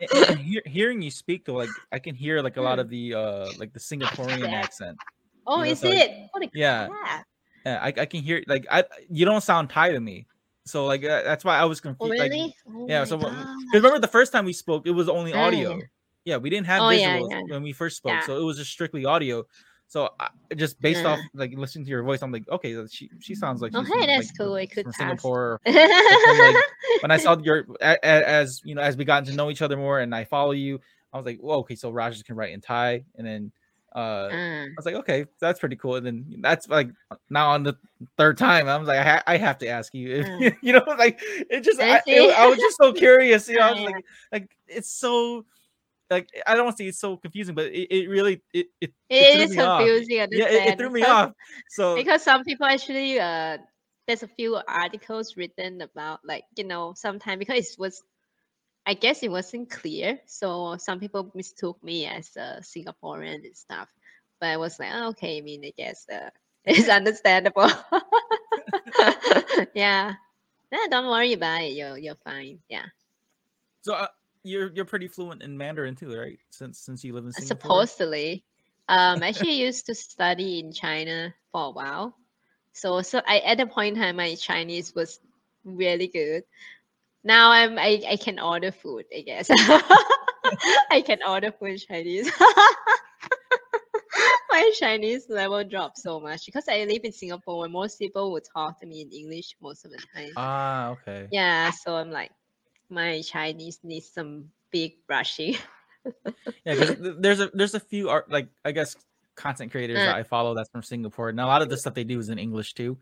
and- 0.01 0.25
and 0.29 0.39
hear, 0.41 0.63
hearing 0.67 1.03
you 1.03 1.11
speak 1.11 1.45
though, 1.45 1.55
like 1.55 1.71
I 1.93 1.99
can 1.99 2.15
hear 2.15 2.41
like 2.43 2.57
a 2.57 2.63
lot 2.63 2.79
Mm. 2.79 2.81
of 2.83 2.89
the 2.89 3.15
uh 3.15 3.47
like 3.59 3.73
the 3.73 3.81
Singaporean 3.81 4.53
accent. 4.53 4.99
Oh, 5.47 5.57
know, 5.59 5.63
is 5.65 5.81
so- 5.81 5.89
it? 5.89 6.29
Holy 6.33 6.51
Yeah. 6.55 6.89
crap. 6.89 7.27
Yeah, 7.65 7.79
I, 7.81 7.89
I 7.89 8.07
can 8.07 8.23
hear 8.23 8.43
like 8.49 8.67
I 8.71 8.85
you 9.09 9.25
don't 9.25 9.41
sound 9.43 9.71
Thai 9.71 9.93
to 9.93 10.01
me. 10.01 10.27
So 10.65 10.85
like 10.87 11.05
uh, 11.05 11.23
that's 11.23 11.45
why 11.45 11.57
I 11.59 11.65
was 11.65 11.79
Oh, 11.81 11.83
confused. 11.95 12.19
Like, 12.19 12.31
really? 12.33 12.55
Oh 12.69 12.87
yeah, 12.89 13.05
so 13.05 13.17
gosh. 13.19 13.33
remember 13.73 13.99
the 14.01 14.09
first 14.09 14.33
time 14.33 14.45
we 14.45 14.53
spoke, 14.53 14.87
it 14.87 14.91
was 14.91 15.09
only 15.09 15.33
audio. 15.33 15.79
Yeah, 16.25 16.37
we 16.39 16.51
didn't 16.51 16.67
have 16.67 16.83
Oh, 16.83 16.87
visuals 16.87 17.31
yeah. 17.31 17.41
when 17.49 17.63
we 17.63 17.73
first 17.73 17.97
spoke, 17.97 18.13
Yeah. 18.13 18.27
so 18.27 18.37
it 18.41 18.45
was 18.45 18.57
just 18.57 18.71
strictly 18.71 19.05
audio. 19.05 19.45
So 19.89 20.09
I, 20.19 20.29
just 20.57 20.81
based 20.81 21.05
off 21.05 21.19
like 21.35 21.53
listening 21.57 21.85
to 21.85 21.91
your 21.91 22.03
voice, 22.03 22.23
I'm 22.23 22.33
like, 22.33 22.49
okay, 22.49 22.75
she 22.91 23.11
she 23.21 23.35
sounds 23.35 23.61
like 23.61 23.73
Oh, 23.75 23.81
she's 23.85 23.93
hey, 23.93 23.99
from, 23.99 24.07
that's 24.09 24.27
like, 24.29 24.39
cool. 24.39 24.57
It 24.57 24.67
could 24.73 24.85
from 24.85 24.93
pass. 24.93 24.99
Singapore. 24.99 25.61
like, 25.67 26.57
when 27.01 27.11
I 27.11 27.17
saw 27.19 27.37
your 27.43 27.67
as 27.81 28.61
you 28.65 28.75
know 28.75 28.83
as 28.83 28.97
we 28.97 29.05
got 29.05 29.25
to 29.27 29.33
know 29.35 29.51
each 29.51 29.63
other 29.63 29.77
more, 29.77 30.01
and 30.01 30.15
I 30.15 30.25
follow 30.25 30.53
you, 30.53 30.81
I 31.13 31.17
was 31.17 31.27
like, 31.27 31.39
well, 31.43 31.59
okay, 31.59 31.75
so 31.77 31.93
Rachta 31.93 32.25
can 32.25 32.35
write 32.37 32.53
in 32.53 32.61
Thai, 32.61 33.05
and 33.17 33.27
then 33.27 33.53
uh, 33.95 34.29
Ah, 34.33 34.63
I 34.65 34.69
was 34.77 34.87
like, 34.87 34.95
okay, 34.97 35.27
that's 35.41 35.61
pretty 35.61 35.77
cool. 35.77 35.97
And 35.97 36.07
then 36.07 36.37
that's 36.41 36.69
like 36.69 36.89
now 37.31 37.51
on 37.51 37.63
the 37.63 37.77
third 38.17 38.39
time, 38.39 38.69
I 38.69 38.77
was 38.77 38.89
like, 38.89 38.99
I, 38.99 39.03
ha- 39.03 39.23
I 39.27 39.37
have 39.37 39.59
to 39.59 39.69
ask 39.69 39.93
you, 39.95 40.17
if, 40.17 40.27
Mm. 40.27 40.57
you 40.63 40.73
know, 40.73 40.85
like 40.99 41.19
it 41.23 41.61
just, 41.63 41.81
I, 41.81 42.01
it- 42.07 42.35
I 42.37 42.47
was 42.47 42.59
just 42.59 42.77
so 42.79 42.93
curious, 42.93 43.49
you 43.49 43.57
know, 43.57 43.63
I 43.69 43.73
was 43.73 43.81
like, 43.83 44.05
like 44.33 44.57
it's 44.67 44.89
so, 44.91 45.45
like 46.11 46.29
I 46.47 46.55
don't 46.55 46.65
want 46.65 46.77
to 46.77 46.83
say 46.85 46.89
it's 46.89 46.99
so 46.99 47.17
confusing, 47.17 47.55
but 47.55 47.67
it, 47.67 47.89
it 47.91 48.09
really, 48.09 48.41
it, 48.53 48.67
it, 48.81 48.93
it 49.11 49.35
threw 49.35 49.43
is 49.45 49.51
me 49.51 49.59
off. 49.63 49.81
confusing. 49.81 50.17
Yeah, 50.33 50.49
it, 50.49 50.67
it 50.73 50.79
threw 50.79 50.91
me 50.91 51.01
because- 51.01 51.29
off. 51.29 51.33
So 51.69 51.95
because 51.97 52.23
some 52.23 52.45
people 52.45 52.67
actually 52.67 53.19
uh 53.21 53.59
there's 54.09 54.23
a 54.25 54.29
few 54.29 54.59
articles 54.69 55.37
written 55.37 55.81
about 55.81 56.21
like 56.25 56.45
you 56.57 56.65
know 56.65 56.93
sometimes 56.97 57.39
because 57.39 57.71
it 57.71 57.79
was 57.79 58.03
i 58.87 58.95
guess 58.95 59.23
it 59.23 59.31
wasn't 59.31 59.71
clear 59.71 60.19
so 60.27 60.77
some 60.77 61.01
people 61.01 61.31
mistook 61.35 61.83
me 61.83 62.07
as 62.07 62.37
a 62.37 62.61
singaporean 62.61 63.45
and 63.45 63.57
stuff. 63.57 63.89
But 64.41 64.51
i 64.51 64.57
was 64.57 64.79
like 64.79 64.91
oh, 64.93 65.09
okay 65.09 65.39
i 65.39 65.41
mean 65.41 65.65
i 65.65 65.73
guess 65.77 66.07
uh, 66.13 66.31
it's 66.65 66.89
understandable. 66.89 67.71
Yeah. 69.75 70.15
No, 70.71 70.79
don't 70.91 71.07
worry 71.09 71.35
about 71.35 71.63
it 71.63 71.73
you're, 71.73 71.99
you're 71.99 72.17
fine 72.25 72.59
yeah. 72.69 72.87
So 73.83 73.95
uh, 73.95 74.07
you're 74.45 74.73
you're 74.73 74.85
pretty 74.85 75.09
fluent 75.09 75.43
in 75.43 75.57
Mandarin 75.59 75.95
too, 75.97 76.17
right? 76.17 76.39
Since 76.51 76.79
since 76.79 77.05
you 77.05 77.13
live 77.13 77.25
in 77.25 77.33
Singapore. 77.33 77.87
supposedly. 77.87 78.45
Um 78.89 79.23
actually 79.23 79.61
used 79.61 79.87
to 79.87 79.95
study 79.95 80.61
in 80.61 80.73
china 80.73 81.35
for 81.53 81.67
a 81.67 81.71
while. 81.71 82.17
So 82.73 83.03
so 83.03 83.21
i 83.27 83.39
at 83.41 83.59
the 83.59 83.67
point 83.67 83.97
in 83.97 84.03
time 84.03 84.17
my 84.17 84.35
chinese 84.35 84.95
was 84.95 85.21
really 85.65 86.09
good 86.09 86.45
now 87.25 87.51
i'm 87.51 87.79
i, 87.79 88.03
I 88.09 88.17
can 88.17 88.39
order 88.39 88.73
food 88.73 89.05
i 89.17 89.21
guess 89.21 89.49
i 90.91 91.03
can 91.05 91.19
order 91.27 91.53
food 91.53 91.71
in 91.71 91.79
chinese 91.79 92.31
my 94.51 94.71
Chinese 94.79 95.27
level 95.29 95.65
dropped 95.65 95.99
so 95.99 96.21
much 96.21 96.45
because 96.47 96.65
I 96.69 96.85
live 96.85 97.01
in 97.05 97.13
Singapore 97.13 97.59
where 97.61 97.69
most 97.69 97.99
people 97.99 98.31
would 98.33 98.45
talk 98.45 98.79
to 98.81 98.87
me 98.87 99.01
in 99.01 99.11
English 99.11 99.57
most 99.63 99.85
of 99.85 99.91
the 99.91 99.99
time. 100.15 100.31
Ah, 100.37 100.91
okay. 100.91 101.29
Yeah, 101.31 101.71
so 101.71 101.97
I'm 101.97 102.11
like, 102.11 102.31
my 102.91 103.23
Chinese 103.23 103.81
needs 103.83 104.09
some 104.09 104.51
big 104.71 104.93
brushing. 105.07 105.57
Yeah, 106.67 106.75
because 106.75 106.97
there's 107.19 107.41
a 107.41 107.51
there's 107.55 107.75
a 107.75 107.81
few 107.81 108.09
art 108.09 108.29
like 108.31 108.49
I 108.65 108.73
guess 108.73 108.97
content 109.37 109.71
creators 109.71 109.99
Uh. 110.03 110.07
that 110.07 110.17
I 110.17 110.23
follow 110.25 110.55
that's 110.55 110.69
from 110.71 110.83
Singapore, 110.83 111.29
and 111.29 111.39
a 111.41 111.47
lot 111.47 111.63
of 111.63 111.71
the 111.71 111.77
stuff 111.77 111.95
they 111.95 112.03
do 112.03 112.19
is 112.19 112.29
in 112.29 112.39
English 112.39 112.75
too. 112.75 112.99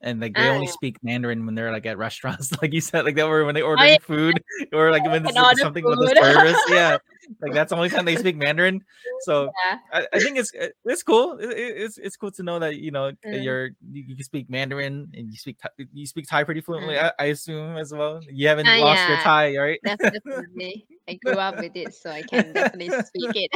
And 0.00 0.20
like 0.20 0.34
they 0.36 0.48
only 0.48 0.68
Ah. 0.68 0.70
speak 0.70 0.96
Mandarin 1.02 1.44
when 1.44 1.56
they're 1.56 1.72
like 1.72 1.84
at 1.84 1.98
restaurants, 1.98 2.52
like 2.62 2.72
you 2.72 2.80
said, 2.80 3.04
like 3.04 3.16
that 3.16 3.26
were 3.26 3.44
when 3.44 3.56
they 3.56 3.62
order 3.62 3.84
yeah. 3.84 3.96
food 4.00 4.40
or 4.72 4.92
like 4.92 5.04
when 5.04 5.24
like, 5.24 5.58
something 5.58 5.84
with 5.84 5.98
the 5.98 6.14
service. 6.22 6.60
Yeah, 6.68 6.98
like 7.42 7.52
that's 7.52 7.70
the 7.70 7.76
only 7.76 7.88
time 7.88 8.04
they 8.04 8.14
speak 8.14 8.36
Mandarin. 8.36 8.84
So 9.22 9.50
Yeah. 9.68 9.78
I, 9.92 10.06
I 10.12 10.20
think 10.20 10.38
it's 10.38 10.52
it's 10.84 11.02
cool. 11.02 11.38
It, 11.38 11.50
it- 11.50 11.76
it's 11.78 11.98
it's 11.98 12.16
cool 12.16 12.30
to 12.32 12.42
know 12.44 12.60
that 12.60 12.76
you 12.76 12.92
know 12.92 13.10
Mm. 13.26 13.42
you're 13.42 13.66
you, 13.90 14.04
you 14.06 14.14
can 14.14 14.24
speak 14.24 14.48
Mandarin 14.48 15.10
and 15.14 15.32
you 15.32 15.36
speak 15.36 15.58
Thai, 15.58 15.70
you 15.92 16.06
speak 16.06 16.28
Thai 16.28 16.44
pretty 16.44 16.60
fluently. 16.60 16.94
Mm. 16.94 17.12
I, 17.18 17.24
I 17.24 17.26
assume 17.34 17.76
as 17.76 17.92
well. 17.92 18.20
You 18.30 18.46
haven't 18.46 18.68
Ah, 18.68 18.78
lost 18.78 19.08
your. 19.08 19.18
Thai, 19.18 19.56
right? 19.56 19.80
Definitely. 19.84 20.86
I 21.08 21.14
grew 21.14 21.32
up 21.34 21.56
with 21.58 21.74
it, 21.74 21.92
so 21.94 22.10
I 22.10 22.22
can 22.22 22.52
definitely 22.52 22.90
speak 23.02 23.32
it. 23.34 23.50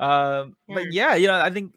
Um, 0.00 0.56
but 0.68 0.92
yeah, 0.92 1.14
you 1.16 1.26
know, 1.26 1.40
I 1.40 1.50
think 1.50 1.72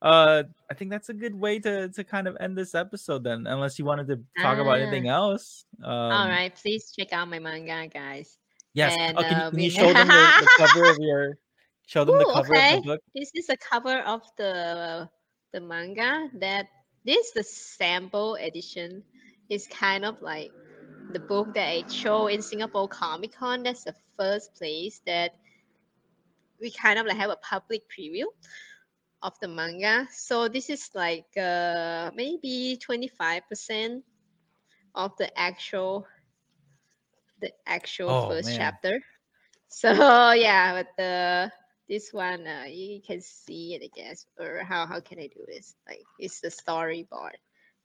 uh 0.00 0.44
I 0.70 0.74
think 0.74 0.90
that's 0.90 1.08
a 1.08 1.14
good 1.14 1.34
way 1.34 1.58
to 1.60 1.88
to 1.88 2.04
kind 2.04 2.28
of 2.28 2.36
end 2.38 2.56
this 2.56 2.74
episode 2.74 3.24
then, 3.24 3.46
unless 3.46 3.78
you 3.78 3.84
wanted 3.84 4.08
to 4.08 4.20
talk 4.40 4.58
about 4.58 4.80
anything 4.80 5.08
else. 5.08 5.64
Um, 5.82 5.90
All 5.90 6.28
right, 6.28 6.54
please 6.54 6.92
check 6.96 7.12
out 7.12 7.28
my 7.28 7.38
manga, 7.38 7.88
guys. 7.88 8.38
Yes. 8.74 8.94
And, 8.98 9.18
oh, 9.18 9.22
can, 9.22 9.30
you- 9.30 9.36
uh, 9.44 9.50
can 9.50 9.58
you 9.60 9.70
show 9.70 9.92
them 9.92 10.08
the, 10.08 10.14
the 10.40 10.50
cover 10.56 10.90
of 10.90 10.98
your 10.98 11.38
show 11.86 12.04
them 12.04 12.18
the 12.18 12.26
Ooh, 12.26 12.32
cover 12.32 12.54
of 12.54 12.58
okay. 12.58 12.76
the 12.76 12.82
book? 12.82 13.00
This 13.14 13.30
is 13.34 13.48
a 13.48 13.56
cover 13.56 13.98
of 14.00 14.22
the 14.36 15.08
the 15.52 15.60
manga. 15.60 16.28
That 16.40 16.66
this 17.04 17.32
the 17.32 17.42
sample 17.44 18.36
edition. 18.36 19.02
is 19.50 19.66
kind 19.68 20.06
of 20.06 20.16
like 20.22 20.50
the 21.12 21.20
book 21.20 21.52
that 21.52 21.68
I 21.68 21.84
show 21.88 22.28
in 22.28 22.40
Singapore 22.40 22.88
Comic 22.88 23.36
Con. 23.36 23.62
That's 23.62 23.84
the 23.84 23.94
first 24.16 24.54
place 24.54 25.02
that 25.04 25.36
we 26.64 26.72
kind 26.72 26.98
of 26.98 27.06
like 27.06 27.18
have 27.18 27.30
a 27.30 27.36
public 27.36 27.84
preview 27.92 28.26
of 29.22 29.34
the 29.40 29.48
manga. 29.48 30.08
So 30.12 30.48
this 30.48 30.70
is 30.70 30.90
like 30.94 31.26
uh, 31.36 32.10
maybe 32.14 32.78
25% 32.82 34.04
of 34.94 35.12
the 35.18 35.28
actual 35.38 36.06
the 37.40 37.52
actual 37.66 38.16
Oh, 38.16 38.28
first 38.28 38.54
man. 38.54 38.56
chapter. 38.56 39.00
So 39.68 39.90
yeah, 40.32 40.82
but 40.82 40.88
the 40.98 41.50
this 41.88 42.12
one 42.12 42.46
uh, 42.46 42.64
you 42.68 43.00
can 43.06 43.20
see 43.20 43.74
it, 43.74 43.82
I 43.84 43.90
guess, 43.94 44.26
or 44.38 44.64
how 44.64 44.86
how 44.86 45.00
can 45.00 45.18
I 45.18 45.28
do 45.28 45.44
this? 45.46 45.74
Like 45.88 46.06
it's 46.18 46.40
the 46.40 46.48
storyboard. 46.48 47.36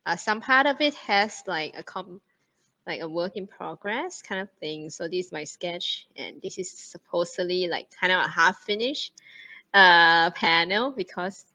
Uh, 0.06 0.16
some 0.18 0.42
part 0.42 0.68
of 0.68 0.82
it 0.82 0.94
has 0.96 1.44
like 1.48 1.74
a 1.78 1.84
com 1.84 2.22
like 2.90 3.02
a 3.02 3.08
work 3.08 3.38
in 3.38 3.48
progress 3.48 4.22
kind 4.22 4.42
of 4.42 4.50
thing. 4.60 4.90
So 4.90 5.08
this 5.08 5.28
is 5.28 5.32
my 5.32 5.46
sketch, 5.46 6.08
and 6.18 6.42
this 6.42 6.58
is 6.58 6.70
supposedly 6.70 7.68
like 7.68 7.88
kind 7.92 8.12
of 8.12 8.26
a 8.26 8.28
half 8.28 8.60
finished 8.66 9.14
uh 9.72 10.32
panel 10.32 10.90
because 10.92 11.46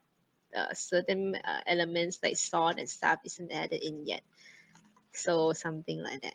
uh, 0.57 0.73
certain 0.73 1.35
uh, 1.35 1.61
elements 1.67 2.21
like 2.23 2.37
sword 2.37 2.79
and 2.79 2.89
stuff 2.89 3.19
isn't 3.25 3.51
added 3.51 3.83
in 3.83 4.07
yet. 4.07 4.23
So 5.13 5.53
something 5.53 6.01
like 6.03 6.23
that. 6.23 6.33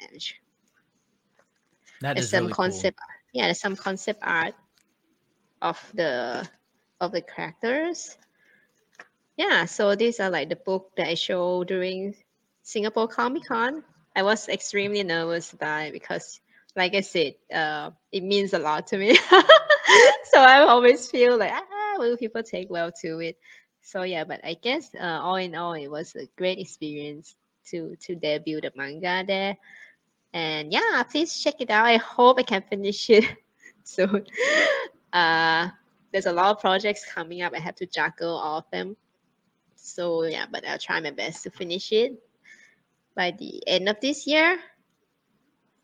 That 2.02 2.18
is 2.18 2.30
some 2.30 2.44
really 2.44 2.54
cool. 2.54 2.66
concept 2.66 3.00
yeah, 3.34 3.46
there's 3.46 3.60
some 3.60 3.76
concept 3.76 4.20
art 4.24 4.56
of 5.62 5.80
the 5.94 6.48
of 7.00 7.12
the 7.12 7.22
characters. 7.22 8.18
Yeah, 9.38 9.66
so 9.66 9.96
these 9.96 10.20
are 10.20 10.30
like 10.30 10.50
the 10.50 10.58
book 10.58 10.92
that 10.98 11.08
I 11.08 11.14
show 11.14 11.64
during 11.64 12.16
Singapore 12.64 13.08
Comic 13.08 13.46
Con. 13.46 13.84
I 14.15 14.23
was 14.23 14.49
extremely 14.49 15.03
nervous 15.03 15.53
about 15.53 15.88
it 15.88 15.94
because, 15.94 16.41
like 16.76 16.95
I 16.95 17.02
said, 17.02 17.36
uh, 17.53 17.91
it 18.11 18.23
means 18.23 18.53
a 18.53 18.60
lot 18.60 18.88
to 18.88 18.98
me. 18.98 19.15
so 20.31 20.40
I 20.40 20.65
always 20.68 21.10
feel 21.10 21.38
like, 21.38 21.52
ah, 21.53 21.95
will 21.98 22.18
people 22.18 22.44
take 22.44 22.69
well 22.69 22.91
to 23.02 23.19
it? 23.19 23.38
So 23.81 24.03
yeah, 24.03 24.23
but 24.23 24.41
I 24.44 24.56
guess 24.56 24.94
uh, 24.99 25.19
all 25.22 25.36
in 25.36 25.56
all, 25.56 25.73
it 25.73 25.88
was 25.88 26.15
a 26.15 26.27
great 26.38 26.60
experience 26.60 27.36
to 27.72 27.95
to 28.02 28.15
debut 28.15 28.61
the 28.61 28.72
manga 28.76 29.23
there. 29.26 29.57
And 30.34 30.72
yeah, 30.72 31.03
please 31.10 31.41
check 31.41 31.56
it 31.60 31.69
out. 31.69 31.86
I 31.86 31.98
hope 31.98 32.40
I 32.40 32.44
can 32.44 32.64
finish 32.69 33.10
it 33.10 33.26
soon. 33.84 34.26
Uh, 35.11 35.68
there's 36.11 36.27
a 36.27 36.31
lot 36.31 36.52
of 36.52 36.61
projects 36.61 37.03
coming 37.03 37.41
up. 37.41 37.52
I 37.56 37.60
have 37.60 37.73
to 37.77 37.88
juggle 37.88 38.38
all 38.38 38.60
of 38.60 38.65
them. 38.72 38.95
So 39.76 40.23
yeah, 40.23 40.45
but 40.52 40.68
I'll 40.68 40.77
try 40.77 40.99
my 41.02 41.10
best 41.10 41.41
to 41.45 41.49
finish 41.49 41.91
it 41.91 42.14
by 43.20 43.36
the 43.36 43.60
end 43.68 43.91
of 43.91 44.00
this 44.00 44.24
year. 44.26 44.56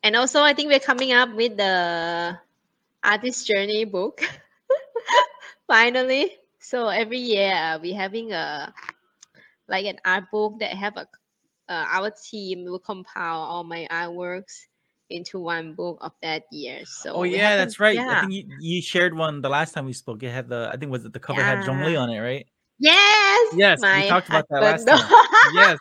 And 0.03 0.15
also, 0.15 0.39
I 0.39 0.53
think 0.53 0.71
we're 0.71 0.79
coming 0.79 1.11
up 1.11 1.35
with 1.35 1.57
the 1.57 2.39
artist 3.03 3.45
journey 3.45 3.83
book 3.83 4.23
finally. 5.67 6.31
So 6.63 6.87
every 6.87 7.19
year 7.19 7.51
uh, 7.51 7.77
we're 7.83 7.99
having 7.99 8.31
a 8.31 8.71
like 9.67 9.83
an 9.85 9.99
art 10.05 10.31
book 10.31 10.63
that 10.63 10.71
have 10.79 10.95
a 10.95 11.05
uh, 11.67 11.85
our 11.91 12.13
team 12.13 12.63
will 12.63 12.79
compile 12.79 13.41
all 13.41 13.65
my 13.65 13.85
artworks 13.91 14.71
into 15.09 15.39
one 15.39 15.73
book 15.73 15.97
of 15.99 16.13
that 16.21 16.43
year. 16.51 16.85
So 16.85 17.13
Oh 17.19 17.23
yeah, 17.23 17.57
that's 17.57 17.81
right. 17.81 17.99
I 17.99 18.21
think 18.21 18.31
you, 18.31 18.43
you 18.61 18.81
shared 18.81 19.17
one 19.17 19.41
the 19.41 19.49
last 19.49 19.73
time 19.73 19.85
we 19.85 19.93
spoke. 19.93 20.23
It 20.23 20.31
had 20.31 20.47
the 20.47 20.69
I 20.71 20.77
think 20.77 20.89
was 20.91 21.03
it 21.03 21.11
the 21.11 21.19
cover 21.19 21.43
had 21.43 21.59
Zhongli 21.67 21.93
Yeah. 21.93 21.99
on 21.99 22.09
it, 22.11 22.19
right? 22.19 22.45
Yes. 22.79 23.53
Yes, 23.57 23.81
we 23.81 24.07
talked 24.07 24.29
about 24.29 24.47
that 24.49 24.61
last 24.61 24.87
husband. 24.87 25.09
yes. 25.53 25.79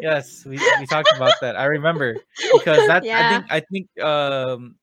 Yes, 0.00 0.44
we, 0.44 0.58
we 0.78 0.86
talked 0.86 1.10
about 1.16 1.32
that. 1.40 1.56
I 1.56 1.64
remember 1.64 2.16
because 2.52 2.86
that 2.86 3.04
I 3.04 3.30
think 3.30 3.44
I 3.50 3.60
think 3.60 4.00
um 4.00 4.76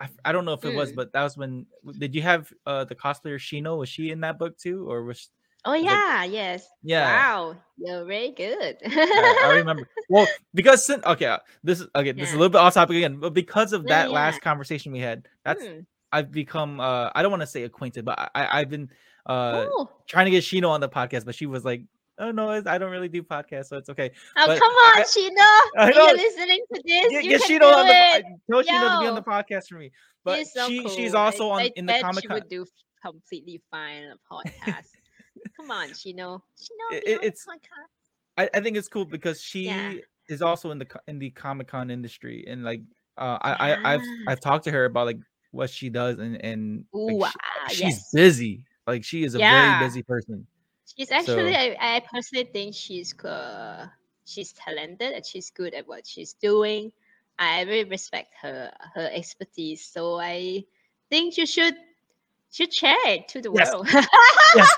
I, 0.00 0.08
I 0.26 0.32
don't 0.32 0.44
know 0.44 0.52
if 0.52 0.64
it 0.64 0.74
was, 0.74 0.92
Mm. 0.92 0.96
but 0.96 1.12
that 1.12 1.22
was 1.22 1.36
when 1.36 1.66
did 1.98 2.14
you 2.14 2.22
have 2.22 2.52
uh 2.66 2.84
the 2.84 2.94
cosplayer 2.94 3.38
Shino? 3.38 3.78
Was 3.78 3.88
she 3.88 4.10
in 4.10 4.20
that 4.20 4.38
book 4.38 4.56
too, 4.58 4.88
or 4.88 5.02
was 5.04 5.30
oh 5.64 5.70
like- 5.72 5.84
yeah, 5.84 6.24
yes. 6.24 6.68
yeah? 6.82 7.04
Wow, 7.06 7.56
you're 7.78 8.04
very 8.04 8.30
good. 8.30 8.76
I, 8.86 9.42
I 9.44 9.52
remember. 9.56 9.88
Well, 10.08 10.26
because 10.54 10.88
okay, 10.88 11.26
uh, 11.26 11.38
this 11.64 11.80
is 11.80 11.88
okay. 11.96 12.12
This 12.12 12.28
is 12.28 12.34
a 12.34 12.38
little 12.38 12.50
bit 12.50 12.58
off 12.60 12.74
topic 12.74 12.96
again, 12.96 13.16
but 13.18 13.32
because 13.34 13.72
of 13.72 13.84
that 13.86 14.08
yeah. 14.08 14.14
last 14.14 14.40
conversation 14.40 14.92
we 14.92 15.00
had, 15.00 15.26
that's 15.44 15.64
Hmm. 15.64 15.80
I've 16.12 16.30
become. 16.30 16.80
uh 16.80 17.10
I 17.14 17.22
don't 17.22 17.30
want 17.30 17.42
to 17.42 17.46
say 17.46 17.64
acquainted, 17.64 18.04
but 18.04 18.18
I 18.34 18.60
I've 18.60 18.70
been 18.70 18.90
uh 19.26 19.66
oh, 19.68 19.90
trying 20.06 20.26
to 20.26 20.30
get 20.30 20.44
Shino 20.44 20.70
on 20.70 20.80
the 20.80 20.88
podcast, 20.88 21.24
but 21.26 21.34
she 21.34 21.46
was 21.46 21.64
like, 21.64 21.82
"Oh 22.18 22.30
no, 22.30 22.50
it's- 22.52 22.66
I 22.66 22.78
don't 22.78 22.90
really 22.90 23.08
do 23.08 23.22
podcasts, 23.22 23.66
so 23.66 23.76
it's 23.76 23.88
okay." 23.90 24.10
oh 24.36 24.46
but 24.46 24.58
come 24.58 24.70
on, 24.72 24.96
I- 25.00 25.04
Shino. 25.04 25.82
I 25.82 25.90
know. 25.90 26.06
you're 26.06 26.16
listening 26.16 26.64
to 26.74 26.82
this, 26.84 27.10
Get, 27.10 27.24
you 27.24 27.38
can 27.38 27.48
Shino 27.60 27.72
on 27.72 27.86
the 27.86 27.94
I 27.94 28.22
tell 28.50 28.62
Shino 28.62 28.96
to 28.96 29.00
be 29.02 29.06
on 29.08 29.14
the 29.14 29.22
podcast 29.22 29.68
for 29.68 29.76
me. 29.76 29.90
But 30.24 30.46
so 30.46 30.68
she 30.68 30.88
she's 30.88 31.14
also 31.14 31.48
on 31.50 31.60
I 31.62 31.70
in 31.76 31.86
the 31.86 31.98
Comic 32.00 32.24
she 32.24 32.28
would 32.28 32.48
do 32.48 32.66
completely 33.04 33.60
fine 33.70 34.04
on 34.04 34.12
a 34.12 34.34
podcast. 34.34 34.86
Come 35.56 35.70
on, 35.70 35.88
Shino. 35.90 36.40
Shino, 36.60 36.92
It- 36.92 37.20
it's-. 37.22 37.46
I, 38.36 38.48
I 38.54 38.60
think 38.60 38.76
it's 38.76 38.88
cool 38.88 39.04
because 39.04 39.40
she 39.40 39.66
Yeah. 39.66 39.94
is 40.28 40.42
also 40.42 40.70
in 40.70 40.78
the 40.78 40.86
in 41.08 41.18
the 41.18 41.30
Comic 41.30 41.68
Con 41.68 41.90
industry, 41.90 42.44
and 42.46 42.62
like 42.64 42.82
uh, 43.16 43.38
I, 43.40 43.52
I 43.72 43.94
I've 43.94 44.02
I've 44.28 44.40
talked 44.40 44.64
to 44.64 44.70
her 44.70 44.84
about 44.84 45.06
like 45.06 45.18
what 45.50 45.70
she 45.70 45.88
does, 45.90 46.18
and 46.18 46.36
and 46.44 46.84
like, 46.92 47.30
she- 47.32 47.38
ah, 47.42 47.68
she's 47.68 47.80
yes. 47.80 48.10
busy. 48.12 48.64
Like 48.86 49.04
she 49.04 49.24
is 49.24 49.34
a 49.34 49.38
Yeah. 49.38 49.78
very 49.78 49.88
busy 49.88 50.02
person. 50.02 50.46
She's 50.98 51.10
actually, 51.12 51.52
So- 51.52 51.58
I, 51.58 51.76
I 51.80 52.00
personally 52.12 52.48
think 52.52 52.74
she's 52.74 53.14
uh, 53.24 53.86
she's 54.24 54.52
talented 54.52 55.12
and 55.12 55.24
she's 55.24 55.50
good 55.50 55.72
at 55.74 55.86
what 55.86 56.06
she's 56.06 56.32
doing. 56.34 56.90
I 57.38 57.62
really 57.62 57.84
respect 57.84 58.34
her 58.42 58.72
her 58.94 59.08
expertise. 59.12 59.84
So 59.84 60.18
I 60.18 60.64
think 61.08 61.36
you 61.38 61.46
should 61.46 61.76
should 62.50 62.72
share 62.74 62.96
it 63.06 63.28
to 63.28 63.40
the 63.40 63.52
Yes. 63.54 63.72
world. 63.72 63.88
Yes. 64.56 64.74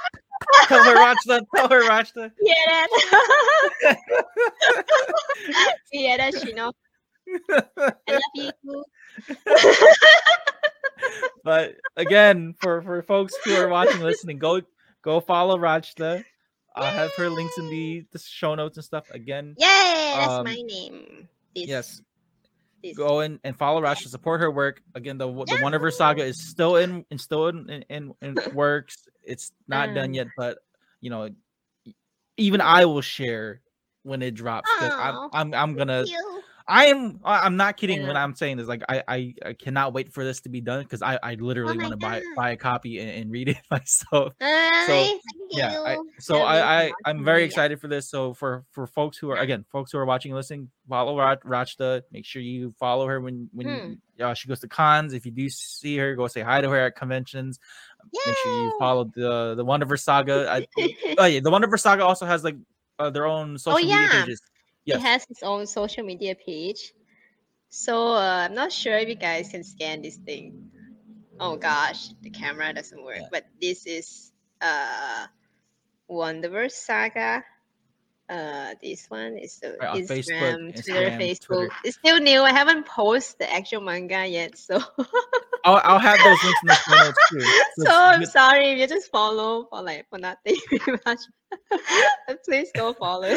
tell 0.64 0.82
her 0.84 0.94
Rachta. 0.96 1.40
Tell 1.54 1.68
her 1.68 1.82
Rachta. 1.88 2.30
yeah, 2.42 2.54
that. 2.68 3.96
yeah, 5.92 6.16
that 6.16 6.44
you 6.44 6.54
know. 6.54 6.72
I 7.48 7.92
love 8.08 8.22
you. 8.34 8.50
too. 8.64 8.84
but 11.44 11.76
again, 11.96 12.54
for 12.60 12.82
for 12.82 13.02
folks 13.02 13.34
who 13.44 13.54
are 13.54 13.68
watching, 13.68 14.00
listening, 14.00 14.38
go 14.38 14.60
go 15.02 15.20
follow 15.20 15.56
Rachta. 15.58 16.24
I'll 16.76 16.84
have 16.92 17.12
her 17.16 17.28
links 17.28 17.58
in 17.58 17.68
the 17.68 18.04
the 18.12 18.18
show 18.18 18.54
notes 18.54 18.76
and 18.76 18.84
stuff. 18.84 19.10
Again, 19.10 19.54
Yeah, 19.58 19.66
that's 20.16 20.32
Um, 20.32 20.44
my 20.44 20.54
name. 20.54 21.28
This, 21.54 21.66
yes, 21.66 22.02
this. 22.82 22.96
go 22.96 23.20
in 23.20 23.40
and 23.42 23.56
follow 23.58 23.82
Rachta. 23.82 24.08
Support 24.08 24.40
her 24.40 24.50
work. 24.50 24.80
Again, 24.94 25.18
the 25.18 25.26
the 25.26 25.58
Wonderverse 25.62 25.94
saga 25.94 26.22
is 26.24 26.48
still 26.48 26.76
in 26.76 27.04
and 27.10 27.20
still 27.20 27.48
in 27.48 27.84
in, 27.88 28.14
in, 28.22 28.36
works. 28.54 29.08
It's 29.24 29.52
not 29.66 29.94
done 29.94 30.10
Mm. 30.10 30.16
yet, 30.16 30.26
but 30.36 30.58
you 31.00 31.10
know, 31.10 31.30
even 32.36 32.60
I 32.60 32.84
will 32.84 33.00
share 33.00 33.60
when 34.02 34.22
it 34.22 34.34
drops. 34.34 34.70
I'm, 34.80 35.28
I'm 35.32 35.54
I'm 35.54 35.74
gonna 35.74 36.04
You. 36.06 36.39
I 36.70 36.86
am. 36.86 37.20
I'm 37.24 37.56
not 37.56 37.76
kidding 37.76 38.06
when 38.06 38.16
I'm 38.16 38.34
saying 38.34 38.56
this. 38.58 38.68
Like, 38.68 38.82
I, 38.88 39.02
I, 39.08 39.34
I 39.44 39.52
cannot 39.54 39.92
wait 39.92 40.12
for 40.12 40.24
this 40.24 40.40
to 40.42 40.48
be 40.48 40.60
done 40.60 40.82
because 40.84 41.02
I, 41.02 41.18
I 41.22 41.34
literally 41.34 41.76
Oh 41.78 41.80
want 41.82 41.92
to 41.92 41.96
buy 41.96 42.22
buy 42.36 42.50
a 42.50 42.56
copy 42.56 42.98
and, 43.00 43.10
and 43.10 43.30
read 43.30 43.48
it 43.48 43.58
myself. 43.70 44.34
Thank 44.40 45.20
yeah 45.50 45.80
I, 45.84 45.96
so 46.20 46.34
That 46.34 46.38
means 46.40 46.48
a 46.48 46.64
i, 46.64 46.82
I 46.86 46.92
i'm 47.06 47.24
very 47.24 47.42
excited 47.42 47.80
for 47.80 47.88
this 47.88 48.08
so 48.08 48.34
for 48.34 48.64
for 48.70 48.86
folks 48.86 49.18
who 49.18 49.30
are 49.30 49.36
again 49.36 49.64
folks 49.72 49.90
who 49.90 49.98
are 49.98 50.04
watching 50.04 50.30
and 50.30 50.36
listening 50.36 50.70
follow 50.88 51.18
Ra- 51.18 51.34
rachta 51.44 52.02
make 52.12 52.24
sure 52.24 52.40
you 52.40 52.72
follow 52.78 53.06
her 53.08 53.20
when 53.20 53.48
when 53.52 53.98
Hmm. 54.18 54.24
uh, 54.24 54.34
she 54.34 54.46
goes 54.48 54.60
to 54.60 54.68
cons 54.68 55.12
if 55.12 55.26
you 55.26 55.32
do 55.32 55.48
see 55.48 55.96
her 55.96 56.14
go 56.14 56.28
say 56.28 56.40
hi 56.42 56.60
to 56.60 56.70
her 56.70 56.86
at 56.86 56.94
conventions 56.96 57.58
make 58.12 58.36
sure 58.36 58.64
you 58.64 58.72
follow 58.78 59.04
the 59.04 59.54
the 59.56 59.64
wonderverse 59.64 60.00
saga 60.04 60.48
I, 60.50 60.66
oh 61.18 61.24
yeah 61.24 61.40
the 61.40 61.50
wonderverse 61.50 61.80
saga 61.80 62.04
also 62.04 62.26
has 62.26 62.44
like 62.44 62.56
uh, 63.00 63.10
their 63.10 63.26
own 63.26 63.58
social 63.58 63.80
media 63.88 63.96
Oh, 63.96 64.14
yeah. 64.14 64.22
pages 64.22 64.40
It 64.86 65.00
has 65.00 65.24
its 65.30 65.42
own 65.42 65.66
social 65.66 66.04
media 66.04 66.34
page. 66.34 66.92
So 67.68 68.08
uh, 68.14 68.46
I'm 68.48 68.54
not 68.54 68.72
sure 68.72 68.96
if 68.98 69.08
you 69.08 69.14
guys 69.14 69.50
can 69.50 69.64
scan 69.64 70.02
this 70.02 70.16
thing. 70.16 70.70
Oh 71.40 71.56
gosh, 71.56 72.08
the 72.22 72.30
camera 72.30 72.72
doesn't 72.72 73.02
work. 73.02 73.18
Yeah. 73.20 73.28
But 73.30 73.46
this 73.60 73.86
is 73.86 74.32
uh 74.60 75.26
Wonderverse 76.10 76.72
Saga. 76.72 77.44
Uh, 78.30 78.74
this 78.80 79.06
one 79.10 79.36
is 79.36 79.56
the 79.56 79.76
Right, 79.80 79.88
on 79.90 79.96
Facebook, 80.02 80.22
Instagram, 80.30 80.72
Twitter, 80.72 80.92
Instagram, 80.92 81.18
Facebook. 81.18 81.46
Twitter. 81.46 81.68
It's 81.84 81.96
still 81.96 82.20
new. 82.20 82.42
I 82.42 82.52
haven't 82.52 82.86
posted 82.86 83.40
the 83.40 83.52
actual 83.52 83.80
manga 83.80 84.24
yet, 84.24 84.56
so 84.56 84.76
I'll, 85.64 85.80
I'll 85.82 85.98
have 85.98 86.16
those 86.18 86.38
links 86.44 86.60
in 86.62 86.68
the 86.68 86.74
show 86.74 86.94
notes 86.94 87.18
too 87.30 87.40
so 87.76 87.82
it's 87.82 87.90
I'm 87.90 88.24
sorry 88.26 88.70
if 88.70 88.78
you 88.78 88.86
just 88.86 89.10
follow 89.10 89.64
for 89.64 89.82
like 89.82 90.06
for 90.08 90.18
nothing 90.18 90.56
much. 91.06 91.18
Please 92.44 92.70
go 92.76 92.92
follow. 92.92 93.34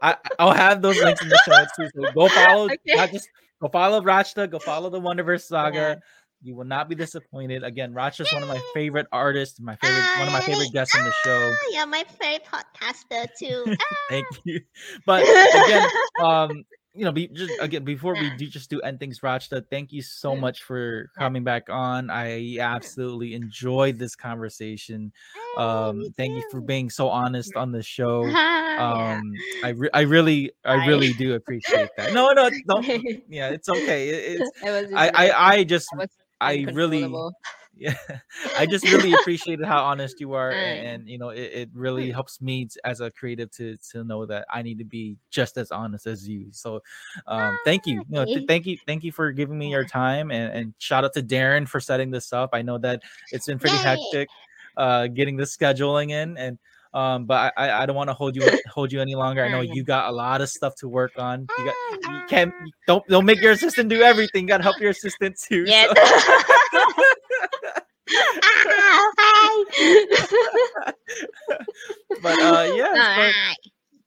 I, 0.00 0.16
I'll 0.38 0.52
have 0.54 0.80
those 0.80 1.00
links 1.02 1.20
in 1.20 1.28
the 1.28 1.42
show 1.44 1.50
notes 1.58 1.72
too. 1.76 1.88
So 1.96 2.12
go 2.12 2.28
follow, 2.28 2.64
Okay. 2.66 2.94
not 2.94 3.10
just 3.10 3.28
go 3.60 3.68
follow 3.68 4.00
Rachta, 4.00 4.48
go 4.48 4.60
follow 4.60 4.90
the 4.90 5.00
Wonderverse 5.00 5.42
Saga. 5.42 5.76
Yeah. 5.76 5.94
You 6.42 6.54
will 6.54 6.64
not 6.64 6.88
be 6.88 6.94
disappointed. 6.94 7.64
Again, 7.64 7.92
Rachta's 7.92 8.32
one 8.32 8.42
of 8.42 8.48
my 8.48 8.60
favorite 8.74 9.06
artists, 9.10 9.58
my 9.60 9.76
favorite, 9.76 10.04
one 10.18 10.28
of 10.28 10.32
my 10.32 10.40
favorite 10.40 10.72
guests 10.72 10.94
on 10.94 11.04
the 11.04 11.12
show. 11.24 11.54
Yeah, 11.72 11.84
my 11.84 12.04
favorite 12.20 12.46
podcaster 12.46 13.26
too. 13.38 13.76
Thank 14.08 14.26
you. 14.44 14.60
But 15.04 15.22
again, 15.22 15.88
um, 16.24 16.64
you 16.94 17.04
know, 17.04 17.12
be 17.12 17.28
just 17.28 17.52
again 17.60 17.84
before 17.84 18.14
we 18.14 18.30
do 18.30 18.46
just 18.46 18.70
do 18.70 18.80
end 18.80 18.98
things, 19.00 19.20
Rachta. 19.20 19.64
Thank 19.70 19.92
you 19.92 20.02
so 20.02 20.34
Mm. 20.34 20.40
much 20.40 20.62
for 20.62 21.10
coming 21.18 21.44
back 21.44 21.68
on. 21.70 22.10
I 22.10 22.58
absolutely 22.60 23.34
enjoyed 23.34 23.98
this 23.98 24.14
conversation. 24.16 25.12
Um, 25.56 26.12
thank 26.16 26.34
you 26.34 26.42
for 26.50 26.60
being 26.60 26.88
so 26.90 27.08
honest 27.08 27.56
on 27.56 27.72
the 27.72 27.82
show. 27.82 28.22
Um, 28.78 29.34
I 29.64 29.70
re- 29.70 29.90
I 29.92 30.02
really 30.02 30.52
I 30.64 30.86
really 30.86 31.12
do 31.12 31.34
appreciate 31.34 31.88
that. 31.96 32.14
No, 32.14 32.30
no, 32.30 32.48
don't. 32.68 32.86
Yeah, 33.28 33.48
it's 33.50 33.68
okay. 33.68 34.08
It, 34.08 34.40
it's 34.40 34.50
It 34.64 34.70
was 34.70 34.82
just 34.88 34.94
I, 34.94 35.08
I 35.08 35.54
I 35.54 35.64
just 35.64 35.88
I 36.40 36.66
really 36.72 37.12
yeah 37.76 37.94
I 38.58 38.66
just 38.66 38.84
really 38.84 39.12
appreciated 39.20 39.64
how 39.64 39.84
honest 39.84 40.20
you 40.20 40.32
are, 40.32 40.50
and, 40.50 40.86
and 40.86 41.08
you 41.08 41.18
know 41.18 41.30
it, 41.30 41.50
it 41.52 41.70
really 41.72 42.10
helps 42.18 42.40
me 42.40 42.68
as 42.84 43.00
a 43.00 43.10
creative 43.10 43.50
to 43.52 43.76
to 43.92 44.04
know 44.04 44.26
that 44.26 44.46
I 44.52 44.62
need 44.62 44.78
to 44.78 44.84
be 44.84 45.16
just 45.30 45.56
as 45.58 45.70
honest 45.70 46.06
as 46.06 46.28
you. 46.28 46.46
So, 46.50 46.82
um, 47.26 47.56
thank 47.64 47.86
you. 47.86 47.94
You 47.94 48.04
know, 48.08 48.24
th- 48.24 48.46
thank 48.46 48.66
you, 48.66 48.78
thank 48.86 49.04
you 49.04 49.12
for 49.12 49.32
giving 49.32 49.58
me 49.58 49.70
your 49.70 49.84
time, 49.84 50.30
and 50.30 50.52
and 50.52 50.74
shout 50.78 51.04
out 51.04 51.14
to 51.14 51.22
Darren 51.22 51.68
for 51.68 51.80
setting 51.80 52.10
this 52.10 52.32
up. 52.32 52.50
I 52.52 52.62
know 52.62 52.78
that 52.78 53.02
it's 53.32 53.46
been 53.46 53.58
pretty 53.58 53.76
Yay. 53.76 53.82
hectic, 53.82 54.28
uh, 54.76 55.06
getting 55.08 55.36
the 55.36 55.44
scheduling 55.44 56.10
in 56.10 56.36
and. 56.36 56.58
Um, 56.94 57.26
but 57.26 57.52
I, 57.56 57.82
I 57.82 57.86
don't 57.86 57.96
want 57.96 58.08
to 58.08 58.14
hold 58.14 58.34
you 58.34 58.42
hold 58.68 58.92
you 58.92 59.00
any 59.00 59.14
longer. 59.14 59.44
I 59.44 59.48
know 59.48 59.60
Ah, 59.60 59.74
you 59.74 59.84
got 59.84 60.08
a 60.08 60.12
lot 60.12 60.40
of 60.40 60.48
stuff 60.48 60.74
to 60.76 60.88
work 60.88 61.12
on. 61.18 61.40
You 61.58 61.64
got 61.64 61.74
you 61.74 61.74
Ah, 62.06 62.24
can't 62.28 62.52
don't 62.86 63.06
don't 63.08 63.24
make 63.24 63.42
your 63.42 63.52
assistant 63.52 63.88
do 63.88 64.02
everything. 64.02 64.42
You 64.42 64.48
gotta 64.48 64.62
help 64.62 64.80
your 64.80 64.90
assistant 64.90 65.38
too. 65.38 65.66
so-. 65.66 65.94
Ah, 69.20 70.92
but 72.22 72.42
uh 72.42 72.72
yeah 72.74 73.32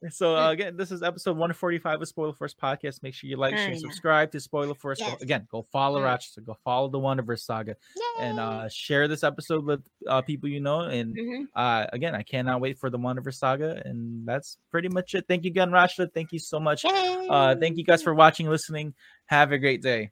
so, 0.10 0.36
uh, 0.36 0.50
again 0.52 0.78
this 0.78 0.92
is 0.92 1.04
episode 1.04 1.34
145 1.34 2.02
of 2.02 2.08
spoiler 2.08 2.34
force 2.34 2.54
podcast. 2.56 3.04
Make 3.04 3.14
sure 3.14 3.30
you 3.30 3.38
like 3.38 3.56
share 3.56 3.72
yeah. 3.72 3.78
subscribe 3.78 4.32
to 4.32 4.40
spoiler 4.40 4.74
force. 4.74 5.00
Go- 5.00 5.08
Yes. 5.08 5.22
again 5.22 5.48
go 5.52 5.62
follow 5.72 6.02
Mm. 6.02 6.06
Rachta 6.06 6.44
go 6.44 6.58
follow 6.64 6.90
the 6.90 7.00
wonderverse 7.00 7.42
saga 7.42 7.76
and 8.20 8.40
uh 8.40 8.68
share 8.70 9.08
this 9.08 9.24
episode 9.24 9.66
with 9.66 9.82
uh 10.08 10.22
people 10.22 10.50
you 10.50 10.60
know 10.60 10.82
and 10.82 11.16
Mhm. 11.16 11.46
uh 11.56 11.86
again 11.94 12.16
i 12.16 12.24
cannot 12.24 12.62
wait 12.62 12.80
for 12.80 12.90
the 12.90 12.98
wonderverse 12.98 13.36
saga 13.36 13.82
and 13.86 14.26
that's 14.28 14.58
pretty 14.72 14.90
much 14.90 15.14
it. 15.14 15.26
Thank 15.28 15.44
you 15.44 15.52
again 15.52 15.70
Rachta 15.72 16.12
thank 16.14 16.32
you 16.32 16.40
so 16.40 16.60
much. 16.60 16.84
Uh 16.86 17.56
thank 17.56 17.78
you 17.78 17.84
guys 17.84 18.02
for 18.02 18.14
watching 18.14 18.48
listening. 18.50 18.94
Have 19.28 19.52
a 19.52 19.58
great 19.60 19.82
day 19.82 20.12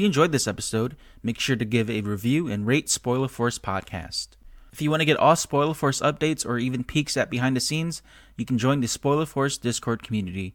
you 0.00 0.06
enjoyed 0.06 0.32
this 0.32 0.48
episode, 0.48 0.96
make 1.22 1.38
sure 1.38 1.56
to 1.56 1.64
give 1.64 1.88
a 1.88 2.00
review 2.00 2.48
and 2.48 2.66
rate 2.66 2.88
Spoiler 2.88 3.28
Force 3.28 3.58
Podcast. 3.58 4.30
If 4.72 4.80
you 4.80 4.90
want 4.90 5.00
to 5.00 5.06
get 5.06 5.16
all 5.16 5.36
Spoiler 5.36 5.74
Force 5.74 6.00
updates 6.00 6.46
or 6.46 6.58
even 6.58 6.84
peeks 6.84 7.16
at 7.16 7.30
behind 7.30 7.56
the 7.56 7.60
scenes, 7.60 8.02
you 8.36 8.44
can 8.44 8.58
join 8.58 8.80
the 8.80 8.88
Spoiler 8.88 9.26
Force 9.26 9.58
Discord 9.58 10.02
community. 10.02 10.54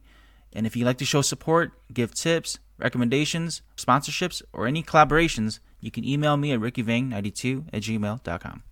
And 0.53 0.65
if 0.65 0.75
you'd 0.75 0.85
like 0.85 0.97
to 0.97 1.05
show 1.05 1.21
support, 1.21 1.73
give 1.93 2.13
tips, 2.13 2.59
recommendations, 2.77 3.61
sponsorships, 3.77 4.41
or 4.53 4.67
any 4.67 4.83
collaborations, 4.83 5.59
you 5.79 5.91
can 5.91 6.05
email 6.05 6.37
me 6.37 6.51
at 6.51 6.59
rickyvang92 6.59 7.67
at 7.73 7.81
gmail.com. 7.81 8.63